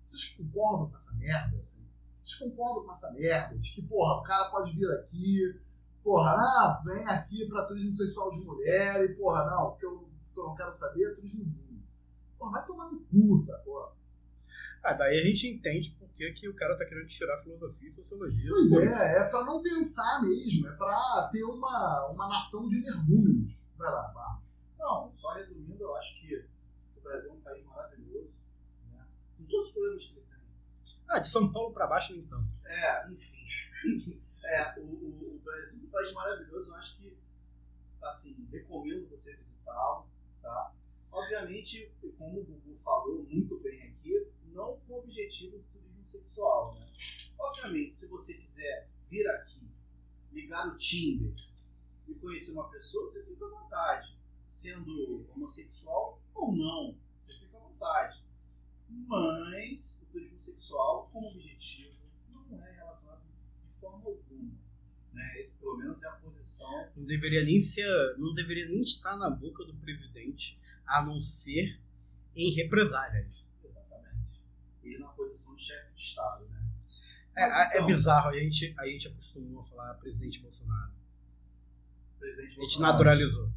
vocês 0.04 0.36
concordam 0.36 0.88
com 0.88 0.96
essa 0.96 1.18
merda, 1.18 1.58
assim? 1.58 1.90
Vocês 2.20 2.38
concordam 2.38 2.84
com 2.84 2.92
essa 2.92 3.12
merda? 3.14 3.58
De 3.58 3.72
que, 3.72 3.82
porra, 3.82 4.20
o 4.20 4.22
cara 4.22 4.50
pode 4.50 4.72
vir 4.76 4.90
aqui, 4.92 5.60
porra, 6.02 6.32
ah, 6.32 6.82
vem 6.84 7.06
aqui 7.08 7.46
pra 7.48 7.64
turismo 7.64 7.92
sexual 7.92 8.30
de 8.30 8.44
mulher, 8.44 9.04
e 9.04 9.14
porra, 9.14 9.44
não, 9.50 9.68
o 9.68 9.76
que 9.76 9.86
eu, 9.86 10.08
não 10.36 10.54
quero 10.54 10.72
saber 10.72 11.04
é 11.04 11.14
turismo 11.14 11.44
gay. 11.44 11.80
Porra, 12.38 12.52
vai 12.52 12.66
tomar 12.66 12.90
no 12.90 13.00
cu, 13.00 13.36
sacou? 13.36 13.92
Ah, 14.84 14.94
daí 14.94 15.20
a 15.20 15.24
gente 15.24 15.46
entende 15.46 15.90
por 15.98 16.08
que, 16.10 16.32
que 16.32 16.48
o 16.48 16.54
cara 16.54 16.76
tá 16.76 16.84
querendo 16.84 17.06
tirar 17.06 17.38
filosofia 17.38 17.88
e 17.88 17.92
sociologia. 17.92 18.50
Pois 18.50 18.70
Pô, 18.70 18.80
é, 18.80 19.18
é 19.20 19.28
pra 19.30 19.44
não 19.44 19.62
pensar 19.62 20.22
mesmo, 20.22 20.68
é 20.68 20.72
pra 20.72 21.28
ter 21.30 21.44
uma, 21.44 22.10
uma 22.12 22.28
nação 22.28 22.68
de 22.68 22.78
energúmenos. 22.78 23.70
Vai 23.78 23.90
lá, 23.90 24.08
Barros. 24.08 24.58
Não, 24.78 25.12
só 25.14 25.32
resumindo, 25.34 25.80
eu 25.80 25.94
acho 25.94 26.20
que 26.20 26.44
o 26.96 27.00
Brasil 27.00 27.30
é 27.30 27.32
um 27.34 27.40
país 27.40 27.64
maravilhoso, 27.64 28.34
né? 28.90 29.06
com 29.38 29.44
todos 29.44 29.68
os 29.68 29.72
problemas 29.72 30.04
que 30.04 30.12
ele 30.14 30.26
tem. 30.26 30.38
Ah, 31.10 31.20
de 31.20 31.28
São 31.28 31.52
Paulo 31.52 31.72
pra 31.72 31.86
baixo, 31.86 32.12
nem 32.14 32.26
tanto. 32.26 32.48
É, 32.66 33.10
enfim. 33.12 34.20
É, 34.44 34.80
o, 34.80 35.36
o, 35.36 35.40
Brasil 35.42 35.84
é 35.84 35.86
um 35.86 35.90
país 35.90 36.12
maravilhoso, 36.12 36.70
eu 36.70 36.74
acho 36.74 36.96
que, 36.98 37.16
assim, 38.02 38.46
recomendo 38.50 39.08
você 39.08 39.36
visitá-lo, 39.36 40.06
tá? 40.40 40.74
Obviamente, 41.10 41.92
como 42.18 42.40
o 42.40 42.44
Gugu 42.44 42.76
falou 42.76 43.22
muito 43.24 43.58
bem 43.62 43.82
aqui, 43.88 44.28
não 44.46 44.76
com 44.78 44.94
o 44.94 44.98
objetivo 45.00 45.58
do 45.58 45.64
turismo 45.64 46.04
sexual, 46.04 46.74
né? 46.74 46.86
Obviamente, 47.38 47.94
se 47.94 48.08
você 48.08 48.34
quiser 48.38 48.88
vir 49.08 49.28
aqui, 49.28 49.68
ligar 50.32 50.68
o 50.68 50.76
Tinder 50.76 51.32
e 52.08 52.14
conhecer 52.14 52.52
uma 52.52 52.68
pessoa, 52.70 53.06
você 53.06 53.26
fica 53.26 53.44
à 53.44 53.48
vontade. 53.48 54.16
Sendo 54.48 55.26
homossexual 55.30 56.20
ou 56.34 56.52
não, 56.52 56.96
você 57.20 57.46
fica 57.46 57.56
à 57.58 57.60
vontade. 57.60 58.22
Mas 58.88 60.02
o 60.02 60.12
turismo 60.12 60.38
sexual, 60.38 61.08
como 61.12 61.28
objetivo, 61.28 62.04
não 62.50 62.64
é 62.66 62.72
relacionado 62.72 63.22
de 63.66 63.74
forma 63.74 64.04
alguma. 64.04 64.52
Né? 65.12 65.40
Esse, 65.40 65.58
pelo 65.58 65.76
menos, 65.76 66.02
é 66.02 66.08
a 66.08 66.12
posição. 66.12 66.90
Não 66.96 67.04
deveria 67.04 67.44
nem 67.44 67.60
ser. 67.60 67.86
Não 68.18 68.32
deveria 68.32 68.66
nem 68.66 68.80
estar 68.80 69.16
na 69.16 69.28
boca 69.30 69.64
do 69.64 69.74
presidente, 69.74 70.58
a 70.86 71.04
não 71.04 71.20
ser 71.20 71.78
em 72.34 72.50
represália 72.52 73.18
a 73.18 73.22
isso. 73.22 73.52
Exatamente. 73.64 74.40
Ele 74.82 74.98
na 74.98 75.08
posição 75.08 75.54
de 75.54 75.62
chefe 75.62 75.94
de 75.94 76.00
Estado, 76.02 76.46
né? 76.48 76.62
É, 77.36 77.46
Mas 77.48 77.52
é 77.52 77.74
então, 77.76 77.86
bizarro, 77.86 78.28
a 78.30 78.34
gente, 78.38 78.74
a 78.78 78.86
gente 78.86 79.08
acostumou 79.08 79.60
a 79.60 79.62
falar 79.62 79.94
presidente 79.94 80.40
Bolsonaro. 80.40 80.92
Presidente 82.18 82.46
A 82.46 82.50
gente 82.50 82.58
Bolsonaro, 82.58 82.92
naturalizou. 82.92 83.52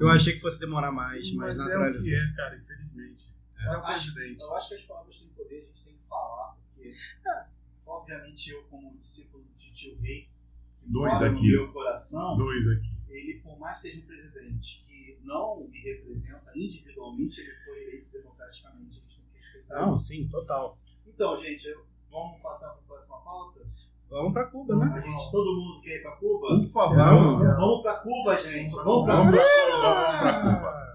Eu 0.00 0.08
achei 0.10 0.32
que 0.34 0.40
fosse 0.40 0.60
demorar 0.60 0.90
mais, 0.92 1.30
mas, 1.32 1.56
Mas 1.56 1.60
é 1.60 1.62
o 1.62 1.66
naturalizou. 1.80 2.04
que 2.04 2.14
é, 2.14 2.32
cara, 2.36 2.56
infelizmente. 2.56 3.34
É, 3.56 3.66
Eu 3.66 3.70
o 3.80 3.84
acho, 3.84 4.14
presidente. 4.14 4.42
eu 4.42 4.56
acho 4.56 4.68
que 4.68 4.74
as 4.74 4.82
palavras 4.82 5.18
têm 5.20 5.28
poder, 5.30 5.56
a 5.56 5.66
gente 5.66 5.84
tem 5.84 5.96
que 5.96 6.04
falar, 6.06 6.56
porque, 6.74 6.92
obviamente, 7.86 8.50
eu, 8.50 8.62
como 8.64 8.98
discípulo 8.98 9.44
de 9.54 9.72
tio 9.72 9.96
Rei, 10.00 10.28
Dois 10.90 11.22
aqui. 11.22 11.52
meu 11.52 11.72
coração, 11.72 12.36
Dois 12.36 12.68
aqui. 12.68 12.88
ele, 13.10 13.40
por 13.40 13.58
mais 13.58 13.78
seja 13.78 14.00
um 14.00 14.06
presidente 14.06 14.84
que 14.86 15.18
não 15.22 15.68
me 15.68 15.78
representa 15.80 16.52
individualmente, 16.58 17.40
ele 17.40 17.50
foi 17.50 17.82
eleito 17.82 18.10
democraticamente. 18.12 18.98
A 18.98 19.00
gente 19.00 19.16
tem 19.16 19.24
que 19.32 19.38
respeitar. 19.38 19.86
Não, 19.86 19.96
sim, 19.96 20.28
total. 20.28 20.78
Então, 21.06 21.36
gente, 21.36 21.74
vamos 22.10 22.40
passar 22.40 22.70
para 22.72 22.78
a 22.80 22.86
próxima 22.86 23.20
pauta? 23.20 23.60
Vamos 24.10 24.32
pra 24.32 24.46
Cuba, 24.46 24.74
né? 24.76 24.90
A 24.96 25.00
gente, 25.00 25.30
todo 25.30 25.60
mundo 25.60 25.82
quer 25.82 25.96
ir 25.96 26.02
para 26.02 26.16
Cuba? 26.16 26.48
Por 26.48 26.64
favor. 26.72 26.96
Vamos. 26.96 27.46
Vamos 27.56 27.82
para 27.82 27.96
Cuba, 27.96 28.36
gente. 28.38 28.74
Vamos 28.74 29.04
para 29.04 29.14
pra 29.16 29.24
Cuba, 29.26 29.82
vamos 29.82 30.20
pra 30.20 30.40
Cuba. 30.40 30.88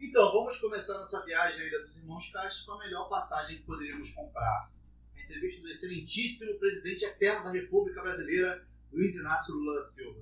Então, 0.00 0.32
vamos 0.32 0.58
começar 0.58 0.98
nossa 0.98 1.24
viagem 1.26 1.60
à 1.62 1.64
Ilha 1.66 1.82
dos 1.82 1.98
Irmãos 1.98 2.30
Castro 2.30 2.66
com 2.66 2.72
a 2.80 2.84
melhor 2.84 3.08
passagem 3.10 3.58
que 3.58 3.64
poderíamos 3.64 4.10
comprar. 4.12 4.70
Entrevista 5.26 5.62
do 5.62 5.68
excelentíssimo 5.68 6.58
presidente 6.58 7.04
eterno 7.04 7.44
da 7.44 7.50
República 7.50 8.00
Brasileira, 8.00 8.64
Luiz 8.92 9.16
Inácio 9.16 9.54
Lula 9.56 9.74
da 9.74 9.82
Silva. 9.82 10.20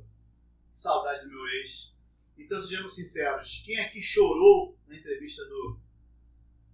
Que 0.70 0.78
saudade 0.78 1.24
do 1.24 1.30
meu 1.30 1.46
ex. 1.58 1.94
Então, 2.38 2.60
sejamos 2.60 2.94
sinceros, 2.94 3.62
quem 3.64 3.78
aqui 3.80 4.00
chorou 4.00 4.76
na 4.88 4.96
entrevista 4.96 5.44
do 5.44 5.78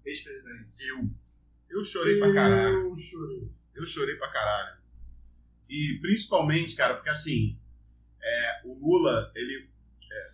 ex-presidente? 0.04 0.86
Eu. 0.88 1.10
Eu 1.68 1.84
chorei 1.84 2.18
pra 2.18 2.32
caralho. 2.32 2.88
Eu 2.88 2.96
chorei. 2.96 3.50
Eu 3.74 3.86
chorei 3.86 4.16
pra 4.16 4.28
caralho. 4.28 4.80
E 5.68 5.98
principalmente, 6.00 6.76
cara, 6.76 6.94
porque 6.94 7.10
assim, 7.10 7.58
é, 8.20 8.62
o 8.64 8.74
Lula, 8.74 9.32
ele. 9.34 9.68
É, 10.10 10.30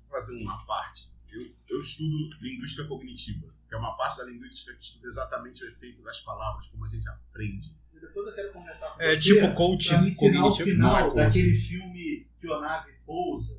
vou 0.00 0.10
fazer 0.10 0.36
uma 0.42 0.66
parte. 0.66 1.12
Eu, 1.32 1.40
eu 1.70 1.80
estudo 1.82 2.36
linguística 2.40 2.86
cognitiva, 2.86 3.46
que 3.74 3.76
é 3.76 3.78
uma 3.80 3.96
parte 3.96 4.18
da 4.18 4.24
linguística 4.26 4.72
que 4.72 4.82
estuda 4.82 5.08
exatamente 5.08 5.64
o 5.64 5.68
efeito 5.68 6.00
das 6.02 6.20
palavras, 6.20 6.68
como 6.68 6.84
a 6.84 6.88
gente 6.88 7.08
aprende. 7.08 7.76
E 7.92 7.98
depois 8.00 8.26
eu 8.28 8.32
quero 8.34 8.52
conversar 8.52 8.90
com 8.90 9.02
É 9.02 9.16
você 9.16 9.22
tipo 9.22 9.54
coach 9.54 9.88
pra 9.88 9.98
me 10.00 10.08
ensinar 10.08 10.44
o 10.46 10.50
cognitivo. 10.50 10.78
não 10.78 10.88
é 10.88 10.94
final 10.94 11.10
coach. 11.10 11.16
daquele 11.26 11.54
filme 11.54 12.28
que 12.38 12.52
a 12.52 12.60
nave 12.60 12.92
pousa, 13.04 13.54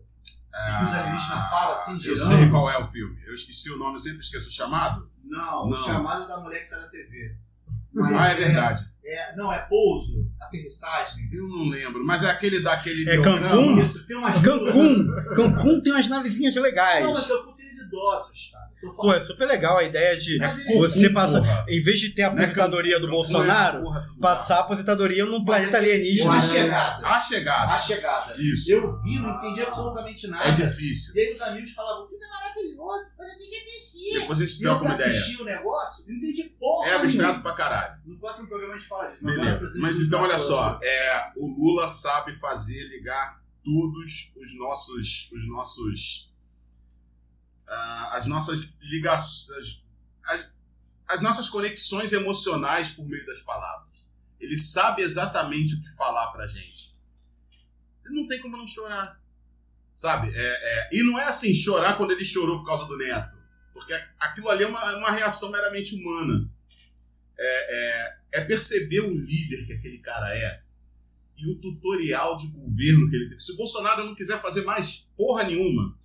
e 0.53 0.79
que 0.79 0.85
os 0.85 0.93
alienígenas 0.93 1.49
falam 1.49 1.71
assim, 1.71 1.93
Eu 1.95 1.99
girando. 1.99 2.17
sei 2.27 2.49
qual 2.49 2.69
é 2.69 2.77
o 2.77 2.87
filme. 2.87 3.21
Eu 3.25 3.33
esqueci 3.33 3.71
o 3.73 3.77
nome, 3.77 3.95
eu 3.95 3.99
sempre 3.99 4.19
esqueço 4.19 4.47
o 4.47 4.51
chamado. 4.53 5.11
Não, 5.21 5.65
o 5.65 5.69
Não. 5.69 5.83
chamado 5.83 6.27
da 6.29 6.39
mulher 6.39 6.59
que 6.59 6.65
sai 6.65 6.79
da 6.81 6.87
TV. 6.87 7.35
ah, 7.97 8.27
é 8.29 8.33
verdade. 8.35 8.89
É, 9.03 9.35
não, 9.35 9.51
é 9.51 9.59
pouso, 9.67 10.31
aterrissagem. 10.39 11.27
Eu 11.31 11.47
não 11.47 11.65
lembro, 11.69 12.03
mas 12.05 12.23
é 12.23 12.29
aquele 12.31 12.61
daquele. 12.61 13.07
É. 13.09 13.21
Cancún? 13.21 13.79
Isso, 13.83 14.07
tem 14.07 14.15
umas 14.17 14.41
Cancún! 14.41 15.07
Cancún 15.35 15.81
tem 15.83 15.93
umas 15.93 16.07
navezinhas 16.07 16.55
Não, 16.55 16.61
mas 16.63 16.71
legais. 16.71 17.27
Cancún 17.27 17.53
tem 17.55 17.67
os 17.67 17.77
idosos, 17.79 18.49
cara. 18.51 18.64
Eu 18.85 18.91
Pô, 18.91 19.13
é 19.13 19.19
super 19.21 19.45
legal 19.47 19.77
a 19.77 19.83
ideia 19.83 20.15
de 20.17 20.35
ele- 20.35 20.77
você 20.77 21.09
passar, 21.09 21.39
porra. 21.41 21.65
em 21.69 21.81
vez 21.81 21.99
de 21.99 22.09
ter 22.11 22.23
a 22.23 22.25
é 22.25 22.29
aposentadoria 22.29 22.99
do 22.99 23.07
é 23.07 23.09
Bolsonaro, 23.09 23.81
porra 23.83 24.05
passar 24.21 24.57
a 24.57 24.59
aposentadoria 24.61 25.25
num 25.25 25.43
planeta 25.43 25.77
a 25.77 25.79
alienígena. 25.79 26.39
chegada. 26.41 27.07
A 27.07 27.19
chegada. 27.19 27.71
A 27.73 27.77
chegada. 27.77 28.35
Isso. 28.39 28.71
Eu 28.71 29.01
vi, 29.03 29.19
não 29.19 29.29
entendi 29.37 29.61
absolutamente 29.61 30.27
nada. 30.27 30.47
É 30.47 30.51
difícil. 30.51 31.15
E 31.15 31.19
aí 31.19 31.31
os 31.33 31.41
amigos 31.41 31.71
falavam, 31.73 32.03
o 32.03 32.07
filme 32.07 32.25
é 32.25 32.29
maravilhoso, 32.29 33.05
mas 33.17 33.27
eu 33.29 33.37
tenho 33.37 33.49
que 33.51 33.55
assistir. 33.77 34.19
Depois 34.19 34.39
a 34.41 34.45
gente 34.45 34.55
E 34.55 34.61
troca 34.61 34.79
eu 34.83 34.85
uma 34.87 34.93
ideia. 34.95 35.09
assisti 35.09 35.41
o 35.41 35.45
negócio, 35.45 36.05
não 36.07 36.15
entendi 36.15 36.43
porra 36.59 36.89
É 36.89 36.95
abstrato 36.95 37.41
pra 37.41 37.53
caralho. 37.53 37.95
No 38.05 38.19
próximo 38.19 38.47
programa 38.47 38.73
a 38.75 38.77
gente 38.77 38.87
fala 38.87 39.07
disso. 39.09 39.23
Beleza. 39.25 39.65
eu 39.75 39.81
Mas 39.81 39.99
então, 39.99 40.21
olha 40.21 40.39
só. 40.39 40.79
É, 40.81 41.31
o 41.37 41.47
Lula 41.47 41.87
sabe 41.87 42.33
fazer 42.33 42.81
ligar 42.89 43.39
todos 43.63 44.31
os 44.41 44.57
nossos. 44.59 45.29
Os 45.33 45.47
nossos 45.49 46.24
ah, 47.67 48.09
as 48.13 48.25
nossas 48.25 48.77
ligações. 48.81 49.83
As, 50.25 50.55
as 51.07 51.21
nossas 51.21 51.49
conexões 51.49 52.13
emocionais 52.13 52.91
por 52.91 53.07
meio 53.07 53.25
das 53.25 53.41
palavras. 53.41 54.07
Ele 54.39 54.57
sabe 54.57 55.01
exatamente 55.01 55.75
o 55.75 55.81
que 55.81 55.95
falar 55.95 56.31
pra 56.31 56.47
gente. 56.47 56.95
Ele 58.03 58.15
não 58.15 58.27
tem 58.27 58.41
como 58.41 58.57
não 58.57 58.67
chorar. 58.67 59.21
Sabe? 59.93 60.31
É, 60.33 60.39
é, 60.39 60.89
e 60.91 61.03
não 61.03 61.17
é 61.19 61.25
assim 61.25 61.53
chorar 61.53 61.95
quando 61.95 62.11
ele 62.11 62.25
chorou 62.25 62.59
por 62.59 62.65
causa 62.65 62.85
do 62.85 62.97
neto. 62.97 63.35
Porque 63.73 63.93
aquilo 64.19 64.49
ali 64.49 64.63
é 64.63 64.67
uma, 64.67 64.97
uma 64.97 65.11
reação 65.11 65.51
meramente 65.51 65.95
humana. 65.95 66.49
É, 67.37 67.75
é, 67.75 68.17
é 68.33 68.41
perceber 68.45 69.01
o 69.01 69.13
líder 69.13 69.65
que 69.65 69.73
aquele 69.73 69.99
cara 69.99 70.35
é 70.35 70.65
e 71.37 71.51
o 71.51 71.55
tutorial 71.59 72.37
de 72.37 72.47
governo 72.47 73.09
que 73.09 73.15
ele 73.15 73.29
tem. 73.29 73.39
Se 73.39 73.51
o 73.53 73.57
Bolsonaro 73.57 74.05
não 74.05 74.15
quiser 74.15 74.41
fazer 74.41 74.63
mais 74.63 75.11
porra 75.17 75.43
nenhuma, 75.43 75.97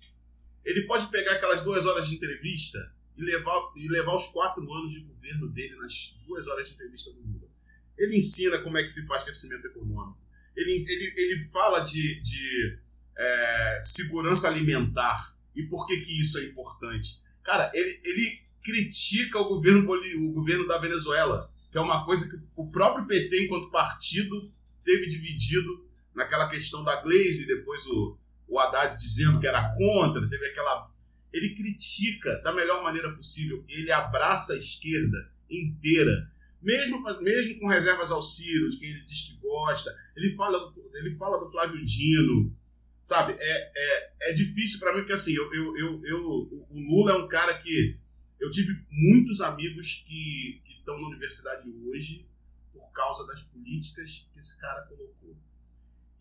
ele 0.65 0.83
pode 0.83 1.07
pegar 1.07 1.33
aquelas 1.33 1.63
duas 1.63 1.85
horas 1.85 2.07
de 2.07 2.15
entrevista 2.15 2.79
e 3.17 3.23
levar, 3.23 3.71
e 3.75 3.87
levar 3.87 4.15
os 4.15 4.27
quatro 4.27 4.61
anos 4.73 4.91
de 4.91 4.99
governo 5.01 5.49
dele 5.49 5.75
nas 5.75 6.17
duas 6.25 6.47
horas 6.47 6.67
de 6.67 6.73
entrevista 6.73 7.11
do 7.11 7.21
Lula. 7.21 7.49
Ele 7.97 8.17
ensina 8.17 8.59
como 8.59 8.77
é 8.77 8.83
que 8.83 8.89
se 8.89 9.05
faz 9.07 9.23
crescimento 9.23 9.65
econômico. 9.65 10.19
Ele, 10.55 10.71
ele, 10.71 11.13
ele 11.17 11.37
fala 11.49 11.79
de, 11.79 12.19
de 12.21 12.79
é, 13.17 13.79
segurança 13.81 14.47
alimentar 14.47 15.37
e 15.55 15.63
por 15.63 15.85
que, 15.85 15.97
que 15.97 16.19
isso 16.19 16.37
é 16.39 16.45
importante. 16.45 17.23
Cara, 17.43 17.71
ele, 17.73 18.01
ele 18.03 18.41
critica 18.63 19.39
o 19.39 19.49
governo, 19.49 19.91
o 19.91 20.33
governo 20.33 20.67
da 20.67 20.77
Venezuela, 20.77 21.51
que 21.71 21.77
é 21.77 21.81
uma 21.81 22.05
coisa 22.05 22.29
que 22.29 22.43
o 22.55 22.69
próprio 22.69 23.05
PT, 23.05 23.45
enquanto 23.45 23.71
partido, 23.71 24.35
teve 24.83 25.07
dividido 25.07 25.85
naquela 26.13 26.49
questão 26.49 26.83
da 26.83 27.01
Glaze, 27.01 27.47
depois 27.47 27.85
o, 27.87 28.17
o 28.51 28.59
Haddad 28.59 28.99
dizendo 28.99 29.39
que 29.39 29.47
era 29.47 29.73
contra, 29.73 30.29
teve 30.29 30.45
aquela. 30.45 30.91
Ele 31.31 31.55
critica 31.55 32.35
da 32.43 32.51
melhor 32.51 32.83
maneira 32.83 33.09
possível, 33.15 33.63
ele 33.69 33.89
abraça 33.89 34.51
a 34.51 34.57
esquerda 34.57 35.31
inteira, 35.49 36.29
mesmo, 36.61 37.01
mesmo 37.21 37.59
com 37.59 37.67
reservas 37.67 38.11
ao 38.11 38.21
Ciro, 38.21 38.69
de 38.69 38.77
quem 38.77 38.89
ele 38.89 39.03
diz 39.03 39.21
que 39.29 39.37
gosta, 39.37 39.89
ele 40.17 40.35
fala 40.35 40.59
do, 40.59 40.91
ele 40.93 41.09
fala 41.11 41.39
do 41.39 41.49
Flávio 41.49 41.83
Dino, 41.83 42.53
sabe? 43.01 43.33
É, 43.39 43.71
é, 43.75 44.31
é 44.31 44.33
difícil 44.33 44.79
para 44.81 44.91
mim, 44.93 44.99
porque 44.99 45.13
assim, 45.13 45.33
eu, 45.33 45.53
eu, 45.53 45.77
eu, 45.77 46.05
eu, 46.05 46.67
o 46.69 46.79
Lula 46.79 47.13
é 47.13 47.15
um 47.15 47.27
cara 47.27 47.53
que. 47.57 47.97
Eu 48.39 48.49
tive 48.49 48.83
muitos 48.89 49.39
amigos 49.39 50.03
que 50.07 50.61
estão 50.65 50.99
na 50.99 51.07
universidade 51.07 51.71
hoje 51.85 52.27
por 52.73 52.91
causa 52.91 53.25
das 53.27 53.43
políticas 53.43 54.27
que 54.33 54.39
esse 54.39 54.59
cara 54.59 54.81
colocou. 54.87 55.37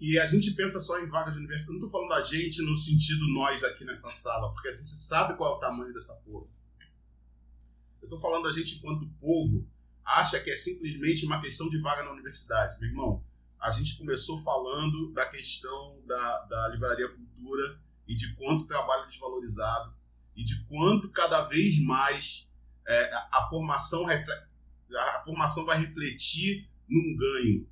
E 0.01 0.19
a 0.19 0.27
gente 0.27 0.53
pensa 0.53 0.81
só 0.81 0.99
em 0.99 1.07
vaga 1.07 1.31
de 1.31 1.37
universidade. 1.37 1.79
Não 1.79 1.87
estou 1.87 1.91
falando 1.91 2.15
a 2.15 2.23
gente 2.23 2.63
no 2.63 2.77
sentido 2.77 3.29
nós 3.35 3.63
aqui 3.63 3.85
nessa 3.85 4.11
sala, 4.11 4.51
porque 4.53 4.69
a 4.69 4.73
gente 4.73 4.91
sabe 4.91 5.37
qual 5.37 5.55
é 5.55 5.57
o 5.57 5.61
tamanho 5.61 5.93
dessa 5.93 6.15
porra. 6.25 6.47
Eu 8.01 8.05
estou 8.05 8.19
falando 8.19 8.49
a 8.49 8.53
gente 8.53 8.77
enquanto 8.77 9.07
povo 9.21 9.69
acha 10.03 10.41
que 10.41 10.51
é 10.51 10.57
simplesmente 10.57 11.27
uma 11.27 11.41
questão 11.41 11.69
de 11.69 11.79
vaga 11.79 12.03
na 12.03 12.13
universidade. 12.13 12.81
Meu 12.81 12.89
irmão, 12.89 13.23
a 13.61 13.71
gente 13.71 13.99
começou 13.99 14.43
falando 14.43 15.13
da 15.13 15.27
questão 15.27 16.03
da, 16.07 16.45
da 16.47 16.69
livraria 16.69 17.09
cultura 17.09 17.79
e 18.09 18.15
de 18.15 18.35
quanto 18.37 18.67
trabalho 18.67 19.05
é 19.05 19.07
desvalorizado 19.07 19.95
e 20.35 20.43
de 20.43 20.65
quanto 20.65 21.11
cada 21.11 21.43
vez 21.43 21.79
mais 21.85 22.51
é, 22.89 23.13
a, 23.13 23.29
a 23.35 23.49
formação 23.51 24.07
refle- 24.07 24.49
a 24.97 25.23
formação 25.25 25.67
vai 25.67 25.79
refletir 25.79 26.69
num 26.89 27.17
ganho 27.17 27.69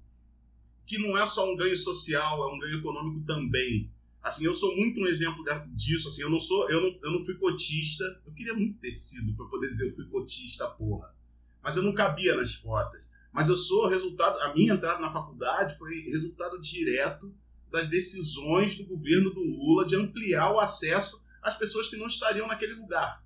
que 0.88 0.98
não 0.98 1.16
é 1.18 1.26
só 1.26 1.52
um 1.52 1.54
ganho 1.54 1.76
social, 1.76 2.42
é 2.42 2.54
um 2.54 2.58
ganho 2.58 2.78
econômico 2.78 3.24
também. 3.26 3.92
Assim, 4.22 4.46
eu 4.46 4.54
sou 4.54 4.74
muito 4.74 4.98
um 5.00 5.06
exemplo 5.06 5.44
disso. 5.74 6.08
Assim, 6.08 6.22
eu 6.22 6.30
não 6.30 6.40
sou, 6.40 6.68
eu 6.70 6.80
não, 6.80 6.98
eu 7.02 7.10
não 7.12 7.24
fui 7.24 7.34
cotista. 7.34 8.04
Eu 8.26 8.32
queria 8.32 8.54
muito 8.54 8.78
ter 8.78 8.90
sido 8.90 9.36
para 9.36 9.44
poder 9.46 9.68
dizer 9.68 9.90
eu 9.90 9.94
fui 9.94 10.06
cotista, 10.06 10.66
porra. 10.70 11.14
Mas 11.62 11.76
eu 11.76 11.82
não 11.82 11.92
cabia 11.92 12.34
nas 12.34 12.56
cotas. 12.56 13.02
Mas 13.30 13.50
eu 13.50 13.56
sou 13.56 13.86
resultado. 13.86 14.38
A 14.40 14.54
minha 14.54 14.72
entrada 14.72 14.98
na 14.98 15.10
faculdade 15.10 15.76
foi 15.76 15.94
resultado 16.10 16.58
direto 16.58 17.32
das 17.70 17.88
decisões 17.88 18.78
do 18.78 18.86
governo 18.86 19.30
do 19.32 19.44
Lula 19.44 19.84
de 19.84 19.94
ampliar 19.94 20.52
o 20.54 20.58
acesso 20.58 21.26
às 21.42 21.58
pessoas 21.58 21.88
que 21.88 21.98
não 21.98 22.06
estariam 22.06 22.46
naquele 22.46 22.74
lugar. 22.74 23.22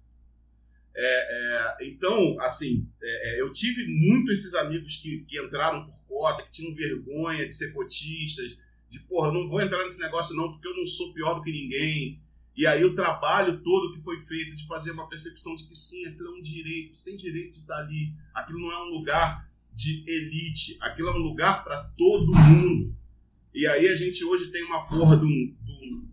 É, 0.94 1.78
é, 1.81 1.89
então, 1.89 2.36
assim, 2.40 2.89
é, 3.02 3.28
é, 3.36 3.40
eu 3.40 3.51
tive 3.51 3.86
muito 3.86 4.31
esses 4.31 4.55
amigos 4.55 4.97
que, 4.97 5.24
que 5.24 5.40
entraram 5.40 5.86
por 5.86 5.98
cota, 6.06 6.43
que 6.43 6.51
tinham 6.51 6.74
vergonha 6.74 7.47
de 7.47 7.55
ser 7.55 7.73
cotistas, 7.73 8.59
de 8.90 9.01
porra, 9.01 9.32
não 9.32 9.48
vou 9.48 9.60
entrar 9.60 9.82
nesse 9.82 10.01
negócio 10.02 10.36
não, 10.36 10.51
porque 10.51 10.69
eu 10.69 10.77
não 10.77 10.85
sou 10.85 11.14
pior 11.14 11.35
do 11.35 11.43
que 11.43 11.51
ninguém. 11.51 12.20
E 12.55 12.66
aí 12.66 12.85
o 12.85 12.94
trabalho 12.94 13.62
todo 13.62 13.94
que 13.94 14.02
foi 14.02 14.19
feito 14.19 14.55
de 14.55 14.66
fazer 14.66 14.90
uma 14.90 15.09
percepção 15.09 15.56
de 15.56 15.64
que 15.64 15.74
sim, 15.74 16.05
aquilo 16.06 16.28
é 16.28 16.39
um 16.39 16.43
direito, 16.43 16.94
você 16.94 17.10
tem 17.10 17.16
direito 17.16 17.55
de 17.55 17.60
estar 17.60 17.78
ali, 17.78 18.12
aquilo 18.35 18.60
não 18.60 18.70
é 18.70 18.82
um 18.85 18.90
lugar 18.90 19.51
de 19.73 20.05
elite, 20.06 20.77
aquilo 20.82 21.09
é 21.09 21.12
um 21.12 21.23
lugar 21.23 21.64
para 21.64 21.82
todo 21.97 22.35
mundo. 22.35 22.94
E 23.55 23.66
aí 23.66 23.89
a 23.89 23.94
gente 23.94 24.23
hoje 24.24 24.51
tem 24.51 24.62
uma 24.64 24.86
porra 24.86 25.16
de 25.16 25.24
um 25.24 25.56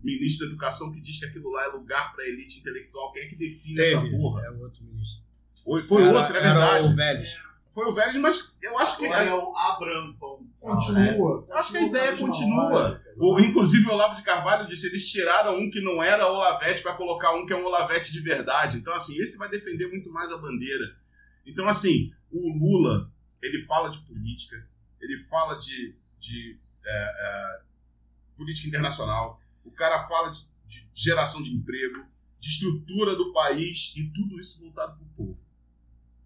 ministro 0.03 0.45
da 0.45 0.51
educação 0.53 0.93
que 0.93 1.01
diz 1.01 1.19
que 1.19 1.25
aquilo 1.25 1.49
lá 1.49 1.65
é 1.65 1.67
lugar 1.67 2.11
para 2.11 2.27
elite 2.27 2.59
intelectual. 2.59 3.11
Quem 3.11 3.23
é 3.23 3.27
que 3.27 3.35
define 3.35 3.75
Teve. 3.75 3.93
essa 3.95 4.09
porra? 4.17 4.45
É 4.45 4.51
o 4.51 4.59
outro 4.61 4.83
ministro. 4.85 5.23
Foi, 5.63 5.81
foi 5.81 6.03
Era- 6.03 6.19
outro, 6.19 6.35
é 6.35 6.39
era 6.39 6.53
verdade. 6.53 6.87
o 6.87 6.95
Vélez. 6.95 7.41
Foi 7.71 7.85
o 7.85 7.93
Vélez, 7.93 8.15
mas 8.17 8.57
eu 8.61 8.77
acho 8.79 8.97
que. 8.97 9.05
Agora 9.05 9.23
é 9.23 9.33
o 9.33 9.55
Abraham 9.55 10.13
von 10.13 10.39
Continua. 10.59 11.45
Eu 11.47 11.55
acho 11.55 11.71
que 11.71 11.77
a 11.77 11.83
ideia 11.83 12.17
continua. 12.17 13.01
O, 13.17 13.39
inclusive 13.39 13.87
o 13.87 13.91
Olavo 13.93 14.15
de 14.15 14.23
Carvalho 14.23 14.67
disse 14.67 14.87
eles 14.87 15.09
tiraram 15.09 15.57
um 15.57 15.69
que 15.69 15.79
não 15.79 16.01
era 16.03 16.27
Olavete 16.27 16.81
para 16.81 16.93
colocar 16.93 17.33
um 17.33 17.45
que 17.45 17.53
é 17.53 17.55
um 17.55 17.63
Olavete 17.63 18.11
de 18.11 18.19
verdade. 18.21 18.77
Então, 18.77 18.93
assim, 18.93 19.17
esse 19.19 19.37
vai 19.37 19.49
defender 19.49 19.87
muito 19.87 20.11
mais 20.11 20.31
a 20.31 20.37
bandeira. 20.37 20.95
Então, 21.45 21.67
assim, 21.67 22.11
o 22.31 22.49
Lula, 22.57 23.11
ele 23.41 23.59
fala 23.59 23.89
de 23.89 23.99
política, 23.99 24.67
ele 24.99 25.17
fala 25.17 25.55
de, 25.55 25.95
de 26.19 26.59
é, 26.85 26.91
é, 26.91 27.61
política 28.35 28.67
internacional, 28.67 29.39
o 29.69 29.71
cara 29.71 30.07
fala 30.07 30.29
de, 30.29 30.39
de 30.65 30.89
geração 30.93 31.41
de 31.43 31.51
emprego, 31.51 32.05
de 32.39 32.49
estrutura 32.49 33.15
do 33.15 33.31
país 33.31 33.95
e 33.95 34.11
tudo 34.11 34.39
isso 34.39 34.59
voltado 34.61 34.97
para 34.97 35.05
o 35.05 35.09
povo. 35.09 35.39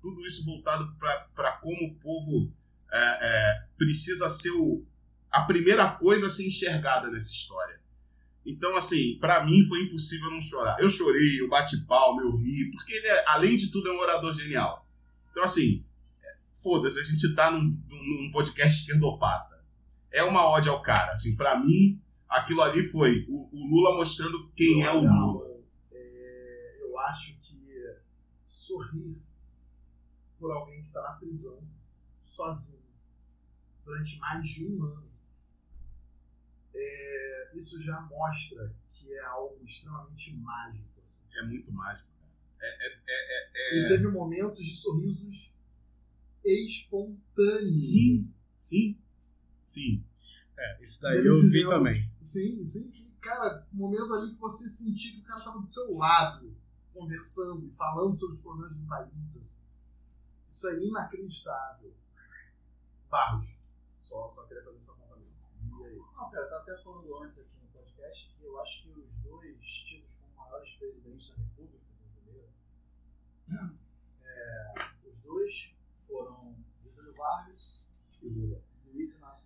Tudo 0.01 0.25
isso 0.25 0.45
voltado 0.45 0.95
para 1.35 1.51
como 1.53 1.87
o 1.87 1.95
povo 1.95 2.51
é, 2.91 2.97
é, 2.97 3.67
precisa 3.77 4.29
ser 4.29 4.51
o, 4.51 4.85
a 5.31 5.41
primeira 5.43 5.89
coisa 5.89 6.27
a 6.27 6.29
ser 6.29 6.47
enxergada 6.47 7.09
nessa 7.09 7.31
história. 7.31 7.81
Então, 8.45 8.75
assim, 8.75 9.17
pra 9.19 9.45
mim 9.45 9.63
foi 9.65 9.83
impossível 9.83 10.29
não 10.29 10.41
chorar. 10.41 10.77
Eu 10.79 10.89
chorei, 10.89 11.39
eu 11.39 11.49
bati 11.49 11.77
palma, 11.85 12.21
eu 12.21 12.35
ri, 12.35 12.71
porque 12.71 12.93
ele, 12.93 13.07
é, 13.07 13.25
além 13.29 13.55
de 13.55 13.71
tudo, 13.71 13.89
é 13.89 13.93
um 13.93 13.99
orador 13.99 14.33
genial. 14.33 14.85
Então, 15.31 15.43
assim, 15.43 15.83
é, 16.21 16.37
foda-se, 16.51 16.99
a 16.99 17.03
gente 17.03 17.35
tá 17.35 17.51
num, 17.51 17.63
num 17.89 18.31
podcast 18.31 18.81
esquerdopata. 18.81 19.63
É 20.11 20.23
uma 20.23 20.45
ódio 20.45 20.73
ao 20.73 20.81
cara. 20.81 21.13
Assim, 21.13 21.37
pra 21.37 21.57
mim, 21.57 22.02
aquilo 22.33 22.61
ali 22.61 22.83
foi 22.83 23.25
o, 23.29 23.47
o 23.51 23.67
Lula 23.67 23.95
mostrando 23.97 24.51
quem 24.55 24.83
é 24.83 24.91
o 24.91 25.01
Lula. 25.01 25.61
É, 25.91 26.77
eu 26.81 26.99
acho 26.99 27.39
que 27.39 27.53
sorrir 28.45 29.21
por 30.39 30.51
alguém 30.51 30.81
que 30.81 30.87
está 30.87 31.01
na 31.01 31.13
prisão, 31.13 31.65
sozinho, 32.21 32.85
durante 33.85 34.19
mais 34.19 34.45
de 34.45 34.73
um 34.73 34.83
ano, 34.83 35.07
é, 36.75 37.51
isso 37.55 37.81
já 37.81 38.01
mostra 38.01 38.75
que 38.91 39.13
é 39.13 39.23
algo 39.25 39.63
extremamente 39.63 40.35
mágico. 40.37 40.91
assim. 41.03 41.27
É 41.35 41.43
muito 41.43 41.71
mágico. 41.71 42.11
É, 42.59 42.65
é, 42.65 42.99
é, 43.07 43.77
Ele 43.77 43.85
é, 43.85 43.89
teve 43.89 44.07
momentos 44.09 44.63
de 44.65 44.75
sorrisos 44.75 45.55
espontâneos. 46.43 47.65
Sim. 47.65 48.39
sim, 48.59 48.97
sim. 49.63 50.03
É, 50.63 50.81
isso 50.81 51.01
daí 51.01 51.25
eu 51.25 51.37
vi 51.37 51.67
também. 51.67 51.95
Sim, 52.21 52.63
sim, 52.63 52.89
sim. 52.91 53.17
Cara, 53.19 53.67
momento 53.73 54.13
ali 54.13 54.33
que 54.33 54.39
você 54.39 54.69
sentia 54.69 55.11
que 55.13 55.19
o 55.19 55.23
cara 55.23 55.43
tava 55.43 55.59
do 55.59 55.71
seu 55.71 55.97
lado, 55.97 56.55
conversando 56.93 57.67
e 57.67 57.71
falando 57.73 58.17
sobre 58.17 58.35
os 58.35 58.41
problemas 58.41 58.75
do 58.77 58.87
país. 58.87 59.37
assim. 59.37 59.63
Isso 60.49 60.67
é 60.69 60.83
inacreditável. 60.85 61.93
Barros. 63.09 63.59
Só, 63.99 64.29
só 64.29 64.47
queria 64.47 64.63
fazer 64.63 64.77
esse 64.77 64.91
apontamento. 64.91 65.33
E 65.79 65.85
aí? 65.85 65.97
Não, 65.97 66.31
cara, 66.31 66.45
eu 66.45 66.49
tava 66.49 66.61
até 66.61 66.83
falando 66.83 67.23
antes 67.23 67.39
aqui 67.39 67.57
no 67.61 67.67
podcast 67.69 68.33
que 68.37 68.43
eu 68.45 68.59
acho 68.61 68.83
que 68.83 68.89
os 68.99 69.15
dois 69.17 69.67
tidos 69.67 70.15
como 70.15 70.33
maiores 70.35 70.71
presidentes 70.77 71.29
da 71.29 71.35
República 71.43 71.83
Brasileira, 71.99 72.49
é, 74.23 74.73
os 75.09 75.17
dois 75.21 75.75
foram 75.97 76.39
Getúlio 76.85 77.15
Vargas 77.17 77.89
E 78.21 78.27
o 78.27 78.31
Lula? 78.33 78.61
e 78.87 78.91
Luiz 78.97 79.17
Inácio 79.17 79.42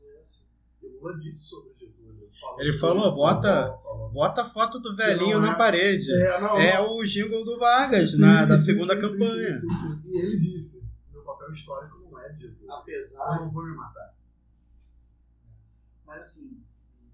Lula 1.01 1.17
disse 1.17 1.49
sobre 1.49 1.73
o 1.73 1.77
Getúlio. 1.77 2.29
Falou 2.39 2.61
Ele 2.61 2.73
falou, 2.73 3.15
bota-. 3.15 3.69
Bota 4.13 4.41
a 4.41 4.45
foto 4.45 4.79
do 4.79 4.95
velhinho 4.95 5.39
na 5.39 5.53
é- 5.53 5.57
parede. 5.57 6.11
É, 6.11 6.39
não, 6.39 6.57
É 6.59 6.75
não. 6.77 6.97
o 6.97 7.03
jingle 7.03 7.43
do 7.43 7.59
Vargas, 7.59 8.11
Sim, 8.11 8.21
na, 8.21 8.45
da 8.45 8.57
sim, 8.57 8.65
segunda 8.65 8.95
sim, 8.95 9.01
campanha. 9.01 9.53
Sim, 9.55 9.69
sim, 9.69 9.75
sim. 9.77 10.01
E 10.11 10.17
ele 10.17 10.37
disse: 10.37 10.89
meu 11.11 11.21
papel 11.23 11.51
histórico 11.51 11.97
não 11.99 12.19
é 12.19 12.29
de 12.29 12.41
Getúlio. 12.41 12.71
Apesar 12.71 13.35
Eu 13.35 13.41
não 13.41 13.49
vou 13.49 13.63
me 13.63 13.75
matar. 13.75 14.15
Mas 16.05 16.19
assim, 16.21 16.63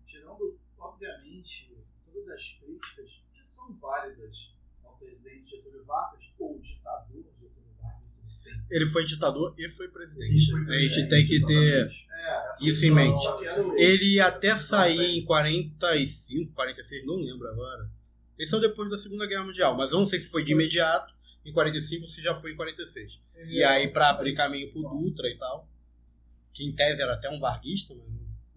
tirando, 0.05 0.57
obviamente, 0.77 1.75
todas 2.05 2.29
as 2.29 2.53
críticas 2.53 3.09
que 3.33 3.45
são 3.45 3.73
válidas 3.75 4.55
ao 4.83 4.93
presidente 4.97 5.49
Getúlio 5.49 5.83
Vargas 5.85 6.25
ou 6.39 6.59
ditador 6.59 7.23
Getúlio 7.39 7.73
Vargas, 7.81 8.19
eles 8.19 8.32
têm. 8.32 8.32
Ele 8.69 8.85
foi 8.85 9.03
ditador 9.05 9.53
e 9.57 9.67
foi 9.69 9.85
E 9.85 9.89
presidente. 9.89 10.51
foi 10.51 10.59
a 10.61 10.79
gente 10.79 11.07
presidente, 11.07 11.09
tem 11.09 11.25
que 11.25 11.45
ter. 11.45 11.85
É, 12.11 12.49
isso 12.63 12.85
em 12.85 12.91
mente. 12.91 13.25
Ele 13.77 14.19
até 14.19 14.55
sair 14.55 15.17
em 15.19 15.25
45, 15.25 16.53
46, 16.53 17.05
não 17.05 17.15
lembro 17.17 17.47
agora. 17.47 17.89
Eles 18.37 18.49
são 18.49 18.59
depois 18.59 18.89
da 18.89 18.97
Segunda 18.97 19.27
Guerra 19.27 19.43
Mundial, 19.45 19.75
mas 19.77 19.91
eu 19.91 19.97
não 19.99 20.05
sei 20.05 20.19
se 20.19 20.29
foi 20.29 20.43
de 20.43 20.53
imediato 20.53 21.13
em 21.45 21.51
45 21.53 22.03
ou 22.03 22.07
se 22.09 22.21
já 22.21 22.33
foi 22.35 22.51
em 22.53 22.55
46. 22.55 23.21
E 23.47 23.63
aí, 23.63 23.87
pra 23.89 24.09
abrir 24.09 24.33
caminho 24.33 24.71
pro 24.71 24.81
Nossa. 24.81 25.05
Dutra 25.09 25.27
e 25.27 25.37
tal, 25.37 25.67
que 26.53 26.63
em 26.63 26.71
tese 26.73 27.01
era 27.01 27.13
até 27.13 27.29
um 27.29 27.39
varguista, 27.39 27.93
mas 27.95 28.07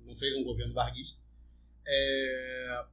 não- 0.05 0.15
fez 0.15 0.35
um 0.35 0.45
governo 0.45 0.73
varguista, 0.73 1.21
é, 1.87 2.85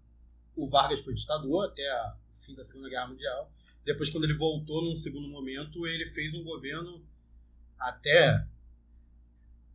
o 0.56 0.70
Vargas 0.70 1.03
foi 1.06 1.14
ditador 1.14 1.65
até 1.65 1.84
o 2.30 2.34
fim 2.45 2.53
da 2.53 2.64
Segunda 2.64 2.90
Guerra 2.90 3.07
Mundial. 3.07 3.52
Depois, 3.85 4.10
quando 4.10 4.23
ele 4.23 4.38
voltou 4.38 4.81
num 4.84 4.95
segundo 4.95 5.27
momento, 5.27 5.85
ele 5.85 6.05
fez 6.05 6.34
um 6.34 6.43
governo 6.43 7.03
até 7.77 8.47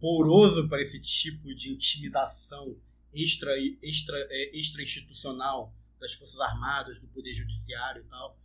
poroso 0.00 0.68
para 0.68 0.80
esse 0.80 1.00
tipo 1.00 1.54
de 1.54 1.72
intimidação 1.72 2.76
extra, 3.12 3.52
extra, 3.82 4.16
é, 4.30 4.56
extra-institucional 4.56 5.74
das 6.00 6.14
Forças 6.14 6.40
Armadas, 6.40 6.98
do 7.00 7.08
Poder 7.08 7.32
Judiciário 7.32 8.02
e 8.02 8.08
tal. 8.08 8.38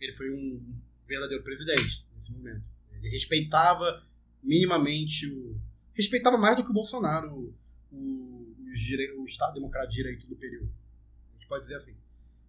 Ele 0.00 0.12
foi 0.12 0.30
um 0.30 0.80
verdadeiro 1.06 1.42
presidente 1.42 2.06
nesse 2.14 2.32
momento. 2.32 2.64
Ele 2.92 3.08
respeitava 3.08 4.06
minimamente 4.42 5.26
o. 5.26 5.60
Respeitava 5.94 6.38
mais 6.38 6.56
do 6.56 6.64
que 6.64 6.70
o 6.70 6.74
Bolsonaro 6.74 7.30
o, 7.32 7.54
o, 7.90 7.96
o 7.96 9.20
o 9.20 9.24
Estado 9.24 9.54
Democrático 9.54 9.90
de 9.90 9.96
Direito 9.96 10.26
do 10.26 10.36
período. 10.36 10.72
A 11.30 11.34
gente 11.34 11.46
pode 11.46 11.62
dizer 11.62 11.76
assim. 11.76 11.96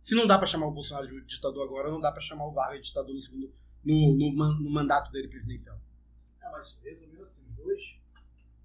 Se 0.04 0.16
não 0.16 0.28
dá 0.28 0.38
para 0.38 0.46
chamar 0.46 0.68
o 0.68 0.74
Bolsonaro 0.74 1.08
de 1.08 1.26
ditador 1.26 1.64
agora, 1.66 1.90
não 1.90 2.02
dá 2.02 2.12
para 2.12 2.20
chamar 2.20 2.46
o 2.46 2.52
Vargas 2.52 2.82
de 2.82 2.88
ditador 2.88 3.14
no, 3.16 3.22
segundo, 3.22 3.54
no, 3.86 4.18
no, 4.18 4.36
man- 4.36 4.60
no 4.60 4.70
mandato 4.70 5.10
dele 5.14 5.30
presidencial. 5.30 5.80
É, 6.42 6.52
mas 6.52 6.78
resumindo 6.84 7.24
assim, 7.24 7.46
os 7.46 7.54
dois, 7.56 8.02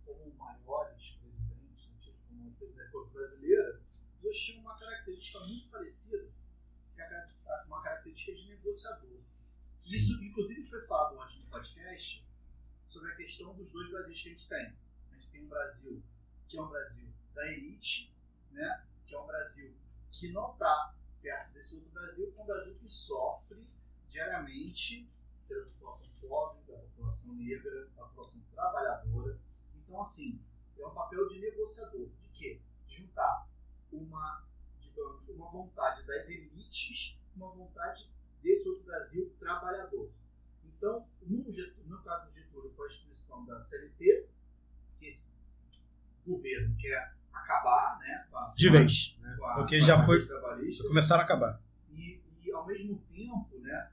como 0.05 0.35
maiores 0.35 1.17
presidentes, 1.23 1.93
no 1.93 2.01
tipo, 2.01 2.19
como 2.29 2.51
presidente 2.57 2.77
da 2.77 2.85
República 2.87 3.15
Brasileira, 3.15 3.81
os 4.17 4.21
dois 4.23 4.37
tinham 4.37 4.61
uma 4.63 4.77
característica 4.81 5.39
muito 5.39 5.69
parecida, 5.71 6.25
que 6.93 7.01
é 7.03 7.25
uma 7.69 7.83
característica 7.85 8.33
de 8.35 8.49
negociador. 8.49 9.19
Isso, 9.79 10.25
inclusive, 10.25 10.65
foi 10.65 10.81
falado 10.89 11.23
antes 11.23 11.45
no 11.45 11.51
podcast 11.53 12.27
sobre 12.89 13.13
a 13.13 13.15
questão 13.15 13.55
dos 13.55 13.73
dois 13.73 13.89
Brasis 13.91 14.21
que 14.23 14.29
a 14.29 14.33
gente 14.33 14.49
tem. 14.49 14.67
A 15.13 15.15
gente 15.15 15.31
tem 15.31 15.45
um 15.45 15.49
Brasil 15.49 16.03
que 16.49 16.59
é 16.59 16.63
um 16.63 16.69
Brasil 16.69 17.09
da 17.33 17.47
elite, 17.53 18.13
né? 18.51 18.85
que 19.07 19.15
é 19.15 19.21
um 19.21 19.27
Brasil 19.27 19.73
que 20.11 20.33
não 20.33 20.53
está 20.53 20.98
perto 21.29 21.53
desse 21.53 21.75
outro 21.75 21.91
Brasil, 21.91 22.33
que 22.33 22.41
é 22.41 22.43
um 22.43 22.47
Brasil 22.47 22.75
que 22.77 22.89
sofre 22.89 23.63
diariamente 24.09 25.07
pela 25.47 25.65
população 25.67 26.29
pobre, 26.29 26.63
da 26.63 26.79
população 26.79 27.35
negra, 27.35 27.87
da 27.95 28.05
população 28.05 28.43
trabalhadora. 28.55 29.39
Então, 29.77 30.01
assim, 30.01 30.41
é 30.79 30.87
um 30.87 30.95
papel 30.95 31.27
de 31.29 31.41
negociador. 31.41 32.09
De 32.23 32.29
quê? 32.31 32.61
De 32.87 32.95
juntar 32.95 33.47
uma, 33.93 34.47
digamos, 34.81 35.29
uma 35.29 35.51
vontade 35.51 36.07
das 36.07 36.31
elites 36.31 37.19
uma 37.37 37.51
vontade 37.51 38.11
desse 38.43 38.69
outro 38.69 38.85
Brasil 38.85 39.33
trabalhador. 39.39 40.11
Então, 40.65 41.07
no, 41.23 41.45
no 41.87 42.03
caso 42.03 42.27
do 42.27 42.33
Getúlio, 42.33 42.73
foi 42.75 42.87
a 42.87 42.91
instituição 42.91 43.45
da 43.45 43.61
CLT, 43.61 44.29
que 44.99 45.07
esse 45.07 45.37
governo 46.27 46.75
quer 46.77 47.18
acabar 47.43 47.99
né, 47.99 48.27
a, 48.35 48.43
De 48.57 48.69
vez. 48.71 49.19
Né? 49.21 49.39
a- 49.43 49.55
Porque 49.55 49.81
já 49.81 49.97
foi. 49.99 50.19
Começaram 50.89 51.23
a 51.23 51.25
acabar. 51.25 51.63
e, 51.93 52.21
e 52.45 52.53
ao 52.53 52.67
mesmo 52.67 52.99
tempo, 53.11 53.59
né, 53.61 53.91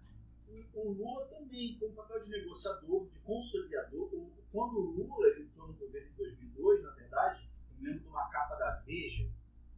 o, 0.74 0.80
o 0.80 0.92
Lula 0.94 1.26
também 1.28 1.78
com 1.80 1.88
o 1.88 1.94
papel 1.94 2.20
de 2.20 2.30
negociador, 2.30 3.08
de 3.10 3.20
consolidador. 3.22 4.10
Quando 4.52 4.78
o 4.78 4.92
Lula 4.92 5.28
ele 5.28 5.44
entrou 5.46 5.68
no 5.68 5.74
governo 5.74 6.08
em 6.08 6.16
2002, 6.16 6.84
na 6.84 6.92
verdade, 6.92 7.50
eu 7.78 7.84
lembro 7.84 8.00
de 8.00 8.08
uma 8.08 8.28
capa 8.30 8.56
da 8.56 8.72
Veja 8.86 9.30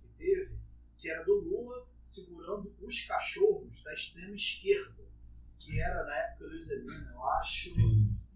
que 0.02 0.07
teve, 0.18 0.56
que 0.98 1.10
era 1.10 1.23
do 1.23 1.34
Lula 1.39 1.88
segurando 2.03 2.72
os 2.81 3.06
cachorros 3.06 3.84
da 3.84 3.94
extrema 3.94 4.35
esquerda, 4.35 5.03
que 5.60 5.80
era 5.81 6.03
na 6.03 6.15
época 6.15 6.45
Luiz 6.45 6.69
Helena, 6.69 7.11
eu 7.14 7.23
acho. 7.30 7.81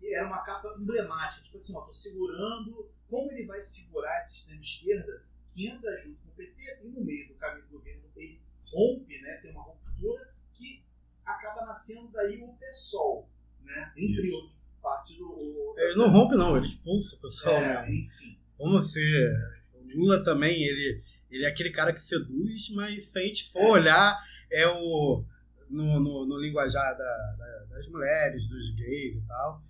E 0.02 0.14
era 0.16 0.28
uma 0.28 0.40
capa 0.40 0.76
emblemática, 0.80 1.44
tipo 1.44 1.56
assim, 1.58 1.78
ó, 1.78 1.82
tô 1.82 1.94
segurando, 1.94 2.90
como 3.12 3.32
ele 3.32 3.46
vai 3.46 3.62
segurar 3.62 4.16
essa 4.18 4.34
extrema 4.36 4.62
esquerda 4.62 5.24
que 5.54 5.68
entra 5.68 5.96
junto 5.98 6.18
com 6.22 6.30
o 6.30 6.36
PT 6.36 6.80
e 6.84 6.88
no 6.88 7.04
meio 7.04 7.28
do 7.28 7.34
caminho 7.36 7.66
do 7.68 7.72
governo 7.78 8.02
ele 8.16 8.42
rompe, 8.66 9.22
né, 9.22 9.34
tem 9.42 9.52
uma 9.52 9.64
ruptura 9.64 10.32
que 10.54 10.82
acaba 11.26 11.66
nascendo 11.66 12.08
daí 12.12 12.42
o 12.42 12.48
PSOL, 12.54 13.30
né, 13.64 13.92
entre 13.98 14.22
Isso. 14.24 14.36
outros 14.38 14.56
partidos. 14.82 15.22
o- 15.28 15.76
Ele 15.78 15.96
não 15.96 16.10
rompe, 16.10 16.36
não, 16.36 16.56
ele 16.58 16.66
expulsa 16.66 17.18
o 17.18 17.22
pessoal 17.22 17.56
é, 17.62 17.86
mesmo. 17.90 18.06
enfim. 18.06 18.40
Vamos 18.58 18.92
ser. 18.94 19.34
O 19.74 19.84
Lula 20.00 20.24
também, 20.24 20.64
ele, 20.64 21.04
Ele 21.30 21.46
é 21.46 21.48
aquele 21.48 21.70
cara 21.72 21.94
que 21.94 22.02
seduz, 22.02 22.70
mas 22.72 23.12
se 23.12 23.20
a 23.20 23.22
gente 23.24 23.52
for 23.52 23.64
olhar, 23.80 24.18
é 24.52 24.68
o. 24.68 25.24
No, 25.70 26.00
no, 26.02 26.26
no 26.26 26.38
linguajar 26.40 26.98
da- 26.98 27.32
da- 27.38 27.66
das 27.70 27.88
mulheres, 27.88 28.48
dos 28.50 28.72
gays 28.72 29.16
e 29.24 29.28
tal. 29.28 29.64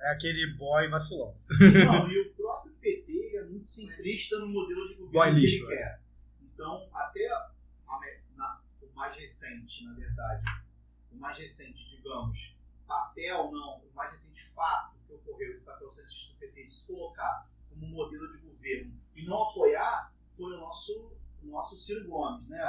É 0.00 0.12
aquele 0.12 0.46
boy 0.54 0.88
vacilão. 0.88 1.36
Não, 1.84 2.08
e 2.10 2.16
o 2.16 2.22
é 2.22 2.28
muito 3.60 3.68
centrista 3.68 4.38
no 4.38 4.48
modelo 4.48 4.80
de 4.88 4.94
governo 4.94 5.12
Boy 5.12 5.34
que 5.34 5.40
lixo, 5.40 5.64
ele 5.66 5.76
quer. 5.76 6.00
Então, 6.42 6.88
até 6.94 7.28
a- 7.30 7.50
na- 8.36 8.62
o 8.82 8.94
mais 8.94 9.16
recente, 9.16 9.84
na 9.84 9.94
verdade, 9.94 10.44
o 11.12 11.16
mais 11.16 11.36
recente, 11.38 11.84
digamos, 11.90 12.56
papel 12.86 13.50
não, 13.52 13.78
o 13.80 13.92
mais 13.94 14.10
recente 14.10 14.42
fato 14.54 14.96
que 15.06 15.12
ocorreu, 15.12 15.52
esse 15.52 15.64
papel 15.66 15.88
centrista 15.90 16.32
do 16.34 16.38
PT 16.40 16.62
de 16.62 16.70
se 16.70 16.86
colocar 16.92 17.50
como 17.68 17.86
modelo 17.86 18.28
de 18.28 18.38
governo 18.38 18.98
e 19.14 19.24
não 19.26 19.42
apoiar, 19.50 20.14
foi 20.32 20.54
o 20.54 20.58
nosso, 20.60 21.12
o 21.42 21.46
nosso 21.46 21.76
Ciro 21.76 22.08
Gomes, 22.08 22.46
né? 22.48 22.66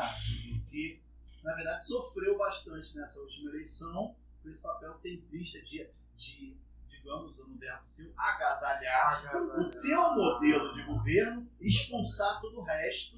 Que, 0.70 1.02
na 1.44 1.56
verdade, 1.56 1.86
sofreu 1.88 2.38
bastante 2.38 2.96
nessa 2.98 3.20
última 3.22 3.50
eleição 3.52 4.16
por 4.42 4.50
esse 4.52 4.62
papel 4.62 4.94
centrista 4.94 5.62
de, 5.64 5.90
de 6.16 6.58
digamos, 7.04 7.38
no 7.38 7.58
verbo 7.58 7.80
seu, 7.84 8.14
agasalhar, 8.18 9.36
o 9.58 9.64
seu 9.64 10.14
modelo 10.14 10.74
de 10.74 10.84
governo 10.84 11.48
e 11.60 11.68
expulsar 11.68 12.40
todo 12.42 12.60
o 12.60 12.64
resto. 12.64 13.18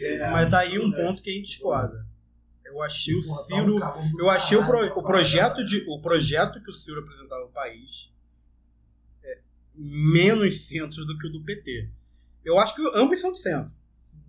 É, 0.00 0.30
Mas 0.30 0.50
tá 0.50 0.58
aí 0.60 0.78
um 0.78 0.82
o 0.86 0.90
resto. 0.90 0.96
ponto 1.06 1.22
que 1.22 1.30
a 1.30 1.32
gente 1.32 1.46
discorda. 1.46 2.06
Eu 2.64 2.82
achei 2.82 3.14
o 3.14 3.20
tá 3.20 3.34
Ciro. 3.44 3.78
Eu 4.18 4.28
achei 4.30 4.58
o, 4.58 4.66
pro- 4.66 4.84
o 4.84 4.88
falar 4.88 5.02
projeto 5.02 5.64
de 5.64 5.84
o 5.88 6.00
projeto 6.00 6.60
que 6.62 6.70
o 6.70 6.74
Ciro 6.74 7.00
apresentava 7.00 7.42
ao 7.42 7.48
país 7.50 8.10
é 9.22 9.38
menos 9.74 10.66
centro 10.68 11.04
do 11.06 11.16
que 11.16 11.28
o 11.28 11.32
do 11.32 11.42
PT. 11.44 11.88
Eu 12.44 12.58
acho 12.58 12.74
que 12.74 12.82
ambos 12.98 13.20
são 13.20 13.32
de 13.32 13.38
centro. 13.38 13.72
Sim. 13.90 14.24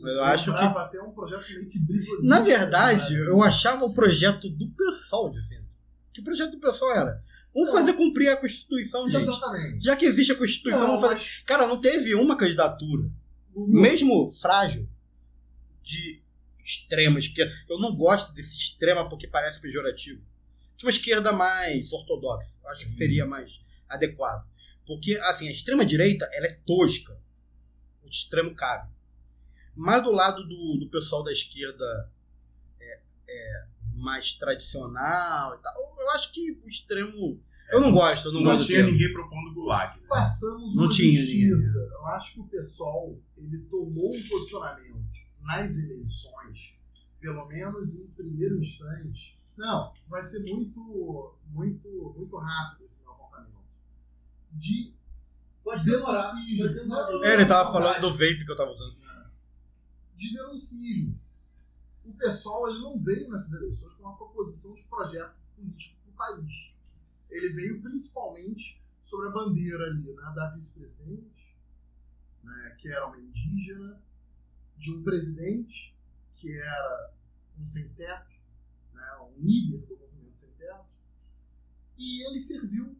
Eu 0.00 0.22
acho 0.24 0.50
lembrava 0.50 0.82
até 0.82 1.00
um 1.00 1.10
projeto 1.12 1.48
meio 1.48 1.70
que 1.70 1.78
brisolista. 1.78 2.28
Na 2.28 2.40
verdade, 2.40 3.14
no 3.14 3.24
eu 3.28 3.42
achava 3.42 3.84
o 3.84 3.94
projeto 3.94 4.48
do 4.50 4.68
pessoal 4.72 5.30
de 5.30 5.40
centro. 5.42 5.66
Que 6.12 6.20
o 6.20 6.24
projeto 6.24 6.52
do 6.52 6.60
pessoal 6.60 6.92
era 6.92 7.24
vamos 7.64 7.70
fazer 7.72 7.92
cumprir 7.94 8.28
a 8.30 8.36
Constituição, 8.36 9.08
gente. 9.10 9.22
Exatamente. 9.22 9.84
Já 9.84 9.96
que 9.96 10.04
existe 10.06 10.32
a 10.32 10.36
Constituição, 10.36 10.82
Não, 10.82 10.86
vamos 10.88 11.00
fazer. 11.02 11.14
mas- 11.14 11.42
Cara, 11.46 11.66
não 11.66 11.78
teve 11.80 12.14
uma 12.14 12.36
candidatura, 12.36 13.10
mesmo 13.56 14.28
frágil, 14.28 14.88
de 15.82 16.22
extrema 16.58 17.18
esquerda. 17.18 17.52
Eu 17.68 17.78
não 17.78 17.94
gosto 17.94 18.32
desse 18.34 18.56
extrema 18.56 19.08
porque 19.08 19.26
parece 19.28 19.60
pejorativo. 19.60 20.20
De 20.76 20.84
uma 20.84 20.90
esquerda 20.90 21.32
mais 21.32 21.90
ortodoxa. 21.92 22.58
Acho 22.66 22.80
que 22.84 22.90
Sim, 22.90 22.96
seria 22.96 23.24
sim. 23.24 23.30
mais 23.30 23.66
adequado. 23.88 24.46
Porque, 24.86 25.14
assim, 25.24 25.48
a 25.48 25.50
extrema-direita, 25.50 26.28
ela 26.34 26.46
é 26.46 26.52
tosca. 26.66 27.18
O 28.02 28.08
extremo 28.08 28.54
cabe. 28.54 28.90
Mas 29.74 30.02
do 30.02 30.10
lado 30.12 30.42
do, 30.46 30.76
do 30.80 30.88
pessoal 30.90 31.22
da 31.22 31.32
esquerda 31.32 32.12
é, 32.80 33.00
é, 33.28 33.64
mais 33.94 34.34
tradicional 34.34 35.54
e 35.54 35.62
tal, 35.62 35.96
eu 35.98 36.10
acho 36.10 36.32
que 36.32 36.52
o 36.64 36.68
extremo. 36.68 37.40
Eu 37.70 37.80
não 37.80 37.92
gosto, 37.92 38.26
eu 38.28 38.32
não, 38.32 38.40
Não 38.42 38.52
gosto 38.52 38.66
do 38.66 38.72
tinha 38.72 38.82
ninguém 38.84 39.12
propondo 39.12 39.52
gulag. 39.54 39.98
né? 39.98 40.06
façamos 40.08 40.76
Não 40.76 40.84
uma 40.84 40.92
tinha 40.92 41.10
justiça. 41.10 41.78
Eu 41.92 42.06
acho 42.06 42.34
que 42.34 42.40
o 42.40 42.46
pessoal 42.48 43.16
ele 43.36 43.58
tomou 43.70 44.10
um 44.14 44.22
posicionamento 44.28 45.04
nas 45.42 45.76
eleições, 45.84 46.80
pelo 47.20 47.46
menos 47.48 48.00
em 48.00 48.10
primeiro 48.12 48.58
instante. 48.58 49.40
Não, 49.56 49.92
vai 50.08 50.22
ser 50.22 50.44
muito, 50.52 51.34
muito, 51.50 51.88
muito 52.16 52.36
rápido 52.36 52.84
esse 52.84 53.04
meu 53.04 53.14
apontamento. 53.14 53.56
De 54.52 54.94
Pode 55.64 55.84
demorar. 55.84 56.22
Pode 56.58 56.74
demorar. 56.74 57.10
Não, 57.10 57.24
É, 57.24 57.34
ele 57.34 57.46
tava 57.46 57.64
não, 57.64 57.72
falando 57.72 57.94
não, 57.94 58.00
do 58.02 58.12
vape 58.12 58.44
que 58.44 58.50
eu 58.52 58.56
tava 58.56 58.70
usando. 58.70 58.94
de 60.16 60.32
denuncismo. 60.32 61.18
O 62.04 62.12
pessoal 62.12 62.68
ele 62.70 62.78
não 62.80 62.98
veio 63.02 63.28
nessas 63.28 63.60
eleições 63.60 63.94
com 63.94 64.04
uma 64.04 64.16
proposição 64.16 64.74
de 64.76 64.84
projeto 64.84 65.34
político 65.56 66.00
para 66.16 66.32
o 66.32 66.36
país. 66.36 66.75
Ele 67.30 67.52
veio 67.54 67.82
principalmente 67.82 68.82
sobre 69.02 69.28
a 69.28 69.32
bandeira 69.32 69.84
ali, 69.84 70.02
né, 70.02 70.32
da 70.34 70.50
vice-presidente, 70.50 71.56
né, 72.42 72.76
que 72.78 72.88
era 72.88 73.06
uma 73.06 73.18
indígena, 73.18 74.00
de 74.76 74.92
um 74.92 75.02
presidente 75.02 75.96
que 76.34 76.52
era 76.52 77.14
um 77.58 77.64
sem-teto, 77.64 78.34
né, 78.92 79.16
um 79.22 79.40
líder 79.40 79.78
do 79.86 79.96
movimento 79.96 80.38
sem-teto, 80.38 80.86
e 81.96 82.26
ele 82.26 82.38
serviu 82.38 82.96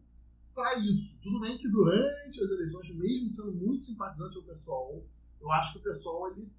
para 0.55 0.79
isso. 0.79 1.21
Tudo 1.21 1.39
bem 1.39 1.57
que 1.57 1.69
durante 1.69 2.43
as 2.43 2.51
eleições, 2.51 2.95
mesmo 2.95 3.29
sendo 3.29 3.53
muito 3.57 3.83
simpatizante 3.83 4.37
ao 4.37 4.43
pessoal, 4.43 5.03
eu 5.39 5.51
acho 5.51 5.73
que 5.73 5.79
o 5.79 5.83
pessoal 5.83 6.31
ele 6.31 6.51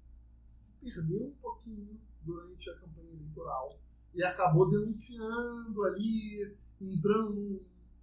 se 0.47 0.79
perdeu 0.79 1.27
um 1.27 1.35
pouquinho 1.41 1.99
durante 2.21 2.69
a 2.69 2.77
campanha 2.77 3.11
eleitoral 3.11 3.77
e 4.15 4.23
acabou 4.23 4.69
denunciando 4.69 5.83
ali, 5.83 6.55
entrando 6.81 7.33
num, 7.33 7.59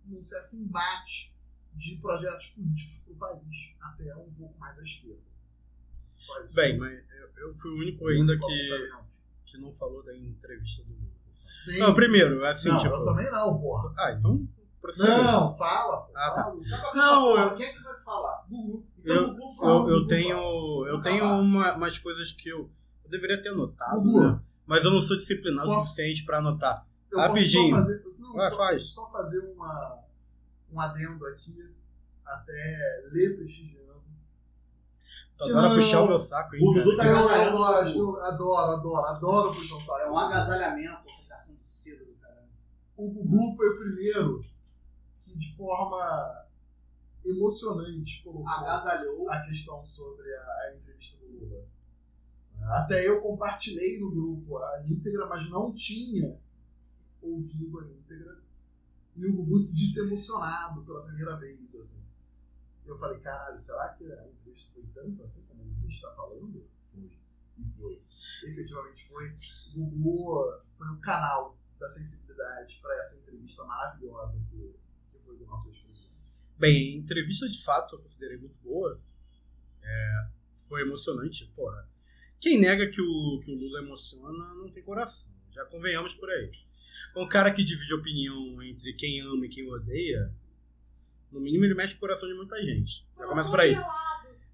num 0.06 0.22
certo 0.22 0.56
embate 0.56 1.34
de 1.74 1.96
projetos 1.96 2.48
políticos 2.48 3.02
para 3.18 3.32
o 3.34 3.38
país, 3.40 3.76
até 3.80 4.16
um 4.16 4.30
pouco 4.32 4.58
mais 4.58 4.78
à 4.78 4.82
esquerda. 4.84 5.20
Só 6.14 6.44
isso. 6.44 6.54
Bem, 6.56 6.78
mas 6.78 6.92
eu, 7.10 7.28
eu 7.48 7.52
fui 7.52 7.70
o 7.72 7.78
único 7.78 8.06
ainda 8.08 8.36
que, 8.38 8.44
apontamento? 8.44 9.12
que 9.44 9.58
não 9.58 9.72
falou 9.72 10.02
da 10.02 10.16
entrevista 10.16 10.82
do 10.84 10.90
Lula. 10.92 11.06
Sim, 11.58 11.78
Não, 11.78 11.94
primeiro, 11.94 12.44
assim, 12.44 12.68
não, 12.68 12.76
tipo. 12.78 12.94
eu 12.94 13.02
também 13.04 13.30
não, 13.30 13.58
porra. 13.58 13.92
Ah, 13.98 14.12
então. 14.12 14.46
Não, 14.98 15.52
fala, 15.56 16.02
pô. 16.02 16.12
Ah, 16.16 16.30
tá. 16.30 16.44
fala. 16.44 16.94
Não, 16.94 17.38
eu- 17.38 17.56
Quem 17.56 17.66
é 17.66 17.72
que 17.72 17.82
vai 17.82 17.96
falar? 17.98 18.46
Gugu. 18.48 18.86
Eu, 19.04 19.14
Então, 19.14 19.34
Gugu 19.34 19.54
fala. 19.56 19.70
eu, 19.72 19.88
eu 19.90 19.96
Gugu 19.96 20.06
tenho, 20.06 20.36
fala. 20.36 20.46
eu 20.46 20.90
Vamos 20.92 21.02
tenho 21.02 21.24
uma, 21.24 21.74
umas 21.76 21.98
coisas 21.98 22.30
que 22.32 22.48
eu, 22.48 22.70
eu 23.04 23.10
deveria 23.10 23.42
ter 23.42 23.48
anotado, 23.48 24.04
né? 24.20 24.40
mas 24.64 24.84
eu 24.84 24.90
não 24.92 25.00
sou 25.00 25.16
disciplinado 25.16 25.68
o 25.68 25.80
suficiente 25.80 26.24
pra 26.24 26.38
anotar. 26.38 26.85
Eu 27.10 27.18
Rapidinho. 27.18 27.74
posso 27.76 27.92
só 27.92 28.02
fazer, 28.02 28.22
não, 28.26 28.32
Vai, 28.34 28.50
só, 28.50 28.56
faz. 28.56 28.88
só 28.90 29.10
fazer 29.12 29.52
uma, 29.52 29.98
um 30.72 30.80
adendo 30.80 31.26
aqui, 31.26 31.74
até 32.24 33.02
ler 33.12 33.36
prestigiando. 33.36 33.86
Tu 35.38 35.44
adora 35.44 35.68
Não. 35.68 35.76
puxar 35.76 36.02
o 36.02 36.06
meu 36.08 36.18
saco, 36.18 36.56
hein, 36.56 36.62
O 36.64 36.72
Dudu 36.72 36.96
tá 36.96 37.02
agasalhando 37.04 37.56
gosto, 37.58 37.98
o 38.02 38.06
Gugu. 38.06 38.16
eu 38.18 38.24
adoro, 38.24 38.72
adoro, 38.72 39.06
adoro 39.06 39.48
puxar 39.52 39.76
o 39.76 39.80
saco. 39.80 40.00
É 40.00 40.10
um 40.10 40.18
agasalhamento, 40.18 41.02
rasgação 41.10 41.56
de 41.56 41.66
cedo 41.66 42.04
do 42.06 42.12
caralho. 42.14 42.48
O 42.96 43.10
Gugu 43.12 43.54
foi 43.56 43.68
o 43.68 43.76
primeiro 43.78 44.40
que, 45.24 45.36
de 45.36 45.54
forma 45.56 46.46
emocionante, 47.24 48.22
colocou 48.22 48.48
Agasalhou. 48.48 49.30
a 49.30 49.40
questão 49.42 49.82
sobre 49.82 50.34
a, 50.34 50.40
a 50.40 50.74
entrevista 50.76 51.26
do 51.26 51.32
Lula. 51.32 51.64
Até 52.78 53.06
eu 53.06 53.20
compartilhei 53.20 54.00
no 54.00 54.10
grupo 54.10 54.56
a 54.58 54.82
íntegra, 54.86 55.26
mas 55.26 55.50
não 55.50 55.72
tinha 55.72 56.36
ouvido 57.30 57.80
a 57.80 57.86
íntegra. 57.86 58.42
E 59.16 59.26
o 59.26 59.34
Gugu 59.34 59.58
se 59.58 59.76
disse 59.76 60.00
emocionado 60.00 60.84
pela 60.84 61.02
primeira 61.02 61.36
vez, 61.36 61.74
assim. 61.74 62.08
Eu 62.84 62.96
falei, 62.96 63.18
caralho, 63.20 63.58
será 63.58 63.88
que 63.94 64.04
a 64.04 64.28
entrevista 64.28 64.72
foi 64.74 64.84
tanto 64.94 65.22
assim 65.22 65.48
como 65.48 65.62
o 65.62 65.66
Gugu 65.66 65.88
está 65.88 66.14
falando? 66.14 66.64
Foi. 66.92 67.18
E 67.58 67.68
foi. 67.68 68.02
Efetivamente 68.44 69.02
foi. 69.04 69.34
O 69.76 69.86
Gugu 69.86 70.62
foi 70.76 70.88
o 70.88 71.00
canal 71.00 71.58
da 71.78 71.88
sensibilidade 71.88 72.78
para 72.80 72.96
essa 72.96 73.22
entrevista 73.22 73.64
maravilhosa 73.64 74.46
que, 74.50 74.74
que 75.12 75.18
foi 75.18 75.36
do 75.36 75.46
nosso 75.46 75.70
ex-presidente. 75.70 76.16
Bem, 76.58 76.96
entrevista 76.96 77.48
de 77.48 77.62
fato 77.62 77.96
eu 77.96 78.00
considerei 78.00 78.38
muito 78.38 78.58
boa. 78.60 79.00
É, 79.82 80.28
foi 80.52 80.82
emocionante, 80.82 81.46
porra. 81.54 81.88
Quem 82.40 82.60
nega 82.60 82.90
que 82.90 83.00
o, 83.00 83.40
que 83.40 83.50
o 83.50 83.54
Lula 83.54 83.80
emociona 83.80 84.54
não 84.54 84.70
tem 84.70 84.82
coração. 84.82 85.34
Já 85.50 85.64
convenhamos 85.66 86.14
por 86.14 86.28
aí. 86.30 86.50
Um 87.16 87.26
cara 87.26 87.50
que 87.50 87.64
divide 87.64 87.94
opinião 87.94 88.62
entre 88.62 88.92
quem 88.92 89.20
ama 89.20 89.46
e 89.46 89.48
quem 89.48 89.66
odeia, 89.66 90.30
no 91.32 91.40
mínimo 91.40 91.64
ele 91.64 91.74
mexe 91.74 91.94
com 91.94 91.98
o 91.98 92.00
coração 92.00 92.28
de 92.28 92.34
muita 92.34 92.60
gente. 92.62 93.04
Já 93.18 93.26
começa 93.26 93.50
por 93.50 93.60
aí. 93.60 93.76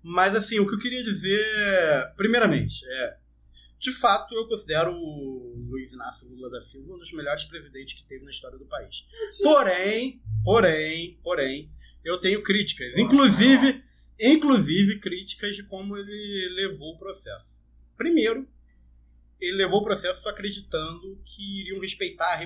Mas 0.03 0.35
assim, 0.35 0.59
o 0.59 0.67
que 0.67 0.75
eu 0.75 0.79
queria 0.79 1.03
dizer, 1.03 1.45
primeiramente, 2.17 2.85
é. 2.87 3.17
De 3.79 3.93
fato, 3.93 4.33
eu 4.35 4.47
considero 4.47 4.93
o 4.93 5.67
Luiz 5.69 5.93
Inácio 5.93 6.29
Lula 6.29 6.49
da 6.49 6.61
Silva 6.61 6.95
um 6.95 6.99
dos 6.99 7.13
melhores 7.13 7.45
presidentes 7.45 7.95
que 7.95 8.05
teve 8.05 8.25
na 8.25 8.31
história 8.31 8.57
do 8.57 8.65
país. 8.65 9.05
Porém, 9.43 10.23
porém, 10.45 11.19
porém, 11.21 11.71
eu 12.05 12.21
tenho 12.21 12.43
críticas. 12.45 12.97
Inclusive, 12.97 13.83
inclusive 14.21 15.01
críticas 15.01 15.57
de 15.57 15.65
como 15.65 15.97
ele 15.97 16.49
levou 16.55 16.95
o 16.95 16.99
processo. 16.99 17.61
Primeiro, 17.97 18.49
ele 19.47 19.57
levou 19.57 19.81
o 19.81 19.85
processo 19.85 20.29
acreditando 20.29 21.21
que 21.25 21.61
iriam 21.63 21.81
respeitar 21.81 22.43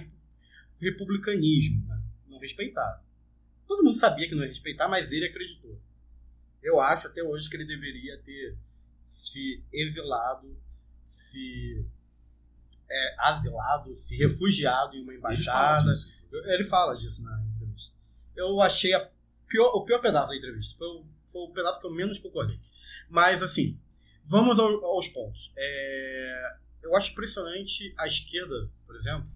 o 0.81 0.85
republicanismo. 0.85 1.87
Né? 1.87 2.03
Não 2.29 2.39
respeitaram. 2.39 3.01
Todo 3.67 3.83
mundo 3.85 3.97
sabia 3.97 4.29
que 4.29 4.35
não 4.35 4.43
ia 4.43 4.49
respeitar, 4.49 4.89
mas 4.89 5.13
ele 5.13 5.27
acreditou. 5.27 5.79
Eu 6.63 6.81
acho 6.81 7.07
até 7.07 7.23
hoje 7.23 7.49
que 7.51 7.57
ele 7.57 7.65
deveria 7.67 8.17
ter 8.19 8.57
se 9.03 9.63
exilado, 9.73 10.57
se 11.05 11.85
é, 12.91 13.15
asilado, 13.19 13.95
se 13.95 14.17
refugiado 14.19 14.97
em 14.97 15.03
uma 15.03 15.13
Ele 15.13 15.21
fala 15.21 15.35
embaixada. 15.35 15.93
Ele 16.55 16.65
fala 16.65 16.95
disso 16.97 17.23
na 17.25 17.45
entrevista. 17.55 17.95
Eu 18.35 18.61
achei 18.61 18.91
pior- 19.49 19.73
o 19.75 19.85
pior 19.85 20.01
pedaço 20.01 20.29
da 20.29 20.37
entrevista. 20.37 20.77
Foi 20.79 20.89
o, 20.89 21.07
foi 21.25 21.43
o 21.43 21.53
pedaço 21.53 21.81
que 21.81 21.87
eu 21.87 21.93
menos 21.93 22.19
concordei. 22.19 22.59
Mas, 23.09 23.43
assim, 23.43 23.79
Vamos 24.29 24.59
ao- 24.59 24.85
aos 24.85 25.07
pontos. 25.07 25.53
É, 25.57 26.57
eu 26.87 26.97
acho 26.97 27.13
impressionante 27.13 27.95
a 27.99 28.07
esquerda, 28.07 28.71
por 28.87 28.95
exemplo, 28.95 29.29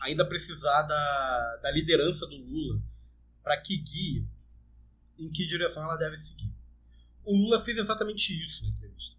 ainda 0.00 0.24
precisar 0.24 0.82
da, 0.82 1.56
da 1.62 1.70
liderança 1.70 2.26
do 2.26 2.36
Lula 2.36 2.82
para 3.42 3.56
que 3.60 3.76
guie 3.76 4.26
em 5.18 5.30
que 5.30 5.46
direção 5.46 5.84
ela 5.84 5.96
deve 5.96 6.16
seguir. 6.16 6.50
O 7.24 7.36
Lula 7.36 7.60
fez 7.60 7.76
exatamente 7.76 8.32
isso 8.44 8.64
na 8.64 8.70
entrevista. 8.70 9.16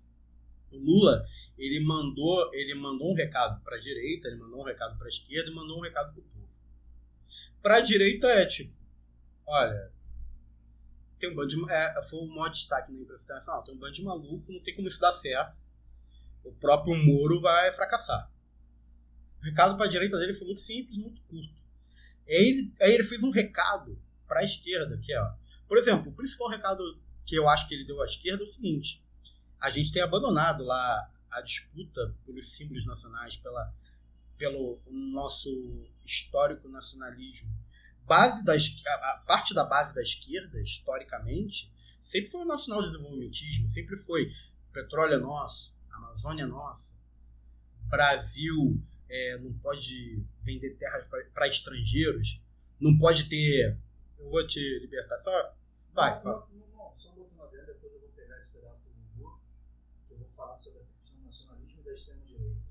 O 0.71 0.77
Lula 0.77 1.25
ele 1.57 1.79
mandou 1.79 2.53
ele 2.53 2.73
mandou 2.75 3.11
um 3.11 3.15
recado 3.15 3.61
para 3.63 3.75
a 3.75 3.79
direita, 3.79 4.27
ele 4.27 4.37
mandou 4.37 4.61
um 4.61 4.65
recado 4.65 4.97
para 4.97 5.05
a 5.05 5.09
esquerda 5.09 5.49
e 5.49 5.53
mandou 5.53 5.77
um 5.77 5.81
recado 5.81 6.11
para 6.11 6.19
o 6.19 6.23
povo. 6.23 6.59
Para 7.61 7.77
a 7.77 7.81
direita 7.81 8.27
é 8.27 8.45
tipo, 8.45 8.73
olha, 9.45 9.91
tem 11.19 11.29
um 11.29 11.35
bando 11.35 11.47
de, 11.47 11.71
é, 11.71 12.03
foi 12.03 12.19
o 12.19 12.27
maior 12.27 12.49
destaque 12.49 12.91
na 12.91 12.99
imprensa 12.99 13.23
internacional, 13.23 13.63
tem 13.63 13.73
um 13.73 13.77
bando 13.77 13.93
de 13.93 14.03
maluco, 14.03 14.51
não 14.51 14.59
tem 14.59 14.75
como 14.75 14.87
isso 14.87 14.99
dar 14.99 15.11
certo. 15.13 15.62
O 16.43 16.51
próprio 16.51 16.95
Moro 16.95 17.39
vai 17.39 17.71
fracassar. 17.71 18.31
O 19.41 19.45
recado 19.45 19.75
para 19.75 19.85
a 19.85 19.89
direita 19.89 20.17
dele 20.17 20.33
foi 20.33 20.47
muito 20.47 20.61
simples, 20.61 20.97
muito 20.97 21.21
curto. 21.23 21.53
Aí 22.27 22.35
ele, 22.35 22.73
aí 22.81 22.93
ele 22.93 23.03
fez 23.03 23.21
um 23.21 23.29
recado 23.29 24.01
para 24.27 24.39
a 24.39 24.43
esquerda, 24.43 24.97
que 24.97 25.13
é, 25.13 25.21
ó, 25.21 25.33
por 25.67 25.77
exemplo, 25.77 26.11
o 26.11 26.15
principal 26.15 26.49
recado 26.49 26.81
que 27.25 27.35
eu 27.35 27.49
acho 27.49 27.67
que 27.67 27.75
ele 27.75 27.85
deu 27.85 28.01
à 28.01 28.05
esquerda 28.05 28.43
é 28.43 28.45
o 28.45 28.47
seguinte: 28.47 29.03
a 29.59 29.69
gente 29.69 29.91
tem 29.91 30.01
abandonado 30.01 30.63
lá 30.63 31.11
a 31.31 31.41
disputa 31.41 32.15
pelos 32.25 32.49
símbolos 32.55 32.85
nacionais, 32.85 33.37
pela, 33.37 33.73
pelo 34.37 34.79
nosso 34.89 35.49
histórico 36.03 36.67
nacionalismo. 36.69 37.49
Base 38.05 38.43
da, 38.43 38.53
a 38.53 39.17
parte 39.25 39.53
da 39.53 39.63
base 39.63 39.95
da 39.95 40.01
esquerda, 40.01 40.61
historicamente, 40.61 41.71
sempre 42.01 42.29
foi 42.29 42.41
o 42.41 42.47
nacional 42.47 42.83
desenvolvimentismo, 42.83 43.69
sempre 43.69 43.95
foi 43.95 44.29
petróleo 44.73 45.13
é 45.13 45.19
nosso, 45.19 45.72
Amazônia 46.09 46.43
é 46.43 46.45
nossa, 46.45 46.99
Brasil 47.89 48.79
é, 49.09 49.37
não 49.37 49.53
pode 49.53 50.23
vender 50.41 50.71
terras 50.71 51.07
para 51.33 51.47
estrangeiros, 51.47 52.41
não 52.79 52.97
pode 52.97 53.29
ter. 53.29 53.77
Eu 54.19 54.29
vou 54.29 54.45
te 54.45 54.79
libertar 54.79 55.17
só. 55.19 55.55
Vai, 55.93 56.15
não, 56.15 56.21
fala. 56.21 56.47
não, 56.51 56.67
não, 56.75 56.93
só 56.97 57.09
uma 57.09 57.45
depois 57.47 57.93
eu 57.93 57.99
vou 57.99 58.09
pegar 58.09 58.35
esse 58.35 58.53
pedaço 58.53 58.83
do 58.85 59.39
que 60.07 60.13
eu 60.13 60.17
vou 60.17 60.29
falar 60.29 60.57
sobre 60.57 60.79
essa 60.79 60.95
questão 60.97 61.19
do 61.19 61.25
nacionalismo 61.25 61.81
e 61.81 61.83
da 61.83 61.93
extrema-direita. 61.93 62.63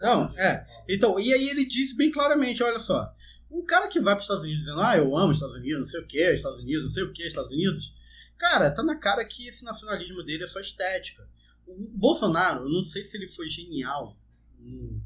Não, 0.00 0.26
é. 0.38 0.84
Então, 0.88 1.18
e 1.18 1.32
aí 1.32 1.48
ele 1.48 1.66
disse 1.66 1.96
bem 1.96 2.12
claramente, 2.12 2.62
olha 2.62 2.78
só, 2.78 3.12
um 3.50 3.64
cara 3.64 3.88
que 3.88 4.00
vai 4.00 4.14
para 4.14 4.20
os 4.20 4.24
Estados 4.24 4.44
Unidos 4.44 4.62
dizendo, 4.62 4.80
ah, 4.80 4.96
eu 4.96 5.16
amo 5.16 5.30
os 5.30 5.38
Estados 5.38 5.56
Unidos, 5.56 5.78
não 5.78 5.86
sei 5.86 6.00
o 6.00 6.06
que, 6.06 6.30
Estados 6.30 6.60
Unidos, 6.60 6.82
não 6.84 6.90
sei 6.90 7.02
o 7.04 7.12
que, 7.12 7.26
Estados 7.26 7.50
Unidos, 7.50 7.94
cara, 8.36 8.70
tá 8.70 8.82
na 8.82 8.96
cara 8.96 9.24
que 9.24 9.48
esse 9.48 9.64
nacionalismo 9.64 10.22
dele 10.22 10.44
é 10.44 10.46
só 10.46 10.60
estética. 10.60 11.26
O 11.66 11.88
Bolsonaro, 11.98 12.64
eu 12.64 12.70
não 12.70 12.84
sei 12.84 13.02
se 13.04 13.16
ele 13.16 13.26
foi 13.26 13.48
genial 13.48 14.16
no, 14.58 15.00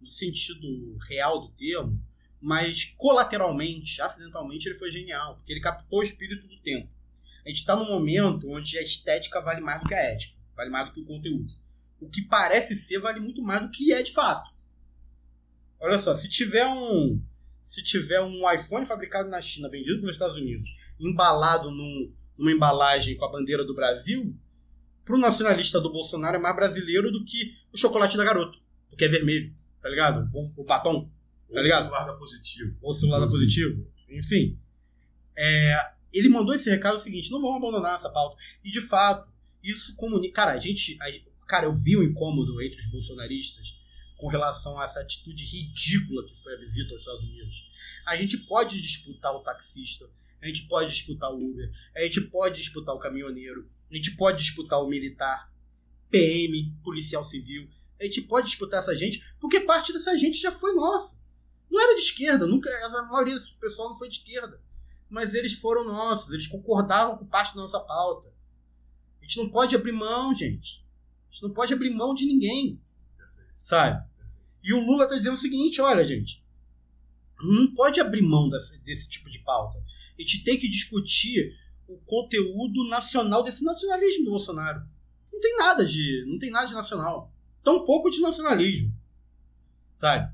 no 0.00 0.08
sentido 0.08 0.96
real 1.08 1.40
do 1.40 1.48
termo, 1.52 2.00
mas 2.40 2.84
colateralmente, 2.96 4.00
acidentalmente, 4.00 4.66
ele 4.68 4.74
foi 4.78 4.90
genial, 4.90 5.36
porque 5.36 5.52
ele 5.52 5.60
captou 5.60 6.00
o 6.00 6.04
espírito 6.04 6.46
do 6.46 6.56
tempo. 6.60 6.88
A 7.44 7.48
gente 7.48 7.58
está 7.58 7.74
num 7.76 7.88
momento 7.88 8.48
onde 8.50 8.78
a 8.78 8.82
estética 8.82 9.40
vale 9.40 9.60
mais 9.60 9.80
do 9.82 9.88
que 9.88 9.94
a 9.94 9.98
ética, 10.12 10.36
vale 10.56 10.70
mais 10.70 10.86
do 10.86 10.92
que 10.92 11.00
o 11.00 11.06
conteúdo. 11.06 11.52
O 12.00 12.08
que 12.08 12.22
parece 12.22 12.74
ser 12.76 12.98
vale 12.98 13.20
muito 13.20 13.42
mais 13.42 13.62
do 13.62 13.70
que 13.70 13.92
é 13.92 14.02
de 14.02 14.12
fato. 14.12 14.50
Olha 15.80 15.98
só, 15.98 16.14
se 16.14 16.28
tiver 16.28 16.66
um 16.66 17.20
se 17.60 17.80
tiver 17.82 18.20
um 18.20 18.50
iPhone 18.52 18.84
fabricado 18.84 19.28
na 19.28 19.40
China, 19.40 19.68
vendido 19.68 20.00
pelos 20.00 20.14
Estados 20.14 20.36
Unidos, 20.36 20.68
embalado 20.98 21.70
num- 21.70 22.12
numa 22.36 22.50
embalagem 22.50 23.16
com 23.16 23.24
a 23.24 23.30
bandeira 23.30 23.64
do 23.64 23.72
Brasil, 23.72 24.36
pro 25.04 25.18
nacionalista 25.18 25.80
do 25.80 25.90
Bolsonaro 25.92 26.36
é 26.36 26.40
mais 26.40 26.54
brasileiro 26.56 27.10
do 27.10 27.24
que 27.24 27.54
o 27.72 27.78
chocolate 27.78 28.16
da 28.16 28.24
garoto, 28.24 28.58
porque 28.88 29.04
é 29.04 29.08
vermelho, 29.08 29.52
tá 29.80 29.88
ligado? 29.88 30.28
O, 30.32 30.52
o 30.62 30.64
batom, 30.64 31.10
Ou 31.48 31.54
tá 31.54 31.60
o 31.60 31.62
ligado? 31.62 31.82
celular 31.84 32.04
da 32.04 32.14
positivo. 32.14 32.76
ou 32.82 32.94
celular 32.94 33.18
da 33.20 33.26
positivo. 33.26 33.86
Enfim. 34.08 34.58
É, 35.36 35.76
ele 36.12 36.28
mandou 36.28 36.54
esse 36.54 36.68
recado 36.70 37.00
seguinte: 37.00 37.30
não 37.30 37.40
vamos 37.40 37.56
abandonar 37.56 37.94
essa 37.94 38.10
pauta. 38.10 38.36
E 38.64 38.70
de 38.70 38.80
fato, 38.80 39.30
isso 39.62 39.94
comunica. 39.96 40.34
Cara, 40.34 40.52
a 40.52 40.58
gente. 40.60 40.96
a- 41.00 41.32
cara, 41.46 41.66
eu 41.66 41.74
vi 41.74 41.96
o 41.96 42.02
incômodo 42.02 42.60
entre 42.62 42.78
os 42.80 42.86
bolsonaristas 42.90 43.80
com 44.16 44.26
relação 44.28 44.78
a 44.80 44.84
essa 44.84 45.00
atitude 45.00 45.44
ridícula 45.44 46.24
que 46.26 46.34
foi 46.36 46.54
a 46.54 46.58
visita 46.58 46.92
aos 46.92 47.00
Estados 47.02 47.22
Unidos. 47.24 47.70
A 48.06 48.16
gente 48.16 48.36
pode 48.46 48.80
disputar 48.80 49.34
o 49.34 49.40
taxista, 49.40 50.08
a 50.40 50.46
gente 50.46 50.66
pode 50.68 50.90
disputar 50.92 51.30
o 51.32 51.36
Uber, 51.36 51.70
a 51.96 52.02
gente 52.04 52.20
pode 52.22 52.56
disputar 52.56 52.94
o 52.94 52.98
caminhoneiro, 52.98 53.68
a 53.92 53.96
gente 53.96 54.16
pode 54.16 54.38
disputar 54.38 54.82
o 54.82 54.88
militar, 54.88 55.52
PM, 56.10 56.74
policial 56.82 57.22
civil. 57.22 57.68
A 58.00 58.04
gente 58.04 58.22
pode 58.22 58.46
disputar 58.46 58.80
essa 58.80 58.96
gente, 58.96 59.22
porque 59.38 59.60
parte 59.60 59.92
dessa 59.92 60.16
gente 60.16 60.40
já 60.40 60.50
foi 60.50 60.74
nossa. 60.74 61.22
Não 61.70 61.80
era 61.80 61.94
de 61.94 62.00
esquerda, 62.00 62.46
nunca, 62.46 62.68
a 62.70 63.02
maioria 63.12 63.34
desse 63.34 63.54
pessoal 63.54 63.90
não 63.90 63.96
foi 63.96 64.08
de 64.08 64.16
esquerda. 64.16 64.60
Mas 65.08 65.34
eles 65.34 65.54
foram 65.54 65.84
nossos, 65.84 66.32
eles 66.32 66.46
concordaram 66.46 67.18
com 67.18 67.26
parte 67.26 67.54
da 67.54 67.60
nossa 67.60 67.80
pauta. 67.80 68.32
A 69.20 69.24
gente 69.24 69.36
não 69.36 69.50
pode 69.50 69.76
abrir 69.76 69.92
mão, 69.92 70.34
gente. 70.34 70.84
A 71.28 71.32
gente 71.32 71.42
não 71.42 71.52
pode 71.52 71.72
abrir 71.72 71.90
mão 71.90 72.14
de 72.14 72.24
ninguém. 72.24 72.80
Sabe? 73.54 74.04
E 74.62 74.72
o 74.72 74.80
Lula 74.80 75.06
tá 75.06 75.14
dizendo 75.14 75.34
o 75.34 75.38
seguinte: 75.38 75.80
olha, 75.80 76.02
gente, 76.02 76.44
não 77.42 77.72
pode 77.74 78.00
abrir 78.00 78.22
mão 78.22 78.48
desse, 78.48 78.82
desse 78.82 79.08
tipo 79.08 79.28
de 79.30 79.40
pauta. 79.40 79.78
A 79.78 80.20
gente 80.20 80.44
tem 80.44 80.58
que 80.58 80.68
discutir 80.68 81.56
o 81.92 82.00
conteúdo 82.06 82.88
nacional 82.88 83.42
desse 83.42 83.64
nacionalismo 83.64 84.24
do 84.24 84.30
Bolsonaro. 84.30 84.82
Não 85.32 85.40
tem 85.40 85.56
nada 85.56 85.84
de. 85.84 86.24
Não 86.26 86.38
tem 86.38 86.50
nada 86.50 86.66
de 86.66 86.74
nacional. 86.74 87.32
Tão 87.62 87.84
pouco 87.84 88.10
de 88.10 88.20
nacionalismo. 88.20 88.94
Sabe? 89.94 90.32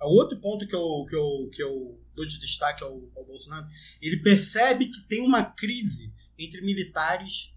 O 0.00 0.18
outro 0.18 0.38
ponto 0.40 0.66
que 0.66 0.74
eu, 0.74 1.06
que 1.08 1.14
eu, 1.14 1.50
que 1.52 1.62
eu 1.62 2.00
dou 2.14 2.26
de 2.26 2.38
destaque 2.40 2.82
ao, 2.82 3.00
ao 3.16 3.24
Bolsonaro, 3.24 3.66
ele 4.00 4.18
percebe 4.18 4.86
que 4.86 5.02
tem 5.02 5.20
uma 5.20 5.44
crise 5.44 6.12
entre 6.38 6.60
militares 6.62 7.51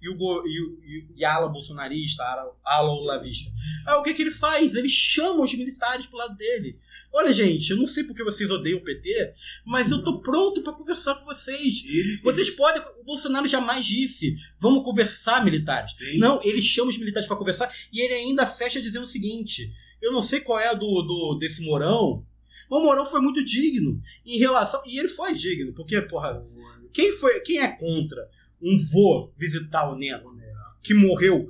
e, 0.00 0.08
o, 0.10 0.16
go- 0.16 0.42
e, 0.46 0.60
o- 0.62 0.78
e, 0.84 1.24
o- 1.24 1.26
ala 1.26 1.48
bolsonarista, 1.48 2.22
a 2.22 2.50
ala, 2.64 2.90
olavista. 2.90 3.50
Aí 3.86 3.94
o 3.96 4.02
que, 4.02 4.14
que 4.14 4.22
ele 4.22 4.30
faz? 4.30 4.74
Ele 4.74 4.88
chama 4.88 5.42
os 5.42 5.54
militares 5.54 6.06
pro 6.06 6.18
lado 6.18 6.36
dele. 6.36 6.78
Olha, 7.12 7.32
gente, 7.32 7.70
eu 7.70 7.76
não 7.78 7.86
sei 7.86 8.04
porque 8.04 8.22
vocês 8.22 8.50
odeiam 8.50 8.78
o 8.78 8.84
PT, 8.84 9.34
mas 9.64 9.90
eu 9.90 10.02
tô 10.04 10.20
pronto 10.20 10.62
para 10.62 10.72
conversar 10.74 11.14
com 11.14 11.24
vocês. 11.24 11.82
Ele, 11.88 12.18
Vocês 12.22 12.50
podem. 12.50 12.82
O 13.00 13.04
Bolsonaro 13.04 13.46
jamais 13.48 13.86
disse, 13.86 14.36
vamos 14.58 14.84
conversar, 14.84 15.44
militares. 15.44 15.96
Sim. 15.96 16.18
Não, 16.18 16.40
ele 16.44 16.60
chama 16.60 16.90
os 16.90 16.98
militares 16.98 17.26
para 17.26 17.36
conversar 17.36 17.72
e 17.92 18.00
ele 18.00 18.14
ainda 18.14 18.44
fecha 18.46 18.80
dizendo 18.82 19.04
o 19.04 19.08
seguinte: 19.08 19.70
eu 20.02 20.12
não 20.12 20.20
sei 20.22 20.40
qual 20.40 20.58
é 20.60 20.68
a 20.68 20.74
do, 20.74 21.02
do 21.02 21.38
desse 21.38 21.62
Mourão, 21.64 22.24
mas 22.70 22.80
o 22.80 22.82
Mourão 22.82 23.06
foi 23.06 23.20
muito 23.20 23.42
digno 23.44 24.00
em 24.26 24.38
relação. 24.38 24.82
E 24.86 24.98
ele 24.98 25.08
foi 25.08 25.32
digno, 25.32 25.72
porque, 25.72 26.00
porra, 26.02 26.44
quem, 26.92 27.10
foi, 27.12 27.40
quem 27.40 27.58
é 27.60 27.68
contra 27.68 28.28
um 28.62 28.76
vô 28.92 29.32
visitar 29.36 29.90
o 29.90 29.96
neto 29.96 30.34
que 30.82 30.94
morreu 30.94 31.48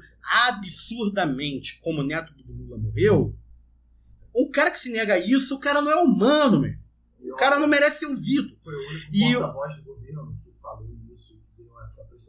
absurdamente 0.48 1.78
como 1.80 2.00
o 2.00 2.06
neto 2.06 2.32
do 2.34 2.52
Lula 2.52 2.78
morreu? 2.78 3.34
Um 4.34 4.50
cara 4.50 4.70
que 4.70 4.78
se 4.78 4.90
nega 4.90 5.14
a 5.14 5.18
isso, 5.18 5.54
o 5.54 5.60
cara 5.60 5.82
não 5.82 5.90
é 5.90 5.96
humano, 5.96 6.60
meu. 6.60 6.74
O 7.32 7.36
cara 7.36 7.58
não 7.58 7.68
merece 7.68 8.00
ser 8.00 8.06
ouvido. 8.06 8.56
Foi 8.62 8.74
o 8.74 8.78
único 8.78 9.08
E 9.12 9.34
porta-voz 9.34 9.76
do 9.76 9.84
governo 9.84 10.38
que 10.42 10.60
falou 10.60 10.88
isso. 11.12 11.42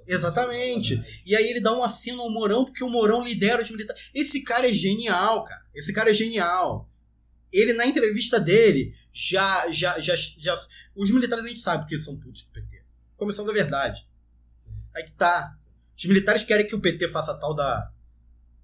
Exatamente. 0.07 1.01
E 1.25 1.35
aí 1.35 1.49
ele 1.49 1.61
dá 1.61 1.73
um 1.73 1.83
aceno 1.83 2.21
ao 2.21 2.29
Mourão, 2.29 2.65
porque 2.65 2.83
o 2.83 2.89
Mourão 2.89 3.23
lidera 3.23 3.61
os 3.61 3.71
militares. 3.71 4.11
Esse 4.13 4.43
cara 4.43 4.69
é 4.69 4.73
genial, 4.73 5.43
cara. 5.43 5.65
Esse 5.73 5.93
cara 5.93 6.11
é 6.11 6.13
genial. 6.13 6.89
Ele, 7.51 7.73
na 7.73 7.87
entrevista 7.87 8.39
dele, 8.39 8.93
já. 9.11 9.71
já, 9.71 9.99
já, 9.99 10.15
já 10.15 10.55
os 10.95 11.11
militares 11.11 11.45
a 11.45 11.47
gente 11.47 11.59
sabe 11.59 11.87
que 11.87 11.97
são 11.97 12.17
putos 12.17 12.43
do 12.43 12.51
PT. 12.51 12.83
Começando 13.15 13.47
da 13.47 13.53
verdade. 13.53 14.07
Aí 14.97 15.03
que 15.03 15.13
tá. 15.13 15.53
Os 15.95 16.05
militares 16.05 16.43
querem 16.43 16.67
que 16.67 16.75
o 16.75 16.81
PT 16.81 17.07
faça 17.07 17.39
tal 17.39 17.53
da 17.53 17.91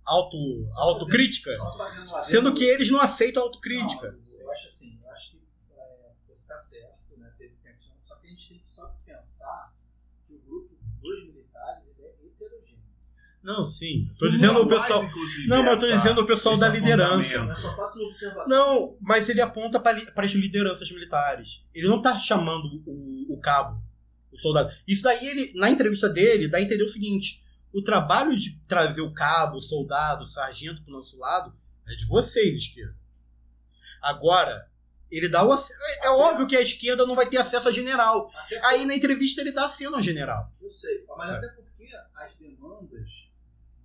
auto, 0.04 0.68
autocrítica, 0.74 1.56
Só 1.56 1.78
fazendo 1.78 2.04
um 2.04 2.20
sendo 2.20 2.54
que 2.54 2.64
eles 2.64 2.90
não 2.90 3.00
aceitam 3.00 3.44
a 3.44 3.46
autocrítica. 3.46 4.12
Não, 4.12 4.42
eu 4.42 4.52
acho 4.52 4.68
assim, 4.68 5.00
eu 5.02 5.12
acho 5.12 5.32
que 5.32 5.38
é, 5.78 6.12
você 6.28 6.42
está 6.42 6.58
certo, 6.58 7.18
né? 7.18 7.32
Teve 7.38 7.56
questão, 7.62 7.96
só 8.02 8.16
que 8.16 8.28
a 8.28 8.30
gente 8.32 8.50
tem 8.50 8.60
que 8.60 8.72
só 8.72 8.88
pensar 9.06 9.76
que 10.28 10.34
o 10.34 10.40
grupo 10.40 10.76
dos 11.02 11.28
militares 11.28 11.88
ele 11.88 12.08
é 12.08 12.26
heterogêneo. 12.26 12.82
Não, 13.44 13.64
sim. 13.64 14.12
Tô 14.18 14.28
dizendo 14.28 14.60
o 14.62 14.68
pessoal. 14.68 15.04
Não, 15.48 15.64
mas 15.64 15.84
eu 15.84 15.90
tô 15.90 15.96
dizendo 15.96 16.22
o 16.22 16.26
pessoal 16.26 16.58
da 16.58 16.70
liderança. 16.70 17.36
Eu 17.36 17.56
só 17.56 17.76
faço 17.76 18.00
uma 18.00 18.08
observação. 18.08 18.58
Não, 18.58 18.98
mas 19.02 19.30
ele 19.30 19.42
aponta 19.42 19.80
para 19.80 20.26
as 20.26 20.32
lideranças 20.32 20.90
militares. 20.92 21.64
Ele 21.74 21.88
não 21.88 22.02
tá 22.02 22.18
chamando 22.18 22.82
o, 22.88 23.34
o 23.34 23.40
cabo, 23.40 23.80
o 24.34 24.38
soldado. 24.40 24.70
Isso 24.88 25.04
daí, 25.04 25.26
ele, 25.28 25.54
na 25.56 25.70
entrevista 25.70 26.10
dele, 26.10 26.48
dá 26.48 26.58
a 26.58 26.62
entender 26.62 26.84
o 26.84 26.90
seguinte: 26.90 27.44
o 27.72 27.82
trabalho 27.84 28.38
de 28.38 28.60
trazer 28.68 29.02
o 29.02 29.14
cabo, 29.14 29.58
o 29.58 29.62
soldado, 29.62 30.24
o 30.24 30.26
sargento 30.26 30.82
pro 30.84 30.94
nosso 30.94 31.18
lado 31.18 31.56
é 31.88 31.94
de 31.96 32.06
vocês, 32.08 32.56
esquerda. 32.56 32.96
Agora, 34.02 34.70
ele 35.12 35.30
dá 35.30 35.46
o 35.46 35.52
ac- 35.52 35.72
É, 36.02 36.08
é 36.08 36.10
óbvio 36.10 36.48
que 36.48 36.56
a 36.56 36.62
esquerda 36.62 37.06
não 37.06 37.16
vai 37.16 37.28
ter 37.28 37.38
acesso 37.38 37.70
a 37.70 37.72
general. 37.72 38.30
Até 38.34 38.66
Aí 38.68 38.86
na 38.86 38.96
entrevista 38.96 39.42
ele 39.42 39.52
dá 39.52 39.66
aceno 39.66 39.96
ao 39.96 40.02
general. 40.02 40.52
Eu 40.62 40.70
sei, 40.70 41.06
mas 41.18 41.30
Sabe? 41.30 41.46
até 41.46 41.56
porque 41.56 41.90
as 42.16 42.38
demandas 42.38 43.10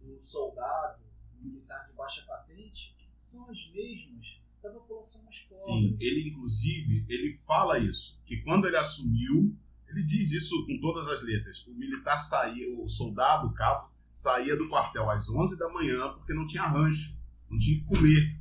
do 0.00 0.14
do 0.14 0.20
soldado 0.20 1.00
militar 1.40 1.86
de 1.86 1.92
baixa 1.94 2.22
patente 2.26 2.94
são 3.16 3.48
as 3.50 3.70
mesmas 3.72 4.38
da 4.62 4.70
população 4.70 5.22
mais 5.24 5.38
pobre. 5.38 5.54
Sim, 5.54 5.96
ele 6.00 6.28
inclusive, 6.30 7.06
ele 7.08 7.30
fala 7.46 7.78
isso, 7.78 8.20
que 8.26 8.38
quando 8.42 8.66
ele 8.66 8.76
assumiu, 8.76 9.56
ele 9.90 10.02
diz 10.02 10.32
isso 10.32 10.66
com 10.66 10.78
todas 10.80 11.08
as 11.08 11.22
letras. 11.22 11.66
O 11.66 11.72
militar 11.72 12.18
saía, 12.18 12.78
o 12.78 12.88
soldado, 12.88 13.48
o 13.48 13.54
cabo, 13.54 13.90
saía 14.12 14.56
do 14.56 14.68
quartel 14.68 15.08
às 15.10 15.28
11 15.28 15.58
da 15.58 15.68
manhã 15.70 16.12
porque 16.14 16.34
não 16.34 16.44
tinha 16.44 16.64
rancho, 16.64 17.20
não 17.50 17.58
tinha 17.58 17.78
que 17.80 17.86
comer. 17.86 18.38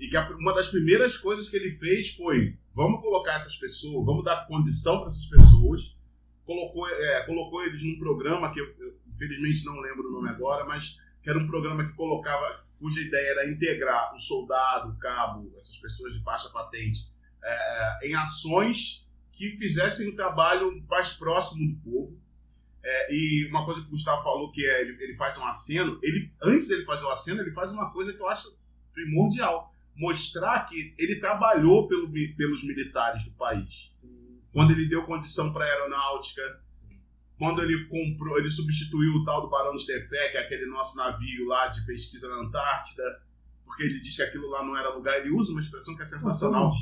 E 0.00 0.08
que 0.08 0.16
uma 0.16 0.52
das 0.52 0.68
primeiras 0.68 1.16
coisas 1.16 1.48
que 1.48 1.56
ele 1.56 1.70
fez 1.70 2.16
foi: 2.16 2.58
vamos 2.74 3.00
colocar 3.00 3.34
essas 3.34 3.56
pessoas, 3.56 4.04
vamos 4.04 4.24
dar 4.24 4.46
condição 4.46 4.98
para 4.98 5.06
essas 5.06 5.26
pessoas. 5.26 5.96
Colocou, 6.44 6.88
é, 6.88 7.22
colocou 7.24 7.62
eles 7.64 7.84
num 7.84 7.98
programa 8.00 8.52
que 8.52 8.60
eu, 8.60 8.66
eu, 8.80 8.98
infelizmente 9.12 9.64
não 9.64 9.80
lembro 9.80 10.08
o 10.08 10.12
nome 10.12 10.28
agora, 10.28 10.64
mas 10.64 11.00
que 11.22 11.30
era 11.30 11.38
um 11.38 11.46
programa 11.46 11.86
que 11.86 11.92
colocava, 11.92 12.64
cuja 12.80 13.00
ideia 13.00 13.30
era 13.30 13.48
integrar 13.48 14.12
o 14.12 14.18
soldado, 14.18 14.90
o 14.90 14.98
cabo, 14.98 15.52
essas 15.54 15.78
pessoas 15.78 16.14
de 16.14 16.20
baixa 16.20 16.48
patente, 16.48 17.12
é, 17.44 18.08
em 18.08 18.14
ações 18.16 19.01
que 19.32 19.56
fizessem 19.56 20.10
o 20.10 20.16
trabalho 20.16 20.84
mais 20.88 21.14
próximo 21.14 21.72
do 21.72 21.80
povo. 21.80 22.22
É, 22.84 23.14
e 23.14 23.46
uma 23.48 23.64
coisa 23.64 23.80
que 23.80 23.86
o 23.86 23.90
Gustavo 23.90 24.22
falou 24.22 24.50
que 24.50 24.64
é 24.64 24.82
ele, 24.82 25.02
ele 25.02 25.14
faz 25.14 25.38
um 25.38 25.46
aceno, 25.46 25.98
ele 26.02 26.32
antes 26.42 26.66
dele 26.68 26.82
fazer 26.82 27.04
o 27.04 27.10
aceno, 27.10 27.40
ele 27.40 27.52
faz 27.52 27.72
uma 27.72 27.92
coisa 27.92 28.12
que 28.12 28.20
eu 28.20 28.28
acho 28.28 28.58
primordial, 28.92 29.72
mostrar 29.96 30.66
que 30.66 30.94
ele 30.98 31.16
trabalhou 31.16 31.86
pelo, 31.86 32.10
pelos 32.36 32.64
militares 32.64 33.24
do 33.24 33.32
país. 33.32 33.88
Sim, 33.90 34.38
sim, 34.42 34.58
Quando 34.58 34.72
ele 34.72 34.88
deu 34.88 35.04
condição 35.04 35.52
para 35.52 35.64
aeronáutica, 35.64 36.60
sim. 36.68 37.02
quando 37.38 37.62
ele 37.62 37.84
comprou, 37.86 38.36
ele 38.36 38.50
substituiu 38.50 39.14
o 39.14 39.24
tal 39.24 39.42
do 39.42 39.50
Barão 39.50 39.74
de 39.74 39.86
Tefé, 39.86 40.30
que 40.30 40.36
é 40.38 40.40
aquele 40.40 40.66
nosso 40.66 40.98
navio 40.98 41.46
lá 41.46 41.68
de 41.68 41.86
pesquisa 41.86 42.28
na 42.30 42.42
Antártida, 42.42 43.22
porque 43.64 43.84
ele 43.84 44.00
diz 44.00 44.16
que 44.16 44.22
aquilo 44.22 44.50
lá 44.50 44.64
não 44.64 44.76
era 44.76 44.92
lugar, 44.92 45.20
ele 45.20 45.30
usa 45.30 45.52
uma 45.52 45.60
expressão 45.60 45.94
que 45.94 46.02
é 46.02 46.04
sensacional. 46.04 46.68
Total. 46.68 46.80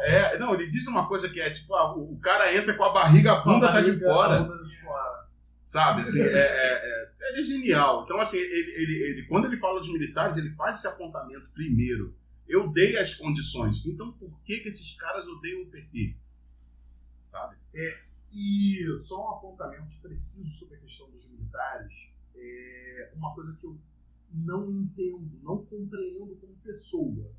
É, 0.00 0.38
não, 0.38 0.54
ele 0.54 0.66
diz 0.66 0.86
uma 0.86 1.08
coisa 1.08 1.28
que 1.28 1.40
é 1.40 1.50
tipo, 1.50 1.74
ah, 1.74 1.94
o 1.96 2.18
cara 2.20 2.54
entra 2.54 2.74
com 2.74 2.84
a 2.84 2.92
barriga, 2.92 3.32
a 3.32 3.40
bunda 3.44 3.68
tá 3.68 3.80
de 3.80 3.88
Barriga, 3.88 4.06
fora. 4.06 4.34
a 4.36 4.42
bunda 4.42 4.64
de 4.64 4.80
fora. 4.80 5.28
Sabe, 5.64 6.00
assim, 6.00 6.22
é, 6.22 6.32
é, 6.32 6.34
é, 6.38 7.30
ele 7.30 7.40
é 7.40 7.44
genial. 7.44 8.02
Então, 8.02 8.18
assim, 8.18 8.38
ele, 8.38 8.72
ele, 8.76 9.02
ele, 9.02 9.26
quando 9.26 9.46
ele 9.46 9.56
fala 9.56 9.78
dos 9.78 9.92
militares, 9.92 10.36
ele 10.38 10.50
faz 10.50 10.76
esse 10.76 10.86
apontamento 10.86 11.46
primeiro. 11.52 12.16
Eu 12.48 12.72
dei 12.72 12.96
as 12.96 13.16
condições. 13.16 13.84
Então, 13.84 14.10
por 14.12 14.40
que, 14.42 14.60
que 14.60 14.68
esses 14.68 14.96
caras 14.96 15.26
odeiam 15.26 15.62
o 15.62 15.66
PT? 15.66 16.16
Sabe? 17.22 17.56
E 18.32 18.78
só 18.96 19.26
um 19.26 19.34
apontamento 19.36 20.00
preciso 20.00 20.48
sobre 20.58 20.76
a 20.76 20.80
questão 20.80 21.10
dos 21.10 21.30
militares. 21.32 22.14
É 22.34 23.10
uma 23.14 23.34
coisa 23.34 23.54
que 23.60 23.66
eu 23.66 23.78
não 24.32 24.70
entendo, 24.70 25.38
não 25.42 25.64
compreendo 25.64 26.36
como 26.36 26.54
pessoa. 26.64 27.30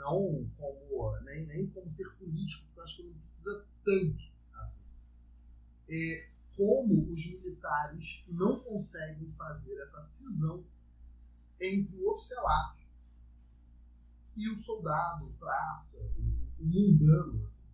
Não 0.00 0.50
como, 0.56 1.20
nem, 1.24 1.46
nem 1.46 1.70
como 1.70 1.88
ser 1.88 2.16
político, 2.16 2.66
porque 2.66 2.80
eu 2.80 2.84
acho 2.84 2.96
que 2.96 3.02
não 3.04 3.18
precisa 3.18 3.66
tanto 3.84 4.32
assim. 4.54 4.90
É 5.88 6.30
como 6.56 7.12
os 7.12 7.26
militares 7.26 8.24
não 8.28 8.60
conseguem 8.60 9.30
fazer 9.32 9.78
essa 9.80 10.00
cisão 10.02 10.64
entre 11.60 11.96
o 11.98 12.10
oficialato 12.10 12.80
e 14.36 14.48
o 14.50 14.56
soldado, 14.56 15.26
o 15.26 15.32
praça, 15.34 16.10
o, 16.16 16.62
o 16.62 16.66
mundano, 16.66 17.44
assim. 17.44 17.70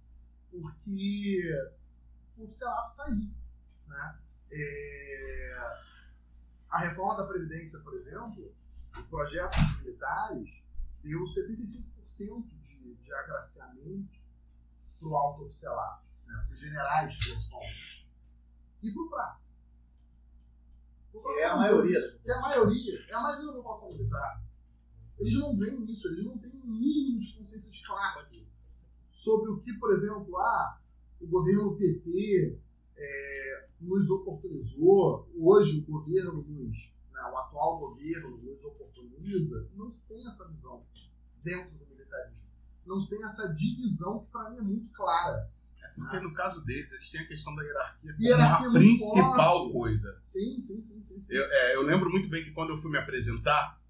Porque 0.50 1.70
o 2.36 2.44
oficialato 2.44 2.90
está 2.90 3.04
aí. 3.06 3.30
Né? 3.86 4.18
É, 4.50 5.36
a 6.70 6.80
reforma 6.80 7.22
da 7.22 7.28
Previdência, 7.28 7.80
por 7.84 7.94
exemplo, 7.94 8.36
o 8.98 9.02
projeto 9.04 9.56
dos 9.56 9.80
militares 9.80 10.66
deu 11.06 11.22
75% 11.22 12.44
de, 12.60 12.94
de 12.96 13.14
agraciamento 13.14 14.18
para 14.98 15.08
o 15.08 15.16
alto 15.16 15.44
oficialato, 15.44 16.04
né? 16.26 16.44
para 16.46 16.52
os 16.52 16.60
generais, 16.60 17.18
principalmente, 17.18 18.12
e 18.82 18.92
para 18.92 19.02
o 19.02 19.08
praça. 19.08 19.56
É 21.38 21.44
a 21.46 21.56
maioria. 21.56 21.98
é 22.26 22.32
a 22.32 22.40
maioria. 22.40 23.06
É 23.08 23.14
a 23.14 23.20
maioria 23.20 23.46
da 23.46 23.52
população 23.54 23.88
militar. 23.90 24.44
Eles 25.18 25.34
não 25.38 25.56
veem 25.56 25.90
isso, 25.90 26.08
eles 26.08 26.24
não 26.24 26.36
têm 26.36 26.50
um 26.50 26.66
mínimo 26.66 27.18
de 27.18 27.38
consciência 27.38 27.72
de 27.72 27.82
classe 27.82 28.52
sobre 29.08 29.50
o 29.50 29.60
que, 29.60 29.72
por 29.78 29.92
exemplo, 29.92 30.36
ah, 30.36 30.78
o 31.20 31.26
governo 31.26 31.74
PT 31.76 32.60
é, 32.96 33.66
nos 33.80 34.10
oportunizou, 34.10 35.26
hoje 35.38 35.80
o 35.80 35.92
governo 35.92 36.42
nos, 36.42 36.98
né, 37.16 37.22
o 37.32 37.36
atual 37.38 37.78
governo 37.78 38.36
nos 38.42 38.64
oportuniza, 38.66 39.70
não 39.74 39.88
se 39.90 40.08
tem 40.08 40.26
essa 40.26 40.48
visão 40.48 40.86
dentro 41.42 41.78
do 41.78 41.86
militarismo. 41.86 42.50
Não 42.84 43.00
se 43.00 43.16
tem 43.16 43.24
essa 43.24 43.54
divisão 43.54 44.24
que 44.24 44.30
para 44.30 44.50
mim 44.50 44.58
é 44.58 44.62
muito 44.62 44.92
clara. 44.92 45.50
Porque 45.96 46.20
no 46.20 46.34
caso 46.34 46.62
deles, 46.62 46.92
eles 46.92 47.10
têm 47.10 47.22
a 47.22 47.26
questão 47.26 47.56
da 47.56 47.62
hierarquia 47.62 48.12
como 48.12 48.22
Hierarquia 48.22 48.66
a 48.66 48.70
muito 48.70 48.84
principal 48.84 49.52
forte. 49.54 49.72
coisa. 49.72 50.18
Sim, 50.20 50.60
sim, 50.60 50.82
sim, 50.82 51.02
sim. 51.02 51.20
sim. 51.22 51.34
Eu, 51.34 51.44
é, 51.44 51.76
eu 51.76 51.82
lembro 51.82 52.10
muito 52.10 52.28
bem 52.28 52.44
que 52.44 52.50
quando 52.50 52.70
eu 52.74 52.76
fui 52.76 52.90
me 52.90 52.98
apresentar, 52.98 53.80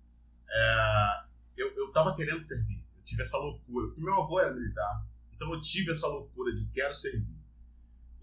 é, 0.48 1.24
eu, 1.56 1.68
eu 1.76 1.90
tava 1.90 2.14
querendo 2.14 2.40
servir. 2.44 2.80
Eu 2.96 3.02
tive 3.02 3.22
essa 3.22 3.36
loucura. 3.38 3.88
Porque 3.88 4.00
meu 4.00 4.14
avô 4.22 4.38
era 4.38 4.54
militar. 4.54 5.04
Então 5.34 5.52
eu 5.52 5.58
tive 5.58 5.90
essa 5.90 6.06
loucura 6.06 6.52
de 6.52 6.68
quero 6.68 6.94
servir. 6.94 7.35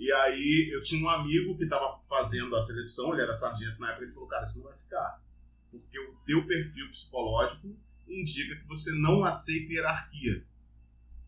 E 0.03 0.11
aí 0.11 0.69
eu 0.73 0.83
tinha 0.83 1.01
um 1.01 1.09
amigo 1.09 1.57
que 1.57 1.63
estava 1.63 1.97
fazendo 2.09 2.53
a 2.57 2.61
seleção, 2.61 3.13
ele 3.13 3.21
era 3.21 3.33
sargento 3.33 3.79
na 3.79 3.87
época, 3.91 4.03
ele 4.03 4.11
falou, 4.11 4.27
cara, 4.27 4.45
você 4.45 4.57
não 4.59 4.65
vai 4.65 4.75
ficar. 4.77 5.23
Porque 5.71 5.97
o 5.97 6.13
teu 6.25 6.45
perfil 6.45 6.91
psicológico 6.91 7.73
indica 8.05 8.53
que 8.57 8.67
você 8.67 8.91
não 8.99 9.23
aceita 9.23 9.71
hierarquia. 9.71 10.45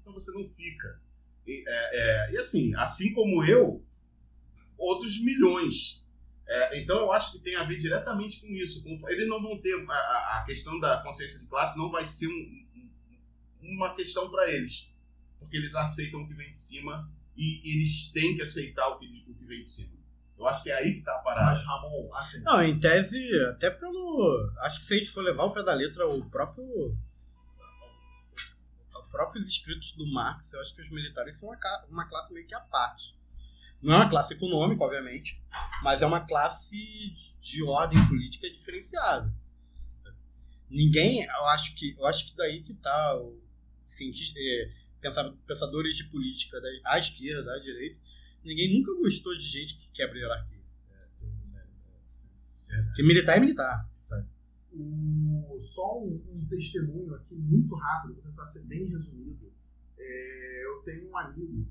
Então 0.01 0.11
você 0.11 0.37
não 0.37 0.45
fica. 0.49 1.01
E, 1.47 1.63
é, 1.65 1.99
é, 1.99 2.33
e 2.33 2.37
assim, 2.37 2.75
assim 2.75 3.13
como 3.13 3.45
eu, 3.45 3.81
outros 4.77 5.23
milhões. 5.23 6.03
É, 6.45 6.81
então 6.81 6.97
eu 6.99 7.13
acho 7.13 7.31
que 7.31 7.39
tem 7.39 7.55
a 7.55 7.63
ver 7.63 7.77
diretamente 7.77 8.41
com 8.41 8.47
isso. 8.47 8.83
Com- 8.83 9.09
eles 9.09 9.29
não 9.29 9.41
vão 9.41 9.57
ter 9.61 9.73
a, 9.89 9.93
a- 9.93 10.43
questão 10.45 10.77
da 10.81 11.01
consciência 11.01 11.39
de 11.39 11.47
classe 11.47 11.77
não 11.77 11.89
vai 11.89 12.03
ser 12.03 12.27
um- 12.27 12.67
um- 12.75 13.75
uma 13.77 13.95
questão 13.95 14.29
para 14.29 14.51
eles, 14.51 14.93
porque 15.39 15.55
eles 15.55 15.75
aceitam 15.75 16.23
o 16.23 16.27
que 16.27 16.33
vem 16.33 16.49
de 16.49 16.57
cima 16.57 17.09
e 17.37 17.61
eles 17.63 18.11
têm 18.11 18.35
que 18.35 18.41
aceitar 18.41 18.87
o 18.89 18.99
que, 18.99 19.05
o 19.27 19.33
que 19.33 19.45
vem 19.45 19.61
de 19.61 19.67
cima. 19.67 19.95
Eu 20.37 20.47
acho 20.47 20.63
que 20.63 20.71
é 20.71 20.75
aí 20.75 20.95
que 20.95 21.01
tá 21.01 21.13
a 21.15 21.19
parada. 21.19 21.47
Mas, 21.47 21.65
Ramon, 21.65 22.09
assim, 22.13 22.43
Não, 22.43 22.63
em 22.63 22.79
tese, 22.79 23.19
até 23.49 23.69
pelo. 23.69 24.51
Acho 24.61 24.79
que 24.79 24.85
se 24.85 24.93
a 24.93 24.97
gente 24.97 25.09
for 25.09 25.23
levar 25.23 25.43
ao 25.43 25.53
pé 25.53 25.63
da 25.63 25.73
letra 25.73 26.07
o 26.07 26.29
próprio. 26.29 26.97
Os 28.89 29.09
próprios 29.09 29.47
escritos 29.47 29.93
do 29.93 30.05
Marx, 30.11 30.53
eu 30.53 30.61
acho 30.61 30.75
que 30.75 30.81
os 30.81 30.89
militares 30.89 31.37
são 31.39 31.49
uma, 31.49 31.85
uma 31.89 32.05
classe 32.07 32.33
meio 32.33 32.45
que 32.45 32.53
à 32.53 32.59
parte. 32.59 33.17
Não 33.81 33.93
é 33.93 33.97
uma 33.97 34.09
classe 34.09 34.33
econômica, 34.33 34.83
obviamente, 34.83 35.41
mas 35.83 36.01
é 36.01 36.05
uma 36.05 36.25
classe 36.25 37.13
de 37.39 37.63
ordem 37.63 38.03
política 38.07 38.49
diferenciada. 38.49 39.33
Ninguém, 40.69 41.23
eu 41.23 41.45
acho 41.47 41.75
que, 41.75 41.95
eu 41.97 42.05
acho 42.05 42.27
que 42.27 42.35
daí 42.35 42.61
que 42.61 42.73
tá 42.73 43.17
o 43.17 43.39
cientista, 43.85 44.39
é, 44.39 44.71
pensadores 45.47 45.97
de 45.97 46.05
política 46.05 46.59
da, 46.61 46.67
à 46.85 46.99
esquerda, 46.99 47.53
à 47.53 47.59
direita, 47.59 47.99
ninguém 48.43 48.77
nunca 48.77 48.93
gostou 48.95 49.35
de 49.37 49.43
gente 49.43 49.77
que 49.77 49.91
quebra 49.91 50.17
hierarquia. 50.17 50.61
sim, 51.09 51.39
sim, 51.43 51.55
sim, 51.77 51.95
sim. 52.07 52.35
Certo? 52.57 52.85
Porque 52.87 53.03
militar 53.03 53.37
é 53.37 53.39
militar, 53.39 53.89
sabe? 53.97 54.27
O- 54.73 55.57
só 55.59 55.99
um, 56.03 56.21
um 56.33 56.45
testemunho 56.49 57.15
aqui 57.15 57.33
muito 57.35 57.75
rápido, 57.75 58.15
vou 58.15 58.23
tentar 58.23 58.45
ser 58.45 58.67
bem 58.67 58.87
resumido. 58.89 59.51
É, 59.97 60.65
eu 60.65 60.81
tenho 60.83 61.09
um 61.09 61.17
amigo, 61.17 61.65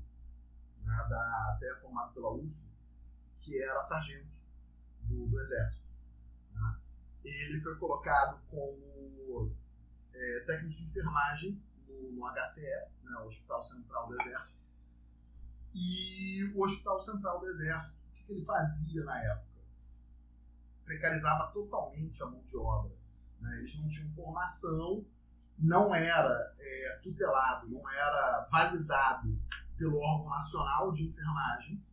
né, 0.83 1.07
da, 1.09 1.53
até 1.55 1.75
formado 1.81 2.13
pela 2.13 2.33
UF, 2.33 2.63
que 3.39 3.61
era 3.61 3.79
sargento 3.81 4.27
do, 5.01 5.27
do 5.27 5.39
Exército. 5.39 5.93
né. 6.53 6.77
Ele 7.23 7.59
foi 7.59 7.75
colocado 7.77 8.39
como 8.49 9.51
é, 10.13 10.39
técnico 10.47 10.75
de 10.77 10.83
enfermagem 10.83 11.61
no, 12.01 12.25
HCE, 12.33 12.89
né, 13.03 13.17
o 13.23 13.27
Hospital 13.27 13.61
Central 13.61 14.07
do 14.07 14.21
Exército. 14.21 14.71
E 15.73 16.53
o 16.55 16.63
Hospital 16.63 16.99
Central 16.99 17.39
do 17.39 17.47
Exército, 17.47 18.07
o 18.09 18.25
que 18.25 18.33
ele 18.33 18.41
fazia 18.41 19.03
na 19.03 19.17
época? 19.23 19.55
precarizava 20.85 21.51
totalmente 21.51 22.21
a 22.21 22.27
mão 22.27 22.43
de 22.43 22.57
obra. 22.57 22.95
né? 23.41 23.57
Eles 23.57 23.79
não 23.79 23.89
tinham 23.89 24.13
formação, 24.13 25.03
não 25.57 25.95
era 25.95 26.55
é, 26.59 26.99
tutelado, 27.01 27.67
não 27.69 27.89
era 27.89 28.45
validado 28.49 29.35
pelo 29.75 29.97
órgão 29.97 30.29
nacional 30.29 30.91
de 30.91 31.07
enfermagem, 31.07 31.83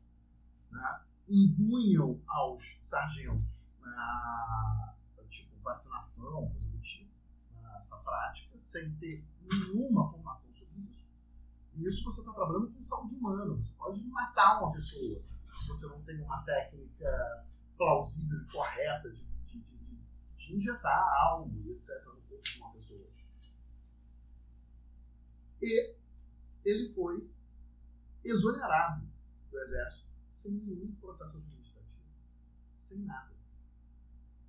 né? 0.70 1.00
impunham 1.28 2.20
aos 2.26 2.76
sargentos 2.80 3.72
né, 3.80 4.94
tipo 5.28 5.58
vacinação, 5.62 6.48
coisa 6.50 6.70
do 6.70 6.78
tipo, 6.80 7.10
né, 7.54 7.74
essa 7.76 7.98
prática, 8.02 8.58
sem 8.58 8.94
ter 8.96 9.24
nenhuma 9.50 10.08
formação 10.08 10.54
sobre 10.54 10.90
isso. 10.90 11.14
E 11.74 11.86
isso 11.86 12.04
você 12.04 12.20
está 12.20 12.32
trabalhando 12.34 12.70
com 12.72 12.82
saúde 12.82 13.14
humana, 13.16 13.54
você 13.54 13.76
pode 13.78 14.02
matar 14.08 14.60
uma 14.62 14.72
pessoa 14.72 15.18
se 15.44 15.68
você 15.68 15.96
não 15.96 16.02
tem 16.04 16.20
uma 16.22 16.42
técnica 16.44 17.46
plausível 17.76 18.38
e 18.40 18.52
correta 18.52 19.10
de, 19.10 19.24
de, 19.46 19.62
de- 19.62 20.02
de 20.36 20.56
injetar 20.56 21.02
algo, 21.24 21.70
etc., 21.72 22.06
no 22.06 22.20
corpo 22.22 22.42
de 22.42 22.58
uma 22.58 22.72
pessoa. 22.72 23.10
E 25.60 25.94
ele 26.64 26.88
foi 26.88 27.30
exonerado 28.24 29.06
do 29.50 29.58
exército 29.58 30.12
sem 30.28 30.54
nenhum 30.54 30.92
processo 30.96 31.36
administrativo. 31.36 32.06
Sem 32.76 33.02
nada. 33.04 33.32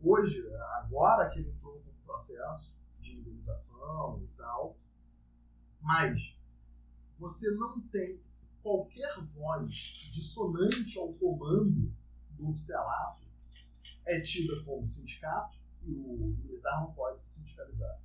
Hoje, 0.01 0.51
agora 0.77 1.29
que 1.29 1.39
ele 1.39 1.51
entrou 1.51 1.79
com 1.81 1.91
processo 2.05 2.81
de 2.99 3.19
indenização 3.19 4.21
e 4.23 4.27
tal, 4.37 4.75
mas 5.84 6.39
você 7.18 7.51
não 7.57 7.80
tem 7.81 8.23
qualquer 8.61 9.22
voz 9.35 10.10
dissonante 10.14 10.97
ao 10.97 11.14
comando 11.14 11.93
do 12.31 12.47
oficialato 12.47 13.23
é 14.05 14.22
tida 14.22 14.53
como 14.64 14.85
sindicato 14.85 15.57
e 15.84 15.91
o 15.91 16.35
militar 16.43 16.81
não 16.81 16.93
pode 16.93 17.22
se 17.22 17.41
sindicalizar. 17.41 17.99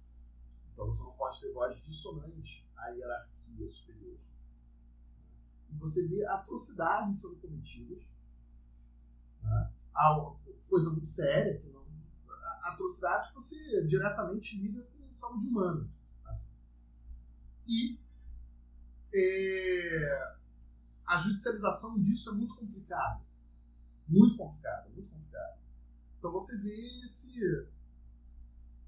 Então 0.72 0.86
você 0.86 1.04
não 1.04 1.12
pode 1.12 1.40
ter 1.40 1.52
voz 1.52 1.84
dissonante 1.84 2.68
à 2.76 2.88
hierarquia 2.88 3.68
superior. 3.68 4.18
E 5.70 5.76
você 5.76 6.08
vê 6.08 6.24
atrocidades 6.26 7.20
sendo 7.20 7.40
cometidas, 7.40 8.10
né? 9.42 9.72
Coisa 10.68 10.90
muito 10.90 11.08
séria, 11.08 11.58
que 11.58 11.68
não, 11.68 11.82
atrocidades 12.62 13.28
que 13.28 13.34
você 13.34 13.84
diretamente 13.84 14.60
liga 14.60 14.82
com 14.82 15.12
saúde 15.12 15.46
humana. 15.48 15.88
E 17.68 17.98
é, 19.14 20.36
a 21.06 21.18
judicialização 21.18 22.00
disso 22.02 22.30
é 22.30 22.32
muito 22.34 22.54
complicada. 22.54 23.20
Muito 24.08 24.36
complicada, 24.36 24.88
muito 24.88 25.10
complicada. 25.10 25.58
Então 26.18 26.32
você 26.32 26.62
vê 26.62 27.02
esse, 27.02 27.68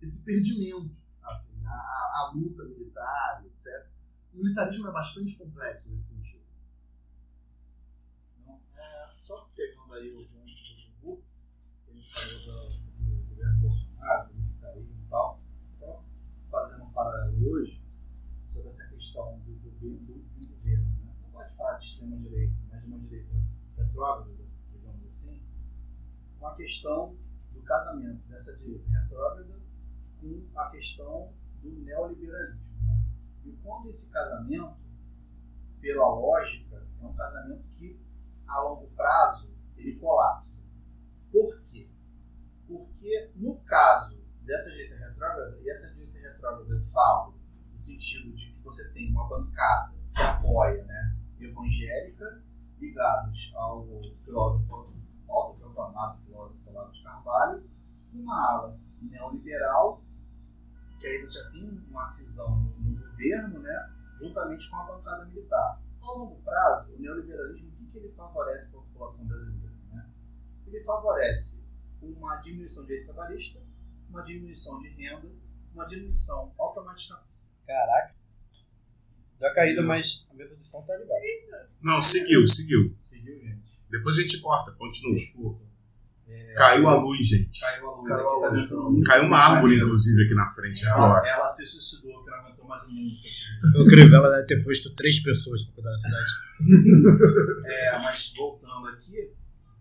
esse 0.01 0.24
perdimento, 0.24 0.98
assim, 1.23 1.65
a, 1.66 1.70
a, 1.70 2.12
a 2.19 2.32
luta 2.35 2.65
militar, 2.65 3.44
etc. 3.47 3.90
O 4.32 4.39
militarismo 4.39 4.89
é 4.89 4.93
bastante 4.93 5.36
complexo 5.36 5.90
nesse 5.90 6.16
sentido. 6.16 6.44
Não, 8.47 8.61
é, 8.74 9.07
só 9.12 9.51
pegando 9.55 9.94
aí 9.94 10.11
o 10.11 10.16
ponto 10.16 10.52
do 10.52 11.07
Gugu, 11.07 11.24
que 11.85 11.90
ele 11.90 12.02
falou 12.02 12.69
do, 12.98 13.16
do 13.16 13.28
governo 13.28 13.61
Bolsonaro, 13.61 14.32
do 14.32 14.35
militarismo 14.35 15.05
e 15.05 15.11
tal, 15.11 15.43
então, 15.77 16.05
fazendo 16.51 16.85
um 16.85 16.93
paralelo 16.93 17.51
hoje 17.51 17.82
sobre 18.52 18.69
essa 18.69 18.89
questão 18.89 19.39
do 19.40 19.52
governo, 19.55 19.98
do, 20.07 20.15
do 20.15 20.47
governo, 20.48 20.85
né? 21.05 21.16
não 21.23 21.31
pode 21.31 21.55
falar 21.55 21.69
de 21.81 21.86
extrema-direita, 21.86 22.55
mas 22.70 22.82
de 22.82 22.89
uma 22.89 22.98
direita 22.98 23.35
retrógrada, 23.77 24.44
digamos 24.70 25.07
assim, 25.07 25.43
com 26.39 26.47
a 26.47 26.55
questão 26.55 27.16
do 27.52 27.62
casamento 27.62 28.28
dessa 28.28 28.57
direita 28.59 28.89
retrógrada 28.90 29.61
com 30.20 30.43
a 30.55 30.70
questão 30.70 31.32
do 31.62 31.70
neoliberalismo. 31.70 32.61
Né? 32.82 33.05
E 33.47 33.52
quando 33.62 33.89
esse 33.89 34.12
casamento, 34.12 34.77
pela 35.81 36.15
lógica, 36.15 36.86
é 37.01 37.05
um 37.05 37.15
casamento 37.15 37.65
que 37.70 37.98
a 38.47 38.62
longo 38.62 38.86
prazo 38.89 39.55
ele 39.77 39.98
colapsa. 39.98 40.74
Por 41.32 41.62
quê? 41.65 41.90
Porque 42.66 43.32
no 43.36 43.57
caso 43.61 44.23
dessa 44.43 44.70
direita 44.73 44.97
retrógrada, 44.97 45.59
e 45.62 45.70
essa 45.70 45.94
direita 45.94 46.19
retrógrada 46.19 46.74
eu 46.74 46.81
falo 46.82 47.35
no 47.73 47.78
sentido 47.78 48.35
de 48.35 48.52
que 48.52 48.62
você 48.62 48.93
tem 48.93 49.11
uma 49.11 49.27
bancada 49.28 49.94
que 50.12 50.23
apoia 50.23 50.85
né, 50.85 51.20
evangélica, 51.45 52.43
ligados 52.79 53.55
ao 53.57 53.87
filósofo, 54.19 54.87
autoproclamado 55.29 56.19
filósofo 56.23 56.71
Olavo 56.71 56.93
de 56.93 57.03
Carvalho, 57.03 57.71
uma 58.12 58.51
ala 58.51 58.79
neoliberal, 59.01 60.03
que 60.99 61.07
aí 61.07 61.21
você 61.21 61.51
tem 61.51 61.69
uma 61.89 62.05
cisão 62.05 62.61
no 62.61 63.01
governo, 63.01 63.61
né, 63.61 63.93
juntamente 64.19 64.71
com 64.71 64.77
a 64.77 64.85
bancada 64.85 65.27
militar. 65.27 65.81
Ao 66.01 66.19
longo 66.19 66.43
prazo, 66.43 66.95
o 66.95 66.99
neoliberalismo, 66.99 67.69
o 67.69 67.77
que, 67.77 67.87
que 67.87 67.99
ele 67.99 68.11
favorece 68.11 68.73
para 68.73 68.81
a 68.81 68.85
população 68.85 69.29
brasileira? 69.29 69.75
Né? 69.93 70.11
Ele 70.67 70.83
favorece 70.83 71.69
uma 72.03 72.37
diminuição 72.37 72.83
de 72.83 72.89
direito 72.89 73.12
trabalhista, 73.12 73.62
uma 74.09 74.23
diminuição 74.23 74.81
de 74.81 74.89
renda, 74.89 75.31
uma 75.75 75.85
diminuição 75.85 76.53
automática. 76.59 77.23
Caraca. 77.67 78.20
Deu 79.41 79.49
a 79.49 79.55
caída, 79.55 79.83
mas 79.83 80.27
a 80.31 80.35
mesa 80.35 80.55
de 80.55 80.67
som 80.67 80.83
tá 80.85 80.95
ligada. 80.97 81.71
Não, 81.83 82.01
seguiu, 82.03 82.47
seguiu. 82.47 82.95
Seguiu, 82.99 83.41
gente? 83.41 83.85
Depois 83.91 84.19
a 84.19 84.21
gente 84.21 84.39
corta, 84.41 84.71
continua. 84.73 85.17
Desculpa. 85.17 85.65
É, 86.29 86.53
Caiu 86.55 86.87
a 86.87 87.01
luz, 87.01 87.27
gente. 87.27 87.59
Caiu 87.59 87.89
a 87.89 87.97
luz 87.97 88.09
Caiu 88.09 88.29
aqui, 88.29 88.37
a 88.37 88.41
tá 88.41 88.49
luz, 88.51 88.62
vendo? 88.62 88.73
então. 88.75 89.01
Caiu 89.03 89.25
uma 89.25 89.39
árvore, 89.39 89.77
inclusive, 89.77 90.25
aqui 90.25 90.35
na 90.35 90.47
frente 90.55 90.85
Ela, 90.87 91.05
agora. 91.07 91.29
ela 91.29 91.49
se 91.49 91.67
suicidou, 91.67 92.23
que 92.23 92.31
não 92.31 92.37
aguentou 92.39 92.69
mais 92.69 92.83
um 92.85 92.93
minuto. 92.93 93.81
O 93.81 93.87
Crivella 93.91 94.31
deve 94.31 94.47
ter 94.47 94.62
posto 94.65 94.95
três 94.95 95.21
pessoas 95.23 95.62
pra 95.65 95.75
cuidar 95.75 95.91
da 95.91 95.97
cidade. 95.97 96.31
É, 97.67 97.93
mas 98.05 98.33
voltando 98.37 98.87
aqui, 98.89 99.33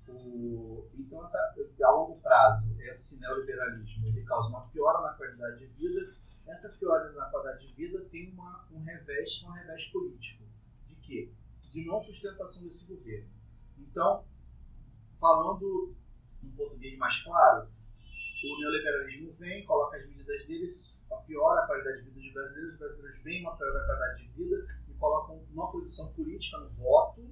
o, 0.08 0.88
então 0.98 1.22
essa, 1.24 1.38
a 1.84 1.92
longo 1.92 2.18
prazo, 2.22 2.76
esse 2.90 3.20
neoliberalismo 3.22 4.08
ele 4.08 4.22
causa 4.24 4.48
uma 4.50 4.62
piora 4.70 5.02
na 5.02 5.14
qualidade 5.14 5.60
de 5.60 5.68
vida. 5.68 6.02
Essa 6.48 6.80
piora 6.80 7.12
na 7.14 7.26
qualidade 7.26 7.66
de 7.68 7.74
vida 7.76 8.00
tem 8.12 8.32
uma, 8.32 8.59
um 8.80 8.84
revés, 8.84 9.44
um 9.44 9.52
revés 9.52 9.86
político. 9.86 10.46
De 10.88 10.96
quê? 11.02 11.32
De 11.72 11.86
não 11.86 12.02
sustentação 12.02 12.68
desse 12.68 12.94
governo. 12.94 13.30
Então, 13.78 14.26
falando 15.20 15.96
um 16.44 16.52
português 16.52 16.98
mais 16.98 17.22
claro, 17.24 17.70
o 18.44 18.60
neoliberalismo 18.60 19.32
vem, 19.34 19.66
coloca 19.66 19.98
as 19.98 20.08
medidas 20.08 20.46
deles, 20.46 21.04
piora 21.30 21.62
a 21.62 21.68
qualidade 21.68 21.98
de 21.98 22.10
vida 22.10 22.20
dos 22.20 22.34
brasileiros, 22.34 22.74
os 22.74 22.80
brasileiros 22.80 23.24
veem 23.24 23.42
uma 23.42 23.56
piora 23.56 23.74
da 23.74 23.86
qualidade 23.86 24.24
de 24.24 24.30
vida 24.30 24.68
e 24.90 24.94
colocam 24.96 25.46
uma 25.54 25.72
posição 25.72 26.12
política 26.14 26.58
no 26.58 26.70
voto 26.70 27.30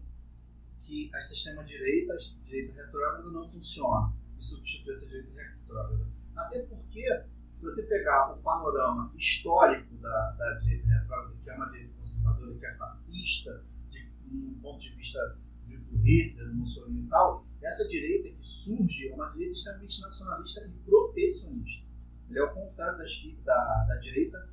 que 0.80 1.10
a 1.14 1.20
sistema-direita, 1.20 2.14
a 2.14 2.44
direita 2.44 2.74
retrógrada, 2.74 3.32
não 3.32 3.48
funciona 3.48 4.14
e 4.38 4.44
substitui 4.44 4.94
essa 4.94 5.10
direita 5.10 5.42
retrógrada. 5.42 6.08
Até 6.36 6.64
porque, 6.68 7.26
se 7.58 7.64
você 7.64 7.88
pegar 7.88 8.34
o 8.34 8.38
panorama 8.42 9.12
histórico 9.16 9.87
da, 10.08 10.32
da 10.38 10.54
direita 10.56 10.88
retrógrada, 10.88 11.36
que 11.44 11.50
é 11.50 11.56
uma 11.56 11.66
direita 11.68 11.94
conservadora, 11.98 12.58
que 12.58 12.66
é 12.66 12.74
fascista, 12.76 13.64
de 13.90 14.08
um 14.32 14.60
ponto 14.62 14.80
de 14.82 14.96
vista 14.96 15.20
de, 15.66 15.78
do 15.78 15.98
Hitler, 15.98 16.48
do 16.50 16.56
Mussolini 16.56 17.06
e 17.06 17.10
tal, 17.10 17.46
essa 17.62 17.88
direita 17.90 18.30
que 18.30 18.46
surge 18.48 19.10
é 19.10 19.14
uma 19.16 19.30
direita 19.32 19.54
extremamente 19.54 20.02
nacionalista 20.02 20.68
e 20.68 20.72
protecionista. 20.86 21.88
Ele 22.30 22.40
é 22.40 22.44
o 22.44 22.54
contrário 22.54 22.98
da, 22.98 23.04
da, 23.46 23.84
da 23.90 23.96
direita 23.98 24.50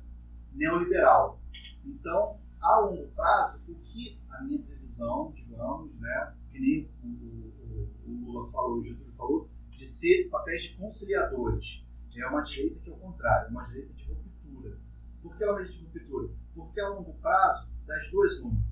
neoliberal. 0.53 1.39
Então, 1.85 2.39
a 2.61 2.79
longo 2.79 3.07
prazo, 3.09 3.65
o 3.69 3.75
que 3.75 4.19
a 4.29 4.41
minha 4.43 4.61
previsão, 4.63 5.31
digamos, 5.35 5.95
né, 5.99 6.33
que 6.51 6.59
nem 6.59 6.89
o, 7.03 7.07
o- 7.07 7.91
o 8.07 8.25
Lula 8.31 8.45
falou, 8.51 8.77
o 8.79 8.83
Getúlio 8.83 9.13
falou, 9.13 9.49
de 9.69 9.85
ser 9.87 10.29
papéis 10.29 10.63
de 10.63 10.75
conciliadores. 10.77 11.85
É 12.17 12.27
uma 12.27 12.41
direita 12.41 12.79
que 12.79 12.89
é 12.89 12.93
o 12.93 12.97
contrário, 12.97 13.47
é 13.47 13.51
uma 13.51 13.63
direita 13.63 13.93
de. 13.93 14.24
Por 15.35 15.39
que 15.39 15.43
ela 15.43 15.61
é 15.61 15.65
de 15.65 15.83
ruptura? 15.83 16.29
Porque 16.55 16.79
a 16.79 16.87
longo 16.89 17.13
prazo, 17.15 17.69
das 17.85 18.09
duas, 18.09 18.39
uma, 18.39 18.63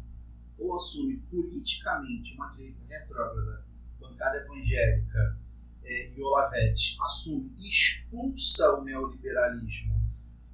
ou 0.58 0.76
assume 0.78 1.18
politicamente 1.30 2.36
uma 2.36 2.48
direita 2.52 2.80
retrógrada, 2.88 3.66
bancada 4.00 4.38
evangélica 4.38 5.38
é, 5.84 6.14
e 6.14 6.24
Olavete 6.24 6.98
assume 7.02 7.54
e 7.58 7.68
expulsa 7.68 8.80
o 8.80 8.84
neoliberalismo 8.86 10.02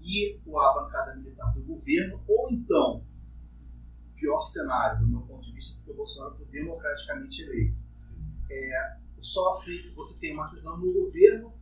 e 0.01 0.39
o- 0.47 0.59
a 0.59 0.73
bancada 0.81 1.15
militar 1.15 1.53
do 1.53 1.61
governo, 1.61 2.19
ou 2.27 2.49
então, 2.51 3.03
pior 4.15 4.41
cenário, 4.43 5.01
do 5.01 5.07
meu 5.07 5.21
ponto 5.21 5.45
de 5.45 5.53
vista, 5.53 5.77
porque 5.77 5.91
o 5.91 5.95
Bolsonaro 5.95 6.35
foi 6.35 6.47
democraticamente 6.47 7.43
eleito. 7.43 7.77
É, 8.49 8.97
sofre, 9.19 9.77
você 9.95 10.19
tem 10.19 10.33
uma 10.33 10.43
cisão 10.43 10.79
no 10.79 10.91
governo, 10.91 11.53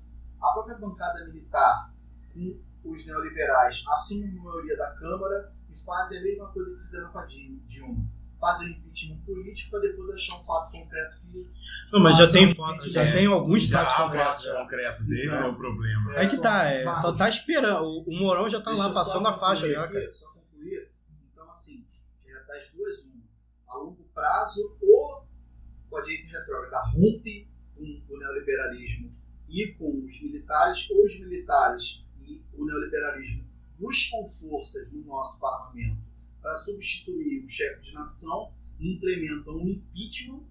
a 0.41 0.53
própria 0.53 0.77
bancada 0.77 1.25
militar 1.25 1.93
com 2.33 2.57
os 2.91 3.05
neoliberais 3.05 3.83
assumem 3.87 4.37
a 4.37 4.43
maioria 4.43 4.77
da 4.77 4.91
Câmara 4.91 5.53
e 5.69 5.77
fazem 5.85 6.19
a 6.19 6.23
mesma 6.23 6.47
coisa 6.51 6.71
que 6.71 6.77
fizeram 6.81 7.11
com 7.11 7.19
a 7.19 7.25
Di- 7.25 7.61
Dilma. 7.65 8.05
Fazem 8.39 8.67
um 8.67 8.71
impeachment 8.77 9.17
político 9.25 9.71
para 9.71 9.79
depois 9.79 10.11
achar 10.11 10.37
um 10.37 10.43
fato 10.43 10.71
concreto 10.71 11.17
que. 11.21 11.53
Não, 11.91 12.03
mas 12.03 12.17
já 12.17 12.31
tem 12.31 12.47
foto, 12.47 12.73
impeachment. 12.75 12.93
já 12.93 13.11
tem 13.11 13.25
alguns 13.25 13.63
Já 13.63 13.79
fatos 13.79 13.93
há 13.95 14.03
concretos. 14.03 14.27
fatos 14.45 14.61
concretos, 14.61 15.11
esse 15.11 15.41
é 15.43 15.45
o 15.47 15.55
problema. 15.55 16.11
Aí 16.15 16.29
que 16.29 16.37
tá, 16.39 16.65
é, 16.65 16.83
só 17.01 17.13
tá 17.13 17.27
esperando. 17.29 17.83
O, 17.85 18.03
o 18.07 18.15
Morão 18.19 18.47
já 18.47 18.61
tá 18.61 18.69
Deixa 18.71 18.85
lá 18.87 18.93
passando 18.93 19.27
a 19.27 19.33
faixa 19.33 19.67
já, 19.67 19.87
cara. 19.87 20.11
Só 20.11 20.27
concluir. 20.33 20.91
Então, 21.31 21.49
assim, 21.49 21.83
é 22.27 22.43
das 22.47 22.71
duas, 22.73 23.05
uma. 23.05 23.23
A 23.69 23.77
longo 23.79 24.03
prazo, 24.13 24.77
ou 24.83 25.25
com 25.89 25.97
a 25.97 26.01
direita 26.01 26.37
retrógrada 26.39 26.77
rompe 26.93 27.49
com 27.75 27.81
o 27.83 28.19
neoliberalismo 28.19 29.09
e 29.49 29.67
com 29.79 30.05
os 30.05 30.21
militares, 30.21 30.87
ou 30.91 31.03
os 31.05 31.19
militares 31.19 32.05
o 32.57 32.65
neoliberalismo 32.65 33.45
buscam 33.79 34.17
forças 34.27 34.91
no 34.91 35.03
nosso 35.05 35.39
parlamento 35.39 36.01
para 36.41 36.55
substituir 36.55 37.43
o 37.43 37.47
chefe 37.47 37.81
de 37.81 37.93
nação 37.93 38.51
implementam 38.79 39.55
um 39.55 39.67
impeachment 39.69 40.41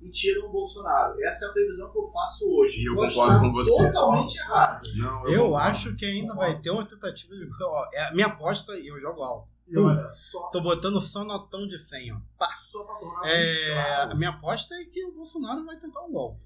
e 0.00 0.10
tiram 0.10 0.48
o 0.48 0.52
Bolsonaro. 0.52 1.22
Essa 1.24 1.46
é 1.46 1.48
a 1.48 1.52
previsão 1.52 1.90
que 1.90 1.98
eu 1.98 2.06
faço 2.06 2.44
hoje. 2.54 2.82
E 2.82 2.84
eu 2.86 2.94
concordo 2.94 3.40
com 3.40 3.52
você. 3.52 3.86
Totalmente 3.86 4.36
errado. 4.38 4.82
Não, 4.96 5.28
Eu 5.28 5.44
concordo. 5.44 5.56
acho 5.68 5.96
que 5.96 6.04
ainda 6.04 6.34
vai 6.34 6.60
ter 6.60 6.70
uma 6.70 6.86
tentativa 6.86 7.34
de. 7.34 7.48
Ó, 7.62 7.88
é 7.94 8.04
a 8.08 8.12
minha 8.12 8.26
aposta 8.26 8.78
e 8.78 8.86
eu 8.86 9.00
jogo 9.00 9.22
alto. 9.22 9.48
E 9.66 9.78
olha, 9.78 10.06
só, 10.06 10.50
Tô 10.50 10.60
botando 10.60 11.00
só 11.00 11.24
notão 11.24 11.66
de 11.66 11.78
100, 11.78 12.12
ó. 12.12 12.20
Pá. 12.38 12.54
só 12.54 12.84
pra 12.84 12.94
tornar 12.96 13.22
É, 13.30 13.72
claro. 13.72 14.10
a 14.12 14.14
minha 14.14 14.28
aposta 14.30 14.74
é 14.74 14.84
que 14.84 15.02
o 15.06 15.12
Bolsonaro 15.12 15.64
vai 15.64 15.78
tentar 15.78 16.02
um 16.02 16.12
golpe. 16.12 16.38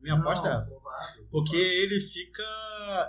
Minha 0.00 0.16
Não, 0.16 0.22
aposta 0.22 0.48
é 0.48 0.56
essa. 0.56 0.80
Porque 1.30 1.56
ele 1.56 2.00
fica. 2.00 2.42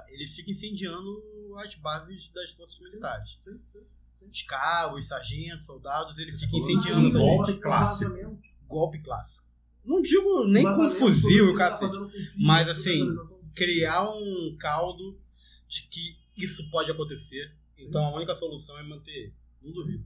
ele 0.09 0.27
fica 0.27 0.51
incendiando 0.51 1.23
as 1.57 1.75
bases 1.75 2.29
das 2.33 2.51
forças 2.53 2.79
militares. 2.79 3.35
Sim, 3.37 3.61
sim, 3.67 3.87
sim. 4.13 4.29
Os 4.29 4.41
cabos, 4.43 5.07
sargentos, 5.07 5.65
soldados, 5.65 6.17
ele 6.17 6.31
fica 6.31 6.51
falou 6.51 6.69
incendiando 6.69 7.07
um 7.07 7.11
golpe 7.11 7.59
clássico. 7.59 8.41
Golpe 8.67 9.01
clássico. 9.01 9.47
Não 9.83 10.01
digo 10.01 10.45
nem 10.45 10.63
com 10.63 10.89
fuzil 10.91 11.47
e 11.47 11.49
o 11.49 11.57
tá 11.57 11.69
cacete. 11.69 11.95
o 11.95 12.11
Mas, 12.39 12.69
assim, 12.69 13.09
criar 13.55 14.07
um 14.09 14.55
caldo 14.59 15.19
de 15.67 15.83
que 15.87 16.19
isso 16.35 16.69
pode 16.69 16.91
acontecer. 16.91 17.55
Sim. 17.73 17.87
Então 17.89 18.05
a 18.05 18.15
única 18.15 18.35
solução 18.35 18.77
é 18.77 18.83
manter. 18.83 19.33
Não 19.61 19.71
duvido. 19.71 20.05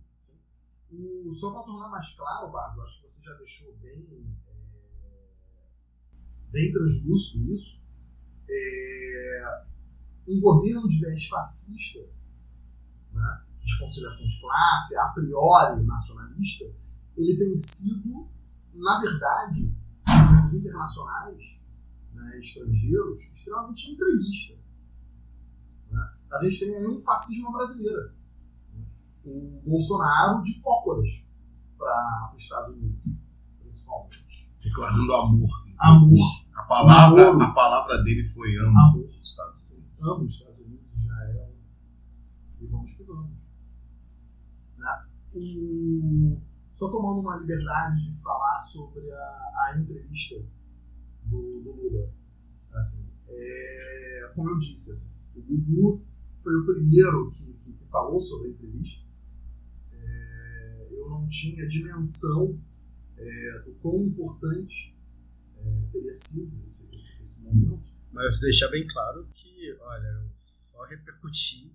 O, 0.91 1.33
só 1.33 1.51
para 1.51 1.63
tornar 1.63 1.89
mais 1.89 2.13
claro, 2.13 2.49
Barros, 2.51 2.85
acho 2.85 3.01
que 3.01 3.09
você 3.09 3.23
já 3.23 3.33
deixou 3.33 3.73
bem, 3.77 4.25
bem 6.55 6.71
translúcido 6.71 7.53
isso. 7.53 7.89
É, 8.49 9.65
um 10.27 10.39
governo 10.39 10.87
de 10.87 10.99
viés 10.99 11.27
fascista, 11.27 11.99
né, 13.11 13.41
de 13.61 13.77
conciliação 13.77 14.27
de 14.27 14.39
classe, 14.39 14.97
a 14.97 15.09
priori 15.09 15.83
nacionalista, 15.83 16.73
ele 17.17 17.37
tem 17.37 17.57
sido, 17.57 18.29
na 18.73 19.01
verdade, 19.01 19.75
os 20.43 20.53
internacionais, 20.53 21.65
né, 22.13 22.39
estrangeiros, 22.39 23.19
extremamente 23.33 23.91
entreguista. 23.91 24.63
Né? 25.91 26.09
A 26.31 26.43
gente 26.43 26.59
tem 26.59 26.77
aí 26.77 26.87
um 26.87 26.99
fascismo 26.99 27.51
brasileiro 27.51 28.15
o 29.25 29.61
Bolsonaro 29.65 30.43
de 30.43 30.59
cócoras 30.61 31.27
para 31.77 32.31
os 32.35 32.43
Estados 32.43 32.75
Unidos, 32.75 33.03
principalmente. 33.59 34.53
Declarando 34.63 35.13
amor. 35.13 35.49
Amor. 35.79 36.44
A 36.55 36.63
palavra, 36.63 37.43
a 37.43 37.51
palavra 37.51 38.01
dele 38.03 38.23
foi 38.23 38.55
amo. 38.57 38.79
Amor. 38.79 39.09
Sabe? 39.21 39.61
Sim, 39.61 39.89
ambos 40.01 40.31
os 40.31 40.37
Estados 40.37 40.61
Unidos 40.61 41.03
já 41.03 41.23
eram. 41.25 41.51
E 42.61 42.65
vamos 42.67 42.93
que 42.93 43.03
vamos. 43.03 43.51
Né? 44.77 45.05
O... 45.33 46.37
Só 46.71 46.91
tomando 46.91 47.21
uma 47.21 47.37
liberdade 47.37 48.09
de 48.09 48.21
falar 48.21 48.57
sobre 48.59 49.11
a, 49.11 49.15
a 49.15 49.77
entrevista 49.79 50.45
do, 51.23 51.61
do 51.61 51.71
Lula. 51.71 52.09
Assim, 52.73 53.09
é, 53.27 54.31
como 54.33 54.49
eu 54.49 54.57
disse, 54.57 54.91
assim, 54.91 55.19
o 55.35 55.41
Gugu 55.41 56.05
foi 56.41 56.55
o 56.55 56.65
primeiro 56.65 57.31
que, 57.31 57.43
que, 57.43 57.73
que 57.73 57.85
falou 57.89 58.19
sobre 58.19 58.47
a 58.47 58.51
entrevista. 58.51 59.09
É, 59.91 60.87
eu 60.91 61.09
não 61.09 61.27
tinha 61.27 61.67
dimensão 61.67 62.59
é, 63.17 63.59
do 63.65 63.73
quão 63.81 64.03
importante 64.03 64.94
é, 64.94 64.94
teria 65.95 66.13
sido 66.13 66.61
esse, 66.63 66.95
esse, 66.95 67.21
esse 67.21 67.43
momento. 67.45 67.83
Mas 68.11 68.39
deixar 68.39 68.67
bem 68.69 68.87
claro 68.87 69.27
que, 69.33 69.73
olha, 69.81 70.07
eu 70.07 70.31
só 70.35 70.83
repercuti. 70.85 71.73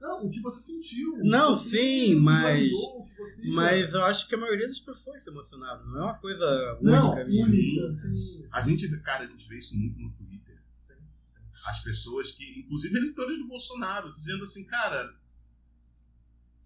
Não, 0.00 0.26
o 0.26 0.30
que 0.30 0.40
você 0.40 0.60
sentiu. 0.60 1.18
Não, 1.24 1.54
você 1.54 1.76
sim, 1.76 2.14
mas- 2.16 2.70
você- 3.18 3.48
Mas 3.48 3.92
eu 3.94 4.04
acho 4.04 4.28
que 4.28 4.34
a 4.34 4.38
maioria 4.38 4.66
das 4.68 4.78
pessoas 4.80 5.22
se 5.24 5.28
emocionaram. 5.30 5.84
Não 5.86 5.98
é 5.98 6.02
uma 6.04 6.18
coisa 6.18 6.78
Não, 6.80 7.10
única 7.12 7.26
única, 7.44 7.90
sim. 7.92 8.44
A 8.54 8.62
sim, 8.62 8.70
gente, 8.70 8.86
vê- 8.86 9.00
cara, 9.00 9.24
a 9.24 9.26
gente 9.26 9.48
vê 9.48 9.58
isso 9.58 9.76
muito 9.76 9.98
no 9.98 10.10
Twitter. 10.12 10.62
sim, 10.78 11.02
sim. 11.26 11.48
As 11.66 11.82
pessoas 11.82 12.32
que, 12.32 12.60
inclusive 12.60 12.96
eleitores 12.96 13.38
do 13.38 13.48
Bolsonaro, 13.48 14.12
dizendo 14.12 14.44
assim, 14.44 14.64
cara, 14.66 15.14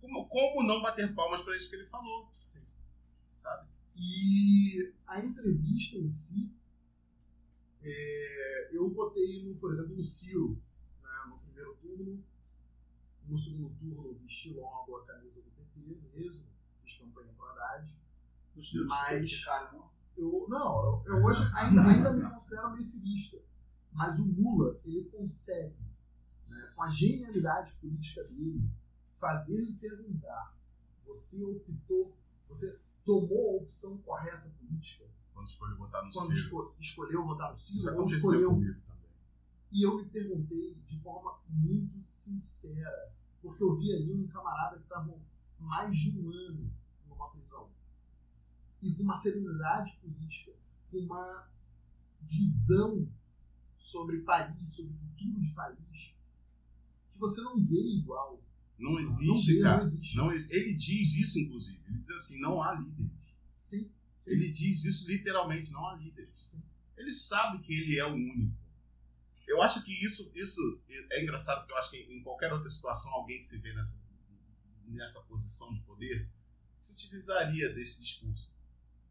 como, 0.00 0.26
como 0.26 0.66
não 0.66 0.82
bater 0.82 1.14
palmas 1.14 1.40
para 1.40 1.56
isso 1.56 1.70
que 1.70 1.76
ele 1.76 1.86
falou? 1.86 2.28
Sabe? 2.32 3.66
E 3.96 4.92
a 5.06 5.24
entrevista 5.24 5.96
em 5.96 6.08
si, 6.10 6.50
é, 7.84 8.76
eu 8.76 8.88
votei, 8.90 9.44
no, 9.44 9.54
por 9.56 9.70
exemplo, 9.70 9.96
no 9.96 10.02
Ciro, 10.02 10.60
né, 11.02 11.10
no 11.28 11.36
primeiro 11.36 11.74
turno. 11.76 12.24
No 13.26 13.36
segundo 13.36 13.74
turno, 13.78 14.12
vesti 14.14 14.54
logo 14.54 14.96
a 14.96 15.06
camisa 15.06 15.44
do 15.44 15.50
PT 15.52 15.96
mesmo, 16.14 16.48
fiz 16.84 16.98
campanha 16.98 17.32
para 17.38 17.74
Haddad. 17.74 17.90
Os 18.56 18.72
deus 18.72 18.88
Mas- 18.88 19.08
criticaram, 19.18 19.78
não? 19.78 19.92
Eu, 20.14 20.46
não, 20.48 21.02
eu, 21.06 21.14
eu 21.14 21.24
hoje 21.24 21.40
ainda, 21.56 21.80
ainda 21.82 22.12
me 22.12 22.30
considero 22.30 22.70
meio 22.70 22.82
cirista. 22.82 23.42
Mas 23.92 24.20
o 24.20 24.34
Lula, 24.34 24.78
ele 24.84 25.04
consegue, 25.04 25.76
né, 26.48 26.72
com 26.76 26.82
a 26.82 26.88
genialidade 26.90 27.72
política 27.80 28.22
dele, 28.24 28.62
fazer 29.14 29.62
me 29.66 29.72
perguntar: 29.74 30.54
você 31.06 31.44
optou, 31.46 32.14
você 32.48 32.82
tomou 33.04 33.52
a 33.58 33.62
opção 33.62 33.98
correta 34.02 34.50
política 34.58 35.08
Quando 35.42 35.48
escolheu 35.48 35.76
votar 35.78 36.04
no 36.04 36.12
quando 36.12 36.26
Ciro. 36.26 36.38
esco- 36.40 36.74
escolheu 36.78 37.24
votar 37.26 37.48
no 37.50 37.56
Isso 37.56 37.72
Ciro 37.80 37.86
ou 37.94 37.98
aconteceu 38.00 38.18
escolheu 38.18 38.50
comigo 38.50 38.80
também. 38.86 39.10
e 39.72 39.82
eu 39.86 39.96
me 39.96 40.04
perguntei 40.06 40.74
de 40.86 40.98
forma 41.00 41.38
muito 41.48 42.02
sincera, 42.02 43.12
porque 43.40 43.62
eu 43.62 43.74
vi 43.74 43.92
ali 43.92 44.12
um 44.12 44.26
camarada 44.28 44.76
que 44.76 44.82
estava 44.84 45.18
mais 45.58 45.96
de 45.96 46.18
um 46.20 46.30
ano 46.30 46.70
numa 47.08 47.28
prisão. 47.30 47.70
E 48.82 48.92
com 48.94 49.02
uma 49.02 49.14
serenidade 49.16 49.96
política, 49.96 50.52
com 50.90 50.98
uma 50.98 51.48
visão 52.20 53.08
sobre 53.76 54.18
país, 54.22 54.76
sobre 54.76 54.94
o 54.94 54.98
futuro 54.98 55.40
de 55.40 55.54
país, 55.54 56.16
que 57.10 57.18
você 57.18 57.40
não 57.42 57.60
vê 57.60 57.80
igual. 57.80 58.40
Não 58.78 58.92
Não 58.92 58.98
existe, 59.00 59.54
vê, 59.54 59.62
cara. 59.62 59.76
não 59.76 59.82
existe. 59.82 60.16
Não 60.16 60.32
ele 60.32 60.74
diz 60.74 61.14
isso, 61.16 61.38
inclusive. 61.38 61.82
Ele 61.86 61.98
diz 61.98 62.10
assim, 62.10 62.40
não 62.40 62.60
há 62.62 62.74
líderes. 62.74 63.10
Sim. 63.56 63.90
Ele 64.28 64.48
diz 64.48 64.84
isso 64.84 65.08
literalmente, 65.10 65.72
não 65.72 65.86
há 65.88 65.96
líderes. 65.96 66.36
Sim. 66.38 66.64
Ele 66.96 67.12
sabe 67.12 67.60
que 67.60 67.72
ele 67.72 67.98
é 67.98 68.06
o 68.06 68.14
único. 68.14 68.62
Eu 69.46 69.60
acho 69.60 69.84
que 69.84 69.92
isso, 70.04 70.32
isso 70.34 70.82
é 71.10 71.22
engraçado, 71.22 71.58
porque 71.58 71.72
eu 71.72 71.78
acho 71.78 71.90
que 71.90 71.96
em 71.98 72.22
qualquer 72.22 72.52
outra 72.52 72.70
situação, 72.70 73.12
alguém 73.14 73.38
que 73.38 73.44
se 73.44 73.60
vê 73.60 73.72
nessa, 73.72 74.08
nessa 74.86 75.20
posição 75.22 75.74
de 75.74 75.80
poder 75.80 76.30
se 76.78 76.92
utilizaria 76.94 77.72
desse 77.72 78.02
discurso. 78.02 78.60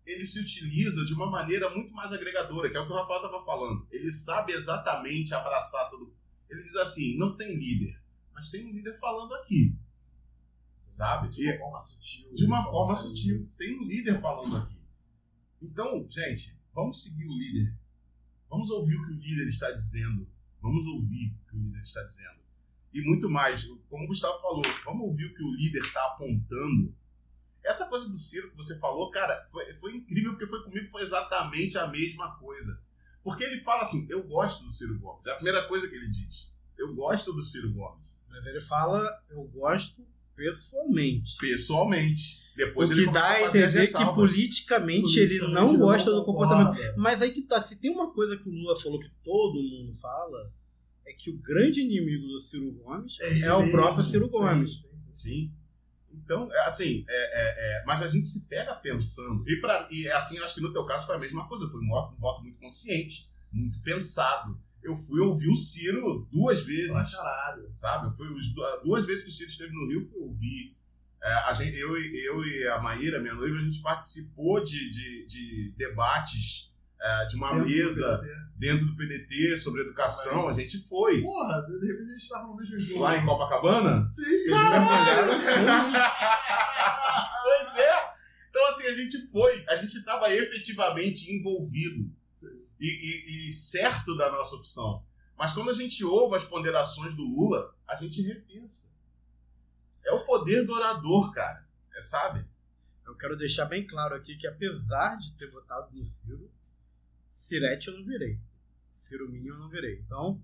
Ele 0.05 0.25
se 0.25 0.39
utiliza 0.39 1.05
de 1.05 1.13
uma 1.13 1.29
maneira 1.29 1.69
muito 1.69 1.93
mais 1.93 2.11
agregadora, 2.11 2.69
que 2.69 2.75
é 2.75 2.79
o 2.79 2.87
que 2.87 2.91
o 2.91 2.95
Rafael 2.95 3.23
estava 3.23 3.45
falando. 3.45 3.87
Ele 3.91 4.11
sabe 4.11 4.51
exatamente 4.51 5.33
abraçar 5.33 5.89
todo. 5.89 6.13
Ele 6.49 6.61
diz 6.61 6.75
assim: 6.75 7.17
não 7.17 7.37
tem 7.37 7.55
líder, 7.55 8.01
mas 8.33 8.49
tem 8.49 8.65
um 8.65 8.71
líder 8.71 8.97
falando 8.99 9.33
aqui. 9.35 9.77
Sabe? 10.75 11.29
De 11.29 11.47
uma 11.47 11.59
forma 11.59 11.79
sutil. 11.79 12.33
de 12.33 12.45
uma 12.45 12.63
forma 12.63 12.95
sutil. 12.95 13.37
Tem 13.59 13.79
um 13.79 13.83
líder 13.83 14.19
falando 14.19 14.57
aqui. 14.57 14.80
Então, 15.61 16.07
gente, 16.09 16.59
vamos 16.73 17.03
seguir 17.03 17.27
o 17.27 17.37
líder. 17.37 17.73
Vamos 18.49 18.69
ouvir 18.69 18.97
o 18.97 19.05
que 19.05 19.13
o 19.13 19.19
líder 19.19 19.47
está 19.47 19.71
dizendo. 19.71 20.27
Vamos 20.61 20.85
ouvir 20.87 21.27
o 21.27 21.49
que 21.49 21.55
o 21.55 21.59
líder 21.59 21.81
está 21.81 22.03
dizendo. 22.03 22.41
E 22.93 23.01
muito 23.01 23.29
mais, 23.29 23.65
como 23.89 24.03
o 24.03 24.07
Gustavo 24.07 24.41
falou, 24.41 24.63
vamos 24.83 25.07
ouvir 25.07 25.25
o 25.25 25.33
que 25.33 25.43
o 25.43 25.55
líder 25.55 25.81
está 25.81 26.05
apontando. 26.07 26.93
Essa 27.63 27.87
coisa 27.87 28.09
do 28.09 28.17
Ciro 28.17 28.51
que 28.51 28.57
você 28.57 28.79
falou, 28.79 29.11
cara, 29.11 29.45
foi, 29.45 29.71
foi 29.73 29.95
incrível 29.95 30.31
porque 30.31 30.47
foi 30.47 30.63
comigo, 30.63 30.89
foi 30.89 31.03
exatamente 31.03 31.77
a 31.77 31.87
mesma 31.87 32.35
coisa. 32.37 32.83
Porque 33.23 33.43
ele 33.43 33.57
fala 33.57 33.83
assim: 33.83 34.07
eu 34.09 34.27
gosto 34.27 34.65
do 34.65 34.71
Ciro 34.71 34.99
Gomes. 34.99 35.27
É 35.27 35.31
a 35.31 35.35
primeira 35.35 35.67
coisa 35.67 35.87
que 35.87 35.95
ele 35.95 36.09
diz. 36.09 36.51
Eu 36.77 36.93
gosto 36.95 37.31
do 37.33 37.43
Ciro 37.43 37.71
Gomes. 37.73 38.15
Mas 38.27 38.45
ele 38.45 38.61
fala, 38.61 38.99
eu 39.29 39.43
gosto 39.49 40.05
pessoalmente. 40.41 41.37
Pessoalmente. 41.37 42.51
Depois 42.55 42.89
o 42.89 42.93
ele 42.93 43.05
que 43.05 43.11
dá 43.11 43.27
a 43.27 43.43
entender 43.43 43.87
que 43.87 44.05
politicamente, 44.05 45.19
ele 45.19 45.39
não 45.49 45.77
gosta 45.77 46.11
do 46.11 46.25
comportamento. 46.25 46.77
Mas 46.97 47.21
aí 47.21 47.31
que 47.31 47.43
tá, 47.43 47.61
se 47.61 47.79
tem 47.79 47.91
uma 47.91 48.11
coisa 48.11 48.35
que 48.37 48.49
o 48.49 48.51
Lula 48.51 48.77
falou 48.77 48.99
que 48.99 49.09
todo 49.23 49.61
mundo 49.61 49.93
fala, 49.93 50.51
é 51.05 51.13
que 51.13 51.29
o 51.29 51.37
grande 51.37 51.81
inimigo 51.81 52.27
do 52.27 52.39
Ciro 52.39 52.71
Gomes 52.71 53.19
é, 53.21 53.31
esse 53.31 53.49
o 53.49 53.71
próprio 53.71 54.03
Ciro 54.03 54.27
Sim, 54.29 54.37
Gomes. 54.37 54.71
sim, 54.71 54.97
sim, 54.97 55.15
sim. 55.15 55.39
Sim. 55.39 55.61
Então, 56.13 56.51
é 56.51 56.65
assim, 56.65 57.05
é, 57.07 57.13
é, 57.13 57.81
é, 57.81 57.85
mas 57.85 58.01
a 58.01 58.07
gente 58.07 58.27
se 58.27 58.47
pega 58.49 58.73
pensando. 58.75 59.47
E, 59.47 59.55
pra, 59.57 59.87
e 59.89 60.07
assim, 60.09 60.37
eu 60.37 60.43
acho 60.43 60.55
que 60.55 60.61
no 60.61 60.73
teu 60.73 60.85
caso 60.85 61.05
foi 61.05 61.15
a 61.15 61.19
mesma 61.19 61.47
coisa. 61.47 61.69
Foi 61.69 61.79
um 61.81 61.87
voto, 61.87 62.15
um 62.15 62.19
voto 62.19 62.41
muito 62.43 62.59
consciente, 62.59 63.31
muito 63.51 63.81
pensado. 63.81 64.59
Eu 64.83 64.95
fui 64.95 65.19
ouvir 65.21 65.49
o 65.49 65.55
Ciro 65.55 66.27
duas 66.31 66.63
vezes, 66.63 66.93
Pra 66.93 67.23
caralho. 67.23 67.71
sabe? 67.75 68.07
Eu 68.07 68.13
fui 68.13 68.27
os 68.33 68.53
du- 68.53 68.81
duas 68.83 69.05
vezes 69.05 69.23
que 69.25 69.29
o 69.29 69.33
Ciro 69.33 69.49
esteve 69.51 69.73
no 69.73 69.87
Rio, 69.87 70.01
eu 70.01 70.07
fui 70.09 70.19
ouvir. 70.21 70.75
É, 71.23 71.33
a 71.49 71.53
gente, 71.53 71.77
eu, 71.77 71.95
e- 71.97 72.25
eu 72.25 72.43
e 72.43 72.67
a 72.67 72.81
Maíra, 72.81 73.19
minha 73.21 73.35
noiva, 73.35 73.55
a 73.55 73.61
gente 73.61 73.79
participou 73.81 74.63
de, 74.63 74.89
de, 74.89 75.25
de 75.27 75.73
debates 75.77 76.73
é, 76.99 77.25
de 77.27 77.35
uma 77.35 77.53
do 77.59 77.65
mesa 77.65 78.21
dentro 78.57 78.85
do 78.87 78.95
PDT 78.97 79.55
sobre 79.57 79.81
educação. 79.81 80.47
A 80.47 80.53
gente 80.53 80.77
foi. 80.87 81.21
Porra, 81.21 81.61
de 81.61 81.87
repente 81.87 82.09
a 82.11 82.17
gente 82.17 82.29
tava 82.29 82.47
no 82.47 82.55
mesmo 82.55 82.79
jogo. 82.79 83.01
Lá 83.01 83.17
em 83.17 83.25
Copacabana? 83.25 84.07
Sim, 84.09 84.23
sim. 84.23 84.51
pois 87.43 87.77
é. 87.77 88.11
Então, 88.49 88.65
assim, 88.67 88.87
a 88.87 88.93
gente 88.93 89.17
foi, 89.31 89.63
a 89.69 89.75
gente 89.75 89.95
estava 89.95 90.31
efetivamente 90.33 91.31
envolvido 91.33 92.09
e, 92.81 92.87
e- 92.87 93.47
e 93.47 93.51
certo 93.51 94.17
da 94.17 94.31
nossa 94.31 94.55
opção. 94.57 95.05
Mas 95.37 95.53
quando 95.53 95.69
a 95.69 95.73
gente 95.73 96.03
ouve 96.03 96.35
as 96.35 96.43
ponderações 96.45 97.15
do 97.15 97.23
Lula, 97.23 97.73
a 97.87 97.95
gente 97.95 98.21
repensa. 98.23 98.95
É 100.03 100.11
o 100.11 100.23
poder 100.25 100.65
do 100.65 100.73
orador, 100.73 101.31
cara. 101.33 101.65
É, 101.95 102.01
sabe? 102.01 102.45
Eu 103.05 103.15
quero 103.15 103.37
deixar 103.37 103.65
bem 103.65 103.85
claro 103.85 104.15
aqui 104.15 104.35
que 104.35 104.47
apesar 104.47 105.15
de 105.17 105.33
ter 105.33 105.47
votado 105.51 105.89
no 105.95 106.03
Ciro, 106.03 106.49
Cirete 107.27 107.87
eu 107.87 107.97
não 107.97 108.05
virei. 108.05 108.37
Ciro 108.89 109.29
Minho 109.29 109.53
eu 109.53 109.59
não 109.59 109.69
virei. 109.69 109.99
Então, 110.05 110.41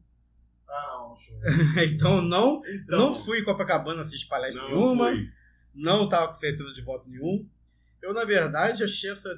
Ah, 0.67 0.95
não, 0.99 1.17
show. 1.17 1.35
então 1.91 2.21
não, 2.21 2.61
Então, 2.65 2.97
não 2.99 3.13
fui 3.15 3.39
em 3.39 3.43
Copacabana 3.43 4.01
assistir 4.01 4.27
palestra 4.27 4.61
não 4.63 4.69
nenhuma. 4.69 5.05
foi. 5.09 5.31
não 5.73 6.07
tava 6.09 6.27
com 6.27 6.33
certeza 6.33 6.73
de 6.73 6.81
voto 6.81 7.07
nenhum. 7.09 7.47
Eu, 8.01 8.13
na 8.13 8.25
verdade, 8.25 8.83
achei 8.83 9.09
essa, 9.09 9.29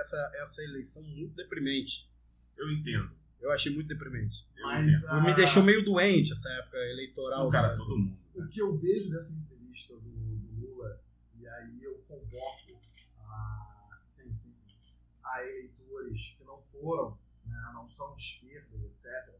essa, 0.00 0.30
essa 0.36 0.62
eleição 0.64 1.02
muito 1.02 1.34
deprimente. 1.34 2.10
Eu 2.56 2.70
entendo. 2.72 3.10
Eu 3.40 3.50
achei 3.52 3.72
muito 3.72 3.88
deprimente. 3.88 4.48
Eu 4.56 4.66
Mas 4.66 5.06
a- 5.06 5.20
Me 5.20 5.34
deixou 5.34 5.62
meio 5.62 5.84
doente 5.84 6.32
essa 6.32 6.48
época 6.50 6.78
eleitoral. 6.78 7.44
Não, 7.44 7.50
cara, 7.50 7.68
Brasil. 7.68 7.84
todo 7.84 7.98
mundo. 7.98 8.18
o 8.34 8.48
que 8.48 8.60
eu 8.60 8.74
vejo 8.74 9.10
dessa 9.10 9.40
entrevista 9.40 9.94
do, 9.94 10.00
do 10.00 10.60
Lula, 10.60 11.00
e 11.38 11.46
aí 11.46 11.82
eu 11.82 11.94
convoco 12.08 12.80
a, 13.28 14.00
sim, 14.04 14.34
sim, 14.34 14.52
sim, 14.52 14.74
a 15.22 15.42
eleitores 15.42 16.34
que 16.38 16.44
não 16.44 16.60
foram, 16.60 17.18
né, 17.46 17.70
não 17.74 17.86
são 17.86 18.14
de 18.14 18.20
esquerda, 18.22 18.76
etc., 18.86 19.34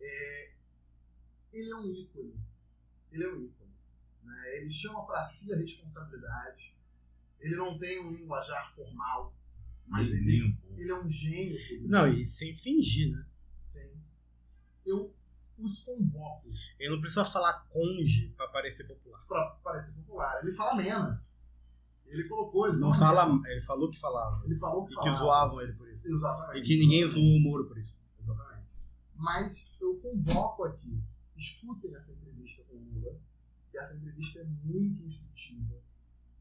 é, 0.00 0.52
ele 1.52 1.70
é 1.70 1.76
um 1.76 1.90
ícone. 1.92 2.34
Ele 3.10 3.24
é 3.24 3.32
um 3.34 3.44
ícone. 3.46 3.72
Né? 4.22 4.56
Ele 4.58 4.70
chama 4.70 5.04
para 5.06 5.22
si 5.22 5.52
a 5.52 5.56
responsabilidade. 5.56 6.76
Ele 7.40 7.56
não 7.56 7.76
tem 7.76 8.04
um 8.06 8.12
linguajar 8.12 8.70
formal, 8.74 9.34
mas 9.86 10.12
ele, 10.14 10.26
nem 10.26 10.42
um 10.44 10.56
pouco. 10.56 10.67
Ele 10.78 10.90
é 10.90 10.94
um 11.04 11.08
gênio. 11.08 11.58
Não, 11.88 12.06
e 12.08 12.24
sem 12.24 12.54
fingir, 12.54 13.10
né? 13.12 13.24
Sim. 13.62 14.00
Eu 14.86 15.14
os 15.58 15.84
convoco 15.84 16.48
Ele 16.78 16.90
não 16.94 17.00
precisa 17.00 17.24
falar 17.24 17.66
conge 17.68 18.28
pra 18.36 18.46
parecer 18.48 18.84
popular. 18.86 19.20
para 19.26 19.50
parecer 19.62 20.00
popular. 20.02 20.38
Ele 20.42 20.52
fala 20.52 20.76
menos. 20.76 21.40
Ele 22.06 22.24
colocou, 22.28 22.68
ele 22.68 22.78
Não 22.78 22.94
fala 22.94 23.26
menos. 23.26 23.44
ele 23.46 23.60
falou 23.60 23.90
que 23.90 23.98
falava. 23.98 24.44
Ele 24.46 24.56
falou 24.56 24.86
que 24.86 24.92
E 24.92 24.96
que 24.96 25.02
falava. 25.02 25.18
zoavam 25.18 25.60
ele 25.62 25.72
por 25.74 25.88
isso. 25.90 26.08
Exatamente. 26.08 26.58
E 26.58 26.62
que 26.62 26.78
ninguém 26.78 27.06
zoou 27.06 27.36
o 27.36 27.40
Moro 27.40 27.66
por 27.66 27.76
isso. 27.76 28.00
Exatamente. 28.18 28.68
Mas 29.16 29.74
eu 29.80 29.94
convoco 29.96 30.64
aqui, 30.64 31.02
escutem 31.36 31.92
essa 31.94 32.18
entrevista 32.20 32.64
com 32.64 32.76
o 32.76 32.78
Lula, 32.94 33.16
que 33.70 33.76
essa 33.78 33.96
entrevista 33.98 34.40
é 34.40 34.44
muito 34.64 35.02
instrutiva, 35.02 35.74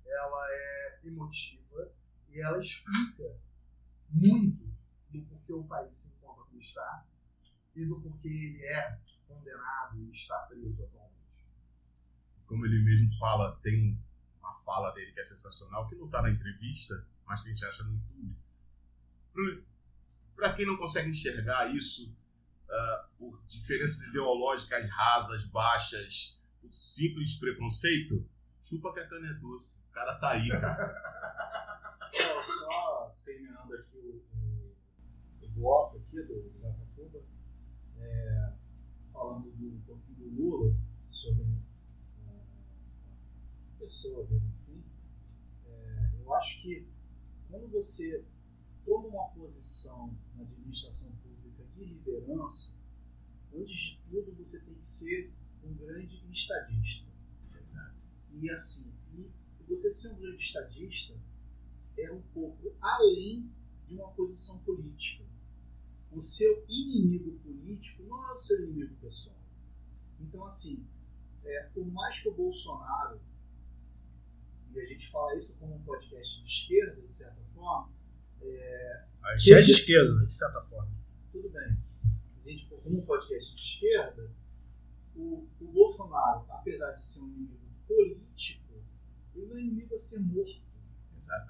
ela 0.05 0.47
é 0.49 0.99
emotiva 1.03 1.91
e 2.29 2.39
ela 2.39 2.59
explica 2.59 3.35
muito 4.09 4.65
do 5.09 5.21
porquê 5.23 5.53
o 5.53 5.63
país 5.63 5.97
se 5.97 6.17
encontra 6.17 6.43
como 6.43 6.57
está 6.57 7.05
e 7.75 7.85
do 7.85 8.01
porquê 8.01 8.27
ele 8.27 8.63
é 8.65 8.99
condenado 9.27 10.01
e 10.01 10.09
está 10.09 10.37
preso 10.39 10.85
atualmente. 10.85 11.47
Como 12.45 12.65
ele 12.65 12.83
mesmo 12.83 13.11
fala, 13.19 13.55
tem 13.61 13.99
uma 14.39 14.53
fala 14.53 14.91
dele 14.93 15.11
que 15.11 15.19
é 15.19 15.23
sensacional, 15.23 15.87
que 15.87 15.95
não 15.95 16.09
tá 16.09 16.21
na 16.21 16.31
entrevista, 16.31 17.07
mas 17.25 17.41
que 17.41 17.49
a 17.49 17.51
gente 17.51 17.65
acha 17.65 17.83
no 17.83 17.93
YouTube. 17.93 19.67
Pra 20.35 20.53
quem 20.53 20.65
não 20.65 20.77
consegue 20.77 21.09
enxergar 21.09 21.73
isso 21.75 22.17
ah, 22.69 23.09
por 23.17 23.43
diferenças 23.45 24.07
ideológicas 24.07 24.89
rasas, 24.89 25.45
baixas, 25.45 26.41
por 26.61 26.71
simples 26.71 27.35
preconceito, 27.35 28.27
chupa 28.61 28.93
que 28.93 28.99
a 28.99 29.07
cana 29.07 29.27
é 29.27 29.33
doce. 29.35 29.87
O 29.87 29.91
cara 29.91 30.19
tá 30.19 30.31
aí, 30.31 30.49
cara. 30.49 31.03
Só, 32.17 32.41
só 32.41 33.06
terminando 33.37 33.73
aqui 33.73 33.97
o, 33.97 34.23
o, 34.35 35.45
o 35.45 35.51
bloco 35.59 35.97
aqui 35.97 36.21
do 36.23 36.49
Gatatuba, 36.59 37.23
é, 37.97 38.53
falando 39.05 39.51
do, 39.51 39.75
um 39.75 39.81
pouquinho 39.81 40.17
do 40.17 40.29
Lula, 40.29 40.75
sobre 41.09 41.43
é, 41.43 42.41
a 43.75 43.79
pessoa 43.79 44.25
dele, 44.25 44.41
enfim, 44.61 44.83
é, 45.67 46.11
eu 46.19 46.33
acho 46.33 46.61
que 46.61 46.87
quando 47.49 47.69
você 47.69 48.25
toma 48.85 49.07
uma 49.07 49.29
posição 49.29 50.15
na 50.35 50.43
administração 50.43 51.15
pública 51.17 51.63
de 51.75 51.85
liderança, 51.85 52.79
antes 53.53 53.77
de 53.77 54.01
tudo 54.09 54.35
você 54.35 54.65
tem 54.65 54.75
que 54.75 54.85
ser 54.85 55.31
um 55.63 55.73
grande 55.75 56.25
estadista. 56.31 57.15
E 58.39 58.51
assim, 58.51 58.93
e 59.15 59.63
você 59.67 59.91
ser 59.91 60.13
um 60.13 60.19
grande 60.19 60.43
estadista 60.43 61.17
é 61.97 62.11
um 62.11 62.21
pouco 62.33 62.75
além 62.81 63.49
de 63.87 63.95
uma 63.95 64.09
posição 64.11 64.59
política. 64.63 65.25
O 66.11 66.21
seu 66.21 66.65
inimigo 66.67 67.31
político 67.39 68.03
não 68.03 68.29
é 68.29 68.31
o 68.31 68.37
seu 68.37 68.63
inimigo 68.63 68.95
pessoal. 68.95 69.37
Então, 70.19 70.43
assim, 70.45 70.87
é, 71.43 71.63
por 71.73 71.85
mais 71.91 72.21
que 72.21 72.29
o 72.29 72.35
Bolsonaro, 72.35 73.19
e 74.73 74.79
a 74.79 74.85
gente 74.85 75.09
fala 75.09 75.35
isso 75.35 75.59
como 75.59 75.75
um 75.75 75.83
podcast 75.83 76.41
de 76.41 76.47
esquerda, 76.47 77.01
de 77.01 77.11
certa 77.11 77.41
forma, 77.53 77.91
é, 78.41 79.05
A 79.23 79.33
gente 79.35 79.53
é 79.53 79.61
de 79.61 79.71
esquerda, 79.71 80.25
de 80.25 80.33
certa 80.33 80.61
forma. 80.61 80.91
tudo 81.31 81.49
bem. 81.49 81.77
A 82.45 82.49
gente, 82.49 82.67
como 82.67 82.97
um 82.97 83.05
podcast 83.05 83.55
de 83.55 83.61
esquerda, 83.61 84.31
o, 85.15 85.47
o 85.59 85.67
Bolsonaro, 85.67 86.45
apesar 86.49 86.91
de 86.93 87.03
ser 87.03 87.23
um 87.23 87.29
inimigo 87.29 87.57
político, 87.87 88.73
ele 89.35 89.45
não 89.47 89.57
é 89.57 89.61
inimigo 89.61 89.95
a 89.95 89.99
ser 89.99 90.19
morto. 90.19 90.66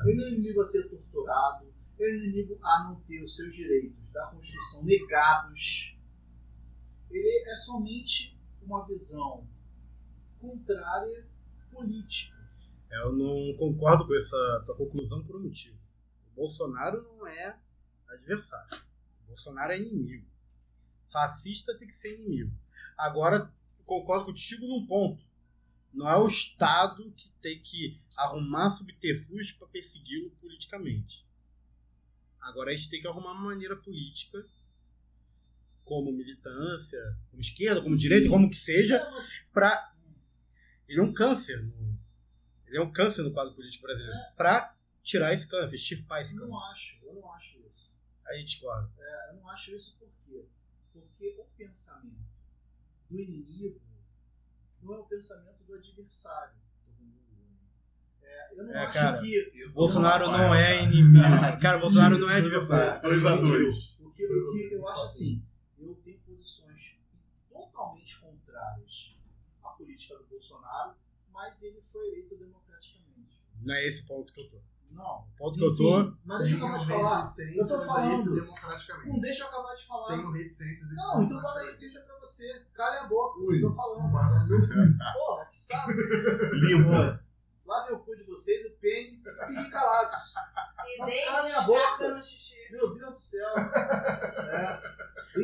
Ele 0.06 0.15
não 0.15 0.26
é 0.26 0.30
inimigo 0.30 0.61
a 0.61 0.65
ser 0.65 0.89
torturado, 0.89 1.73
ele 1.99 2.11
é 2.11 2.26
inimigo 2.26 2.60
a 2.64 2.84
não 2.85 3.02
ter 3.02 3.22
os 3.23 3.35
seus 3.35 3.53
direitos 3.53 4.11
da 4.11 4.27
Constituição 4.27 4.84
negados. 4.85 5.98
Ele 7.10 7.49
é 7.49 7.56
somente 7.56 8.39
uma 8.61 8.85
visão 8.88 9.48
contrária 10.39 11.27
política. 11.72 12.38
Eu 12.89 13.14
não 13.14 13.57
concordo 13.57 14.07
com 14.07 14.15
essa 14.15 14.64
tua 14.65 14.77
conclusão 14.77 15.23
por 15.26 15.35
um 15.35 15.44
motivo. 15.44 15.77
O 16.31 16.35
Bolsonaro 16.38 17.03
não 17.03 17.27
é 17.27 17.57
adversário. 18.07 18.77
O 19.23 19.27
Bolsonaro 19.27 19.72
é 19.72 19.77
inimigo. 19.77 20.26
Fascista 21.03 21.77
tem 21.77 21.88
que 21.88 21.94
ser 21.94 22.15
inimigo. 22.15 22.52
Agora, 22.98 23.53
concordo 23.85 24.26
contigo 24.26 24.65
num 24.68 24.85
ponto. 24.85 25.23
Não 25.94 26.07
é 26.07 26.18
o 26.18 26.27
Estado 26.27 27.11
que 27.11 27.30
tem 27.41 27.60
que 27.60 27.98
arrumar 28.18 28.69
subterfúgios 28.72 29.52
para 29.53 29.68
persegui-lo 29.68 30.31
politicamente. 30.41 31.26
Agora 32.41 32.72
a 32.72 32.76
gente 32.76 32.89
tem 32.89 32.99
que 33.02 33.07
arrumar 33.07 33.31
uma 33.34 33.45
maneira 33.45 33.76
política, 33.77 34.45
como 35.84 36.11
militância, 36.11 36.99
como 37.30 37.39
esquerda, 37.41 37.81
como 37.81 37.95
direita, 37.98 38.27
como 38.30 38.49
que 38.49 38.56
seja, 38.56 38.99
para 39.53 39.94
ele 40.88 40.99
é 40.99 41.03
um 41.03 41.14
câncer. 41.14 41.61
no- 41.64 41.98
Ele 42.65 42.77
é 42.77 42.81
um 42.81 42.91
câncer 42.91 43.23
no 43.23 43.31
quadro 43.31 43.53
político 43.56 43.84
brasileiro. 43.84 44.19
Pra 44.35 44.76
tirar 45.02 45.31
esse 45.34 45.48
câncer, 45.48 45.76
extirpar 45.77 46.22
esse 46.22 46.35
Eu 46.35 46.48
não 46.48 46.52
câncer. 46.57 46.72
acho, 46.72 46.99
eu 47.06 47.14
não 47.14 47.31
acho 47.34 47.60
isso. 47.61 47.89
Aí 48.26 48.44
discorda. 48.44 48.91
É, 48.99 49.30
eu 49.31 49.35
não 49.38 49.49
acho 49.49 49.73
isso 49.73 49.98
por 49.99 50.10
quê? 50.26 50.45
Porque 50.91 51.38
o 51.39 51.45
pensamento 51.57 52.27
do 53.10 53.18
inimigo 53.18 53.80
não 54.81 54.94
é 54.95 54.98
o 54.99 55.06
pensamento 55.06 55.64
do 55.64 55.73
adversário. 55.76 56.57
É, 58.38 58.59
eu 58.59 58.64
não 58.65 58.73
É, 58.73 58.85
acho 58.85 58.93
cara, 58.99 59.18
que. 59.22 59.69
Bolsonaro 59.73 60.23
eu 60.26 60.31
não 60.31 60.55
é 60.55 60.84
inimigo. 60.84 61.23
Cara, 61.61 61.77
o 61.77 61.81
Bolsonaro 61.81 62.18
não 62.18 62.30
é 62.30 62.38
adversário. 62.38 63.01
Dois 63.01 63.26
a 63.26 63.35
dois. 63.35 64.01
O 64.01 64.11
que, 64.11 64.23
eu 64.23 64.89
acho 64.89 65.05
assim, 65.05 65.43
eu 65.80 65.95
tenho 66.03 66.19
posições 66.19 66.97
totalmente 67.51 68.19
contrárias 68.19 69.15
à 69.64 69.69
política 69.69 70.18
do 70.18 70.26
Bolsonaro, 70.26 70.93
mas 71.31 71.61
ele 71.64 71.81
foi 71.81 72.07
eleito 72.07 72.35
democraticamente. 72.35 73.41
Não 73.61 73.73
é 73.76 73.88
esse 73.88 74.05
ponto 74.07 74.34
que 74.34 74.41
eu 74.41 74.49
tô. 74.49 74.57
Não. 74.89 75.19
O 75.19 75.38
ponto 75.38 75.59
que 75.59 75.64
eu 75.64 75.76
tô. 75.76 75.99
Enfim, 76.01 76.18
Mas 76.26 76.39
deixa 76.39 76.55
eu 76.55 76.65
acabar 76.65 76.77
de 76.80 76.85
falar. 76.88 77.19
Eu 77.19 77.22
tô 77.22 77.61
isso 77.61 77.85
falando. 77.85 78.35
democraticamente. 78.41 79.09
Não 79.09 79.19
deixa 79.19 79.43
eu 79.43 79.47
acabar 79.47 79.76
de 79.76 79.85
falar. 79.85 80.07
Tenho 80.15 80.31
reticências 80.31 80.91
isso 80.91 80.95
Não, 80.95 81.03
então 81.03 81.14
bota 81.14 81.27
a 81.27 81.27
democraticamente. 81.27 81.72
reticência 81.72 82.01
pra 82.07 82.19
você. 82.19 82.65
Calha 82.73 83.01
a 83.01 83.07
boca. 83.07 83.39
Ui. 83.39 83.57
Eu 83.57 83.61
tô 83.61 83.76
falando. 83.76 84.09
Guarda. 84.11 84.39
Porra, 85.14 85.45
que 85.51 85.57
saco. 85.57 85.91
Limpo. 86.53 87.26
Lavem 87.68 87.95
o 87.98 87.99
cu 87.99 88.15
de 88.15 88.23
vocês, 88.23 88.65
o 88.65 88.72
pênis 88.77 89.26
e 89.26 89.48
fiquem 89.48 89.69
calados. 89.69 90.34
E 90.88 90.99
Não 90.99 91.06
dei 91.06 91.26
cala 91.26 91.44
minha 91.44 91.61
boca. 91.64 92.15
no 92.15 92.23
xixi. 92.23 92.56
Meu 92.72 92.95
Deus 92.95 93.14
do 93.14 93.19
céu. 93.19 93.49
É. 93.57 94.81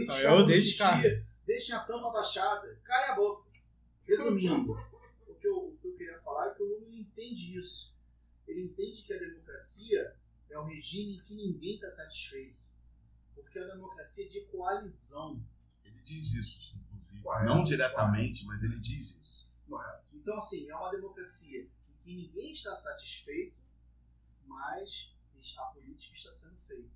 Descarga 0.05 0.29
eu 0.29 0.39
no 0.39 0.45
dei 0.45 0.59
xixi. 0.61 1.25
Deixem 1.45 1.75
a 1.75 1.79
tampa 1.79 2.09
baixada. 2.11 2.79
Calem 2.85 3.09
a 3.09 3.15
boca. 3.15 3.43
Resumindo, 4.07 4.71
o 5.27 5.35
que, 5.35 5.47
eu, 5.47 5.57
o 5.57 5.77
que 5.77 5.87
eu 5.87 5.97
queria 5.97 6.17
falar 6.19 6.47
é 6.47 6.53
que 6.53 6.63
o 6.63 6.65
Lula 6.65 6.95
entende 6.95 7.57
isso. 7.57 7.93
Ele 8.47 8.61
entende 8.63 9.01
que 9.01 9.13
a 9.13 9.19
democracia 9.19 10.15
é 10.49 10.59
um 10.59 10.65
regime 10.65 11.17
em 11.17 11.21
que 11.23 11.35
ninguém 11.35 11.75
está 11.75 11.89
satisfeito. 11.89 12.63
Porque 13.35 13.59
a 13.59 13.67
democracia 13.67 14.25
é 14.25 14.29
de 14.29 14.41
coalizão. 14.45 15.43
Ele 15.83 15.99
diz 16.01 16.33
isso, 16.35 16.77
inclusive. 16.77 17.21
Correto, 17.21 17.45
Não 17.45 17.63
diretamente, 17.63 18.45
mas 18.45 18.63
ele 18.63 18.79
diz 18.79 19.21
isso. 19.21 19.49
Então, 20.13 20.37
assim, 20.37 20.69
é 20.69 20.75
uma 20.75 20.89
democracia 20.91 21.61
em 21.61 21.69
que 22.03 22.13
ninguém 22.13 22.51
está 22.51 22.75
satisfeito 22.75 23.63
mas 24.53 25.13
a 25.57 25.63
política 25.65 26.15
está 26.15 26.33
sendo 26.33 26.57
feita. 26.59 26.89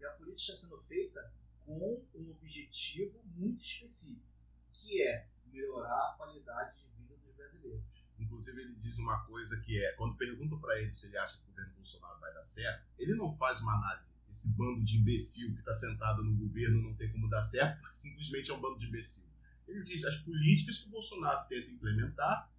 E 0.00 0.04
a 0.04 0.10
política 0.12 0.52
está 0.52 0.56
sendo 0.56 0.80
feita 0.80 1.32
com 1.64 2.06
um 2.14 2.30
objetivo 2.30 3.22
muito 3.36 3.60
específico, 3.62 4.26
que 4.72 5.02
é 5.02 5.28
melhorar 5.46 6.10
a 6.10 6.14
qualidade 6.16 6.80
de 6.80 6.88
vida 6.96 7.16
dos 7.16 7.34
brasileiros. 7.34 7.84
Inclusive, 8.18 8.62
ele 8.62 8.76
diz 8.76 8.98
uma 8.98 9.24
coisa 9.24 9.60
que 9.62 9.82
é: 9.82 9.92
quando 9.92 10.16
perguntam 10.16 10.58
para 10.60 10.80
ele 10.80 10.92
se 10.92 11.08
ele 11.08 11.18
acha 11.18 11.38
que 11.38 11.44
o 11.44 11.46
governo 11.48 11.74
Bolsonaro 11.74 12.20
vai 12.20 12.32
dar 12.32 12.42
certo, 12.42 12.86
ele 12.98 13.14
não 13.14 13.30
faz 13.36 13.60
uma 13.62 13.74
análise. 13.74 14.20
Esse 14.28 14.56
bando 14.56 14.82
de 14.84 14.98
imbecil 14.98 15.52
que 15.52 15.60
está 15.60 15.72
sentado 15.72 16.22
no 16.22 16.36
governo 16.36 16.82
não 16.82 16.94
tem 16.94 17.10
como 17.10 17.28
dar 17.28 17.42
certo, 17.42 17.80
porque 17.80 17.96
simplesmente 17.96 18.50
é 18.50 18.54
um 18.54 18.60
bando 18.60 18.78
de 18.78 18.86
imbecil. 18.86 19.32
Ele 19.66 19.80
diz: 19.82 20.04
as 20.04 20.18
políticas 20.18 20.78
que 20.78 20.88
o 20.88 20.92
Bolsonaro 20.92 21.48
tenta 21.48 21.70
implementar 21.70 22.50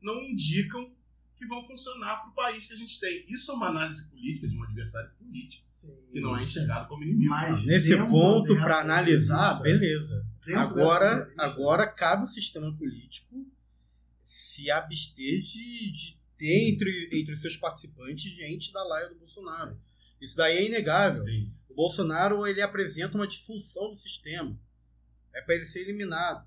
não 0.00 0.22
indicam 0.22 0.94
que 1.36 1.46
vão 1.46 1.64
funcionar 1.66 2.16
para 2.20 2.30
o 2.30 2.34
país 2.34 2.66
que 2.66 2.74
a 2.74 2.76
gente 2.76 2.98
tem. 3.00 3.24
Isso 3.28 3.52
é 3.52 3.54
uma 3.54 3.68
análise 3.68 4.08
política 4.10 4.48
de 4.48 4.56
um 4.56 4.62
adversário 4.62 5.10
político, 5.18 5.64
que 6.12 6.20
não 6.20 6.36
é 6.36 6.42
enxergado 6.42 6.88
como 6.88 7.02
inimigo. 7.02 7.30
Mas 7.30 7.64
nesse 7.64 7.96
ponto, 7.96 8.54
para 8.56 8.80
analisar, 8.80 9.60
beleza. 9.60 10.24
Agora, 10.56 11.32
agora 11.38 11.86
cabe 11.86 12.24
o 12.24 12.28
sistema 12.28 12.72
político 12.76 13.34
se 14.22 14.70
abster 14.70 15.40
de, 15.40 15.92
de 15.92 16.20
ter 16.36 16.72
entre, 16.72 17.10
entre 17.12 17.36
seus 17.36 17.56
participantes 17.56 18.32
gente 18.32 18.72
da 18.72 18.82
laia 18.84 19.08
do 19.08 19.16
Bolsonaro. 19.16 19.80
Isso 20.20 20.36
daí 20.36 20.56
é 20.56 20.66
inegável. 20.66 21.22
Sim. 21.22 21.52
O 21.68 21.74
Bolsonaro 21.74 22.46
ele 22.46 22.62
apresenta 22.62 23.16
uma 23.16 23.26
disfunção 23.26 23.88
do 23.88 23.94
sistema. 23.94 24.58
É 25.34 25.42
para 25.42 25.56
ele 25.56 25.64
ser 25.64 25.82
eliminado. 25.82 26.46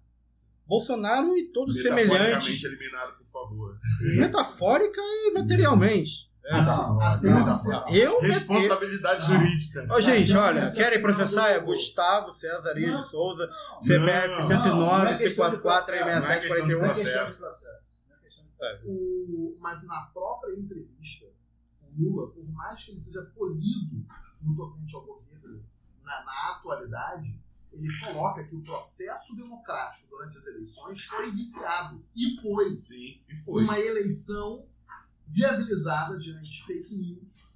Bolsonaro 0.65 1.38
e 1.38 1.49
todos 1.49 1.81
semelhantes, 1.81 2.64
eliminado, 2.64 3.18
por 3.18 3.27
favor. 3.41 3.77
metafórica 4.18 5.01
e 5.01 5.31
materialmente. 5.34 6.27
É. 6.45 6.53
até 6.53 6.65
Tá 6.65 6.77
fora. 6.77 7.53
certa- 7.53 7.91
Eu, 7.91 8.22
Responsabilidade 8.22 9.26
jurídica. 9.26 9.85
Ó, 9.89 9.99
gente, 9.99 10.34
olha, 10.38 10.72
querem 10.72 11.01
processar? 11.01 11.49
É. 11.49 11.59
Gustavo 11.59 12.31
César 12.31 12.73
Não, 12.80 13.03
Souza, 13.03 13.45
CBF 13.81 14.47
109, 14.47 15.07
é 15.07 15.14
de 15.14 15.30
144, 15.30 15.61
processo, 15.61 15.91
não 16.05 16.31
é 16.31 16.39
questão 16.39 16.68
de 16.68 16.73
6741. 16.73 16.80
Não 16.80 16.88
questão 16.88 17.11
processo. 17.11 17.35
de 17.35 17.41
processo. 17.43 17.84
Não 18.09 18.18
questão 18.22 18.45
de 18.45 18.57
Sabe? 18.57 18.69
processo. 18.72 18.89
O- 18.89 19.57
mas 19.59 19.85
na 19.88 20.01
própria 20.14 20.53
entrevista, 20.57 21.26
o 21.81 22.01
Lula, 22.01 22.31
por 22.31 22.49
mais 22.53 22.81
que 22.81 22.91
ele 22.91 22.99
seja 23.01 23.23
polido 23.35 24.05
no 24.41 24.55
tocante 24.55 24.95
ao 24.95 25.05
governo 25.05 25.65
na, 26.01 26.23
na 26.23 26.51
atualidade, 26.55 27.43
ele 27.78 27.99
coloca 27.99 28.44
que 28.44 28.56
o 28.56 28.62
processo 28.62 29.36
democrático 29.38 30.08
durante 30.10 30.38
as 30.38 30.48
eleições 30.48 31.04
foi 31.06 31.32
viciado. 31.32 32.04
E 32.16 32.41
foi. 32.41 32.80
Sim, 32.80 33.22
e 33.30 33.36
foi. 33.36 33.64
Uma 33.64 33.80
eleição 33.80 34.66
viabilizada 35.28 36.18
diante 36.18 36.49
de 36.49 36.64
fake 36.64 36.95
news, 36.95 37.52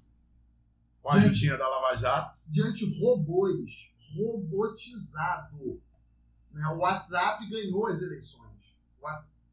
Com 1.02 1.10
a 1.10 1.14
ajudinha 1.14 1.56
da 1.56 1.68
Lava 1.68 1.96
Jato. 1.96 2.38
diante 2.48 2.86
de 2.86 3.00
robôs, 3.00 3.94
robotizado. 4.14 5.82
Né? 6.52 6.66
O 6.68 6.78
WhatsApp 6.78 7.48
ganhou 7.48 7.88
as 7.88 8.02
eleições. 8.02 8.78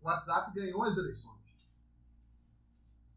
O 0.02 0.06
WhatsApp 0.06 0.54
ganhou 0.54 0.84
as 0.84 0.98
eleições. 0.98 1.40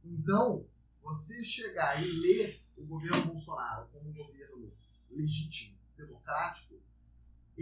Então, 0.04 0.64
você 1.02 1.44
chegar 1.44 2.00
e 2.00 2.04
ler 2.20 2.60
o 2.78 2.86
governo 2.86 3.26
Bolsonaro 3.26 3.86
como 3.92 4.08
um 4.08 4.12
governo 4.12 4.72
legítimo, 5.10 5.78
democrático, 5.96 6.74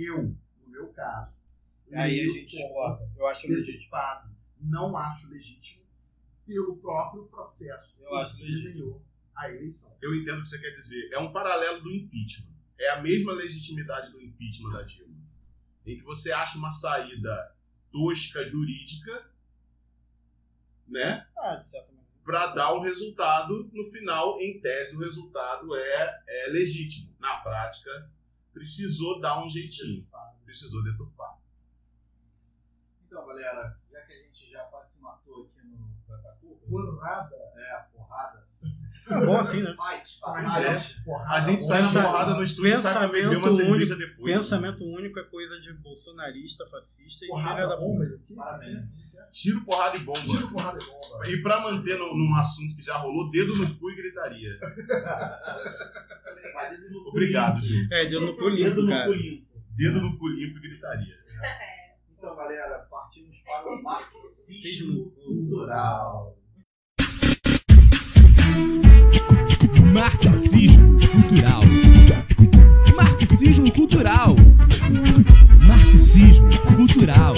eu, 0.02 0.36
no 0.64 0.70
meu 0.70 0.88
caso, 0.88 1.50
Aí 1.92 2.20
a 2.20 2.24
gente 2.24 2.46
discorda. 2.46 3.10
Eu 3.16 3.26
acho 3.26 3.48
legítimo. 3.48 3.96
não 4.60 4.96
acho 4.96 5.28
legítimo, 5.30 5.84
pelo 6.46 6.76
próprio 6.76 7.24
processo 7.24 8.04
Eu 8.04 8.16
acho 8.16 8.38
que 8.38 8.46
desenhou 8.46 9.02
a 9.34 9.50
eleição. 9.50 9.98
Eu 10.00 10.14
entendo 10.14 10.38
o 10.38 10.42
que 10.42 10.48
você 10.48 10.60
quer 10.60 10.70
dizer. 10.70 11.10
É 11.12 11.18
um 11.18 11.32
paralelo 11.32 11.82
do 11.82 11.92
impeachment. 11.92 12.50
É 12.78 12.90
a 12.90 13.02
mesma 13.02 13.32
legitimidade 13.32 14.12
do 14.12 14.20
impeachment 14.20 14.70
da 14.70 14.82
Dilma. 14.82 15.16
Em 15.86 15.96
que 15.96 16.04
você 16.04 16.32
acha 16.32 16.58
uma 16.58 16.70
saída 16.70 17.56
tosca 17.90 18.46
jurídica, 18.46 19.30
né? 20.86 21.26
Ah, 21.38 21.56
de 21.56 21.66
certa 21.66 21.88
maneira. 21.88 22.10
Para 22.24 22.46
dar 22.48 22.74
um 22.74 22.80
resultado, 22.80 23.68
no 23.72 23.84
final, 23.90 24.38
em 24.40 24.60
tese, 24.60 24.96
o 24.96 25.00
resultado 25.00 25.74
é, 25.74 26.22
é 26.26 26.46
legítimo. 26.50 27.16
Na 27.18 27.38
prática, 27.38 28.10
precisou 28.52 29.20
dar 29.20 29.44
um 29.44 29.48
jeitinho. 29.48 30.06
Precisou 30.44 30.82
deturpar. 30.82 31.38
Então, 33.06 33.26
galera, 33.26 33.78
já 33.90 34.00
que 34.02 34.12
a 34.12 34.22
gente 34.22 34.50
já 34.50 34.64
quase 34.64 34.96
se 34.96 35.02
matou 35.02 35.50
aqui 35.56 35.66
no 35.66 35.90
Porrada. 36.68 37.34
é, 37.56 37.84
porrada. 37.92 38.46
É 39.10 39.26
bom 39.26 39.38
assim, 39.38 39.62
né? 39.62 39.70
Fight, 39.70 40.18
é, 40.18 41.04
porrada, 41.04 41.30
A 41.34 41.40
gente 41.40 41.64
sai 41.64 41.82
na 41.82 42.02
porrada 42.02 42.34
no 42.34 42.44
estúdio 42.44 42.72
e 42.72 42.76
sai 42.76 42.94
pra 42.94 43.08
beber 43.08 43.36
uma 43.38 43.48
pensamento 43.48 43.66
cerveja 43.66 43.96
depois. 43.96 44.34
Pensamento 44.34 44.84
único 44.84 45.18
é 45.18 45.24
coisa 45.24 45.60
de 45.60 45.72
bolsonarista, 45.72 46.64
fascista 46.66 47.24
e 47.24 47.28
filha 47.28 47.66
da 47.66 47.76
bomba. 47.76 48.04
Parabéns. 48.36 49.09
Tiro, 49.30 49.60
porrada 49.64 49.96
e 49.96 50.00
bomba. 50.00 50.20
Tiro, 50.20 50.48
porrada 50.50 50.78
e 50.82 50.84
bomba. 50.86 51.28
E 51.30 51.36
pra 51.42 51.60
manter 51.60 51.98
no- 51.98 52.16
num 52.16 52.34
assunto 52.34 52.74
que 52.76 52.82
já 52.82 52.96
rolou, 52.98 53.30
dedo 53.30 53.54
no 53.56 53.74
cu 53.78 53.90
e 53.90 53.94
gritaria. 53.96 54.58
No 56.90 57.08
Obrigado, 57.08 57.60
Gil. 57.60 57.86
É, 57.92 58.06
deu 58.06 58.20
no 58.20 58.26
Dedo 58.28 58.38
pulinho, 58.38 58.74
no 58.82 58.88
cara. 58.88 59.06
pulinho. 59.06 59.42
Dedo 59.76 60.00
no 60.02 60.18
cu 60.18 60.28
limpo 60.28 60.58
e 60.58 60.60
gritaria. 60.62 61.14
Então, 62.20 62.36
galera, 62.36 62.86
partimos 62.90 63.34
para 63.46 63.66
o 63.66 63.82
marxismo 63.82 65.10
cultural. 65.12 66.36
Marxismo 69.94 70.98
cultural. 71.08 71.62
Marxismo 72.94 73.72
cultural. 73.72 74.36
Marxismo 75.66 76.50
cultural. 76.76 77.34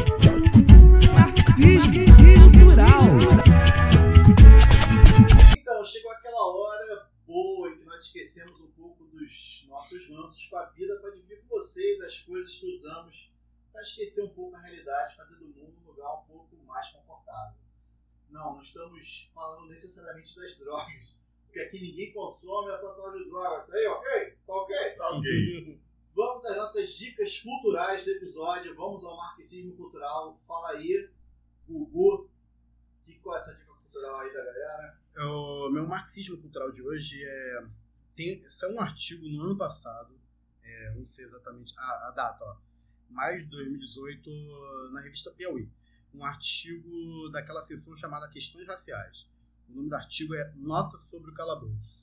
Falando 19.53 19.69
necessariamente 19.69 20.37
das 20.37 20.57
drogas, 20.57 21.27
porque 21.45 21.61
aqui 21.61 21.81
ninguém 21.81 22.13
consome 22.13 22.73
essa 22.73 22.91
sala 22.91 23.19
de 23.19 23.29
drogas. 23.29 23.71
Aí, 23.73 23.87
ok? 23.87 24.39
Tá 24.47 24.55
ok? 24.55 24.91
Tá 24.97 25.11
ok. 25.11 25.81
Vamos 26.15 26.45
às 26.47 26.57
nossas 26.57 26.93
dicas 26.95 27.41
culturais 27.41 28.05
do 28.05 28.11
episódio. 28.11 28.75
Vamos 28.75 29.05
ao 29.05 29.17
marxismo 29.17 29.77
cultural. 29.77 30.39
Fala 30.41 30.71
aí, 30.71 31.11
Gugu. 31.67 32.31
Que, 33.03 33.19
qual 33.19 33.35
é 33.35 33.39
essa 33.39 33.55
dica 33.55 33.73
cultural 33.73 34.21
aí 34.21 34.33
da 34.33 34.45
galera? 34.45 35.01
O 35.17 35.71
meu 35.71 35.87
marxismo 35.87 36.39
cultural 36.39 36.71
de 36.71 36.83
hoje 36.83 37.23
é. 37.23 37.67
Tem, 38.15 38.43
saiu 38.43 38.77
um 38.77 38.81
artigo 38.81 39.27
no 39.27 39.43
ano 39.43 39.57
passado, 39.57 40.15
é, 40.63 40.95
não 40.95 41.05
sei 41.05 41.25
exatamente 41.25 41.73
a, 41.79 42.09
a 42.09 42.13
data, 42.15 42.45
ó, 42.45 42.57
maio 43.09 43.41
de 43.41 43.47
2018, 43.47 44.31
na 44.93 45.01
revista 45.01 45.31
Piauí. 45.31 45.67
Um 46.13 46.23
artigo 46.23 47.31
daquela 47.31 47.63
seção 47.63 47.97
chamada 47.97 48.29
Questões 48.29 48.67
Raciais. 48.67 49.32
O 49.73 49.77
nome 49.77 49.89
do 49.89 49.97
artigo 49.97 50.35
é 50.35 50.53
Nota 50.57 50.99
sobre 50.99 51.31
o 51.31 51.35
Calabouço. 51.35 52.03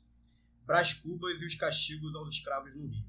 Brás 0.66 0.94
Cubas 0.94 1.40
e 1.42 1.46
os 1.46 1.56
castigos 1.56 2.16
aos 2.16 2.30
escravos 2.30 2.76
no 2.76 2.88
Rio. 2.88 3.06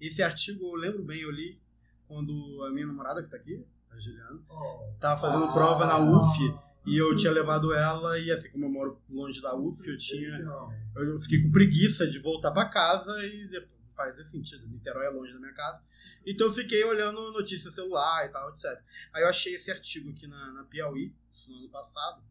Esse 0.00 0.22
artigo 0.22 0.64
eu 0.64 0.74
lembro 0.74 1.04
bem, 1.04 1.20
eu 1.20 1.30
li 1.30 1.60
quando 2.08 2.64
a 2.66 2.70
minha 2.72 2.86
namorada, 2.86 3.22
que 3.22 3.30
tá 3.30 3.36
aqui, 3.36 3.64
a 3.90 3.98
Juliana, 3.98 4.40
tava 4.98 5.20
fazendo 5.20 5.52
prova 5.52 5.86
na 5.86 5.98
UF 5.98 6.38
e 6.86 6.96
eu 6.96 7.14
tinha 7.14 7.32
levado 7.32 7.72
ela 7.72 8.18
e 8.18 8.30
assim 8.30 8.50
como 8.50 8.66
eu 8.66 8.70
moro 8.70 9.00
longe 9.08 9.40
da 9.40 9.56
UF, 9.56 9.88
eu 9.88 9.96
tinha 9.96 10.26
eu 10.96 11.18
fiquei 11.20 11.42
com 11.42 11.50
preguiça 11.50 12.06
de 12.08 12.18
voltar 12.18 12.50
pra 12.50 12.68
casa 12.68 13.24
e 13.26 13.46
depois, 13.46 13.72
fazia 13.92 14.24
sentido, 14.24 14.66
Niterói 14.66 15.06
é 15.06 15.10
longe 15.10 15.32
da 15.32 15.38
minha 15.38 15.54
casa. 15.54 15.82
Então 16.26 16.46
eu 16.46 16.52
fiquei 16.52 16.82
olhando 16.84 17.32
notícia 17.32 17.68
no 17.68 17.74
celular 17.74 18.26
e 18.26 18.28
tal, 18.30 18.48
etc. 18.50 18.64
Aí 19.12 19.22
eu 19.22 19.28
achei 19.28 19.54
esse 19.54 19.70
artigo 19.70 20.10
aqui 20.10 20.26
na, 20.26 20.52
na 20.52 20.64
Piauí, 20.64 21.14
no 21.48 21.58
ano 21.58 21.68
passado, 21.68 22.22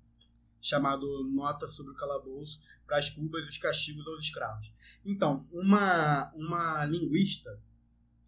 chamado 0.62 1.24
Nota 1.24 1.68
sobre 1.68 1.92
o 1.92 1.96
Calabouço 1.96 2.62
para 2.86 2.98
as 2.98 3.10
Cubas 3.10 3.44
e 3.46 3.50
os 3.50 3.58
Castigos 3.58 4.08
aos 4.08 4.20
Escravos. 4.20 4.72
Então, 5.04 5.48
uma, 5.52 6.32
uma 6.36 6.86
linguista 6.86 7.60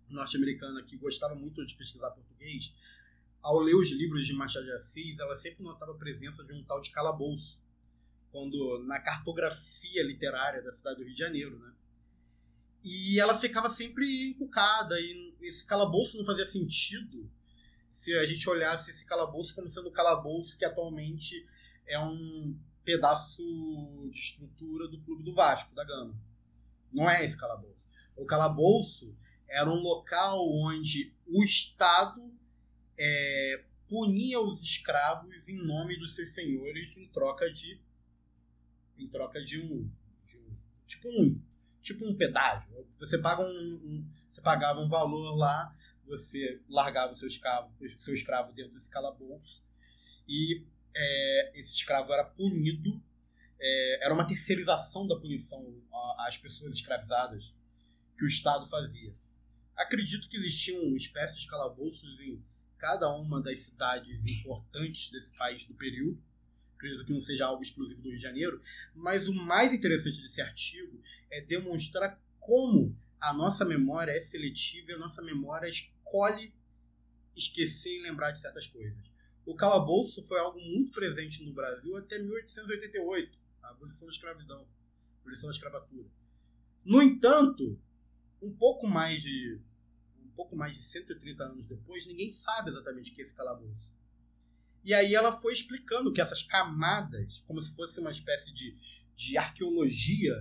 norte-americana 0.09 0.83
que 0.83 0.97
gostava 0.97 1.35
muito 1.35 1.65
de 1.65 1.75
pesquisar 1.75 2.11
português, 2.11 2.73
ao 3.41 3.59
ler 3.59 3.75
os 3.75 3.91
livros 3.91 4.25
de 4.25 4.33
Machado 4.33 4.65
de 4.65 4.71
Assis, 4.71 5.19
ela 5.19 5.35
sempre 5.35 5.63
notava 5.63 5.91
a 5.91 5.97
presença 5.97 6.43
de 6.45 6.53
um 6.53 6.63
tal 6.63 6.79
de 6.81 6.91
calabouço, 6.91 7.57
quando 8.31 8.83
na 8.85 8.99
cartografia 8.99 10.03
literária 10.03 10.61
da 10.61 10.71
cidade 10.71 10.97
do 10.97 11.03
Rio 11.03 11.13
de 11.13 11.19
Janeiro, 11.19 11.59
né? 11.59 11.73
E 12.83 13.19
ela 13.19 13.37
ficava 13.37 13.69
sempre 13.69 14.29
encucada 14.29 14.99
e 14.99 15.35
esse 15.41 15.65
calabouço 15.65 16.17
não 16.17 16.25
fazia 16.25 16.45
sentido 16.45 17.29
se 17.89 18.13
a 18.17 18.25
gente 18.25 18.49
olhasse 18.49 18.91
esse 18.91 19.05
calabouço 19.05 19.53
como 19.53 19.69
sendo 19.69 19.87
o 19.87 19.91
calabouço 19.91 20.57
que 20.57 20.65
atualmente 20.65 21.45
é 21.93 21.99
um 21.99 22.59
pedaço 22.83 23.43
de 24.11 24.19
estrutura 24.19 24.87
do 24.87 24.99
Clube 25.01 25.23
do 25.23 25.33
Vasco, 25.33 25.75
da 25.75 25.83
Gama. 25.85 26.19
Não 26.91 27.09
é 27.09 27.23
esse 27.23 27.37
calabouço. 27.39 27.87
O 28.15 28.25
calabouço 28.25 29.15
era 29.47 29.69
um 29.69 29.79
local 29.81 30.39
onde 30.51 31.13
o 31.27 31.43
Estado 31.43 32.33
é, 32.97 33.63
punia 33.87 34.39
os 34.41 34.61
escravos 34.61 35.47
em 35.47 35.63
nome 35.63 35.97
dos 35.99 36.15
seus 36.15 36.33
senhores 36.33 36.97
em 36.97 37.07
troca 37.07 37.51
de 37.51 37.79
em 38.97 39.07
troca 39.07 39.41
de 39.41 39.59
um, 39.59 39.89
de 40.25 40.37
um 40.37 40.49
tipo 40.85 41.07
um 41.09 41.41
tipo 41.81 42.05
um 42.05 42.15
pedágio 42.15 42.87
você 42.97 43.17
paga 43.19 43.41
um, 43.41 43.45
um, 43.45 44.09
você 44.29 44.41
pagava 44.41 44.79
um 44.79 44.87
valor 44.87 45.35
lá 45.35 45.75
você 46.05 46.61
largava 46.69 47.11
o 47.11 47.15
seu 47.15 47.27
escravo 47.27 47.75
seu 47.99 48.13
escravo 48.13 48.53
dentro 48.53 48.73
desse 48.73 48.89
calabouço 48.89 49.61
e 50.27 50.65
é, 50.95 51.59
esse 51.59 51.75
escravo 51.75 52.11
era 52.13 52.23
punido 52.23 53.01
é, 53.59 54.05
era 54.05 54.13
uma 54.13 54.27
terceirização 54.27 55.07
da 55.07 55.17
punição 55.17 55.65
às 56.27 56.37
pessoas 56.37 56.73
escravizadas 56.73 57.55
que 58.17 58.25
o 58.25 58.27
Estado 58.27 58.65
fazia 58.67 59.11
acredito 59.75 60.27
que 60.27 60.37
existiam 60.37 60.95
espécies 60.95 61.41
de 61.41 61.47
calabouços 61.47 62.19
em 62.19 62.43
cada 62.77 63.09
uma 63.15 63.41
das 63.41 63.59
cidades 63.59 64.25
importantes 64.25 65.09
desse 65.09 65.37
país 65.37 65.65
do 65.65 65.73
período. 65.75 66.21
Acredito 66.75 67.05
que 67.05 67.13
não 67.13 67.19
seja 67.19 67.45
algo 67.45 67.63
exclusivo 67.63 68.01
do 68.01 68.09
Rio 68.09 68.17
de 68.17 68.23
Janeiro, 68.23 68.59
mas 68.93 69.27
o 69.27 69.33
mais 69.33 69.71
interessante 69.71 70.21
desse 70.21 70.41
artigo 70.41 71.01
é 71.31 71.41
demonstrar 71.41 72.21
como 72.39 72.95
a 73.21 73.33
nossa 73.33 73.63
memória 73.63 74.11
é 74.11 74.19
seletiva 74.19 74.91
e 74.91 74.95
a 74.95 74.99
nossa 74.99 75.21
memória 75.21 75.67
escolhe 75.67 76.53
esquecer 77.35 77.99
e 77.99 78.01
lembrar 78.01 78.31
de 78.31 78.39
certas 78.39 78.67
coisas. 78.67 79.12
O 79.45 79.55
calabouço 79.55 80.21
foi 80.23 80.39
algo 80.39 80.59
muito 80.59 80.97
presente 80.97 81.43
no 81.43 81.53
Brasil 81.53 81.95
até 81.97 82.17
1888, 82.17 83.39
a 83.61 83.69
abolição 83.69 84.07
da 84.07 84.13
escravidão, 84.13 84.61
a 84.61 85.21
abolição 85.21 85.49
da 85.49 85.55
escravatura. 85.55 86.09
No 86.85 87.01
entanto, 87.01 87.79
um 88.41 88.53
pouco 88.53 88.87
mais 88.87 89.21
de 89.21 89.61
pouco 90.35 90.55
mais 90.55 90.73
de 90.73 90.81
130 90.81 91.43
anos 91.43 91.67
depois, 91.67 92.05
ninguém 92.05 92.31
sabe 92.31 92.69
exatamente 92.69 93.11
o 93.11 93.15
que 93.15 93.21
é 93.21 93.23
esse 93.23 93.35
calabouço. 93.35 93.93
E 94.83 94.93
aí 94.93 95.15
ela 95.15 95.31
foi 95.31 95.53
explicando 95.53 96.11
que 96.11 96.19
essas 96.19 96.43
camadas, 96.43 97.39
como 97.47 97.61
se 97.61 97.75
fosse 97.75 97.99
uma 97.99 98.11
espécie 98.11 98.53
de, 98.53 98.75
de 99.15 99.37
arqueologia 99.37 100.35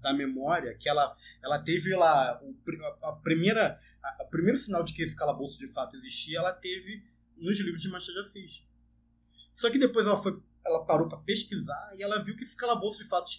da 0.00 0.12
memória, 0.12 0.76
que 0.76 0.88
ela, 0.88 1.16
ela 1.42 1.58
teve 1.58 1.94
lá 1.94 2.40
o, 2.42 2.54
a, 3.02 3.10
a 3.10 3.16
primeira 3.16 3.80
a, 4.02 4.24
o 4.24 4.28
primeiro 4.28 4.56
sinal 4.56 4.82
de 4.82 4.94
que 4.94 5.02
esse 5.02 5.16
calabouço 5.16 5.58
de 5.58 5.66
fato 5.72 5.96
existia, 5.96 6.38
ela 6.38 6.52
teve 6.52 7.04
nos 7.36 7.58
livros 7.58 7.82
de 7.82 7.88
Machado 7.88 8.14
de 8.14 8.20
Assis. 8.20 8.66
Só 9.54 9.70
que 9.70 9.78
depois 9.78 10.06
ela 10.06 10.16
foi 10.16 10.42
ela 10.66 10.84
parou 10.84 11.08
para 11.08 11.18
pesquisar 11.18 11.92
e 11.94 12.02
ela 12.02 12.18
viu 12.18 12.34
que 12.34 12.42
esse 12.42 12.56
calabouço 12.56 13.02
de 13.02 13.08
fato 13.08 13.30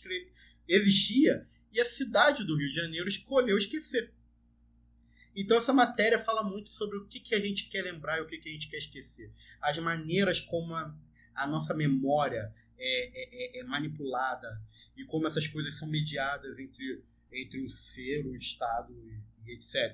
existia 0.67 1.45
e 1.73 1.79
a 1.79 1.85
cidade 1.85 2.45
do 2.45 2.55
Rio 2.55 2.69
de 2.69 2.75
Janeiro 2.75 3.07
escolheu 3.07 3.57
esquecer. 3.57 4.13
Então 5.35 5.57
essa 5.57 5.73
matéria 5.73 6.17
fala 6.17 6.41
muito 6.41 6.73
sobre 6.73 6.97
o 6.97 7.05
que, 7.05 7.19
que 7.19 7.35
a 7.35 7.39
gente 7.39 7.69
quer 7.69 7.83
lembrar 7.83 8.17
e 8.17 8.21
o 8.21 8.25
que, 8.25 8.37
que 8.37 8.49
a 8.49 8.51
gente 8.51 8.69
quer 8.69 8.77
esquecer. 8.77 9.31
As 9.61 9.77
maneiras 9.77 10.39
como 10.39 10.73
a, 10.73 10.97
a 11.35 11.47
nossa 11.47 11.75
memória 11.75 12.51
é, 12.77 13.57
é, 13.57 13.59
é, 13.59 13.63
manipulada 13.63 14.61
e 14.95 15.05
como 15.05 15.27
essas 15.27 15.47
coisas 15.47 15.77
são 15.77 15.89
mediadas 15.89 16.57
entre, 16.59 17.03
entre 17.31 17.61
o 17.63 17.69
ser, 17.69 18.25
o 18.25 18.35
Estado 18.35 18.93
e, 18.93 19.51
e 19.51 19.53
etc. 19.53 19.93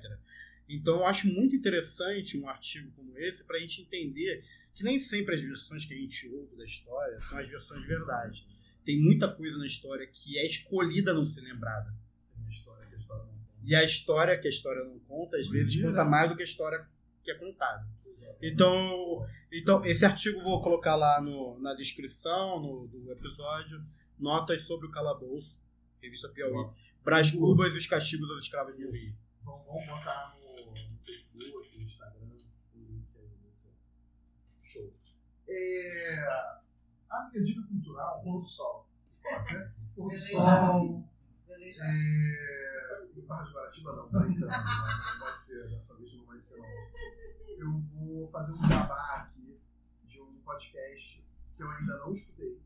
Então 0.68 0.96
eu 0.96 1.06
acho 1.06 1.26
muito 1.28 1.54
interessante 1.54 2.38
um 2.38 2.48
artigo 2.48 2.90
como 2.92 3.16
esse 3.18 3.44
para 3.44 3.56
a 3.56 3.60
gente 3.60 3.82
entender 3.82 4.42
que 4.72 4.82
nem 4.82 4.98
sempre 4.98 5.34
as 5.34 5.40
versões 5.40 5.84
que 5.84 5.94
a 5.94 5.96
gente 5.96 6.28
ouve 6.28 6.56
da 6.56 6.64
história 6.64 7.18
são 7.18 7.38
as 7.38 7.48
versões 7.48 7.82
de 7.82 7.86
verdade. 7.86 8.46
Tem 8.84 9.00
muita 9.00 9.28
coisa 9.28 9.58
na 9.58 9.66
história 9.66 10.06
que 10.06 10.38
é 10.38 10.46
escolhida 10.46 11.14
não 11.14 11.24
ser 11.24 11.42
lembrada. 11.42 11.94
Tem 12.34 12.50
história 12.50 12.88
que 12.88 12.94
a 12.94 12.98
história 12.98 13.24
não 13.24 13.44
e 13.64 13.74
a 13.74 13.82
história 13.82 14.38
que 14.38 14.46
a 14.46 14.50
história 14.50 14.84
não 14.84 14.98
conta, 15.00 15.38
às 15.38 15.48
vezes 15.48 15.80
conta 15.80 16.04
mais 16.04 16.28
do 16.28 16.36
que 16.36 16.42
a 16.42 16.46
história 16.46 16.86
que 17.22 17.30
é 17.30 17.34
contada. 17.34 17.86
Então, 18.42 19.26
então 19.50 19.84
esse 19.84 20.04
artigo 20.04 20.38
eu 20.38 20.44
vou 20.44 20.60
colocar 20.60 20.94
lá 20.94 21.20
no, 21.22 21.58
na 21.60 21.74
descrição 21.74 22.60
no, 22.60 22.86
do 22.86 23.10
episódio. 23.10 23.82
Notas 24.18 24.62
sobre 24.62 24.86
o 24.86 24.90
calabouço, 24.90 25.60
revista 26.00 26.28
Piauí. 26.28 26.70
Brás 27.02 27.30
Cubas 27.30 27.72
e 27.72 27.78
os 27.78 27.86
castigos 27.86 28.30
aos 28.30 28.40
escravos 28.40 28.74
do 28.74 28.80
Rio. 28.80 28.88
Vamos 29.42 29.86
botar 29.86 30.36
no, 30.38 30.43
no 30.70 31.04
Facebook, 31.04 31.78
no 31.78 31.84
Instagram, 31.84 32.36
o 32.74 32.78
link 32.78 33.06
aí 33.16 33.50
show. 34.62 34.92
É, 35.48 36.28
a 37.10 37.28
minha 37.28 37.42
dica 37.42 37.62
cultural, 37.68 38.22
pôr 38.22 38.40
do 38.40 38.46
sol. 38.46 38.88
Pode 39.22 39.48
ser? 39.48 39.74
Pôr 39.94 40.10
do 40.10 40.18
sol. 40.18 41.04
É, 41.50 43.08
em 43.16 43.20
Barra 43.22 43.44
de 43.44 43.52
Guaratiba 43.52 43.92
não, 43.96 44.06
então, 44.06 44.28
não 44.28 44.48
vai 45.20 45.32
ser, 45.32 45.68
dessa 45.70 45.96
vez 45.98 46.14
não 46.14 46.26
vai 46.26 46.38
ser 46.38 46.60
não. 46.60 46.68
Eu 47.58 47.78
vou 47.78 48.26
fazer 48.28 48.52
um 48.54 48.68
jabá 48.68 49.16
aqui 49.16 49.60
de 50.04 50.20
um 50.20 50.38
podcast 50.44 51.26
que 51.56 51.62
eu 51.62 51.70
ainda 51.70 51.98
não 51.98 52.12
escutei, 52.12 52.60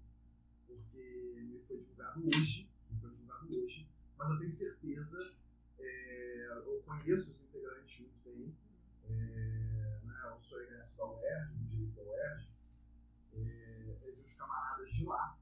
porque 0.66 1.48
me 1.50 1.62
foi 1.66 1.78
divulgado 1.78 2.26
hoje, 2.26 2.70
me 2.90 3.00
foi 3.00 3.10
divulgado 3.10 3.46
hoje, 3.46 3.88
mas 4.16 4.30
eu 4.30 4.38
tenho 4.38 4.50
certeza, 4.50 5.32
é, 5.78 6.48
eu 6.66 6.82
conheço 6.84 7.30
os 7.30 7.48
integrantes 7.48 8.00
muito 8.00 8.22
bem, 8.24 8.56
é, 9.04 10.00
né, 10.04 10.30
eu 10.32 10.38
sou 10.38 10.62
egresso 10.62 10.98
da 10.98 11.12
UERJ, 11.12 11.56
do 11.56 11.64
Direito 11.66 11.94
da 11.94 12.02
UERJ, 12.02 12.58
é, 13.34 14.08
é 14.08 14.12
de 14.12 14.20
uns 14.20 14.36
camaradas 14.36 14.90
de 14.90 15.04
lá, 15.04 15.38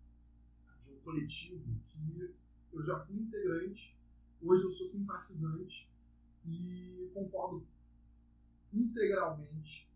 de 0.80 0.92
um 0.94 1.00
coletivo 1.00 1.80
que 1.94 2.36
eu 2.72 2.82
já 2.82 3.00
fui 3.00 3.16
integrante, 3.16 3.98
hoje 4.42 4.64
eu 4.64 4.70
sou 4.70 4.86
simpatizante 4.86 5.90
e 6.44 7.10
concordo 7.14 7.66
integralmente 8.72 9.90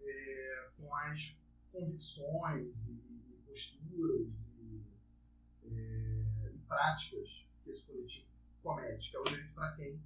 é, 0.00 0.70
com 0.76 0.94
as 0.94 1.42
convicções 1.72 2.90
e 2.90 3.38
posturas 3.46 4.56
e, 4.58 4.82
é, 5.66 6.52
e, 6.54 6.58
práticas 6.66 7.48
que 7.62 7.70
esse 7.70 7.92
coletivo 7.92 8.39
comete, 8.62 9.10
que 9.10 9.16
é 9.16 9.20
o 9.20 9.24
direito 9.24 9.54
para 9.54 9.72
quem. 9.76 10.00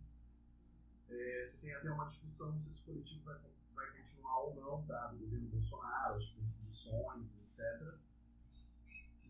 É, 1.11 1.45
se 1.45 1.67
tem 1.67 1.75
até 1.75 1.91
uma 1.91 2.07
discussão 2.07 2.59
se 2.59 2.71
esse 2.71 2.87
coletivo 2.87 3.25
vai, 3.25 3.39
vai 3.75 3.93
continuar 3.99 4.39
ou 4.39 4.55
não, 4.55 4.87
dado 4.87 5.17
o 5.17 5.19
governo 5.19 5.49
Bolsonaro, 5.49 6.17
as 6.17 6.31
perseguições, 6.31 7.61
etc 7.61 8.05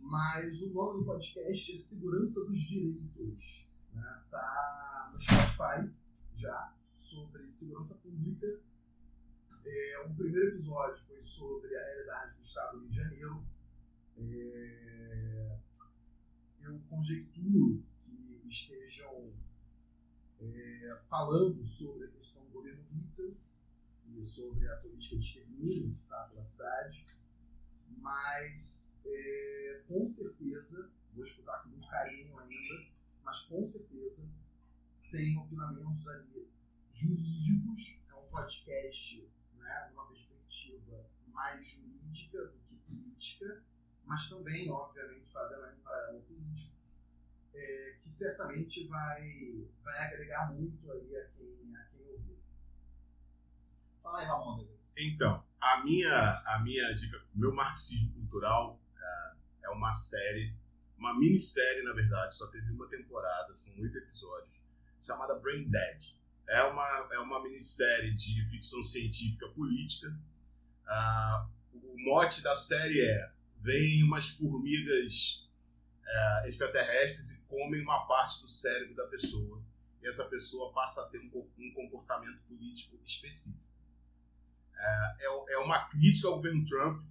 mas 0.04 0.62
o 0.64 0.74
nome 0.74 0.98
do 1.00 1.06
podcast 1.06 1.72
é 1.72 1.76
Segurança 1.76 2.46
dos 2.46 2.60
Direitos. 2.60 3.70
Né? 3.92 4.22
Tá 4.30 5.10
no 5.12 5.18
Spotify 5.18 5.90
já, 6.34 6.74
sobre 6.94 7.48
segurança 7.48 8.02
pública. 8.02 8.46
É, 9.64 9.98
o 10.06 10.14
primeiro 10.14 10.48
episódio 10.48 10.96
foi 10.96 11.20
sobre 11.20 11.74
a 11.74 11.82
realidade 11.82 12.36
do 12.36 12.42
Estado 12.42 12.72
do 12.72 12.80
Rio 12.80 12.90
de 12.90 12.96
Janeiro. 12.96 13.44
É, 14.18 15.58
eu 16.62 16.80
conjecturo 16.90 17.82
que 18.02 18.46
estejam 18.46 18.82
é, 18.82 18.83
falando 21.08 21.64
sobre 21.64 22.06
a 22.06 22.10
questão 22.10 22.44
do 22.46 22.52
governo 22.52 22.82
Witzel 22.92 23.34
e 24.16 24.24
sobre 24.24 24.68
a 24.68 24.76
política 24.76 25.16
de 25.16 25.24
extermínio 25.24 25.94
que 25.94 26.02
está 26.02 26.24
pela 26.24 26.42
cidade 26.42 27.24
mas 28.04 28.98
é, 29.06 29.82
com 29.88 30.06
certeza, 30.06 30.92
vou 31.14 31.24
escutar 31.24 31.62
com 31.62 31.70
muito 31.70 31.88
carinho 31.88 32.38
ainda, 32.38 32.86
mas 33.24 33.46
com 33.46 33.64
certeza 33.64 34.34
tem 35.10 35.38
opinamentos 35.38 36.06
ali 36.08 36.46
jurídicos, 36.92 38.02
é 38.10 38.14
um 38.14 38.26
podcast 38.26 39.26
né, 39.56 39.88
numa 39.90 40.06
perspectiva 40.06 41.06
mais 41.28 41.66
jurídica 41.66 42.44
do 42.44 42.58
que 42.68 42.76
política, 42.86 43.64
mas 44.04 44.28
também, 44.28 44.70
obviamente, 44.70 45.30
fazendo 45.30 45.72
um 45.72 45.80
paralelo 45.80 46.22
político, 46.24 46.76
é, 47.54 47.96
que 48.00 48.10
certamente 48.10 48.86
vai, 48.88 49.66
vai 49.82 49.98
agregar 50.06 50.52
muito 50.52 50.90
aí 50.90 51.16
a 51.16 51.28
quem, 51.28 51.76
a 51.76 51.84
quem 51.84 52.06
ouvir. 52.10 52.38
Fala 54.02 54.20
aí, 54.20 54.26
Ramon. 54.26 54.66
Então, 54.98 55.44
a 55.60 55.82
minha, 55.84 56.42
a 56.46 56.60
minha 56.62 56.92
dica, 56.94 57.22
meu 57.34 57.54
marxismo 57.54 58.12
cultural 58.14 58.80
é, 58.96 59.66
é 59.66 59.70
uma 59.70 59.92
série, 59.92 60.54
uma 60.98 61.18
minissérie, 61.18 61.82
na 61.82 61.92
verdade, 61.92 62.34
só 62.34 62.50
teve 62.50 62.72
uma 62.72 62.88
temporada, 62.88 63.54
são 63.54 63.80
oito 63.80 63.96
episódios, 63.96 64.60
chamada 65.00 65.38
Brain 65.38 65.68
Dead. 65.68 66.18
É 66.48 66.62
uma, 66.64 67.08
é 67.12 67.18
uma 67.20 67.42
minissérie 67.42 68.14
de 68.14 68.46
ficção 68.50 68.82
científica 68.82 69.48
política. 69.48 70.08
Uh, 70.86 71.48
o 71.72 72.04
mote 72.04 72.42
da 72.42 72.54
série 72.54 73.00
é: 73.00 73.32
vem 73.60 74.02
umas 74.02 74.28
formigas 74.30 75.43
uh, 76.04 76.46
extraterrestres 76.46 77.30
e 77.30 77.42
comem 77.42 77.82
uma 77.82 78.06
parte 78.06 78.42
do 78.42 78.48
cérebro 78.48 78.94
da 78.94 79.06
pessoa. 79.08 79.62
E 80.02 80.06
essa 80.06 80.24
pessoa 80.26 80.72
passa 80.72 81.02
a 81.02 81.08
ter 81.08 81.18
um, 81.18 81.50
um 81.58 81.72
comportamento 81.72 82.40
político 82.42 82.98
específico. 83.04 83.64
É, 84.76 85.16
é, 85.20 85.54
é 85.54 85.58
uma 85.58 85.88
crítica 85.88 86.28
ao 86.28 86.36
governo 86.36 86.64
Trump, 86.66 87.02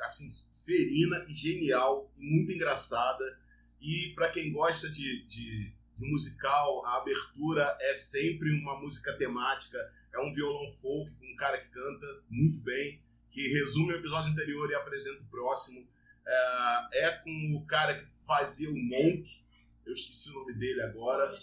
assim, 0.00 0.28
ferina 0.64 1.26
e 1.28 1.34
genial, 1.34 2.10
muito 2.16 2.52
engraçada, 2.52 3.38
E 3.82 4.12
para 4.14 4.30
quem 4.30 4.52
gosta 4.52 4.88
de, 4.90 5.26
de, 5.26 5.74
de 5.98 6.08
musical, 6.10 6.86
a 6.86 6.98
abertura 6.98 7.76
é 7.80 7.94
sempre 7.96 8.48
uma 8.50 8.80
música 8.80 9.12
temática. 9.18 9.78
É 10.14 10.20
um 10.20 10.32
violão 10.32 10.70
folk 10.70 11.10
com 11.16 11.26
um 11.26 11.34
cara 11.34 11.58
que 11.58 11.68
canta 11.68 12.22
muito 12.30 12.58
bem, 12.58 13.02
que 13.28 13.48
resume 13.48 13.92
o 13.92 13.96
episódio 13.96 14.30
anterior 14.30 14.70
e 14.70 14.74
apresenta 14.74 15.22
o 15.22 15.26
próximo. 15.26 15.88
É, 16.26 17.06
é 17.06 17.10
com 17.18 17.56
o 17.56 17.66
cara 17.66 17.94
que 17.94 18.06
fazia 18.26 18.70
o 18.70 18.76
Monk. 18.76 19.44
Eu 19.84 19.94
esqueci 19.94 20.30
o 20.30 20.40
nome 20.40 20.54
dele 20.54 20.82
agora. 20.82 21.34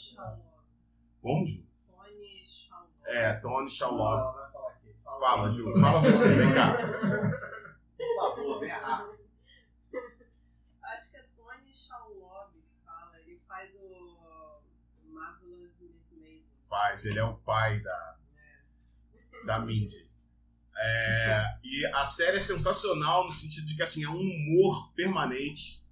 Como, 1.21 1.45
Ju? 1.45 1.67
Tony 1.85 2.47
Shalom. 2.47 2.87
É, 3.05 3.33
Tony 3.35 3.69
Shalom. 3.69 3.99
Ela 3.99 4.31
vai 4.31 4.51
falar 4.51 4.69
aqui. 4.69 4.95
Fala, 5.03 5.19
Fala, 5.19 5.51
Ju. 5.51 5.79
Fala 5.79 6.01
você, 6.01 6.35
vem 6.35 6.53
cá. 6.53 6.77
Por 7.97 8.15
favor, 8.15 8.59
venha 8.59 8.77
rápido. 8.77 9.19
Acho 10.81 11.11
que 11.11 11.17
é 11.17 11.23
Tony 11.35 11.75
Shalom 11.75 12.51
que 12.51 12.63
fala. 12.85 13.19
Ele 13.19 13.39
faz 13.45 13.75
o 13.75 14.61
Marvelous 15.03 15.81
Miss 15.81 16.17
Maisel. 16.17 16.55
Faz, 16.69 17.05
ele 17.05 17.19
é 17.19 17.23
o 17.23 17.35
pai 17.37 17.79
da, 17.81 18.17
da 19.45 19.59
Mindy. 19.59 20.08
É, 20.81 21.57
e 21.63 21.85
a 21.87 22.05
série 22.05 22.37
é 22.37 22.39
sensacional 22.39 23.25
no 23.25 23.31
sentido 23.31 23.67
de 23.67 23.75
que 23.75 23.83
assim, 23.83 24.03
é 24.03 24.09
um 24.09 24.19
humor 24.19 24.93
permanente. 24.93 25.85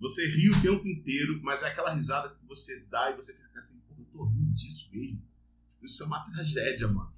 Você 0.00 0.26
ri 0.26 0.50
o 0.50 0.62
tempo 0.62 0.86
inteiro, 0.86 1.40
mas 1.42 1.62
é 1.62 1.68
aquela 1.68 1.92
risada 1.92 2.28
que 2.30 2.46
você 2.46 2.86
dá 2.90 3.10
e 3.10 3.14
você 3.14 3.40
fica 3.40 3.60
assim, 3.60 3.80
pô, 3.88 3.94
eu 3.96 4.04
tô 4.06 4.24
rindo 4.24 4.52
disso 4.52 4.90
mesmo. 4.92 5.22
Isso 5.80 6.02
é 6.02 6.06
uma 6.06 6.24
tragédia, 6.24 6.88
mano. 6.88 7.12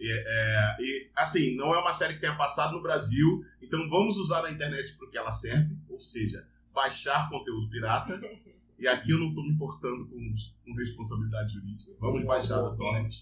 E, 0.00 0.10
é, 0.10 0.76
e, 0.80 1.10
assim, 1.16 1.56
não 1.56 1.74
é 1.74 1.78
uma 1.78 1.92
série 1.92 2.14
que 2.14 2.20
tenha 2.20 2.36
passado 2.36 2.72
no 2.72 2.82
Brasil, 2.82 3.44
então 3.60 3.78
vamos 3.90 4.16
usar 4.16 4.44
a 4.44 4.50
internet 4.50 4.96
para 4.96 5.06
o 5.06 5.10
que 5.10 5.18
ela 5.18 5.32
serve, 5.32 5.76
ou 5.88 6.00
seja, 6.00 6.46
baixar 6.72 7.28
conteúdo 7.28 7.68
pirata. 7.68 8.18
E 8.78 8.86
aqui 8.86 9.10
eu 9.10 9.18
não 9.18 9.30
estou 9.30 9.44
me 9.44 9.50
importando 9.50 10.06
com, 10.06 10.34
com 10.64 10.74
responsabilidade 10.74 11.54
jurídica. 11.54 11.96
Vamos 11.98 12.24
baixar 12.24 12.62
o 12.62 12.76
torrent. 12.76 13.12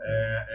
É, 0.00 0.46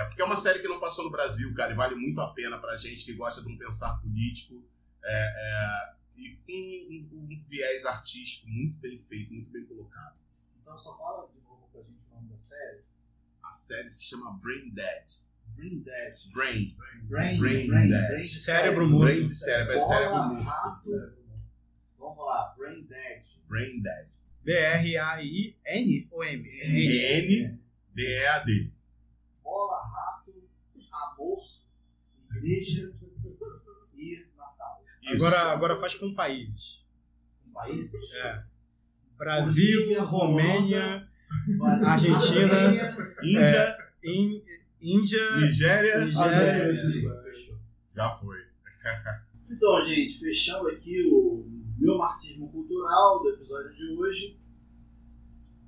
é, 0.00 0.04
porque 0.04 0.22
é 0.22 0.24
uma 0.24 0.36
série 0.36 0.60
que 0.60 0.68
não 0.68 0.80
passou 0.80 1.04
no 1.04 1.10
Brasil, 1.10 1.54
cara, 1.54 1.72
e 1.72 1.76
vale 1.76 1.94
muito 1.94 2.20
a 2.20 2.32
pena 2.32 2.58
pra 2.58 2.76
gente 2.76 3.04
que 3.04 3.14
gosta 3.14 3.42
de 3.42 3.48
um 3.48 3.58
pensar 3.58 4.00
político 4.00 4.64
é, 5.04 5.12
é, 5.12 5.94
e 6.16 6.36
com 6.46 7.16
um, 7.16 7.24
um 7.24 7.44
viés 7.48 7.84
artístico 7.86 8.48
muito 8.50 8.78
bem 8.78 8.98
feito, 8.98 9.32
muito 9.32 9.50
bem 9.50 9.64
colocado. 9.64 10.18
Então 10.60 10.76
só 10.78 10.96
fala 10.96 11.28
de 11.28 11.40
novo 11.40 11.68
pra 11.72 11.82
gente 11.82 12.08
o 12.10 12.14
nome 12.14 12.28
da 12.30 12.38
série. 12.38 12.80
A 13.42 13.50
série 13.50 13.88
se 13.90 14.04
chama 14.04 14.38
Brain 14.42 14.70
Dead. 14.70 15.04
Brain 15.56 15.82
Dead. 15.82 16.14
Brain. 16.32 16.76
Brain, 17.08 17.38
Brain 17.38 17.66
brain, 17.68 17.88
Dead. 17.88 18.08
brain 18.08 18.20
de 18.20 18.28
Cérebro 18.28 18.88
morto. 18.88 19.04
Brain 19.04 19.22
de 19.22 19.34
cérebro, 19.34 19.72
é 19.74 19.78
cérebro 19.78 20.16
morto. 20.16 21.14
Vamos 21.98 22.26
lá, 22.26 22.54
Brain 22.56 22.82
Dead. 22.84 23.22
Brain 23.46 23.82
Dead. 23.82 24.08
B-R-A-I-N 24.42 26.08
ou 26.10 26.24
M? 26.24 26.48
N. 26.48 27.63
D-E-A-D. 27.94 28.70
Bola, 29.42 29.76
rato, 29.86 30.32
amor, 30.90 31.38
igreja 32.36 32.92
e 33.96 34.26
Natal. 34.36 34.82
Isso. 35.02 35.14
Agora, 35.14 35.52
agora 35.52 35.74
faz 35.76 35.94
com 35.94 36.14
países. 36.14 36.84
Com 37.46 37.52
países? 37.52 38.14
É. 38.16 38.42
Brasil, 39.16 39.80
Bolívia, 39.80 40.02
Romênia, 40.02 41.08
Bahia, 41.58 41.86
Argentina. 41.86 42.54
Índia, 43.22 43.78
In- 44.02 44.42
Índia, 44.80 45.36
Nigéria, 45.40 45.98
Nigéria. 46.04 46.64
Argélia. 46.70 47.02
já 47.90 48.10
foi. 48.10 48.36
Então, 49.50 49.84
gente, 49.84 50.18
fechando 50.18 50.68
aqui 50.68 51.02
o 51.10 51.44
meu 51.78 51.96
marxismo 51.96 52.50
cultural 52.50 53.22
do 53.22 53.30
episódio 53.30 53.72
de 53.72 53.96
hoje. 53.96 54.38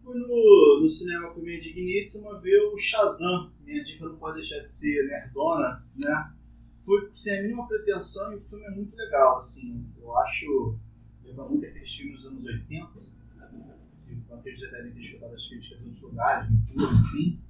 Fui 0.07 0.17
no, 0.21 0.79
no 0.81 0.89
cinema 0.89 1.31
com 1.31 1.41
minha 1.41 1.59
digníssima 1.59 2.39
ver 2.39 2.61
o 2.73 2.79
Shazam. 2.79 3.51
Minha 3.65 3.83
dica 3.83 4.07
não 4.07 4.17
pode 4.17 4.37
deixar 4.37 4.61
de 4.61 4.71
ser 4.71 5.05
nerdona, 5.05 5.85
né? 5.97 6.33
Fui 6.79 7.09
sem 7.11 7.41
a 7.41 7.43
mínima 7.43 7.67
pretensão 7.67 8.33
e 8.33 8.37
o 8.37 8.39
filme 8.39 8.67
é 8.67 8.71
muito 8.71 8.95
legal, 8.95 9.35
assim. 9.35 9.85
Eu 10.01 10.17
acho. 10.19 10.79
Lembra 11.25 11.47
muito 11.47 11.67
aqueles 11.67 11.93
filmes 11.93 12.23
dos 12.23 12.27
anos 12.27 12.45
80. 12.45 12.93
que 12.95 14.15
Vocês 14.31 14.61
já 14.61 14.71
devem 14.77 14.93
ter 14.93 15.01
escutado 15.01 15.35
as 15.35 15.49
críticas 15.49 15.85
nos 15.85 16.03
lugares, 16.03 16.51
no 16.51 16.57
YouTube, 16.57 17.01
enfim. 17.01 17.41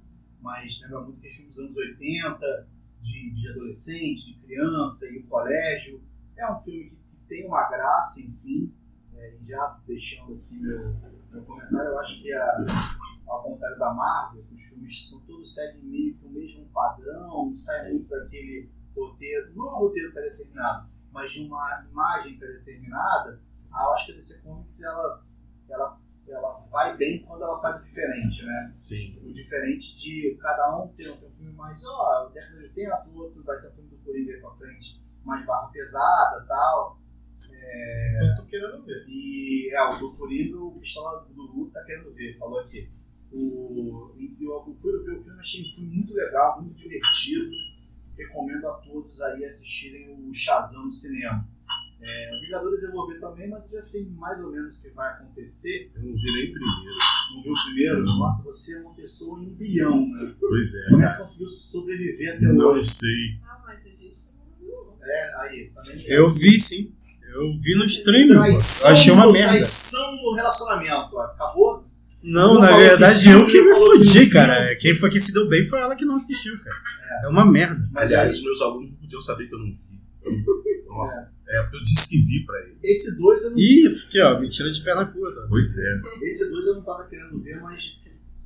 Mas 0.41 0.81
lembra 0.81 1.01
muito 1.01 1.17
aqueles 1.19 1.35
filmes 1.35 1.55
dos 1.55 1.63
anos 1.63 1.77
80, 1.77 2.67
de, 3.01 3.29
de 3.33 3.49
adolescente, 3.49 4.25
de 4.25 4.33
criança 4.33 5.13
e 5.13 5.19
o 5.19 5.23
colégio. 5.27 6.03
É 6.35 6.51
um 6.51 6.57
filme 6.57 6.85
que, 6.85 6.95
que 6.95 7.19
tem 7.29 7.45
uma 7.45 7.69
graça, 7.69 8.27
enfim. 8.27 8.73
É, 9.15 9.35
já 9.45 9.79
deixando 9.85 10.33
aqui 10.33 10.59
meu, 10.59 11.06
meu 11.31 11.43
comentário, 11.43 11.91
eu 11.91 11.99
acho 11.99 12.21
que 12.21 12.33
a, 12.33 12.65
ao 13.27 13.43
contrário 13.43 13.77
da 13.77 13.93
Marvel, 13.93 14.45
os 14.51 14.63
filmes 14.63 15.09
são 15.09 15.19
todos 15.21 15.53
seguem 15.53 15.83
meio 15.83 16.15
que 16.15 16.25
o 16.25 16.29
mesmo 16.29 16.65
padrão, 16.69 17.45
não 17.47 17.53
sai 17.53 17.91
muito 17.91 18.09
daquele 18.09 18.69
roteiro, 18.95 19.53
não 19.55 19.67
é 19.67 19.73
um 19.73 19.79
roteiro 19.79 20.11
pré-determinado, 20.11 20.89
mas 21.11 21.31
de 21.31 21.45
uma 21.45 21.85
imagem 21.89 22.37
pré-determinada. 22.37 23.39
Ah, 23.71 23.83
eu 23.85 23.93
acho 23.93 24.07
que 24.07 24.11
a 24.13 24.15
DC 24.15 24.43
Comics 24.43 24.83
ela, 24.83 25.23
ela, 25.69 25.99
ela 26.27 26.53
vai 26.71 26.97
bem 26.97 27.23
quando 27.23 27.43
ela 27.43 27.59
faz 27.61 27.81
o 27.81 27.85
diferente, 27.85 28.45
né? 28.45 28.73
Sim. 28.73 29.21
o 29.23 29.31
diferente 29.31 29.95
de 29.97 30.37
cada 30.41 30.77
um 30.77 30.87
ter 30.87 31.07
um, 31.07 31.27
um 31.27 31.31
filme 31.31 31.53
mais, 31.53 31.85
ó, 31.85 32.29
década 32.33 32.57
de 32.57 32.63
80, 32.63 33.09
o 33.09 33.17
outro 33.17 33.43
vai 33.43 33.55
ser 33.55 33.71
um 33.71 33.75
filme 33.75 33.89
do 33.89 33.97
Coringa 34.03 34.33
aí 34.33 34.41
pra 34.41 34.51
frente, 34.51 35.03
mais 35.23 35.45
barra 35.45 35.67
pesada 35.69 36.43
e 36.43 36.47
tal. 36.47 36.97
É, 37.61 38.09
Só 38.11 38.43
tô 38.43 38.49
querendo 38.49 38.81
ver. 38.83 39.05
e 39.07 39.69
é, 39.73 39.89
o 39.89 39.97
do 39.99 40.11
Coringa, 40.13 40.57
o 40.59 40.71
Pistola 40.71 41.27
do 41.33 41.41
Lula 41.41 41.71
tá 41.71 41.83
querendo 41.85 42.11
ver, 42.13 42.37
falou 42.37 42.59
aqui. 42.59 42.87
O, 43.31 44.15
e 44.19 44.35
eu, 44.43 44.51
eu 44.67 44.73
fui 44.73 44.91
ver 45.03 45.17
o 45.17 45.21
filme, 45.21 45.39
achei 45.39 45.61
um 45.65 45.69
filme 45.69 45.95
muito 45.97 46.13
legal, 46.13 46.61
muito 46.61 46.75
divertido. 46.77 47.49
Recomendo 48.17 48.65
a 48.67 48.73
todos 48.79 49.21
aí 49.21 49.45
assistirem 49.45 50.09
o 50.27 50.33
Shazam 50.33 50.85
no 50.85 50.91
cinema. 50.91 51.47
É, 52.01 52.29
o 52.31 52.41
Vingadores 52.45 52.83
eu 52.83 52.91
vou 52.91 53.07
ver 53.07 53.19
também, 53.19 53.49
mas 53.49 53.65
eu 53.65 53.71
já 53.71 53.81
sei 53.81 54.09
mais 54.11 54.43
ou 54.43 54.51
menos 54.51 54.77
o 54.77 54.81
que 54.81 54.89
vai 54.89 55.11
acontecer. 55.13 55.91
Eu 55.95 56.03
não 56.03 56.15
vi 56.15 56.23
nem 56.33 56.51
primeiro. 56.53 56.97
Não 57.35 57.43
viu 57.43 57.51
o 57.53 57.65
primeiro? 57.65 58.03
Nossa, 58.05 58.43
você 58.45 58.77
é 58.77 58.81
uma 58.81 58.95
pessoa 58.95 59.39
em 59.43 59.47
um 59.47 59.53
bilhão, 59.55 60.07
né? 60.13 60.35
Pois 60.39 60.73
é. 60.75 60.89
Como 60.89 61.01
é 61.03 61.05
que 61.05 61.11
você 61.11 61.19
conseguiu 61.21 61.47
sobreviver 61.47 62.35
até 62.37 62.45
Não 62.47 62.65
hoje? 62.69 62.87
sei. 62.87 63.39
Ah, 63.43 63.61
mas 63.65 63.85
a 63.85 63.89
gente 63.89 64.35
não 64.35 64.59
viu. 64.59 64.97
É, 65.03 65.35
aí, 65.41 65.71
também. 65.75 66.07
Eu 66.09 66.29
vi 66.29 66.59
sim. 66.59 66.91
Eu 67.33 67.57
vi 67.59 67.75
no. 67.75 67.83
Eu 67.83 68.27
Traição 68.39 68.91
achei 68.91 69.13
uma 69.13 69.31
merda. 69.31 69.49
Traição 69.49 70.15
no 70.15 70.33
relacionamento, 70.33 71.15
ó. 71.15 71.21
Acabou? 71.21 71.81
Não, 72.23 72.55
Não 72.55 72.61
na 72.61 72.75
verdade 72.77 73.23
que 73.23 73.29
eu 73.29 73.45
que 73.45 73.61
me 73.61 73.67
que 73.67 73.73
fudi, 73.75 74.09
filme. 74.11 74.29
cara. 74.31 74.75
Quem 74.77 74.93
foi 74.95 75.09
que 75.09 75.19
se 75.21 75.31
deu 75.33 75.47
bem 75.49 75.63
foi 75.63 75.79
ela 75.79 75.95
que 75.95 76.03
não 76.03 76.15
assistiu, 76.15 76.57
cara. 76.63 76.75
É 77.25 77.27
uma 77.29 77.45
merda. 77.45 77.79
Mas 77.93 78.11
Aliás, 78.11 78.43
meus 78.43 78.61
alunos 78.61 78.91
não 78.91 78.97
podiam 78.97 79.21
saber 79.21 79.47
que 79.47 79.53
eu 79.55 79.59
não 79.59 79.67
vi. 79.67 79.79
Eu- 80.23 80.87
Nossa, 80.97 81.35
é 81.47 81.61
porque 81.61 81.77
eu 81.77 81.81
disse 81.81 82.09
que 82.09 82.17
vi 82.25 82.45
pra 82.45 82.59
ele. 82.61 82.77
esse 82.83 83.17
dois 83.19 83.43
eu 83.43 83.51
não 83.51 83.59
Isso 83.59 84.07
aqui, 84.07 84.21
ó, 84.21 84.39
mentira 84.39 84.69
de 84.71 84.81
perna 84.81 85.05
curta. 85.05 85.45
Pois 85.47 85.77
é. 85.77 86.01
Esse 86.23 86.49
dois 86.49 86.65
eu 86.65 86.75
não 86.75 86.83
tava 86.83 87.07
querendo 87.07 87.39
ver, 87.41 87.61
mas 87.61 87.97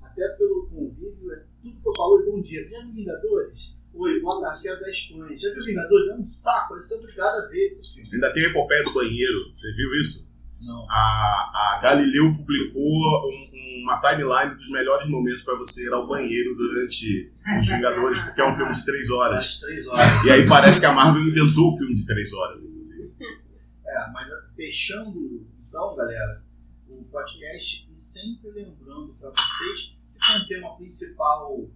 até 0.04 0.28
pelo 0.38 0.68
convívio, 0.68 1.32
é 1.32 1.44
tudo 1.64 1.82
que 1.82 1.88
eu 1.88 1.94
falo, 1.94 2.18
oi, 2.18 2.26
bom 2.26 2.42
dia. 2.42 2.68
Já 2.70 2.82
viu 2.86 3.06
Oi, 3.94 4.20
boa 4.22 4.42
tarde, 4.42 4.62
quero 4.64 4.80
10 4.80 5.02
pães. 5.12 5.42
Já 5.42 5.54
viu 5.54 5.64
Vingadores? 5.66 6.10
É 6.10 6.16
um 6.16 6.26
saco, 6.26 6.76
eu 6.76 6.80
sou 6.80 7.00
obrigado 7.00 7.36
a 7.36 7.48
ver 7.48 7.66
esse 7.66 7.94
filme. 7.96 8.10
Ainda 8.14 8.34
tem 8.34 8.46
a 8.46 8.50
epopeia 8.50 8.84
do 8.84 8.94
banheiro. 8.94 9.38
Você 9.56 9.74
viu 9.76 9.94
isso? 9.96 10.32
Não. 10.62 10.86
A, 10.90 10.96
a 11.78 11.80
Galileu 11.84 12.36
publicou 12.36 12.82
um- 12.82 13.62
uma 13.84 14.00
timeline 14.00 14.56
dos 14.56 14.70
melhores 14.70 15.08
momentos 15.08 15.42
pra 15.44 15.56
você 15.56 15.88
ir 15.88 15.94
ao 15.94 16.08
banheiro 16.08 16.56
durante 16.56 17.32
Os 17.60 17.68
Vingadores, 17.68 18.22
porque 18.26 18.42
é 18.42 18.50
um 18.52 18.56
filme 18.56 18.72
de 18.72 18.86
três 18.86 19.10
horas. 19.10 19.60
3 19.60 19.88
horas. 19.88 20.24
E 20.26 20.30
aí 20.32 20.48
parece 20.48 20.80
que 20.80 20.86
a 20.86 20.94
Marvel 20.94 21.24
inventou 21.24 21.74
o 21.74 21.78
filme 21.78 21.94
de 21.94 22.06
três 22.06 22.32
horas, 22.34 22.64
inclusive. 22.66 23.12
É, 23.20 24.12
mas 24.14 24.30
fechando 24.56 25.46
então, 25.60 25.96
galera, 25.96 26.44
o 26.90 27.04
podcast 27.06 27.90
e 27.92 27.98
sempre 28.00 28.52
lembrando 28.52 29.08
para 29.20 29.30
vocês 29.32 29.98
que 30.14 30.24
foi 30.26 30.36
um 30.42 30.48
tema 30.48 30.78
principal, 30.78 31.70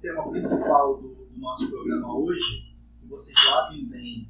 tema 0.00 0.28
principal 0.30 1.00
do, 1.00 1.08
do 1.08 1.38
nosso 1.38 1.68
programa 1.70 2.16
hoje, 2.18 2.72
que 3.00 3.06
vocês 3.08 3.36
lavem 3.46 3.86
bem 3.88 4.28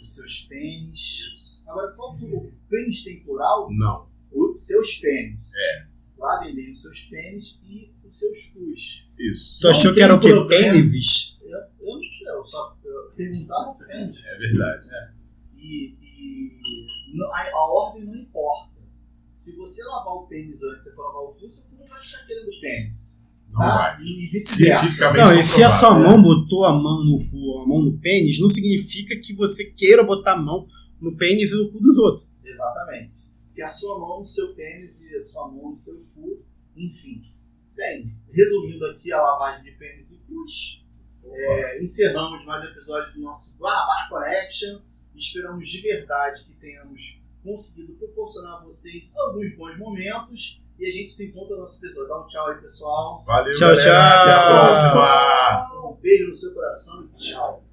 os 0.00 0.14
seus 0.14 0.40
pênis. 0.42 1.64
Agora, 1.68 1.92
qual 1.92 2.16
que 2.16 2.24
o 2.24 2.52
pênis 2.68 3.04
tem 3.04 3.20
plural? 3.22 3.68
Não. 3.72 4.06
Os 4.32 4.66
seus 4.66 4.96
pênis. 4.98 5.52
É. 5.56 5.86
Lavem 6.18 6.54
bem 6.54 6.70
os 6.70 6.82
seus 6.82 7.00
pênis 7.06 7.60
e 7.66 7.90
os 8.04 8.18
seus 8.18 8.50
cus. 8.52 9.08
Isso. 9.18 9.60
Tu 9.62 9.68
achou 9.68 9.94
que 9.94 10.00
era 10.02 10.14
o 10.14 10.20
quê? 10.20 10.28
Pênis? 10.48 11.36
Eu, 11.44 11.58
eu 11.58 11.94
não 11.94 12.00
sei, 12.02 12.28
eu 12.28 12.44
só 12.44 12.76
não 12.82 13.70
ofende. 13.70 14.18
É 14.26 14.38
verdade. 14.38 14.86
E, 15.58 15.94
e 16.00 17.16
não- 17.16 17.32
a, 17.34 17.42
a 17.50 17.72
ordem 17.72 18.04
não 18.06 18.16
importa. 18.16 18.72
Se 19.34 19.56
você 19.56 19.82
lavar 19.84 20.14
o 20.14 20.26
pênis 20.26 20.62
antes 20.62 20.84
de 20.84 20.90
lavar 20.90 21.22
o 21.22 21.34
cu, 21.34 21.40
cu 21.40 21.76
não 21.76 21.84
vai 21.86 22.00
estar 22.00 22.26
querendo 22.26 22.50
pênis. 22.60 23.21
Não 23.52 23.60
Tá? 23.60 23.94
vai. 23.94 23.96
E. 24.02 24.40
Cientificamente 24.40 25.18
Não, 25.18 25.38
e 25.38 25.42
se 25.42 25.62
a 25.62 25.70
sua 25.70 25.98
mão 25.98 26.22
botou 26.22 26.64
a 26.64 26.72
mão 26.72 27.04
no 27.04 27.18
cu, 27.28 27.60
a 27.60 27.66
mão 27.66 27.82
no 27.82 27.98
pênis, 27.98 28.40
não 28.40 28.48
significa 28.48 29.14
que 29.16 29.34
você 29.34 29.66
queira 29.72 30.02
botar 30.04 30.32
a 30.32 30.42
mão 30.42 30.66
no 31.00 31.16
pênis 31.16 31.52
e 31.52 31.56
no 31.56 31.70
cu 31.70 31.80
dos 31.80 31.98
outros. 31.98 32.28
Exatamente. 32.44 33.16
Porque 33.24 33.54
que 33.56 33.62
a 33.62 33.68
sua 33.68 33.98
mão 33.98 34.20
no 34.20 34.24
seu 34.24 34.54
pênis 34.54 35.10
e 35.10 35.16
a 35.16 35.20
sua 35.20 35.48
mão 35.48 35.70
no 35.70 35.76
seu 35.76 35.94
cu, 36.14 36.38
enfim. 36.76 37.20
Bem, 37.76 38.04
resumindo 38.30 38.86
aqui 38.86 39.12
a 39.12 39.20
lavagem 39.20 39.64
de 39.64 39.72
pênis 39.72 40.12
e 40.12 40.24
pus, 40.24 40.84
é, 41.24 41.80
encerramos 41.82 42.44
mais 42.46 42.62
um 42.64 42.68
episódio 42.68 43.12
do 43.14 43.20
nosso 43.20 43.58
Guanabara 43.58 44.08
Connection. 44.08 44.80
Esperamos 45.14 45.68
de 45.68 45.82
verdade 45.82 46.44
que 46.44 46.52
tenhamos 46.54 47.22
conseguido 47.44 47.92
proporcionar 47.94 48.60
a 48.60 48.64
vocês 48.64 49.14
alguns 49.16 49.54
bons 49.56 49.78
momentos. 49.78 50.61
E 50.78 50.86
a 50.86 50.90
gente 50.90 51.10
se 51.10 51.28
encontra 51.30 51.54
no 51.54 51.60
nosso 51.60 51.78
episódio. 51.78 52.08
Dá 52.08 52.20
um 52.20 52.26
tchau 52.26 52.48
aí, 52.48 52.60
pessoal. 52.60 53.24
Valeu, 53.26 53.54
Tchau, 53.54 53.68
galera. 53.68 53.82
tchau. 53.82 54.22
Até 54.22 54.32
a 54.32 54.50
próxima. 54.50 55.90
Um 55.90 55.96
beijo 56.00 56.26
no 56.28 56.34
seu 56.34 56.54
coração 56.54 57.04
e 57.04 57.16
tchau. 57.16 57.64